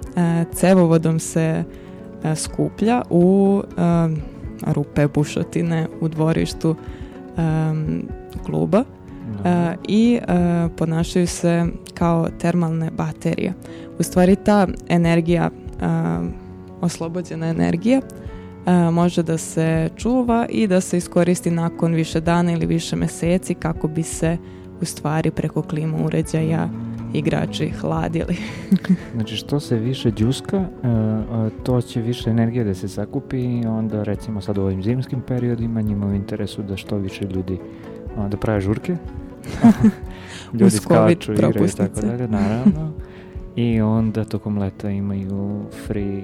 cevovodom 0.53 1.19
se 1.19 1.65
skuplja 2.37 3.03
u 3.11 3.63
rupe 4.67 5.09
bušotine 5.15 5.87
u 6.01 6.09
dvorištu 6.09 6.77
e, 6.77 7.43
kluba 8.47 8.85
e, 9.45 9.75
i 9.89 10.19
e, 10.23 10.69
ponašaju 10.77 11.27
se 11.27 11.67
kao 11.95 12.29
termalne 12.39 12.91
baterije. 12.91 13.53
U 13.99 14.03
stvari 14.03 14.37
ta 14.37 14.67
energija, 14.89 15.51
e, 15.51 15.87
oslobođena 16.81 17.47
energija, 17.47 18.01
može 18.93 19.23
da 19.23 19.39
se 19.39 19.89
čuva 19.97 20.47
i 20.49 20.67
da 20.67 20.81
se 20.81 20.99
iskoristi 20.99 21.51
nakon 21.51 21.95
više 21.95 22.21
dana 22.21 22.53
ili 22.53 22.67
više 22.67 22.97
meseci 22.97 23.55
kako 23.55 23.89
bi 23.89 24.03
se 24.03 24.37
u 24.81 24.85
stvari 24.85 25.31
preko 25.31 25.63
klima 25.63 25.99
uređaja 26.05 26.69
igrači 27.15 27.71
hladili. 27.71 28.37
Znači 29.15 29.37
što 29.37 29.61
se 29.61 29.77
više 29.77 30.11
džuska, 30.11 30.57
e, 30.57 30.89
e, 30.89 31.51
to 31.63 31.81
će 31.81 32.01
više 32.01 32.31
energije 32.31 32.65
da 32.65 32.75
se 32.75 32.89
sakupi 32.89 33.41
i 33.41 33.67
onda 33.67 34.03
recimo 34.03 34.41
sad 34.41 34.59
u 34.59 34.63
ovim 34.63 34.83
zimskim 34.83 35.21
periodima 35.21 35.81
njima 35.81 36.07
u 36.07 36.15
interesu 36.15 36.63
da 36.63 36.77
što 36.77 36.97
više 36.97 37.25
ljudi 37.25 37.59
da 38.29 38.37
prave 38.37 38.61
žurke. 38.61 38.97
ljudi 40.53 40.65
Uz 40.65 40.75
skaču, 40.75 41.33
igraju 41.33 41.65
i 41.65 41.77
tako 41.77 42.01
dalje, 42.01 42.29
naravno. 42.29 42.93
I 43.57 43.81
onda 43.81 44.25
tokom 44.25 44.59
leta 44.59 44.91
imaju 44.91 45.61
free 45.87 46.23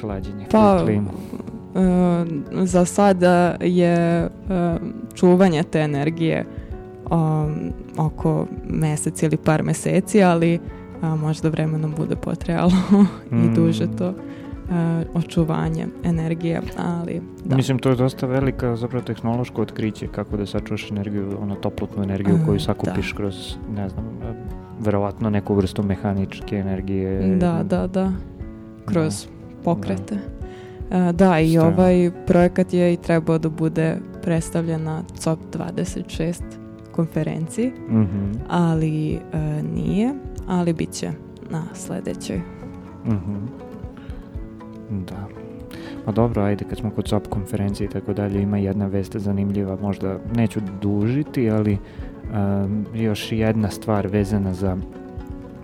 hlađenje, 0.00 0.46
Pa, 0.50 0.78
free 0.78 0.86
klimu. 0.86 1.10
E, 1.74 2.66
za 2.66 2.84
sada 2.84 3.56
je 3.60 3.94
e, 3.94 4.28
čuvanje 5.14 5.62
te 5.62 5.78
energije 5.78 6.44
um, 7.10 7.72
oko 7.96 8.46
mesec 8.68 9.22
ili 9.22 9.36
par 9.36 9.62
meseci, 9.62 10.22
ali 10.22 10.60
a, 11.02 11.16
možda 11.16 11.48
vremenom 11.48 11.94
bude 11.96 12.16
potrajalo 12.16 12.72
i 13.30 13.34
Mm. 13.34 13.54
duže 13.54 13.86
to 13.98 14.14
očuvanje 15.14 15.86
energije, 16.04 16.60
ali 16.76 17.20
da. 17.44 17.56
Mislim, 17.56 17.78
to 17.78 17.88
je 17.88 17.96
dosta 17.96 18.26
velika 18.26 18.76
zapravo 18.76 19.04
tehnološko 19.04 19.62
otkriće 19.62 20.06
kako 20.08 20.36
da 20.36 20.46
sačuvaš 20.46 20.90
energiju, 20.90 21.36
ono 21.40 21.54
toplotnu 21.54 22.02
energiju 22.02 22.38
koju 22.46 22.60
sakupiš 22.60 23.10
da. 23.10 23.16
kroz, 23.16 23.56
ne 23.76 23.88
znam, 23.88 24.04
verovatno 24.80 25.30
neku 25.30 25.54
vrstu 25.54 25.82
mehaničke 25.82 26.56
energije. 26.56 27.36
Da, 27.36 27.62
da, 27.62 27.86
da. 27.86 28.12
Kroz 28.84 29.26
pokrete. 29.64 30.18
Da, 30.90 31.12
da 31.12 31.40
i 31.40 31.50
Šta? 31.50 31.66
ovaj 31.66 32.10
projekat 32.26 32.72
je 32.72 32.92
i 32.92 32.96
trebao 32.96 33.38
da 33.38 33.48
bude 33.48 33.96
predstavljen 34.22 34.82
na 34.82 35.02
COP 35.14 35.38
26 35.52 36.42
konferenciji, 36.94 37.72
mm 37.88 38.02
-hmm. 38.02 38.34
ali 38.48 39.14
e, 39.14 39.18
nije, 39.74 40.14
ali 40.46 40.72
bit 40.72 40.92
će 40.92 41.10
na 41.50 41.62
sledećoj. 41.74 42.38
Mm 43.06 43.10
-hmm. 43.10 43.64
Da. 44.90 45.28
Pa 46.04 46.12
dobro, 46.12 46.42
ajde 46.42 46.64
kad 46.64 46.78
smo 46.78 46.90
kod 46.90 47.08
SOP 47.08 47.28
konferencije 47.28 47.84
i 47.84 47.90
tako 47.90 48.12
dalje, 48.12 48.42
ima 48.42 48.58
jedna 48.58 48.86
vest 48.86 49.16
zanimljiva, 49.16 49.78
možda 49.82 50.18
neću 50.34 50.60
dužiti, 50.82 51.50
ali 51.50 51.78
um, 51.78 52.86
još 52.94 53.32
jedna 53.32 53.70
stvar 53.70 54.06
vezana 54.06 54.54
za 54.54 54.76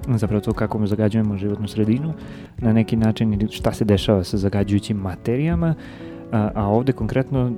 zapravo 0.09 0.41
to 0.41 0.53
kako 0.53 0.87
zagađujemo 0.87 1.37
životnu 1.37 1.69
sredinu, 1.69 2.13
na 2.59 2.73
neki 2.73 2.97
način 2.97 3.49
šta 3.51 3.73
se 3.73 3.85
dešava 3.85 4.25
sa 4.25 4.37
zagađujućim 4.37 4.97
materijama, 4.97 5.75
a, 6.33 6.51
a 6.55 6.67
ovde 6.67 6.93
konkretno 6.93 7.53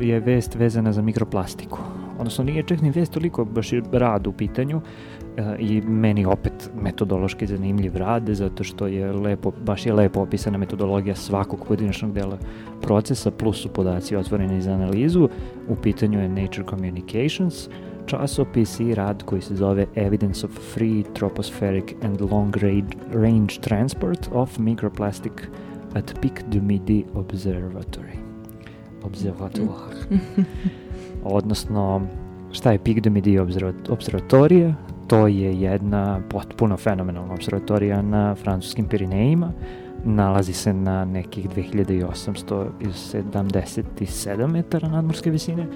je 0.00 0.20
vest 0.20 0.54
vezana 0.54 0.92
za 0.92 1.02
mikroplastiku. 1.02 1.78
Odnosno 2.18 2.44
nije 2.44 2.62
čak 2.62 2.82
ni 2.82 2.90
vest 2.90 3.12
toliko, 3.12 3.44
baš 3.44 3.72
je 3.72 3.82
rad 3.92 4.26
u 4.26 4.32
pitanju, 4.32 4.80
i 5.58 5.80
meni 5.80 6.26
opet 6.26 6.70
metodološki 6.82 7.46
zanimljiv 7.46 7.96
rad 7.96 8.28
zato 8.28 8.64
što 8.64 8.86
je 8.86 9.12
lepo, 9.12 9.52
baš 9.64 9.86
je 9.86 9.92
lepo 9.92 10.20
opisana 10.20 10.58
metodologija 10.58 11.14
svakog 11.14 11.64
pojedinačnog 11.68 12.12
dela 12.12 12.38
procesa 12.82 13.30
plus 13.30 13.62
su 13.62 13.68
podaci 13.68 14.16
otvoreni 14.16 14.62
za 14.62 14.72
analizu. 14.72 15.28
U 15.68 15.76
pitanju 15.76 16.20
je 16.20 16.28
Nature 16.28 16.64
Communications, 16.70 17.68
časopis 18.06 18.80
i 18.80 18.94
rad 18.94 19.22
koji 19.22 19.42
se 19.42 19.56
zove 19.56 19.86
Evidence 19.94 20.46
of 20.46 20.52
Free 20.74 21.02
Tropospheric 21.14 21.92
and 22.02 22.20
Long 22.20 22.56
Range 23.12 23.54
Transport 23.60 24.28
of 24.32 24.58
Microplastic 24.58 25.32
at 25.94 26.14
Pic 26.20 26.32
du 26.46 26.62
Midi 26.62 27.04
Observatory. 27.14 28.16
Observatoire. 29.02 29.96
Odnosno, 31.30 32.06
šta 32.52 32.72
je 32.72 32.78
Midi 33.10 33.38
Observatorija? 33.88 34.74
To 35.06 35.26
je 35.26 35.60
jedna 35.60 36.20
potpuno 36.30 36.76
fenomenalna 36.76 37.34
observatorija 37.34 38.02
na 38.02 38.34
francuskim 38.34 38.88
Pirinejima. 38.88 39.52
Nalazi 40.04 40.52
se 40.52 40.74
na 40.74 41.04
nekih 41.04 41.50
2877 41.50 44.46
metara 44.46 44.88
nadmorske 44.88 45.30
visine. 45.30 45.66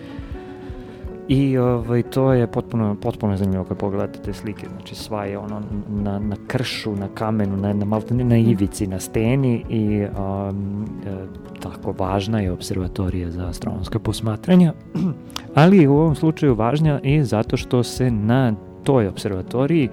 I 1.30 1.58
ovaj, 1.58 2.02
to 2.02 2.32
je 2.32 2.46
potpuno, 2.46 2.96
potpuno 3.02 3.36
zanimljivo 3.36 3.64
kad 3.64 3.76
pogledate 3.76 4.18
te 4.22 4.32
slike. 4.32 4.66
Znači 4.76 4.94
sva 4.94 5.24
je 5.24 5.38
ono 5.38 5.62
na, 5.88 6.18
na 6.18 6.36
kršu, 6.46 6.96
na 6.96 7.08
kamenu, 7.14 7.56
na, 7.56 7.72
na, 7.72 8.00
na, 8.10 8.24
na 8.24 8.36
ivici, 8.36 8.86
na 8.86 9.00
steni 9.00 9.64
i 9.68 10.04
um, 10.04 10.84
e, 11.06 11.16
tako 11.60 11.94
važna 11.98 12.40
je 12.40 12.52
observatorija 12.52 13.30
za 13.30 13.48
astronomske 13.48 13.98
posmatranja. 13.98 14.72
Ali 15.54 15.86
u 15.86 15.96
ovom 15.96 16.14
slučaju 16.14 16.54
važnja 16.54 17.00
i 17.02 17.24
zato 17.24 17.56
što 17.56 17.82
se 17.82 18.10
na 18.10 18.54
toj 18.84 19.08
observatoriji 19.08 19.88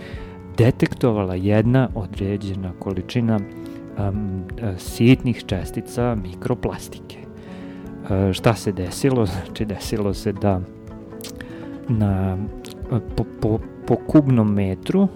detektovala 0.58 1.36
jedna 1.36 1.90
određena 1.96 2.72
količina 2.80 3.40
um, 3.40 4.44
sitnih 4.78 5.44
čestica 5.46 6.16
mikroplastike. 6.16 7.18
Uh, 7.18 8.34
šta 8.34 8.54
se 8.54 8.72
desilo? 8.72 9.26
Znači, 9.46 9.66
desilo 9.66 10.14
se 10.14 10.32
da 10.34 10.62
na, 11.90 12.38
po, 13.16 13.24
po, 13.42 13.60
po 13.88 13.96
kubnom 13.96 14.54
metru 14.54 15.08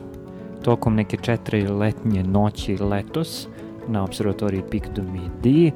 tokom 0.64 0.96
neke 0.96 1.18
četiri 1.18 1.68
letnje 1.68 2.24
noći 2.24 2.78
letos 2.78 3.48
na 3.88 4.04
observatoriji 4.04 4.64
Pic 4.72 4.84
du 4.96 5.04
Midi 5.04 5.72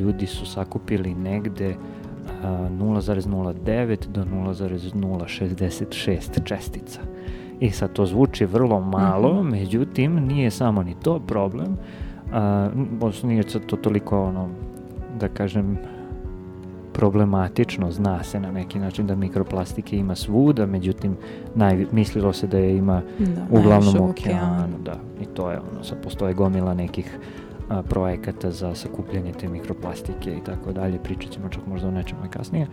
ljudi 0.00 0.26
su 0.26 0.46
sakupili 0.46 1.14
negde 1.14 1.74
0,09 2.42 4.08
do 4.08 4.24
0,066 4.24 6.44
čestica. 6.44 7.00
I 7.60 7.70
sad 7.70 7.92
to 7.92 8.06
zvuči 8.06 8.44
vrlo 8.44 8.80
malo, 8.80 9.32
mm 9.32 9.46
-hmm. 9.46 9.50
međutim 9.50 10.14
nije 10.14 10.50
samo 10.50 10.82
ni 10.82 10.94
to 11.02 11.20
problem, 11.26 11.76
uh, 13.02 13.24
nije 13.24 13.42
to 13.42 13.76
toliko 13.76 14.22
ono, 14.22 14.48
da 15.20 15.28
kažem, 15.28 15.78
problematično, 16.92 17.90
zna 17.90 18.24
se 18.24 18.40
na 18.40 18.52
neki 18.52 18.78
način 18.78 19.06
da 19.06 19.14
mikroplastike 19.14 19.96
ima 19.96 20.14
svuda, 20.14 20.66
međutim 20.66 21.16
naj, 21.54 21.86
mislilo 21.92 22.32
se 22.32 22.46
da 22.46 22.58
je 22.58 22.76
ima 22.76 23.02
da, 23.18 23.58
uglavnom 23.58 23.96
u 24.00 24.10
okeanu, 24.10 24.78
da, 24.84 24.96
i 25.20 25.26
to 25.26 25.50
je 25.50 25.58
ono, 25.58 25.84
sad 25.84 26.02
postoje 26.02 26.34
gomila 26.34 26.74
nekih 26.74 27.18
a, 27.68 27.82
projekata 27.82 28.50
za 28.50 28.74
sakupljanje 28.74 29.32
te 29.32 29.48
mikroplastike 29.48 30.30
i 30.30 30.44
tako 30.44 30.72
dalje, 30.72 30.98
pričat 30.98 31.30
ćemo 31.30 31.48
čak 31.48 31.66
možda 31.66 31.88
o 31.88 31.90
nečemu 31.90 32.20
kasnije. 32.30 32.66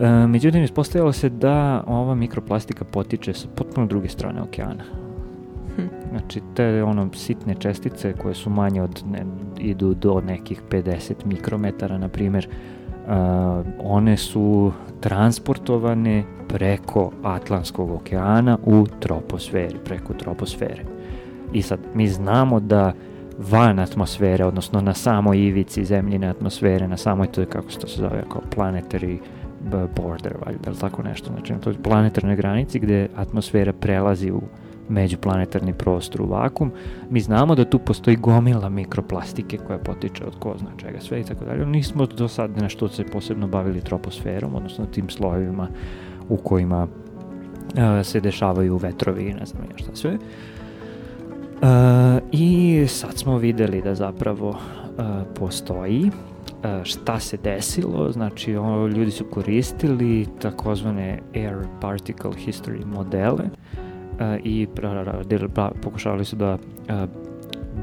E, 0.00 0.26
međutim, 0.26 0.62
ispostavilo 0.62 1.12
se 1.12 1.28
da 1.28 1.84
ova 1.86 2.14
mikroplastika 2.14 2.84
potiče 2.84 3.32
sa 3.32 3.48
potpuno 3.54 3.86
druge 3.86 4.08
strane 4.08 4.42
okeana. 4.42 4.84
Hm. 5.76 5.82
Znači, 6.10 6.40
te 6.54 6.82
ono 6.82 7.08
sitne 7.14 7.54
čestice 7.54 8.12
koje 8.12 8.34
su 8.34 8.50
manje 8.50 8.82
od, 8.82 9.02
ne, 9.10 9.24
idu 9.58 9.94
do 9.94 10.20
nekih 10.20 10.62
50 10.70 11.12
mikrometara, 11.24 11.98
na 11.98 12.08
primjer, 12.08 12.48
uh, 13.06 13.66
one 13.78 14.16
su 14.16 14.72
transportovane 15.00 16.24
preko 16.48 17.12
Atlantskog 17.22 17.90
okeana 17.90 18.58
u 18.64 18.86
troposferi, 19.00 19.78
preko 19.84 20.14
troposfere. 20.14 20.84
I 21.52 21.62
sad, 21.62 21.78
mi 21.94 22.08
znamo 22.08 22.60
da 22.60 22.92
van 23.38 23.78
atmosfere, 23.78 24.44
odnosno 24.44 24.80
na 24.80 24.94
samoj 24.94 25.38
ivici 25.38 25.84
zemljine 25.84 26.28
atmosfere, 26.28 26.88
na 26.88 26.96
samoj 26.96 27.26
to 27.26 27.40
je 27.40 27.46
kako 27.46 27.70
se 27.70 27.78
to 27.78 27.86
se 27.86 28.00
zove 28.00 28.24
kao 28.32 28.42
planetary 28.56 29.18
border, 29.96 30.34
valjda, 30.46 30.70
ili 30.70 30.78
tako 30.78 31.02
nešto, 31.02 31.32
znači 31.32 31.52
na 31.52 31.58
toj 31.58 31.74
planetarnoj 31.82 32.36
granici 32.36 32.78
gde 32.78 33.08
atmosfera 33.16 33.72
prelazi 33.72 34.30
u 34.30 34.40
međuplanetarni 34.90 35.72
prostor 35.72 36.22
u 36.22 36.26
vakum, 36.26 36.72
mi 37.10 37.20
znamo 37.20 37.54
da 37.54 37.64
tu 37.64 37.78
postoji 37.78 38.16
gomila 38.16 38.68
mikroplastike 38.68 39.58
koja 39.58 39.78
potiče 39.78 40.24
od 40.24 40.38
ko 40.38 40.54
zna 40.58 40.70
čega 40.76 41.00
sve 41.00 41.20
i 41.20 41.24
tako 41.24 41.44
dalje. 41.44 41.66
Nismo 41.66 42.06
do 42.06 42.28
sad 42.28 42.56
nešto 42.56 42.88
se 42.88 43.04
posebno 43.04 43.48
bavili 43.48 43.80
troposferom, 43.80 44.54
odnosno 44.54 44.86
tim 44.86 45.08
slojevima 45.08 45.68
u 46.28 46.36
kojima 46.36 46.82
uh, 46.84 48.06
se 48.06 48.20
dešavaju 48.20 48.76
vetrovi 48.76 49.22
i 49.22 49.34
ne 49.34 49.46
znam 49.46 49.62
ja 49.62 49.76
šta 49.76 49.90
sve. 49.94 50.18
Uh, 51.62 51.68
I 52.32 52.84
sad 52.88 53.18
smo 53.18 53.38
videli 53.38 53.82
da 53.82 53.94
zapravo 53.94 54.48
uh, 54.48 54.56
postoji 55.34 56.04
uh, 56.04 56.84
šta 56.84 57.20
se 57.20 57.36
desilo, 57.44 58.12
znači 58.12 58.56
o, 58.56 58.86
ljudi 58.86 59.10
su 59.10 59.24
koristili 59.24 60.26
takozvane 60.40 61.18
air 61.34 61.56
particle 61.80 62.30
history 62.30 62.84
modele 62.86 63.44
i 64.44 64.66
pokušavali 65.82 66.24
su 66.24 66.36
da 66.36 66.58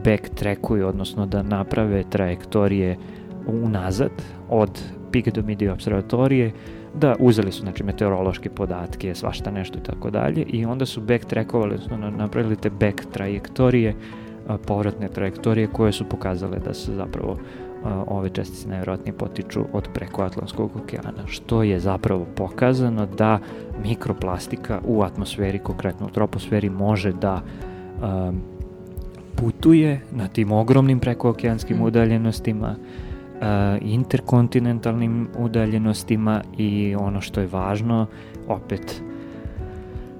backtrackuju, 0.06 0.88
odnosno 0.88 1.26
da 1.26 1.44
naprave 1.44 2.04
trajektorije 2.10 2.98
unazad 3.48 4.12
od 4.50 4.84
Pic 5.12 5.28
do 5.28 5.42
Midi 5.42 5.70
observatorije, 5.70 6.52
da 6.96 7.16
uzeli 7.20 7.52
su 7.52 7.62
znači 7.62 7.84
meteorološke 7.84 8.50
podatke, 8.50 9.16
svašta 9.16 9.52
nešto 9.52 9.78
i 9.80 9.84
tako 9.84 10.10
dalje 10.10 10.42
i 10.42 10.66
onda 10.66 10.86
su 10.86 11.02
backtrackovali, 11.02 11.74
odnosno 11.74 11.98
napravili 11.98 12.56
te 12.56 12.70
back 12.70 13.06
trajektorije, 13.12 13.96
povratne 14.68 15.08
trajektorije 15.08 15.68
koje 15.68 15.92
su 15.92 16.10
pokazale 16.10 16.60
da 16.60 16.74
se 16.74 16.94
zapravo 16.94 17.38
ove 18.08 18.30
čestice 18.30 18.70
najvjerojatnije 18.70 19.14
potiču 19.14 19.66
od 19.74 19.88
preko 19.94 20.24
Atlantskog 20.24 20.72
okeana, 20.76 21.28
što 21.28 21.64
je 21.64 21.80
zapravo 21.80 22.26
pokazano 22.36 23.06
da 23.06 23.40
mikroplastika 23.84 24.82
u 24.86 25.02
atmosferi, 25.02 25.60
konkretno 25.60 26.08
u 26.08 26.10
troposferi, 26.10 26.70
može 26.70 27.12
da 27.12 27.42
um, 27.42 28.42
putuje 29.36 30.02
na 30.12 30.28
tim 30.28 30.52
ogromnim 30.52 31.00
prekookeanskim 31.00 31.78
mm. 31.78 31.82
udaljenostima, 31.82 32.76
uh, 32.76 33.42
interkontinentalnim 33.82 35.28
udaljenostima 35.38 36.42
i 36.58 36.96
ono 37.00 37.22
što 37.22 37.42
je 37.42 37.48
važno, 37.48 38.06
opet 38.48 39.02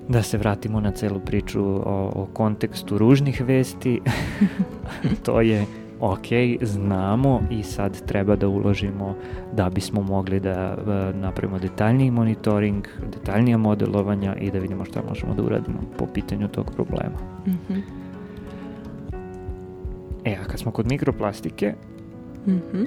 da 0.10 0.24
se 0.24 0.38
vratimo 0.38 0.80
na 0.80 0.92
celu 0.92 1.20
priču 1.20 1.64
o, 1.64 2.12
o 2.16 2.28
kontekstu 2.34 2.98
ružnih 2.98 3.42
vesti, 3.46 4.02
to 5.26 5.42
je 5.42 5.66
ok, 6.00 6.28
znamo 6.62 7.42
i 7.50 7.64
sad 7.64 8.06
treba 8.06 8.36
da 8.36 8.48
uložimo 8.48 9.16
da 9.54 9.70
bismo 9.70 10.02
mogli 10.02 10.40
da 10.40 10.78
uh, 10.78 11.16
napravimo 11.16 11.60
detaljniji 11.60 12.12
monitoring, 12.12 12.88
detaljnija 13.12 13.58
modelovanja 13.58 14.36
i 14.36 14.52
da 14.52 14.60
vidimo 14.60 14.86
šta 14.86 15.02
možemo 15.10 15.34
da 15.34 15.44
uradimo 15.44 15.80
po 15.98 16.06
pitanju 16.06 16.48
tog 16.48 16.72
problema. 16.76 17.18
Mm 17.48 17.52
-hmm. 17.52 17.82
E, 20.26 20.38
a 20.42 20.44
kad 20.44 20.60
smo 20.60 20.72
kod 20.72 20.88
mikroplastike, 20.88 21.74
Mhm. 22.48 22.84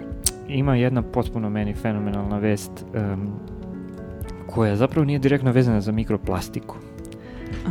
ima 0.48 0.76
jedna 0.76 1.02
potpuno 1.02 1.50
meni 1.50 1.74
fenomenalna 1.74 2.38
vest 2.38 2.84
em, 2.94 3.32
koja 4.46 4.76
zapravo 4.76 5.04
nije 5.04 5.18
direktno 5.18 5.52
vezana 5.52 5.80
za 5.80 5.92
mikroplastiku. 5.92 6.76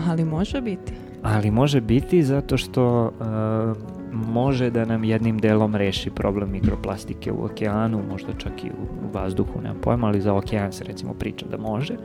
Ali 0.08 0.26
može 0.26 0.62
biti. 0.62 0.94
Ali 1.24 1.52
može 1.52 1.82
biti 1.82 2.24
zato 2.24 2.58
što 2.58 3.06
e, 3.08 3.99
može 4.12 4.70
da 4.70 4.86
nam 4.86 5.04
jednim 5.04 5.38
delom 5.38 5.76
reši 5.76 6.10
problem 6.10 6.52
mikroplastike 6.52 7.32
u 7.32 7.46
okeanu, 7.46 8.02
možda 8.10 8.34
čak 8.38 8.64
i 8.64 8.68
u, 8.68 9.12
vazduhu, 9.14 9.62
nemam 9.62 9.78
pojma, 9.82 10.08
ali 10.08 10.22
za 10.22 10.34
okean 10.34 10.72
se 10.72 10.84
recimo 10.84 11.14
priča 11.14 11.46
da 11.52 11.58
može. 11.58 11.94
E, 11.94 11.98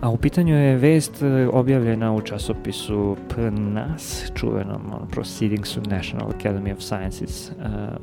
a 0.00 0.10
u 0.10 0.16
pitanju 0.16 0.54
je 0.54 0.76
vest 0.76 1.22
e, 1.22 1.48
objavljena 1.52 2.14
u 2.14 2.20
časopisu 2.20 3.16
PNAS, 3.34 4.32
čuvenom 4.34 4.82
Proceedings 5.10 5.76
of 5.76 5.86
National 5.86 6.30
Academy 6.30 6.72
of 6.72 6.82
Sciences 6.82 7.52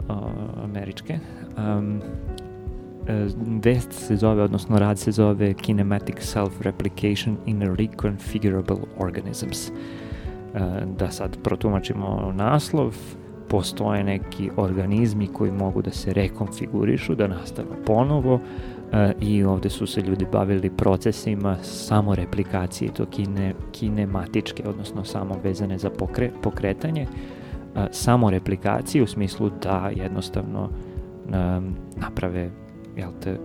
o, 0.09 0.13
američke. 0.63 1.19
Um, 1.57 2.01
vest 3.63 3.91
se 3.91 4.15
zove, 4.15 4.43
odnosno 4.43 4.79
rad 4.79 4.99
se 4.99 5.11
zove 5.11 5.53
Kinematic 5.53 6.15
Self-Replication 6.15 7.35
in 7.45 7.75
Reconfigurable 7.75 8.77
Organisms. 8.97 9.69
E, 9.69 10.04
da 10.97 11.11
sad 11.11 11.37
protumačimo 11.43 12.33
naslov, 12.35 12.95
postoje 13.49 14.03
neki 14.03 14.49
organizmi 14.57 15.27
koji 15.27 15.51
mogu 15.51 15.81
da 15.81 15.91
se 15.91 16.13
rekonfigurišu, 16.13 17.15
da 17.15 17.27
nastave 17.27 17.83
ponovo 17.85 18.39
e, 18.91 19.13
i 19.21 19.43
ovde 19.43 19.69
su 19.69 19.87
se 19.87 20.01
ljudi 20.01 20.25
bavili 20.31 20.69
procesima 20.69 21.57
samoreplikacije, 21.61 22.93
to 22.93 23.05
kine, 23.05 23.53
kinematičke, 23.71 24.63
odnosno 24.67 25.03
samo 25.03 25.35
vezane 25.43 25.77
za 25.77 25.89
pokre, 25.89 26.31
pokretanje, 26.41 27.01
e, 27.01 27.87
samoreplikacije 27.91 29.03
u 29.03 29.07
smislu 29.07 29.51
da 29.63 29.91
jednostavno 29.95 30.69
naprave 31.95 32.49
jel 32.97 33.09
te, 33.23 33.37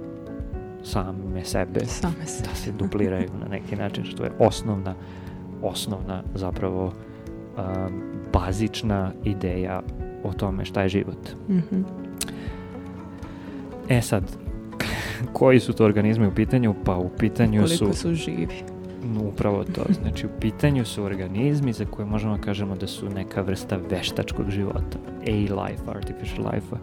same 0.82 1.44
sebe 1.44 1.80
Same 1.86 2.26
se. 2.26 2.42
da 2.42 2.54
se 2.54 2.72
dupliraju 2.72 3.28
na 3.40 3.48
neki 3.48 3.76
način, 3.76 4.04
što 4.04 4.24
je 4.24 4.32
osnovna, 4.38 4.94
osnovna 5.62 6.22
zapravo 6.34 6.84
um, 6.84 8.02
bazična 8.32 9.12
ideja 9.24 9.82
o 10.24 10.32
tome 10.32 10.64
šta 10.64 10.82
je 10.82 10.88
život. 10.88 11.28
Mhm. 11.48 11.82
E 13.88 14.02
sad, 14.02 14.24
koji 15.38 15.60
su 15.60 15.72
to 15.72 15.84
organizmi 15.84 16.26
u 16.26 16.34
pitanju? 16.34 16.74
Pa 16.84 16.96
u 16.96 17.10
pitanju 17.18 17.68
su, 17.68 17.78
Koliko 17.78 17.96
su 17.96 18.14
živi. 18.14 18.48
no, 19.04 19.28
upravo 19.28 19.64
to, 19.64 19.82
znači 20.02 20.26
u 20.26 20.30
pitanju 20.40 20.84
su 20.84 21.04
organizmi 21.04 21.72
za 21.72 21.84
koje 21.84 22.06
možemo 22.06 22.36
da 22.36 22.42
kažemo 22.42 22.76
da 22.76 22.86
su 22.86 23.08
neka 23.08 23.42
vrsta 23.42 23.78
veštačkog 23.90 24.50
života, 24.50 24.98
A-life, 25.26 25.82
artificial 25.86 26.46
life, 26.54 26.76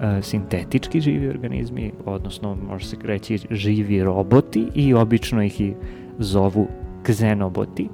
e, 0.00 0.22
sintetički 0.22 1.00
živi 1.00 1.28
organizmi, 1.28 1.92
odnosno 2.04 2.56
može 2.68 2.86
se 2.86 2.96
reći 3.04 3.38
živi 3.50 4.02
roboti 4.02 4.66
i 4.74 4.94
obično 4.94 5.42
ih 5.42 5.60
i 5.60 5.74
zovu 6.18 6.68
ksenoboti. 7.02 7.88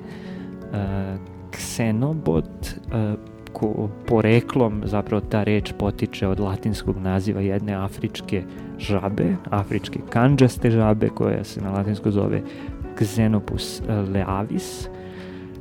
E, 0.73 1.17
ksenobot 1.51 2.69
e, 2.93 3.15
ko, 3.53 3.89
poreklom 4.07 4.83
zapravo 4.85 5.21
ta 5.21 5.43
reč 5.43 5.73
potiče 5.79 6.29
od 6.29 6.41
latinskog 6.41 6.99
naziva 6.99 7.41
jedne 7.41 7.75
afričke 7.75 8.43
žabe, 8.79 9.37
afričke 9.51 10.01
kanđaste 10.11 10.71
žabe 10.71 11.09
koja 11.09 11.45
se 11.45 11.61
na 11.61 11.71
latinsku 11.71 12.11
zove 12.11 12.43
Xenopus 12.97 13.81
e, 13.81 13.93
leavis. 13.95 14.89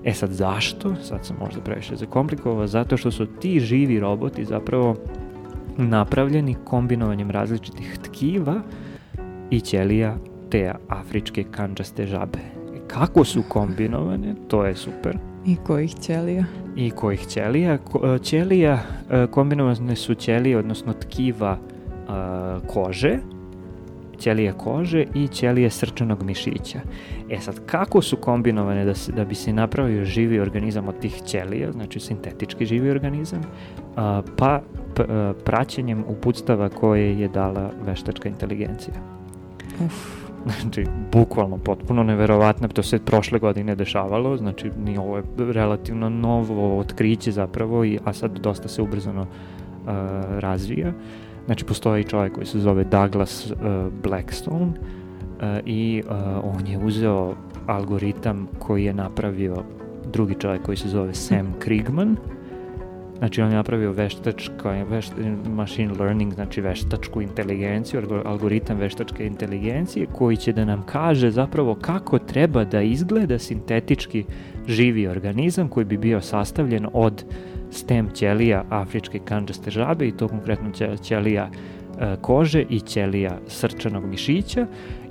E 0.04 0.14
sad 0.14 0.32
zašto? 0.32 0.96
Sad 1.02 1.26
sam 1.26 1.38
možda 1.40 1.62
previše 1.62 1.96
zakomplikovao. 1.96 2.68
Zato 2.68 2.98
što 2.98 3.12
su 3.12 3.26
ti 3.26 3.60
živi 3.60 4.00
roboti 4.00 4.46
zapravo 4.46 4.96
napravljeni 5.78 6.56
kombinovanjem 6.64 7.32
različitih 7.32 7.98
tkiva 8.04 8.62
i 9.50 9.60
ćelija 9.60 10.18
te 10.50 10.74
afričke 10.88 11.44
kanđaste 11.52 12.06
žabe. 12.06 12.57
Kako 12.88 13.24
su 13.26 13.44
kombinovane, 13.50 14.36
to 14.48 14.66
je 14.66 14.76
super. 14.76 15.18
I 15.46 15.56
kojih 15.56 15.96
ćelija? 15.96 16.44
I 16.76 16.92
kojih 16.92 17.28
ćelija? 17.28 17.78
Ko- 17.78 18.16
e, 18.16 18.20
Ćelija, 18.20 18.80
e, 19.12 19.28
kombinovane 19.28 19.96
su 19.96 20.16
ćelije, 20.16 20.58
odnosno 20.58 20.94
tkiva 20.94 21.58
e, 21.58 22.12
kože, 22.68 23.18
ćelije 24.20 24.54
kože 24.54 25.06
i 25.14 25.28
ćelije 25.28 25.70
srčanog 25.70 26.24
mišića. 26.24 26.80
E 27.30 27.40
sad, 27.40 27.66
kako 27.66 28.02
su 28.02 28.16
kombinovane 28.18 28.86
da, 28.86 28.94
se, 28.94 29.12
da 29.12 29.26
bi 29.26 29.36
se 29.36 29.54
napravio 29.54 30.06
živi 30.06 30.40
organizam 30.40 30.88
od 30.88 31.00
tih 31.00 31.22
ćelija, 31.26 31.72
znači 31.72 32.00
sintetički 32.00 32.66
živi 32.66 32.90
organizam, 32.90 33.42
a, 33.96 34.22
pa 34.38 34.62
p- 34.96 35.06
praćenjem 35.46 36.04
uputstava 36.08 36.70
koje 36.70 37.20
je 37.20 37.28
dala 37.28 37.72
veštačka 37.86 38.30
inteligencija. 38.30 38.96
Uf. 39.86 40.27
Znači, 40.62 40.86
bukvalno 41.12 41.58
potpuno 41.58 42.04
neverovatno, 42.04 42.68
to 42.68 42.84
se 42.84 43.00
prošle 43.00 43.40
godine 43.40 43.76
dešavalo, 43.76 44.38
znači 44.38 44.72
ni 44.78 44.98
ovo 44.98 45.18
je 45.18 45.24
relativno 45.38 46.10
novo 46.10 46.80
otkriće 46.80 47.32
zapravo, 47.32 47.86
i, 47.86 48.00
a 48.06 48.14
sad 48.14 48.40
dosta 48.40 48.68
se 48.68 48.82
ubrzano 48.82 49.22
uh, 49.22 49.28
razvija. 50.40 50.94
Znači, 51.46 51.66
postoji 51.66 52.04
čovjek 52.04 52.34
koji 52.34 52.46
se 52.46 52.60
zove 52.60 52.84
Douglas 52.84 53.52
uh, 53.52 53.58
Blackstone 54.04 54.66
uh, 54.66 54.74
i 55.66 56.04
uh, 56.06 56.14
on 56.44 56.68
je 56.68 56.78
uzeo 56.78 57.36
algoritam 57.68 58.48
koji 58.60 58.84
je 58.84 58.94
napravio 58.94 59.64
drugi 60.12 60.36
čovjek 60.40 60.62
koji 60.62 60.78
se 60.78 60.88
zove 60.90 61.14
Sam 61.14 61.54
Krigman, 61.60 62.16
Znači 63.18 63.42
on 63.42 63.50
je 63.50 63.56
napravio 63.56 63.92
veštačka, 63.92 64.72
vešt, 64.90 65.14
machine 65.50 65.94
learning, 66.00 66.34
znači 66.34 66.62
veštačku 66.62 67.22
inteligenciju, 67.22 68.02
algo- 68.02 68.22
algoritam 68.26 68.78
veštačke 68.78 69.26
inteligencije 69.28 70.06
koji 70.14 70.38
će 70.38 70.54
da 70.54 70.66
nam 70.66 70.84
kaže 70.86 71.32
zapravo 71.32 71.76
kako 71.76 72.20
treba 72.20 72.64
da 72.64 72.82
izgleda 72.82 73.40
sintetički 73.40 74.24
živi 74.68 75.08
organizam 75.08 75.70
koji 75.70 75.86
bi 75.86 75.98
bio 75.98 76.22
sastavljen 76.22 76.88
od 76.94 77.26
stem 77.72 78.10
ćelija 78.14 78.64
afričke 78.70 79.20
kanđaste 79.20 79.72
žabe 79.72 80.08
i 80.08 80.12
to 80.12 80.28
konkretno 80.28 80.72
će- 80.72 80.98
ćelija 81.04 81.50
e, 82.00 82.16
kože 82.22 82.66
i 82.70 82.80
ćelija 82.80 83.40
srčanog 83.48 84.06
mišića 84.06 84.68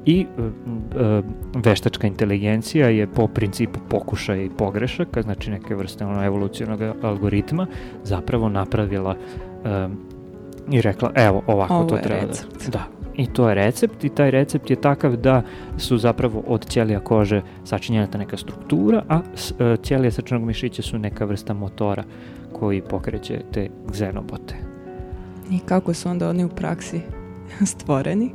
i 0.07 0.27
e, 0.39 0.43
e, 0.43 1.23
veštačka 1.55 2.07
inteligencija 2.07 2.89
je 2.89 3.07
po 3.07 3.27
principu 3.27 3.81
pokušaja 3.89 4.43
i 4.43 4.51
pogrešaka, 4.51 5.23
znači 5.23 5.51
neke 5.51 5.75
vrste 5.75 6.05
ono 6.05 6.25
evolucionog 6.25 6.81
algoritma, 7.03 7.67
zapravo 8.05 8.49
napravila 8.49 9.17
e, 9.65 9.89
i 10.71 10.81
rekla 10.81 11.13
evo 11.15 11.43
ovako 11.47 11.75
Ovo 11.75 11.89
to 11.89 11.97
treba 11.97 12.27
recept. 12.27 12.71
da... 12.71 12.85
I 13.17 13.27
to 13.27 13.49
je 13.49 13.55
recept 13.55 14.05
i 14.05 14.09
taj 14.09 14.31
recept 14.31 14.71
je 14.71 14.81
takav 14.81 15.17
da 15.17 15.43
su 15.79 15.99
zapravo 15.99 16.43
od 16.47 16.69
ćelija 16.69 17.01
kože 17.01 17.43
sačinjena 17.65 18.07
ta 18.07 18.19
neka 18.19 18.37
struktura, 18.37 19.03
a 19.09 19.21
e, 19.59 19.77
ćelije 19.83 20.11
srčanog 20.11 20.45
mišića 20.45 20.83
su 20.83 20.99
neka 20.99 21.25
vrsta 21.25 21.55
motora 21.55 22.05
koji 22.53 22.83
pokreće 22.83 23.41
te 23.53 23.69
xenobote. 23.87 24.55
I 25.51 25.59
kako 25.59 25.95
su 25.95 26.09
onda 26.09 26.29
oni 26.29 26.45
u 26.45 26.49
praksi 26.49 27.01
stvoreni? 27.73 28.27
E, 28.27 28.31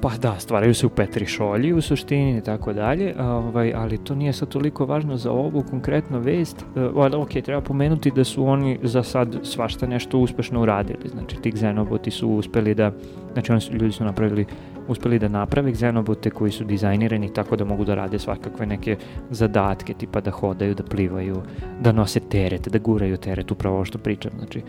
pa 0.00 0.10
da, 0.22 0.34
stvaraju 0.38 0.74
se 0.74 0.86
u 0.86 0.90
Petri 0.90 1.26
šolji 1.26 1.72
u 1.72 1.80
suštini 1.80 2.38
i 2.38 2.40
tako 2.40 2.72
dalje, 2.72 3.14
ovaj, 3.20 3.72
ali 3.74 3.98
to 3.98 4.14
nije 4.14 4.32
sad 4.32 4.48
toliko 4.48 4.86
važno 4.86 5.16
za 5.16 5.32
ovu 5.32 5.64
konkretno 5.70 6.18
vest. 6.18 6.64
E, 6.76 6.80
ali 6.96 7.16
ok, 7.16 7.30
treba 7.44 7.60
pomenuti 7.60 8.10
da 8.10 8.24
su 8.24 8.46
oni 8.46 8.78
za 8.82 9.02
sad 9.02 9.36
svašta 9.42 9.86
nešto 9.86 10.18
uspešno 10.18 10.62
uradili. 10.62 11.08
Znači, 11.08 11.36
ti 11.36 11.52
xenoboti 11.52 12.10
su 12.10 12.28
uspeli 12.28 12.74
da, 12.74 12.92
znači 13.32 13.52
oni 13.52 13.60
su, 13.60 13.72
ljudi 13.72 13.92
su 13.92 14.04
napravili, 14.04 14.46
uspeli 14.88 15.18
da 15.18 15.28
naprave 15.28 15.72
xenobote 15.72 16.30
koji 16.30 16.50
su 16.50 16.64
dizajnirani 16.64 17.32
tako 17.32 17.56
da 17.56 17.64
mogu 17.64 17.84
da 17.84 17.94
rade 17.94 18.18
svakakve 18.18 18.66
neke 18.66 18.96
zadatke, 19.30 19.94
tipa 19.94 20.20
da 20.20 20.30
hodaju, 20.30 20.74
da 20.74 20.82
plivaju, 20.82 21.42
da 21.80 21.92
nose 21.92 22.20
teret, 22.20 22.68
da 22.68 22.78
guraju 22.78 23.16
teret, 23.16 23.50
upravo 23.50 23.76
ovo 23.76 23.84
što 23.84 23.98
pričam. 23.98 24.32
Znači, 24.38 24.62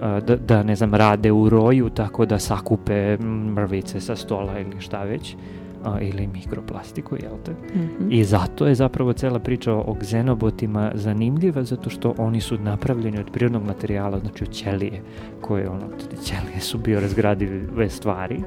da, 0.00 0.36
da 0.36 0.62
ne 0.62 0.76
znam, 0.76 0.94
rade 0.94 1.32
u 1.32 1.48
roju 1.48 1.90
tako 1.90 2.26
da 2.26 2.38
sakupe 2.38 3.16
mrvice 3.54 4.00
sa 4.00 4.16
stola 4.16 4.58
ili 4.58 4.80
šta 4.80 5.02
već, 5.04 5.36
a, 5.84 6.00
ili 6.00 6.26
mikroplastiku, 6.26 7.16
jel 7.22 7.32
te? 7.44 7.52
Mhm. 7.78 8.12
I 8.12 8.24
zato 8.24 8.66
je 8.66 8.74
zapravo 8.74 9.12
cela 9.12 9.38
priča 9.38 9.74
o 9.74 9.94
xenobotima 10.00 10.90
zanimljiva, 10.94 11.64
zato 11.64 11.90
što 11.90 12.14
oni 12.18 12.40
su 12.40 12.58
napravljeni 12.58 13.18
od 13.18 13.30
prirodnog 13.30 13.66
materijala, 13.66 14.18
znači 14.18 14.44
od 14.44 14.50
ćelije, 14.50 15.02
koje 15.40 15.68
ono, 15.68 15.86
ćelije 16.24 16.60
su 16.60 16.78
biorazgradive 16.78 17.88
stvari, 17.88 18.42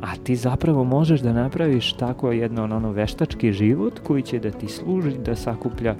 a 0.00 0.16
ti 0.16 0.36
zapravo 0.36 0.84
možeš 0.84 1.20
da 1.20 1.32
napraviš 1.32 1.92
tako 1.92 2.32
jedno 2.32 2.64
ono, 2.64 2.76
ono 2.76 2.92
veštački 2.92 3.52
život 3.52 4.00
koji 4.06 4.22
će 4.22 4.38
da 4.38 4.50
ti 4.50 4.68
služi 4.68 5.18
da 5.24 5.36
sakuplja 5.36 5.94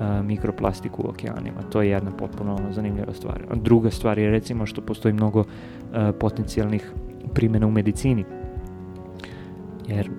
a, 0.00 0.22
mikroplastiku 0.22 1.02
u 1.02 1.10
okeanima. 1.10 1.62
To 1.72 1.82
je 1.82 1.90
jedna 1.90 2.10
potpuno 2.10 2.54
ono, 2.54 2.72
zanimljiva 2.72 3.12
stvar. 3.12 3.42
A 3.50 3.54
druga 3.54 3.90
stvar 3.90 4.18
je 4.18 4.30
recimo 4.30 4.66
što 4.66 4.80
postoji 4.80 5.14
mnogo 5.14 5.44
a, 5.92 6.12
potencijalnih 6.20 6.92
primjena 7.34 7.66
u 7.66 7.70
medicini. 7.70 8.24
Jer 9.88 10.10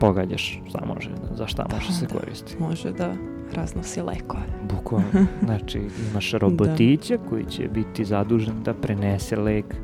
pogađaš 0.00 0.60
šta 0.68 0.84
može, 0.94 1.10
za 1.34 1.46
šta 1.46 1.66
može 1.74 1.92
se 1.92 2.06
Da. 2.06 2.18
koristiti. 2.18 2.62
Može 2.62 2.92
da 2.92 3.14
raznosi 3.54 4.02
lekove. 4.02 4.42
Bukvalno. 4.74 5.26
Znači, 5.44 5.80
imaš 6.10 6.32
robotića 6.32 7.18
koji 7.28 7.44
će 7.44 7.68
biti 7.68 8.04
zadužen 8.04 8.62
da 8.62 8.74
prenese 8.74 9.36
lek 9.36 9.74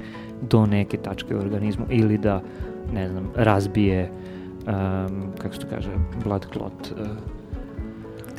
do 0.51 0.67
neke 0.67 0.97
tačke 0.97 1.37
u 1.37 1.39
organizmu 1.39 1.87
ili 1.91 2.19
da, 2.19 2.43
ne 2.95 3.09
znam, 3.09 3.31
razbije 3.37 4.11
um, 4.11 5.33
kako 5.39 5.55
se 5.55 5.61
to 5.61 5.67
kaže, 5.71 5.91
blood 6.25 6.47
clot, 6.53 6.93
uh, 6.93 7.07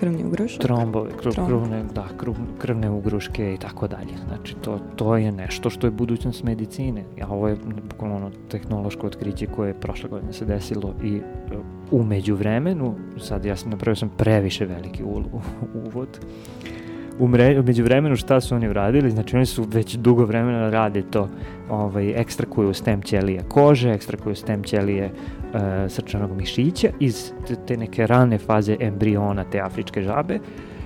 Krvni 0.02 0.24
ugrušak. 0.26 0.62
trombove, 0.62 1.10
krv, 1.22 1.32
Tromb. 1.32 1.50
krvne, 1.50 1.84
da, 1.96 2.08
krv, 2.18 2.32
krvne 2.58 2.90
ugruške 2.90 3.54
i 3.54 3.58
tako 3.58 3.88
dalje. 3.88 4.18
Znači, 4.28 4.56
to, 4.56 4.80
to 4.96 5.18
je 5.18 5.32
nešto 5.32 5.70
što 5.70 5.88
je 5.88 5.92
budućnost 5.92 6.44
medicine. 6.44 7.04
A 7.22 7.34
ovo 7.34 7.48
je 7.48 7.58
bukvalno 7.90 8.16
ono 8.16 8.32
tehnološko 8.50 9.08
otkriće 9.08 9.46
koje 9.46 9.70
je 9.70 9.74
prošle 9.74 10.10
godine 10.10 10.34
se 10.34 10.46
desilo 10.46 10.94
i 11.04 11.16
uh, 11.16 11.22
u 11.92 12.04
međuvremenu, 12.04 12.96
sad 13.20 13.46
ja 13.46 13.56
sam 13.56 13.70
napravio 13.70 13.96
sam 13.96 14.10
previše 14.18 14.66
veliki 14.66 15.04
uvod, 15.74 16.20
u, 17.20 17.28
mre, 17.28 17.60
u 17.60 17.64
međuvremenu 17.64 18.16
šta 18.16 18.42
su 18.42 18.56
oni 18.56 18.70
uradili, 18.70 19.12
znači 19.12 19.36
oni 19.36 19.46
su 19.46 19.64
već 19.64 19.96
dugo 19.96 20.26
vremena 20.26 20.70
rade 20.70 21.02
to, 21.02 21.30
ovaj, 21.70 22.22
ekstrakuju 22.22 22.74
stem 22.74 23.02
ćelije 23.02 23.44
kože, 23.50 23.94
ekstrakuju 23.94 24.36
stem 24.36 24.64
ćelije 24.64 25.04
e, 25.06 25.12
srčanog 25.90 26.32
mišića 26.38 26.88
iz 27.00 27.32
te, 27.68 27.78
neke 27.78 28.08
rane 28.08 28.38
faze 28.38 28.78
embriona 28.80 29.44
te 29.44 29.60
afričke 29.60 30.02
žabe 30.02 30.40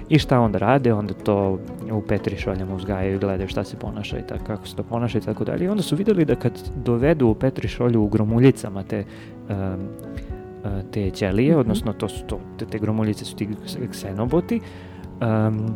i 0.10 0.20
šta 0.20 0.40
onda 0.40 0.58
rade, 0.58 0.94
onda 0.94 1.14
to 1.14 1.60
u 1.92 2.02
petri 2.02 2.38
šoljama 2.38 2.76
uzgajaju 2.76 3.16
i 3.16 3.20
gledaju 3.20 3.50
šta 3.50 3.64
se 3.64 3.78
ponaša 3.78 4.20
i 4.20 4.28
tako, 4.28 4.46
kako 4.46 4.68
se 4.68 4.76
to 4.76 4.84
ponaša 4.84 5.18
i 5.18 5.22
tako 5.22 5.44
dalje. 5.44 5.66
I 5.66 5.68
onda 5.68 5.84
su 5.84 5.96
videli 5.96 6.26
da 6.26 6.36
kad 6.36 6.70
dovedu 6.76 7.28
u 7.28 7.36
petri 7.36 7.68
šolju 7.68 8.02
u 8.02 8.10
gromuljicama 8.10 8.84
te 8.84 9.04
e, 9.50 9.56
te 10.92 11.10
ćelije, 11.10 11.52
Mhm. 11.52 11.60
odnosno 11.60 11.94
to 11.94 12.10
su 12.10 12.26
to, 12.26 12.40
te, 12.58 12.66
te 12.66 12.80
gromuljice 12.80 13.26
su 13.26 13.36
ti 13.36 13.50
ksenoboti, 13.92 14.60
um, 15.22 15.76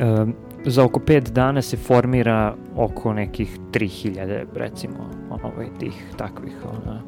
um, 0.00 0.34
za 0.64 0.84
oko 0.84 1.00
5 1.00 1.30
dana 1.30 1.62
se 1.62 1.76
formira 1.76 2.54
oko 2.76 3.12
nekih 3.12 3.58
3000 3.72 4.44
recimo 4.54 5.10
ovaj, 5.30 5.66
tih 5.78 6.04
takvih 6.16 6.56
ona, 6.64 7.02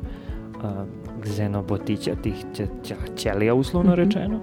a, 0.63 0.85
xenobotića, 1.25 2.15
tih 2.23 2.35
ćelija 3.17 3.55
uslovno 3.55 3.93
Mhm. 3.93 4.01
rečeno. 4.01 4.41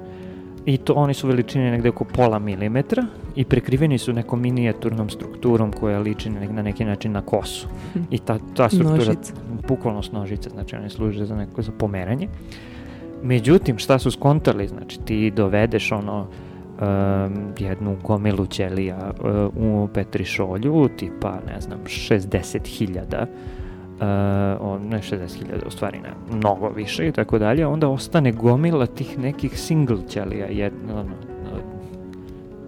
I 0.66 0.78
to 0.78 0.94
oni 0.94 1.14
su 1.14 1.28
veličine 1.28 1.72
negde 1.72 1.90
oko 1.90 2.04
pola 2.06 2.40
milimetra 2.40 3.06
i 3.36 3.46
prekriveni 3.46 3.98
su 3.98 4.14
nekom 4.14 4.42
minijaturnom 4.42 5.10
strukturom 5.10 5.72
koja 5.72 6.00
liči 6.00 6.30
na, 6.30 6.40
na 6.42 6.62
neki 6.62 6.86
način 6.86 7.12
na 7.12 7.22
kosu. 7.22 7.68
Mhm. 7.96 8.04
I 8.12 8.20
ta, 8.20 8.40
ta 8.54 8.70
struktura, 8.70 8.98
Nožica. 8.98 9.34
bukvalno 9.68 10.04
s 10.04 10.12
nožice, 10.12 10.50
znači 10.50 10.76
one 10.76 10.90
služe 10.90 11.26
za 11.26 11.36
neko 11.36 11.62
za 11.62 11.72
pomeranje. 11.72 12.28
Međutim, 13.24 13.78
šta 13.78 14.00
su 14.00 14.12
skontali? 14.12 14.68
Znači, 14.68 15.00
ti 15.00 15.32
dovedeš 15.32 15.92
ono 15.92 16.20
um, 16.22 16.28
jednu 17.60 17.98
gomilu 18.04 18.46
ćelija 18.46 19.12
uh, 19.20 19.28
u 19.84 19.88
petrišolju, 19.94 20.90
tipa, 20.98 21.40
ne 21.48 21.62
znam, 21.62 21.80
60.000 21.86 23.26
Uh, 23.98 24.04
ne 24.90 24.98
60.000, 24.98 25.68
u 25.68 25.72
stvari 25.72 26.00
ne, 26.00 26.38
mnogo 26.38 26.70
više 26.70 27.08
i 27.08 27.12
tako 27.12 27.40
dalje, 27.40 27.68
onda 27.68 27.88
ostane 27.88 28.32
gomila 28.32 28.86
tih 28.86 29.20
nekih 29.20 29.60
single 29.60 29.98
ćelija, 30.08 30.48
jedno, 30.48 31.00
ono, 31.00 31.14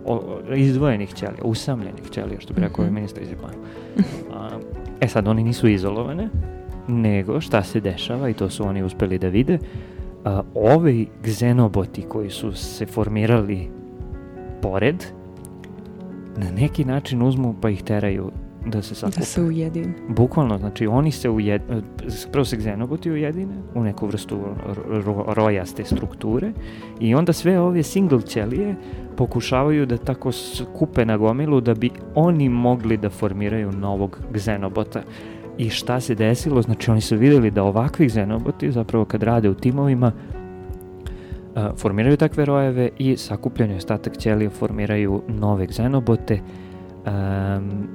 o, 0.06 0.40
izdvojenih 0.56 1.14
ćelija, 1.14 1.44
usamljenih 1.44 2.10
ćelija, 2.12 2.40
što 2.40 2.54
bi 2.54 2.62
rekao 2.62 2.86
mm 2.86 2.94
ministar 2.94 3.24
iz 3.24 3.30
Japana. 3.30 3.54
A, 4.34 4.50
e 5.02 5.08
sad, 5.08 5.28
oni 5.28 5.44
nisu 5.44 5.68
izolovane, 5.68 6.30
nego 6.88 7.42
šta 7.42 7.64
se 7.64 7.80
dešava, 7.80 8.30
i 8.30 8.34
to 8.34 8.50
su 8.50 8.68
oni 8.68 8.84
uspeli 8.84 9.20
da 9.20 9.28
vide, 9.28 9.60
a, 10.26 10.42
ovi 10.56 11.08
xenoboti 11.24 12.02
koji 12.02 12.30
su 12.30 12.52
se 12.52 12.86
formirali 12.86 13.70
pored, 14.62 15.06
na 16.38 16.52
neki 16.52 16.86
način 16.86 17.22
uzmu 17.22 17.56
pa 17.62 17.70
ih 17.70 17.84
teraju 17.84 18.32
da 18.70 18.82
se 18.82 18.96
sakupe. 18.96 19.20
Da 19.20 19.26
se 19.26 19.41
ujedin. 19.41 19.94
Bukvalno, 20.10 20.58
znači 20.58 20.88
oni 20.88 21.12
se 21.12 21.30
ujed... 21.30 21.62
prvo 22.32 22.46
se 22.46 22.58
xenoboti 22.58 23.12
ujedine 23.12 23.54
u 23.76 23.84
neku 23.84 24.08
vrstu 24.08 24.38
ro- 24.38 25.04
ro- 25.06 25.34
rojaste 25.34 25.84
strukture 25.86 26.52
i 27.00 27.16
onda 27.16 27.34
sve 27.34 27.60
ove 27.60 27.84
single 27.84 28.22
ćelije 28.22 28.76
pokušavaju 29.18 29.86
da 29.86 29.98
tako 29.98 30.32
skupe 30.32 31.06
na 31.06 31.18
gomilu 31.18 31.62
da 31.62 31.74
bi 31.74 31.90
oni 32.16 32.50
mogli 32.50 32.98
da 32.98 33.10
formiraju 33.10 33.72
novog 33.72 34.20
xenobota. 34.34 35.02
I 35.58 35.70
šta 35.70 36.00
se 36.00 36.16
desilo? 36.16 36.62
Znači 36.62 36.91
oni 36.91 37.02
su 37.02 37.18
vidjeli 37.18 37.52
da 37.52 37.64
ovakvi 37.64 38.10
xenoboti 38.10 38.72
zapravo 38.72 39.06
kad 39.06 39.24
rade 39.24 39.50
u 39.50 39.54
timovima 39.54 40.12
formiraju 41.78 42.18
takve 42.18 42.46
rojeve 42.46 42.90
i 42.98 43.18
sakupljanje 43.18 43.76
ostatak 43.76 44.18
ćelija 44.18 44.50
formiraju 44.50 45.22
nove 45.28 45.68
xenobote 45.68 46.40
um, 46.40 47.88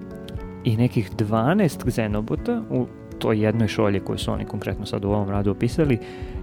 i 0.65 0.77
nekih 0.77 1.11
12 1.13 1.85
xenobota 1.87 2.63
u 2.71 2.87
toj 3.19 3.45
jednoj 3.45 3.69
šolji 3.69 4.01
koju 4.01 4.19
su 4.19 4.33
oni 4.33 4.45
konkretno 4.45 4.87
sad 4.87 5.05
u 5.05 5.09
ovom 5.09 5.29
radu 5.31 5.51
opisali 5.51 5.99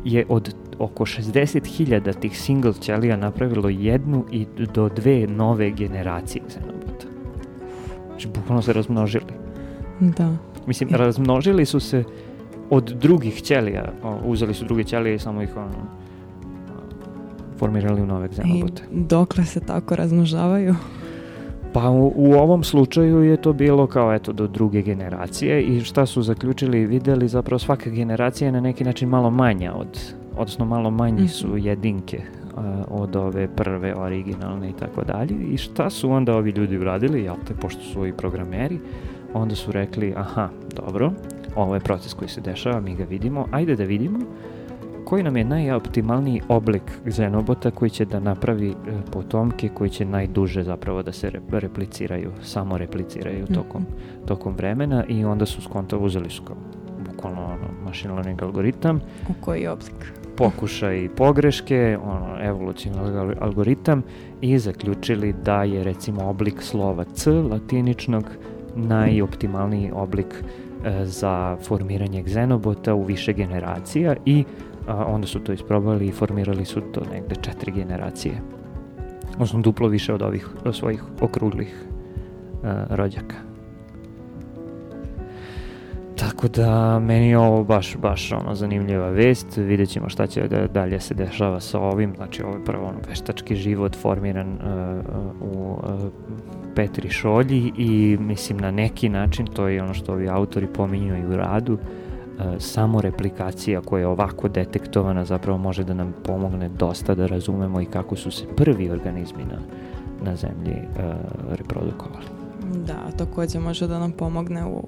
je 0.06 0.26
od 0.30 0.56
oko 0.80 1.06
60.000 1.06 2.20
tih 2.20 2.40
single 2.40 2.74
ćelija 2.74 3.18
napravilo 3.18 3.70
jednu 3.70 4.26
i 4.32 4.46
do 4.74 4.90
dve 4.90 5.28
nove 5.28 5.72
generacije 5.72 6.44
xenobota. 6.48 7.06
Znači, 8.08 8.28
bukvalno 8.28 8.62
se 8.62 8.74
razmnožili. 8.74 9.34
Da. 10.00 10.34
Mislim, 10.68 10.90
I- 10.90 10.98
razmnožili 10.98 11.66
su 11.66 11.80
se 11.80 12.04
od 12.70 12.84
drugih 12.92 13.42
ćelija. 13.42 13.94
Uzeli 14.26 14.54
su 14.54 14.66
druge 14.66 14.84
ćelije 14.84 15.16
i 15.16 15.20
samo 15.20 15.42
ih 15.42 15.58
ono, 15.58 15.68
a, 15.68 16.74
formirali 17.58 18.02
u 18.02 18.06
nove 18.06 18.26
I 18.26 18.30
xenobote. 18.30 18.82
dokle 18.92 19.46
se 19.46 19.60
tako 19.60 19.96
razmnožavaju? 19.96 20.76
Pa 21.74 21.90
u, 21.90 22.14
u 22.16 22.34
ovom 22.34 22.64
slučaju 22.64 23.24
je 23.24 23.38
to 23.38 23.54
bilo 23.54 23.88
kao 23.88 24.14
eto 24.14 24.34
do 24.34 24.48
druge 24.48 24.82
generacije 24.82 25.62
i 25.64 25.82
šta 25.82 26.06
su 26.06 26.22
zaključili 26.22 26.82
i 26.82 26.86
videli 26.86 27.28
zapravo 27.28 27.60
svaka 27.60 27.90
generacija 27.90 28.46
je 28.48 28.52
na 28.52 28.60
neki 28.62 28.84
način 28.84 29.10
malo 29.10 29.30
manja 29.30 29.74
od, 29.74 30.14
odnosno 30.38 30.66
malo 30.66 30.92
manji 30.92 31.28
su 31.28 31.48
Mhm. 31.48 31.58
jedinke 31.58 32.22
a, 32.58 32.84
od 32.90 33.16
ove 33.16 33.48
prve 33.48 33.96
originalne 33.96 34.70
i 34.70 34.74
tako 34.74 35.04
dalje 35.04 35.36
i 35.54 35.58
šta 35.58 35.90
su 35.90 36.12
onda 36.12 36.36
ovi 36.36 36.50
ljudi 36.52 36.78
uradili, 36.78 37.24
jel 37.24 37.36
te, 37.48 37.54
pošto 37.54 37.82
su 37.82 38.06
i 38.08 38.14
programeri, 38.14 38.80
onda 39.34 39.56
su 39.56 39.72
rekli 39.72 40.14
aha, 40.18 40.50
dobro, 40.76 41.12
ovo 41.56 41.74
je 41.74 41.80
proces 41.80 42.14
koji 42.14 42.30
se 42.30 42.42
dešava, 42.42 42.80
mi 42.80 42.96
ga 42.96 43.04
vidimo, 43.04 43.46
ajde 43.52 43.76
da 43.76 43.84
vidimo 43.84 44.20
koji 45.12 45.24
nam 45.24 45.38
je 45.38 45.44
najoptimalniji 45.44 46.42
oblik 46.48 46.82
xenobota 47.06 47.72
koji 47.72 47.90
će 47.90 48.06
da 48.06 48.20
napravi 48.20 48.70
e, 48.70 48.74
potomke 49.12 49.70
koji 49.70 49.90
će 49.90 50.06
najduže 50.06 50.64
zapravo 50.64 51.04
da 51.04 51.12
se 51.12 51.30
re- 51.30 51.42
repliciraju, 51.52 52.32
samo 52.42 52.78
repliciraju 52.78 53.46
tokom, 53.48 53.86
tokom 54.26 54.56
vremena 54.56 55.04
i 55.10 55.26
onda 55.26 55.46
su 55.46 55.62
skonto 55.62 56.00
uzeli 56.00 56.30
su 56.30 56.44
kao 56.44 56.56
bukvalno 57.06 57.42
ono, 57.44 57.84
machine 57.86 58.14
learning 58.14 58.44
algoritam, 58.44 59.02
U 59.30 59.34
koji 59.42 59.68
oblik? 59.68 60.14
pokušaj 60.38 60.98
i 60.98 61.10
pogreške, 61.10 61.98
ono, 62.04 62.44
evolucijni 62.44 62.96
alg- 62.98 63.36
algoritam 63.42 64.04
i 64.42 64.60
zaključili 64.60 65.34
da 65.34 65.64
je 65.64 65.84
recimo 65.84 66.30
oblik 66.30 66.62
slova 66.62 67.04
C 67.04 67.32
latiničnog 67.32 68.24
najoptimalniji 68.76 69.92
oblik 69.94 70.44
e, 70.86 71.06
za 71.06 71.58
formiranje 71.68 72.24
xenobota 72.24 72.94
u 72.94 73.04
više 73.04 73.34
generacija 73.34 74.16
i 74.26 74.44
a, 74.92 75.06
onda 75.06 75.28
su 75.28 75.40
to 75.40 75.54
isprobali 75.54 76.08
i 76.08 76.12
formirali 76.12 76.66
su 76.66 76.82
to 76.82 77.02
negde 77.14 77.36
četiri 77.36 77.72
generacije. 77.72 78.42
Odnosno 79.34 79.62
duplo 79.62 79.88
više 79.88 80.14
od 80.14 80.22
ovih 80.22 80.50
od 80.66 80.76
svojih 80.76 81.04
okruglih 81.22 81.86
e, 82.64 82.86
rođaka. 82.90 83.36
Tako 86.16 86.48
da 86.48 87.00
meni 87.00 87.30
je 87.30 87.38
ovo 87.38 87.64
baš, 87.64 87.98
baš 87.98 88.32
ono 88.32 88.56
zanimljiva 88.56 89.10
vest, 89.10 89.58
vidjet 89.58 89.90
ćemo 89.90 90.10
šta 90.10 90.28
će 90.28 90.48
da 90.48 90.68
dalje 90.68 91.00
se 91.00 91.14
dešava 91.14 91.60
sa 91.60 91.80
ovim, 91.80 92.14
znači 92.16 92.44
ovo 92.44 92.54
je 92.54 92.66
prvo 92.66 92.86
ono 92.86 92.98
veštački 93.10 93.56
život 93.56 93.96
formiran 93.96 94.54
uh, 94.54 94.62
u 95.42 95.72
uh, 95.72 96.12
Petri 96.76 97.10
šolji 97.10 97.72
i 97.78 98.18
mislim 98.20 98.58
na 98.58 98.72
neki 98.72 99.10
način, 99.10 99.46
to 99.46 99.68
je 99.68 99.84
ono 99.84 99.94
što 99.94 100.14
ovi 100.14 100.30
autori 100.30 100.68
pominju 100.68 101.18
i 101.18 101.26
u 101.26 101.38
radu, 101.38 101.74
uh, 101.74 101.80
samo 102.60 103.02
replikacija 103.02 103.82
koja 103.82 104.02
je 104.02 104.08
ovako 104.08 104.48
detektovana 104.48 105.26
zapravo 105.26 105.58
može 105.58 105.84
da 105.84 105.94
nam 105.94 106.14
pomogne 106.24 106.70
dosta 106.70 107.16
da 107.16 107.26
razumemo 107.26 107.82
i 107.82 107.86
kako 107.86 108.16
su 108.16 108.32
se 108.32 108.46
prvi 108.56 108.90
organizmi 108.90 109.44
na, 109.44 109.60
na 110.24 110.36
zemlji 110.36 110.74
uh, 110.74 111.04
reprodukovali. 111.52 112.26
Da, 112.88 113.18
takođe 113.18 113.60
može 113.60 113.88
da 113.88 114.00
nam 114.00 114.12
pomogne 114.12 114.66
u, 114.66 114.88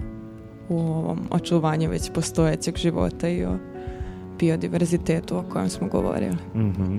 u 0.70 0.80
ovom 0.80 1.20
očuvanju 1.32 1.90
već 1.90 2.12
postojećeg 2.14 2.78
života 2.78 3.30
i 3.30 3.46
o 3.46 3.58
biodiverzitetu 4.40 5.38
o 5.38 5.44
kojem 5.54 5.70
smo 5.70 5.88
govorili. 5.88 6.36
Mhm. 6.56 6.98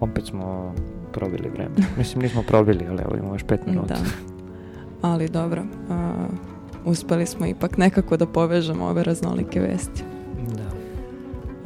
Opet 0.00 0.26
smo 0.26 0.74
probili 1.12 1.48
vreme. 1.48 1.74
Mislim, 1.98 2.22
nismo 2.22 2.42
probili, 2.48 2.86
ali 2.88 3.02
evo 3.02 3.16
imamo 3.16 3.34
još 3.34 3.42
pet 3.42 3.66
minuta. 3.66 3.94
Da. 3.94 4.00
Ali 5.02 5.28
dobro, 5.28 5.62
a, 5.90 6.12
uspeli 6.86 7.26
smo 7.26 7.46
ipak 7.46 7.76
nekako 7.76 8.16
da 8.16 8.26
povežemo 8.26 8.84
ove 8.84 9.02
raznolike 9.02 9.60
vesti. 9.60 10.04
Da. 10.56 10.64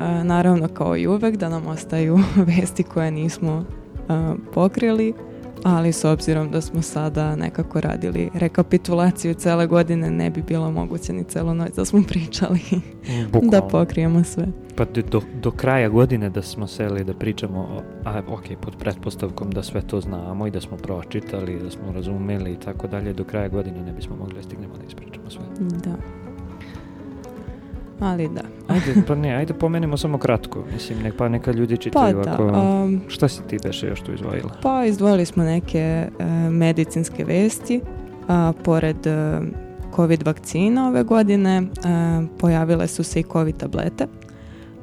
A, 0.05 0.23
naravno, 0.23 0.69
kao 0.69 0.97
i 0.97 1.07
uvek, 1.07 1.37
da 1.37 1.49
nam 1.49 1.67
ostaju 1.67 2.19
vesti 2.57 2.83
koje 2.83 3.11
nismo 3.11 3.65
a, 4.09 4.35
pokrili, 4.55 5.15
ali 5.65 5.93
s 5.93 6.05
obzirom 6.05 6.51
da 6.51 6.61
smo 6.61 6.83
sada 6.83 7.37
nekako 7.37 7.81
radili 7.81 8.31
rekapitulaciju 8.35 9.35
cele 9.35 9.67
godine, 9.67 10.11
ne 10.11 10.31
bi 10.31 10.43
bilo 10.43 10.71
moguće 10.71 11.13
ni 11.13 11.25
celu 11.25 11.55
noć 11.55 11.71
da 11.77 11.85
smo 11.85 12.03
pričali 12.09 12.61
da 13.33 13.41
Bukvalno. 13.41 13.69
pokrijemo 13.69 14.25
sve. 14.25 14.47
Pa 14.77 14.85
do, 14.85 15.21
do, 15.43 15.51
kraja 15.51 15.89
godine 15.89 16.31
da 16.31 16.43
smo 16.43 16.67
seli 16.67 17.05
da 17.05 17.15
pričamo, 17.15 17.83
a 18.05 18.23
ok, 18.29 18.45
pod 18.61 18.77
pretpostavkom 18.79 19.51
da 19.51 19.63
sve 19.63 19.83
to 19.83 20.01
znamo 20.01 20.47
i 20.47 20.51
da 20.51 20.61
smo 20.61 20.77
pročitali, 20.77 21.61
da 21.63 21.71
smo 21.71 21.93
razumeli 21.93 22.53
i 22.53 22.57
tako 22.57 22.87
dalje, 22.87 23.13
do 23.13 23.25
kraja 23.25 23.49
godine 23.49 23.83
ne 23.83 23.93
bismo 23.93 24.17
mogli 24.17 24.35
da 24.35 24.43
stignemo 24.43 24.75
da 24.77 24.85
ispričamo 24.87 25.31
sve. 25.31 25.43
Da. 25.61 26.20
Ali 28.01 28.29
da. 28.29 28.41
Ajde, 28.69 29.03
pa 29.07 29.15
ne, 29.15 29.35
ajde 29.35 29.55
pomenemo 29.55 29.97
samo 29.97 30.19
kratko, 30.19 30.65
mislim, 30.73 31.03
nek, 31.03 31.15
pa 31.17 31.29
neka 31.29 31.53
ljudi 31.53 31.77
Pa 31.77 31.83
čitaju 31.83 32.21
da, 32.25 32.33
ako... 32.33 32.45
um, 32.45 33.01
Šta 33.09 33.29
si 33.29 33.43
ti 33.43 33.59
beše 33.65 33.87
još 33.87 34.01
tu 34.01 34.13
izdvojila? 34.13 34.51
Pa 34.63 34.85
izdvojili 34.85 35.27
smo 35.27 35.45
neke 35.45 35.79
e, 35.79 36.09
medicinske 36.51 37.25
vesti. 37.25 37.81
A, 38.29 38.53
pored 38.65 39.07
e, 39.07 39.41
COVID 39.97 40.23
vakcina 40.23 40.89
ove 40.89 41.03
godine 41.03 41.57
e, 41.57 41.67
pojavile 42.39 42.87
su 42.87 43.03
se 43.03 43.21
i 43.21 43.25
COVID 43.33 43.57
tablete. 43.57 44.07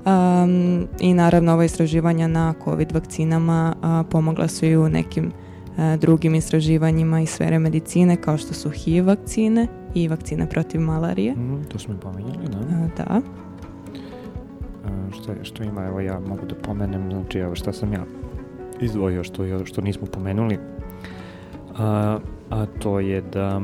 Um, 0.06 0.88
I 1.00 1.14
naravno 1.14 1.54
ova 1.54 1.66
istraživanja 1.66 2.28
na 2.28 2.54
COVID 2.64 2.92
vakcinama 2.92 3.76
pomogla 4.12 4.48
su 4.48 4.66
i 4.66 4.78
u 4.78 4.90
nekim 4.90 5.32
drugim 5.98 6.36
istraživanjima 6.36 7.22
iz 7.22 7.30
sfere 7.30 7.60
medicine 7.60 8.16
kao 8.16 8.38
što 8.38 8.54
su 8.54 8.70
HIV 8.70 9.08
vakcine 9.08 9.68
i 9.94 10.08
vakcine 10.08 10.50
protiv 10.50 10.82
malarije. 10.82 11.36
Mm, 11.36 11.64
to 11.72 11.80
smo 11.80 11.94
i 11.94 11.98
pomenjali, 11.98 12.48
da. 12.48 12.58
A, 12.58 12.88
da. 12.98 13.22
A, 14.86 15.12
što, 15.12 15.34
što 15.44 15.64
ima, 15.64 15.86
evo 15.86 16.00
ja 16.00 16.20
mogu 16.20 16.46
da 16.46 16.56
pomenem, 16.56 17.12
znači 17.12 17.40
evo 17.40 17.56
šta 17.56 17.74
sam 17.74 17.94
ja 17.94 18.06
izdvojio 18.82 19.24
što, 19.24 19.66
što 19.66 19.82
nismo 19.82 20.08
pomenuli, 20.08 20.60
a, 21.78 22.20
a 22.50 22.66
to 22.66 23.00
je 23.00 23.22
da 23.22 23.62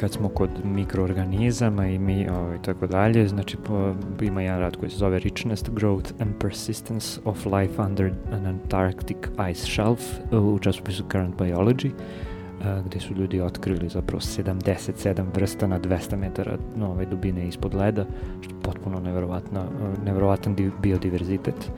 kad 0.00 0.12
smo 0.12 0.28
kod 0.28 0.50
mikroorganizama 0.64 1.86
i 1.86 1.98
mi 1.98 2.28
ovaj, 2.28 2.62
tako 2.62 2.86
dalje, 2.86 3.28
znači 3.28 3.56
po, 3.56 3.94
ima 4.20 4.42
jedan 4.42 4.60
rad 4.60 4.76
koji 4.76 4.90
se 4.90 4.96
zove 4.96 5.18
Richness, 5.18 5.64
Growth 5.64 6.12
and 6.18 6.30
Persistence 6.38 7.20
of 7.24 7.46
Life 7.46 7.82
Under 7.82 8.12
an 8.32 8.46
Antarctic 8.46 9.16
Ice 9.50 9.66
Shelf 9.66 10.00
u 10.32 10.58
časopisu 10.58 11.04
Current 11.12 11.36
Biology 11.36 11.90
a, 12.64 12.80
gde 12.86 13.00
su 13.00 13.14
ljudi 13.14 13.40
otkrili 13.40 13.88
zapravo 13.88 14.20
77 14.20 15.24
vrsta 15.34 15.66
na 15.66 15.80
200 15.80 16.16
metara 16.16 16.56
no, 16.76 16.90
ovaj, 16.90 17.06
dubine 17.06 17.48
ispod 17.48 17.74
leda, 17.74 18.04
što 18.40 18.54
je 18.54 18.62
potpuno 18.62 19.00
neverovatna, 19.00 19.60
a, 19.60 20.04
neverovatan 20.04 20.54
di- 20.54 20.70
biodiverzitet. 20.82 21.70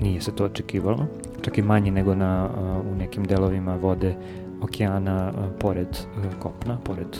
Nije 0.00 0.20
se 0.20 0.32
to 0.32 0.44
očekivalo, 0.44 1.06
čak 1.42 1.58
i 1.58 1.62
manji 1.62 1.90
nego 1.90 2.14
na, 2.14 2.44
a, 2.44 2.80
u 2.92 2.96
nekim 2.96 3.24
delovima 3.24 3.76
vode 3.76 4.14
okeana 4.62 5.32
a, 5.36 5.48
pored 5.60 5.98
kopna, 6.38 6.78
pored 6.84 7.16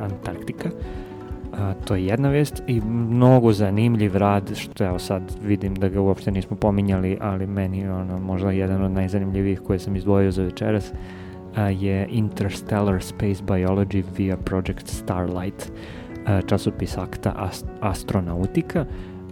Antarktika. 0.00 0.70
A, 1.52 1.74
to 1.84 1.94
je 1.94 2.06
jedna 2.06 2.28
vest 2.28 2.62
i 2.66 2.80
mnogo 2.80 3.52
zanimljiv 3.52 4.16
rad, 4.16 4.50
što 4.56 4.84
evo 4.84 4.98
sad 4.98 5.22
vidim 5.44 5.74
da 5.74 5.88
ga 5.88 6.00
uopšte 6.00 6.30
nismo 6.30 6.56
pominjali, 6.56 7.18
ali 7.20 7.46
meni 7.46 7.78
je 7.78 7.92
ono, 7.92 8.18
možda 8.18 8.50
jedan 8.50 8.82
od 8.82 8.90
najzanimljivijih 8.90 9.60
koje 9.60 9.78
sam 9.78 9.96
izdvojio 9.96 10.30
za 10.30 10.42
večeras, 10.42 10.92
a, 11.56 11.62
je 11.62 12.06
Interstellar 12.10 13.02
Space 13.02 13.44
Biology 13.44 14.02
via 14.16 14.36
Project 14.36 14.86
Starlight, 14.86 15.72
a, 16.26 16.40
časopis 16.42 16.98
akta 16.98 17.34
Ast- 17.38 17.66
Astronautika. 17.80 18.84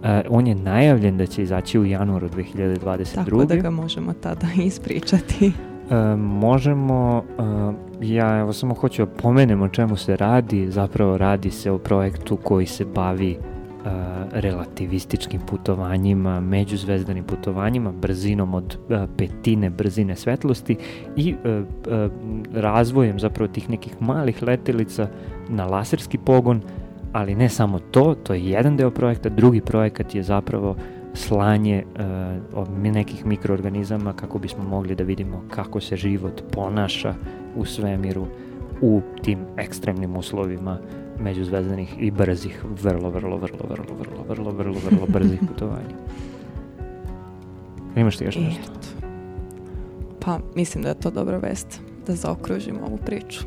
A, 0.03 0.21
on 0.29 0.47
je 0.47 0.55
najavljen 0.55 1.17
da 1.17 1.25
će 1.25 1.43
izaći 1.43 1.79
u 1.79 1.85
januaru 1.85 2.29
2022. 2.29 3.15
Tako 3.15 3.45
da 3.45 3.55
ga 3.55 3.69
možemo 3.69 4.13
tada 4.13 4.47
ispričati. 4.65 5.51
E, 5.91 6.15
možemo, 6.15 7.23
ja 8.01 8.39
evo 8.39 8.53
samo 8.53 8.73
hoću 8.73 9.05
da 9.05 9.11
pomenem 9.11 9.61
o 9.61 9.69
čemu 9.69 9.95
se 9.95 10.17
radi, 10.17 10.71
zapravo 10.71 11.17
radi 11.17 11.51
se 11.51 11.71
o 11.71 11.77
projektu 11.77 12.37
koji 12.37 12.65
se 12.65 12.85
bavi 12.85 13.31
e, 13.31 13.37
relativističkim 14.31 15.41
putovanjima, 15.41 16.39
međuzvezdanim 16.39 17.23
putovanjima, 17.23 17.91
brzinom 17.91 18.53
od 18.53 18.77
e, 18.89 19.07
petine 19.17 19.69
brzine 19.69 20.15
svetlosti 20.15 20.75
i 21.15 21.35
e, 21.43 21.61
razvojem 22.53 23.19
zapravo 23.19 23.47
tih 23.47 23.69
nekih 23.69 24.01
malih 24.01 24.43
letelica 24.43 25.07
na 25.49 25.65
laserski 25.65 26.17
pogon, 26.17 26.61
ali 27.13 27.35
ne 27.35 27.49
samo 27.49 27.79
to, 27.79 28.15
to 28.23 28.33
je 28.33 28.45
jedan 28.45 28.77
deo 28.77 28.91
projekta, 28.91 29.29
drugi 29.29 29.61
projekat 29.61 30.15
je 30.15 30.23
zapravo 30.23 30.75
slanje 31.13 31.83
uh, 32.55 32.67
nekih 32.83 33.25
mikroorganizama 33.25 34.13
kako 34.13 34.39
bismo 34.39 34.63
mogli 34.63 34.95
da 34.95 35.03
vidimo 35.03 35.43
kako 35.49 35.79
se 35.79 35.95
život 35.95 36.41
ponaša 36.51 37.13
u 37.55 37.65
svemiru 37.65 38.27
u 38.81 39.01
tim 39.23 39.39
ekstremnim 39.57 40.15
uslovima 40.15 40.79
međuzvezdanih 41.19 41.95
i 41.99 42.11
brzih, 42.11 42.65
vrlo, 42.83 43.09
vrlo, 43.09 43.37
vrlo, 43.37 43.59
vrlo, 43.69 43.85
vrlo, 43.99 44.23
vrlo, 44.27 44.51
vrlo, 44.51 44.79
vrlo 44.89 45.07
brzih 45.07 45.39
putovanja. 45.47 45.95
Imaš 47.95 48.17
ti 48.17 48.23
još 48.23 48.35
nešto? 48.35 48.71
Pa 50.19 50.39
mislim 50.55 50.83
da 50.83 50.89
je 50.89 50.99
to 50.99 51.11
dobra 51.11 51.37
vest 51.37 51.81
da 52.07 52.15
zaokružimo 52.15 52.79
ovu 52.87 52.97
priču. 53.05 53.43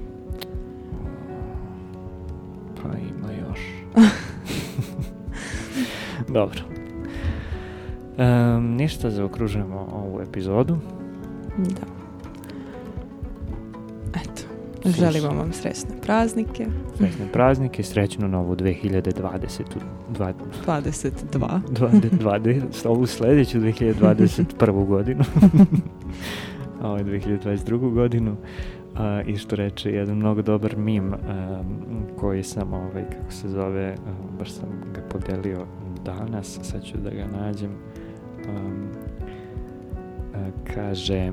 Pa 2.83 2.89
ima 2.89 3.33
još. 3.49 3.61
Dobro. 6.39 6.61
Um, 8.19 8.77
ništa, 8.77 9.11
zaokružujemo 9.11 9.89
ovu 9.93 10.21
epizodu. 10.21 10.79
Da. 11.59 12.02
Eto. 14.15 14.43
Želimo 14.85 15.29
vam 15.29 15.53
srećne 15.53 15.91
praznike. 16.03 16.67
Srećne 16.97 17.27
praznike, 17.33 17.83
srećnu 17.83 18.29
novu 18.29 18.57
2020. 18.57 19.63
Dva, 20.11 20.33
22. 20.67 21.61
20, 21.69 22.11
20, 22.21 22.89
ovu 22.89 23.07
sledeću 23.07 23.59
2021. 23.59 24.87
godinu. 24.95 25.25
A 26.81 26.89
ovo 26.89 26.97
je 26.97 27.05
2022. 27.05 27.93
godinu. 27.95 28.37
A, 28.97 29.23
I 29.27 29.37
što 29.37 29.57
reče 29.57 29.91
jedan 29.91 30.17
mnogo 30.17 30.43
dobar 30.43 30.77
mim 30.77 31.13
a, 31.15 31.63
koji 32.21 32.43
sam, 32.43 32.73
ovaj, 32.73 33.05
kako 33.11 33.33
se 33.33 33.49
zove, 33.49 33.95
a, 34.07 34.37
baš 34.39 34.51
sam 34.51 34.69
ga 34.95 35.01
podelio 35.01 35.67
danas, 36.05 36.59
sad 36.63 36.85
ću 36.85 36.99
da 36.99 37.11
ga 37.11 37.27
nađem. 37.27 37.71
Um, 38.49 38.89
a, 40.35 40.51
kaže 40.75 41.33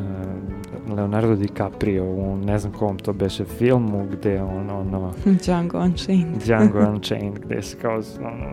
um, 0.00 0.63
Leonardo 0.88 1.36
DiCaprio 1.36 2.04
u 2.04 2.36
ne 2.36 2.58
znam 2.58 2.72
kom 2.72 2.98
to 2.98 3.12
beše 3.12 3.44
filmu 3.44 4.06
gde 4.12 4.42
on 4.42 4.70
ono 4.70 5.12
Django 5.44 5.78
Unchained. 5.78 6.42
Django 6.44 6.78
Unchained 6.90 7.38
gde 7.38 7.62
se 7.62 7.76
kao 7.78 8.00
ono, 8.20 8.52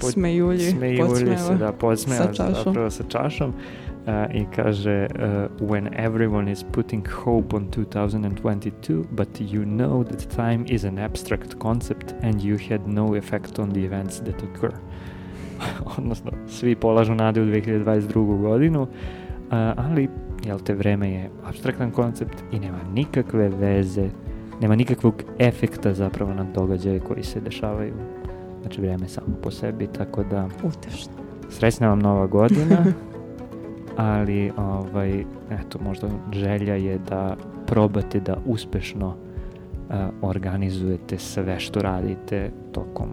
pod- 0.00 0.12
Smejulji. 0.12 0.58
smejulji 0.70 1.36
se, 1.38 1.54
da, 1.54 1.72
podsmeva 1.72 2.22
sa 2.24 2.32
čašom. 2.32 2.64
zapravo 2.64 2.90
sa 2.90 3.04
čašom 3.08 3.48
uh, 3.50 3.54
i 4.34 4.44
kaže 4.56 5.06
uh, 5.14 5.68
when 5.70 5.88
everyone 6.06 6.52
is 6.52 6.64
putting 6.72 7.08
hope 7.08 7.56
on 7.56 7.66
2022 7.68 9.04
but 9.10 9.28
you 9.40 9.64
know 9.64 10.04
that 10.04 10.26
time 10.36 10.64
is 10.68 10.84
an 10.84 10.98
abstract 10.98 11.54
concept 11.58 12.14
and 12.22 12.42
you 12.42 12.58
had 12.70 12.80
no 12.88 13.16
effect 13.16 13.58
on 13.58 13.70
the 13.70 13.80
events 13.80 14.18
that 14.20 14.34
occur 14.42 14.72
odnosno 15.98 16.30
svi 16.48 16.74
polažu 16.74 17.14
nade 17.14 17.40
u 17.42 17.44
2022. 17.44 18.40
godinu 18.40 18.82
uh, 18.82 18.88
ali 19.76 20.08
jel 20.44 20.58
te 20.58 20.74
vreme 20.74 21.10
je 21.10 21.30
abstraktan 21.44 21.90
koncept 21.90 22.44
i 22.52 22.58
nema 22.60 22.78
nikakve 22.94 23.48
veze 23.48 24.08
nema 24.60 24.76
nikakvog 24.76 25.22
efekta 25.38 25.94
zapravo 25.94 26.34
na 26.34 26.44
događaje 26.44 27.00
koji 27.00 27.24
se 27.24 27.40
dešavaju 27.40 27.94
znači 28.62 28.80
vreme 28.80 29.08
samo 29.08 29.26
po 29.42 29.50
sebi 29.50 29.86
tako 29.86 30.24
da 30.24 30.48
Utešno. 30.62 31.12
srećna 31.50 31.88
vam 31.88 31.98
nova 31.98 32.26
godina 32.26 32.84
ali 33.96 34.52
ovaj 34.56 35.24
eto 35.50 35.78
možda 35.84 36.08
želja 36.32 36.74
je 36.74 36.98
da 36.98 37.36
probate 37.66 38.20
da 38.20 38.36
uspešno 38.46 39.14
a, 39.90 40.10
organizujete 40.22 41.18
sve 41.18 41.60
što 41.60 41.82
radite 41.82 42.50
tokom 42.72 43.08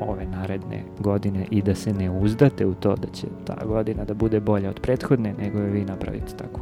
ove 0.00 0.26
naredne 0.26 0.82
godine 0.98 1.46
i 1.50 1.62
da 1.62 1.74
se 1.74 1.92
ne 1.92 2.10
uzdate 2.10 2.66
u 2.66 2.74
to 2.74 2.96
da 2.96 3.08
će 3.12 3.26
ta 3.44 3.64
godina 3.64 4.04
da 4.04 4.14
bude 4.14 4.40
bolja 4.40 4.70
od 4.70 4.80
prethodne, 4.80 5.34
nego 5.38 5.58
je 5.58 5.70
vi 5.70 5.84
napravite 5.84 6.36
tako. 6.36 6.60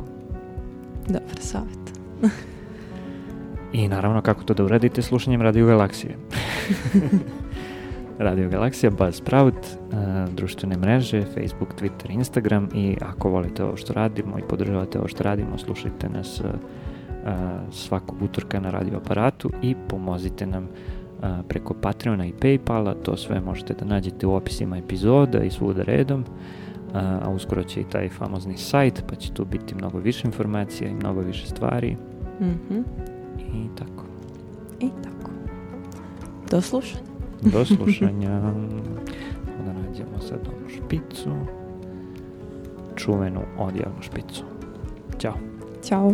Dobar 1.07 1.39
savjet. 1.39 1.93
I 3.73 3.89
naravno 3.89 4.23
kako 4.23 4.45
to 4.45 4.55
da 4.55 4.65
uradite 4.65 5.03
slušanjem 5.03 5.43
Radio 5.43 5.67
Galaksije. 5.67 6.17
Radio 8.19 8.49
Galaksija, 8.49 8.91
Buzzsprout, 8.91 9.55
uh, 9.55 10.35
društvene 10.35 10.77
mreže, 10.77 11.23
Facebook, 11.23 11.69
Twitter, 11.81 12.11
Instagram 12.11 12.69
i 12.75 12.97
ako 13.01 13.29
volite 13.29 13.65
ovo 13.65 13.77
što 13.77 13.93
radimo 13.93 14.39
i 14.39 14.49
podržavate 14.49 14.99
ovo 14.99 15.09
što 15.09 15.23
radimo, 15.23 15.59
slušajte 15.59 16.09
nas 16.09 16.41
uh, 16.41 16.47
svakog 17.71 18.23
utorka 18.23 18.61
na 18.61 18.71
radio 18.71 18.97
aparatu 18.97 19.51
i 19.63 19.75
pomozite 19.89 20.47
nam 20.47 20.69
a, 21.23 21.43
preko 21.49 21.75
Patreona 21.75 22.27
i 22.27 22.33
Paypala, 22.33 22.95
to 23.03 23.17
sve 23.17 23.41
možete 23.41 23.75
da 23.75 23.85
nađete 23.85 24.27
u 24.27 24.35
opisima 24.35 24.77
epizoda 24.79 25.43
i 25.43 25.51
svuda 25.51 25.83
redom, 25.83 26.25
a, 26.95 27.19
a 27.23 27.31
uskoro 27.31 27.63
će 27.63 27.81
i 27.81 27.85
taj 27.85 28.09
famozni 28.09 28.57
sajt, 28.57 29.05
pa 29.09 29.15
će 29.15 29.33
tu 29.33 29.45
biti 29.45 29.75
mnogo 29.75 29.99
više 29.99 30.29
informacija 30.29 30.91
i 30.91 30.95
mnogo 30.95 31.21
više 31.21 31.47
stvari 31.47 31.97
Mhm. 32.41 32.81
i 33.39 33.69
tako. 33.79 34.05
I 34.81 34.89
tako. 35.03 35.31
Do 36.51 36.61
slušanja. 36.61 37.03
Do 37.43 37.65
slušanja. 37.65 38.41
da 39.67 39.73
nađemo 39.73 40.19
sad 40.21 40.39
onu 40.49 40.69
špicu. 40.69 41.31
Čuvenu 42.97 43.41
odjavnu 43.59 44.03
špicu. 44.03 44.45
Ćao. 45.19 45.35
Ćao. 45.85 46.13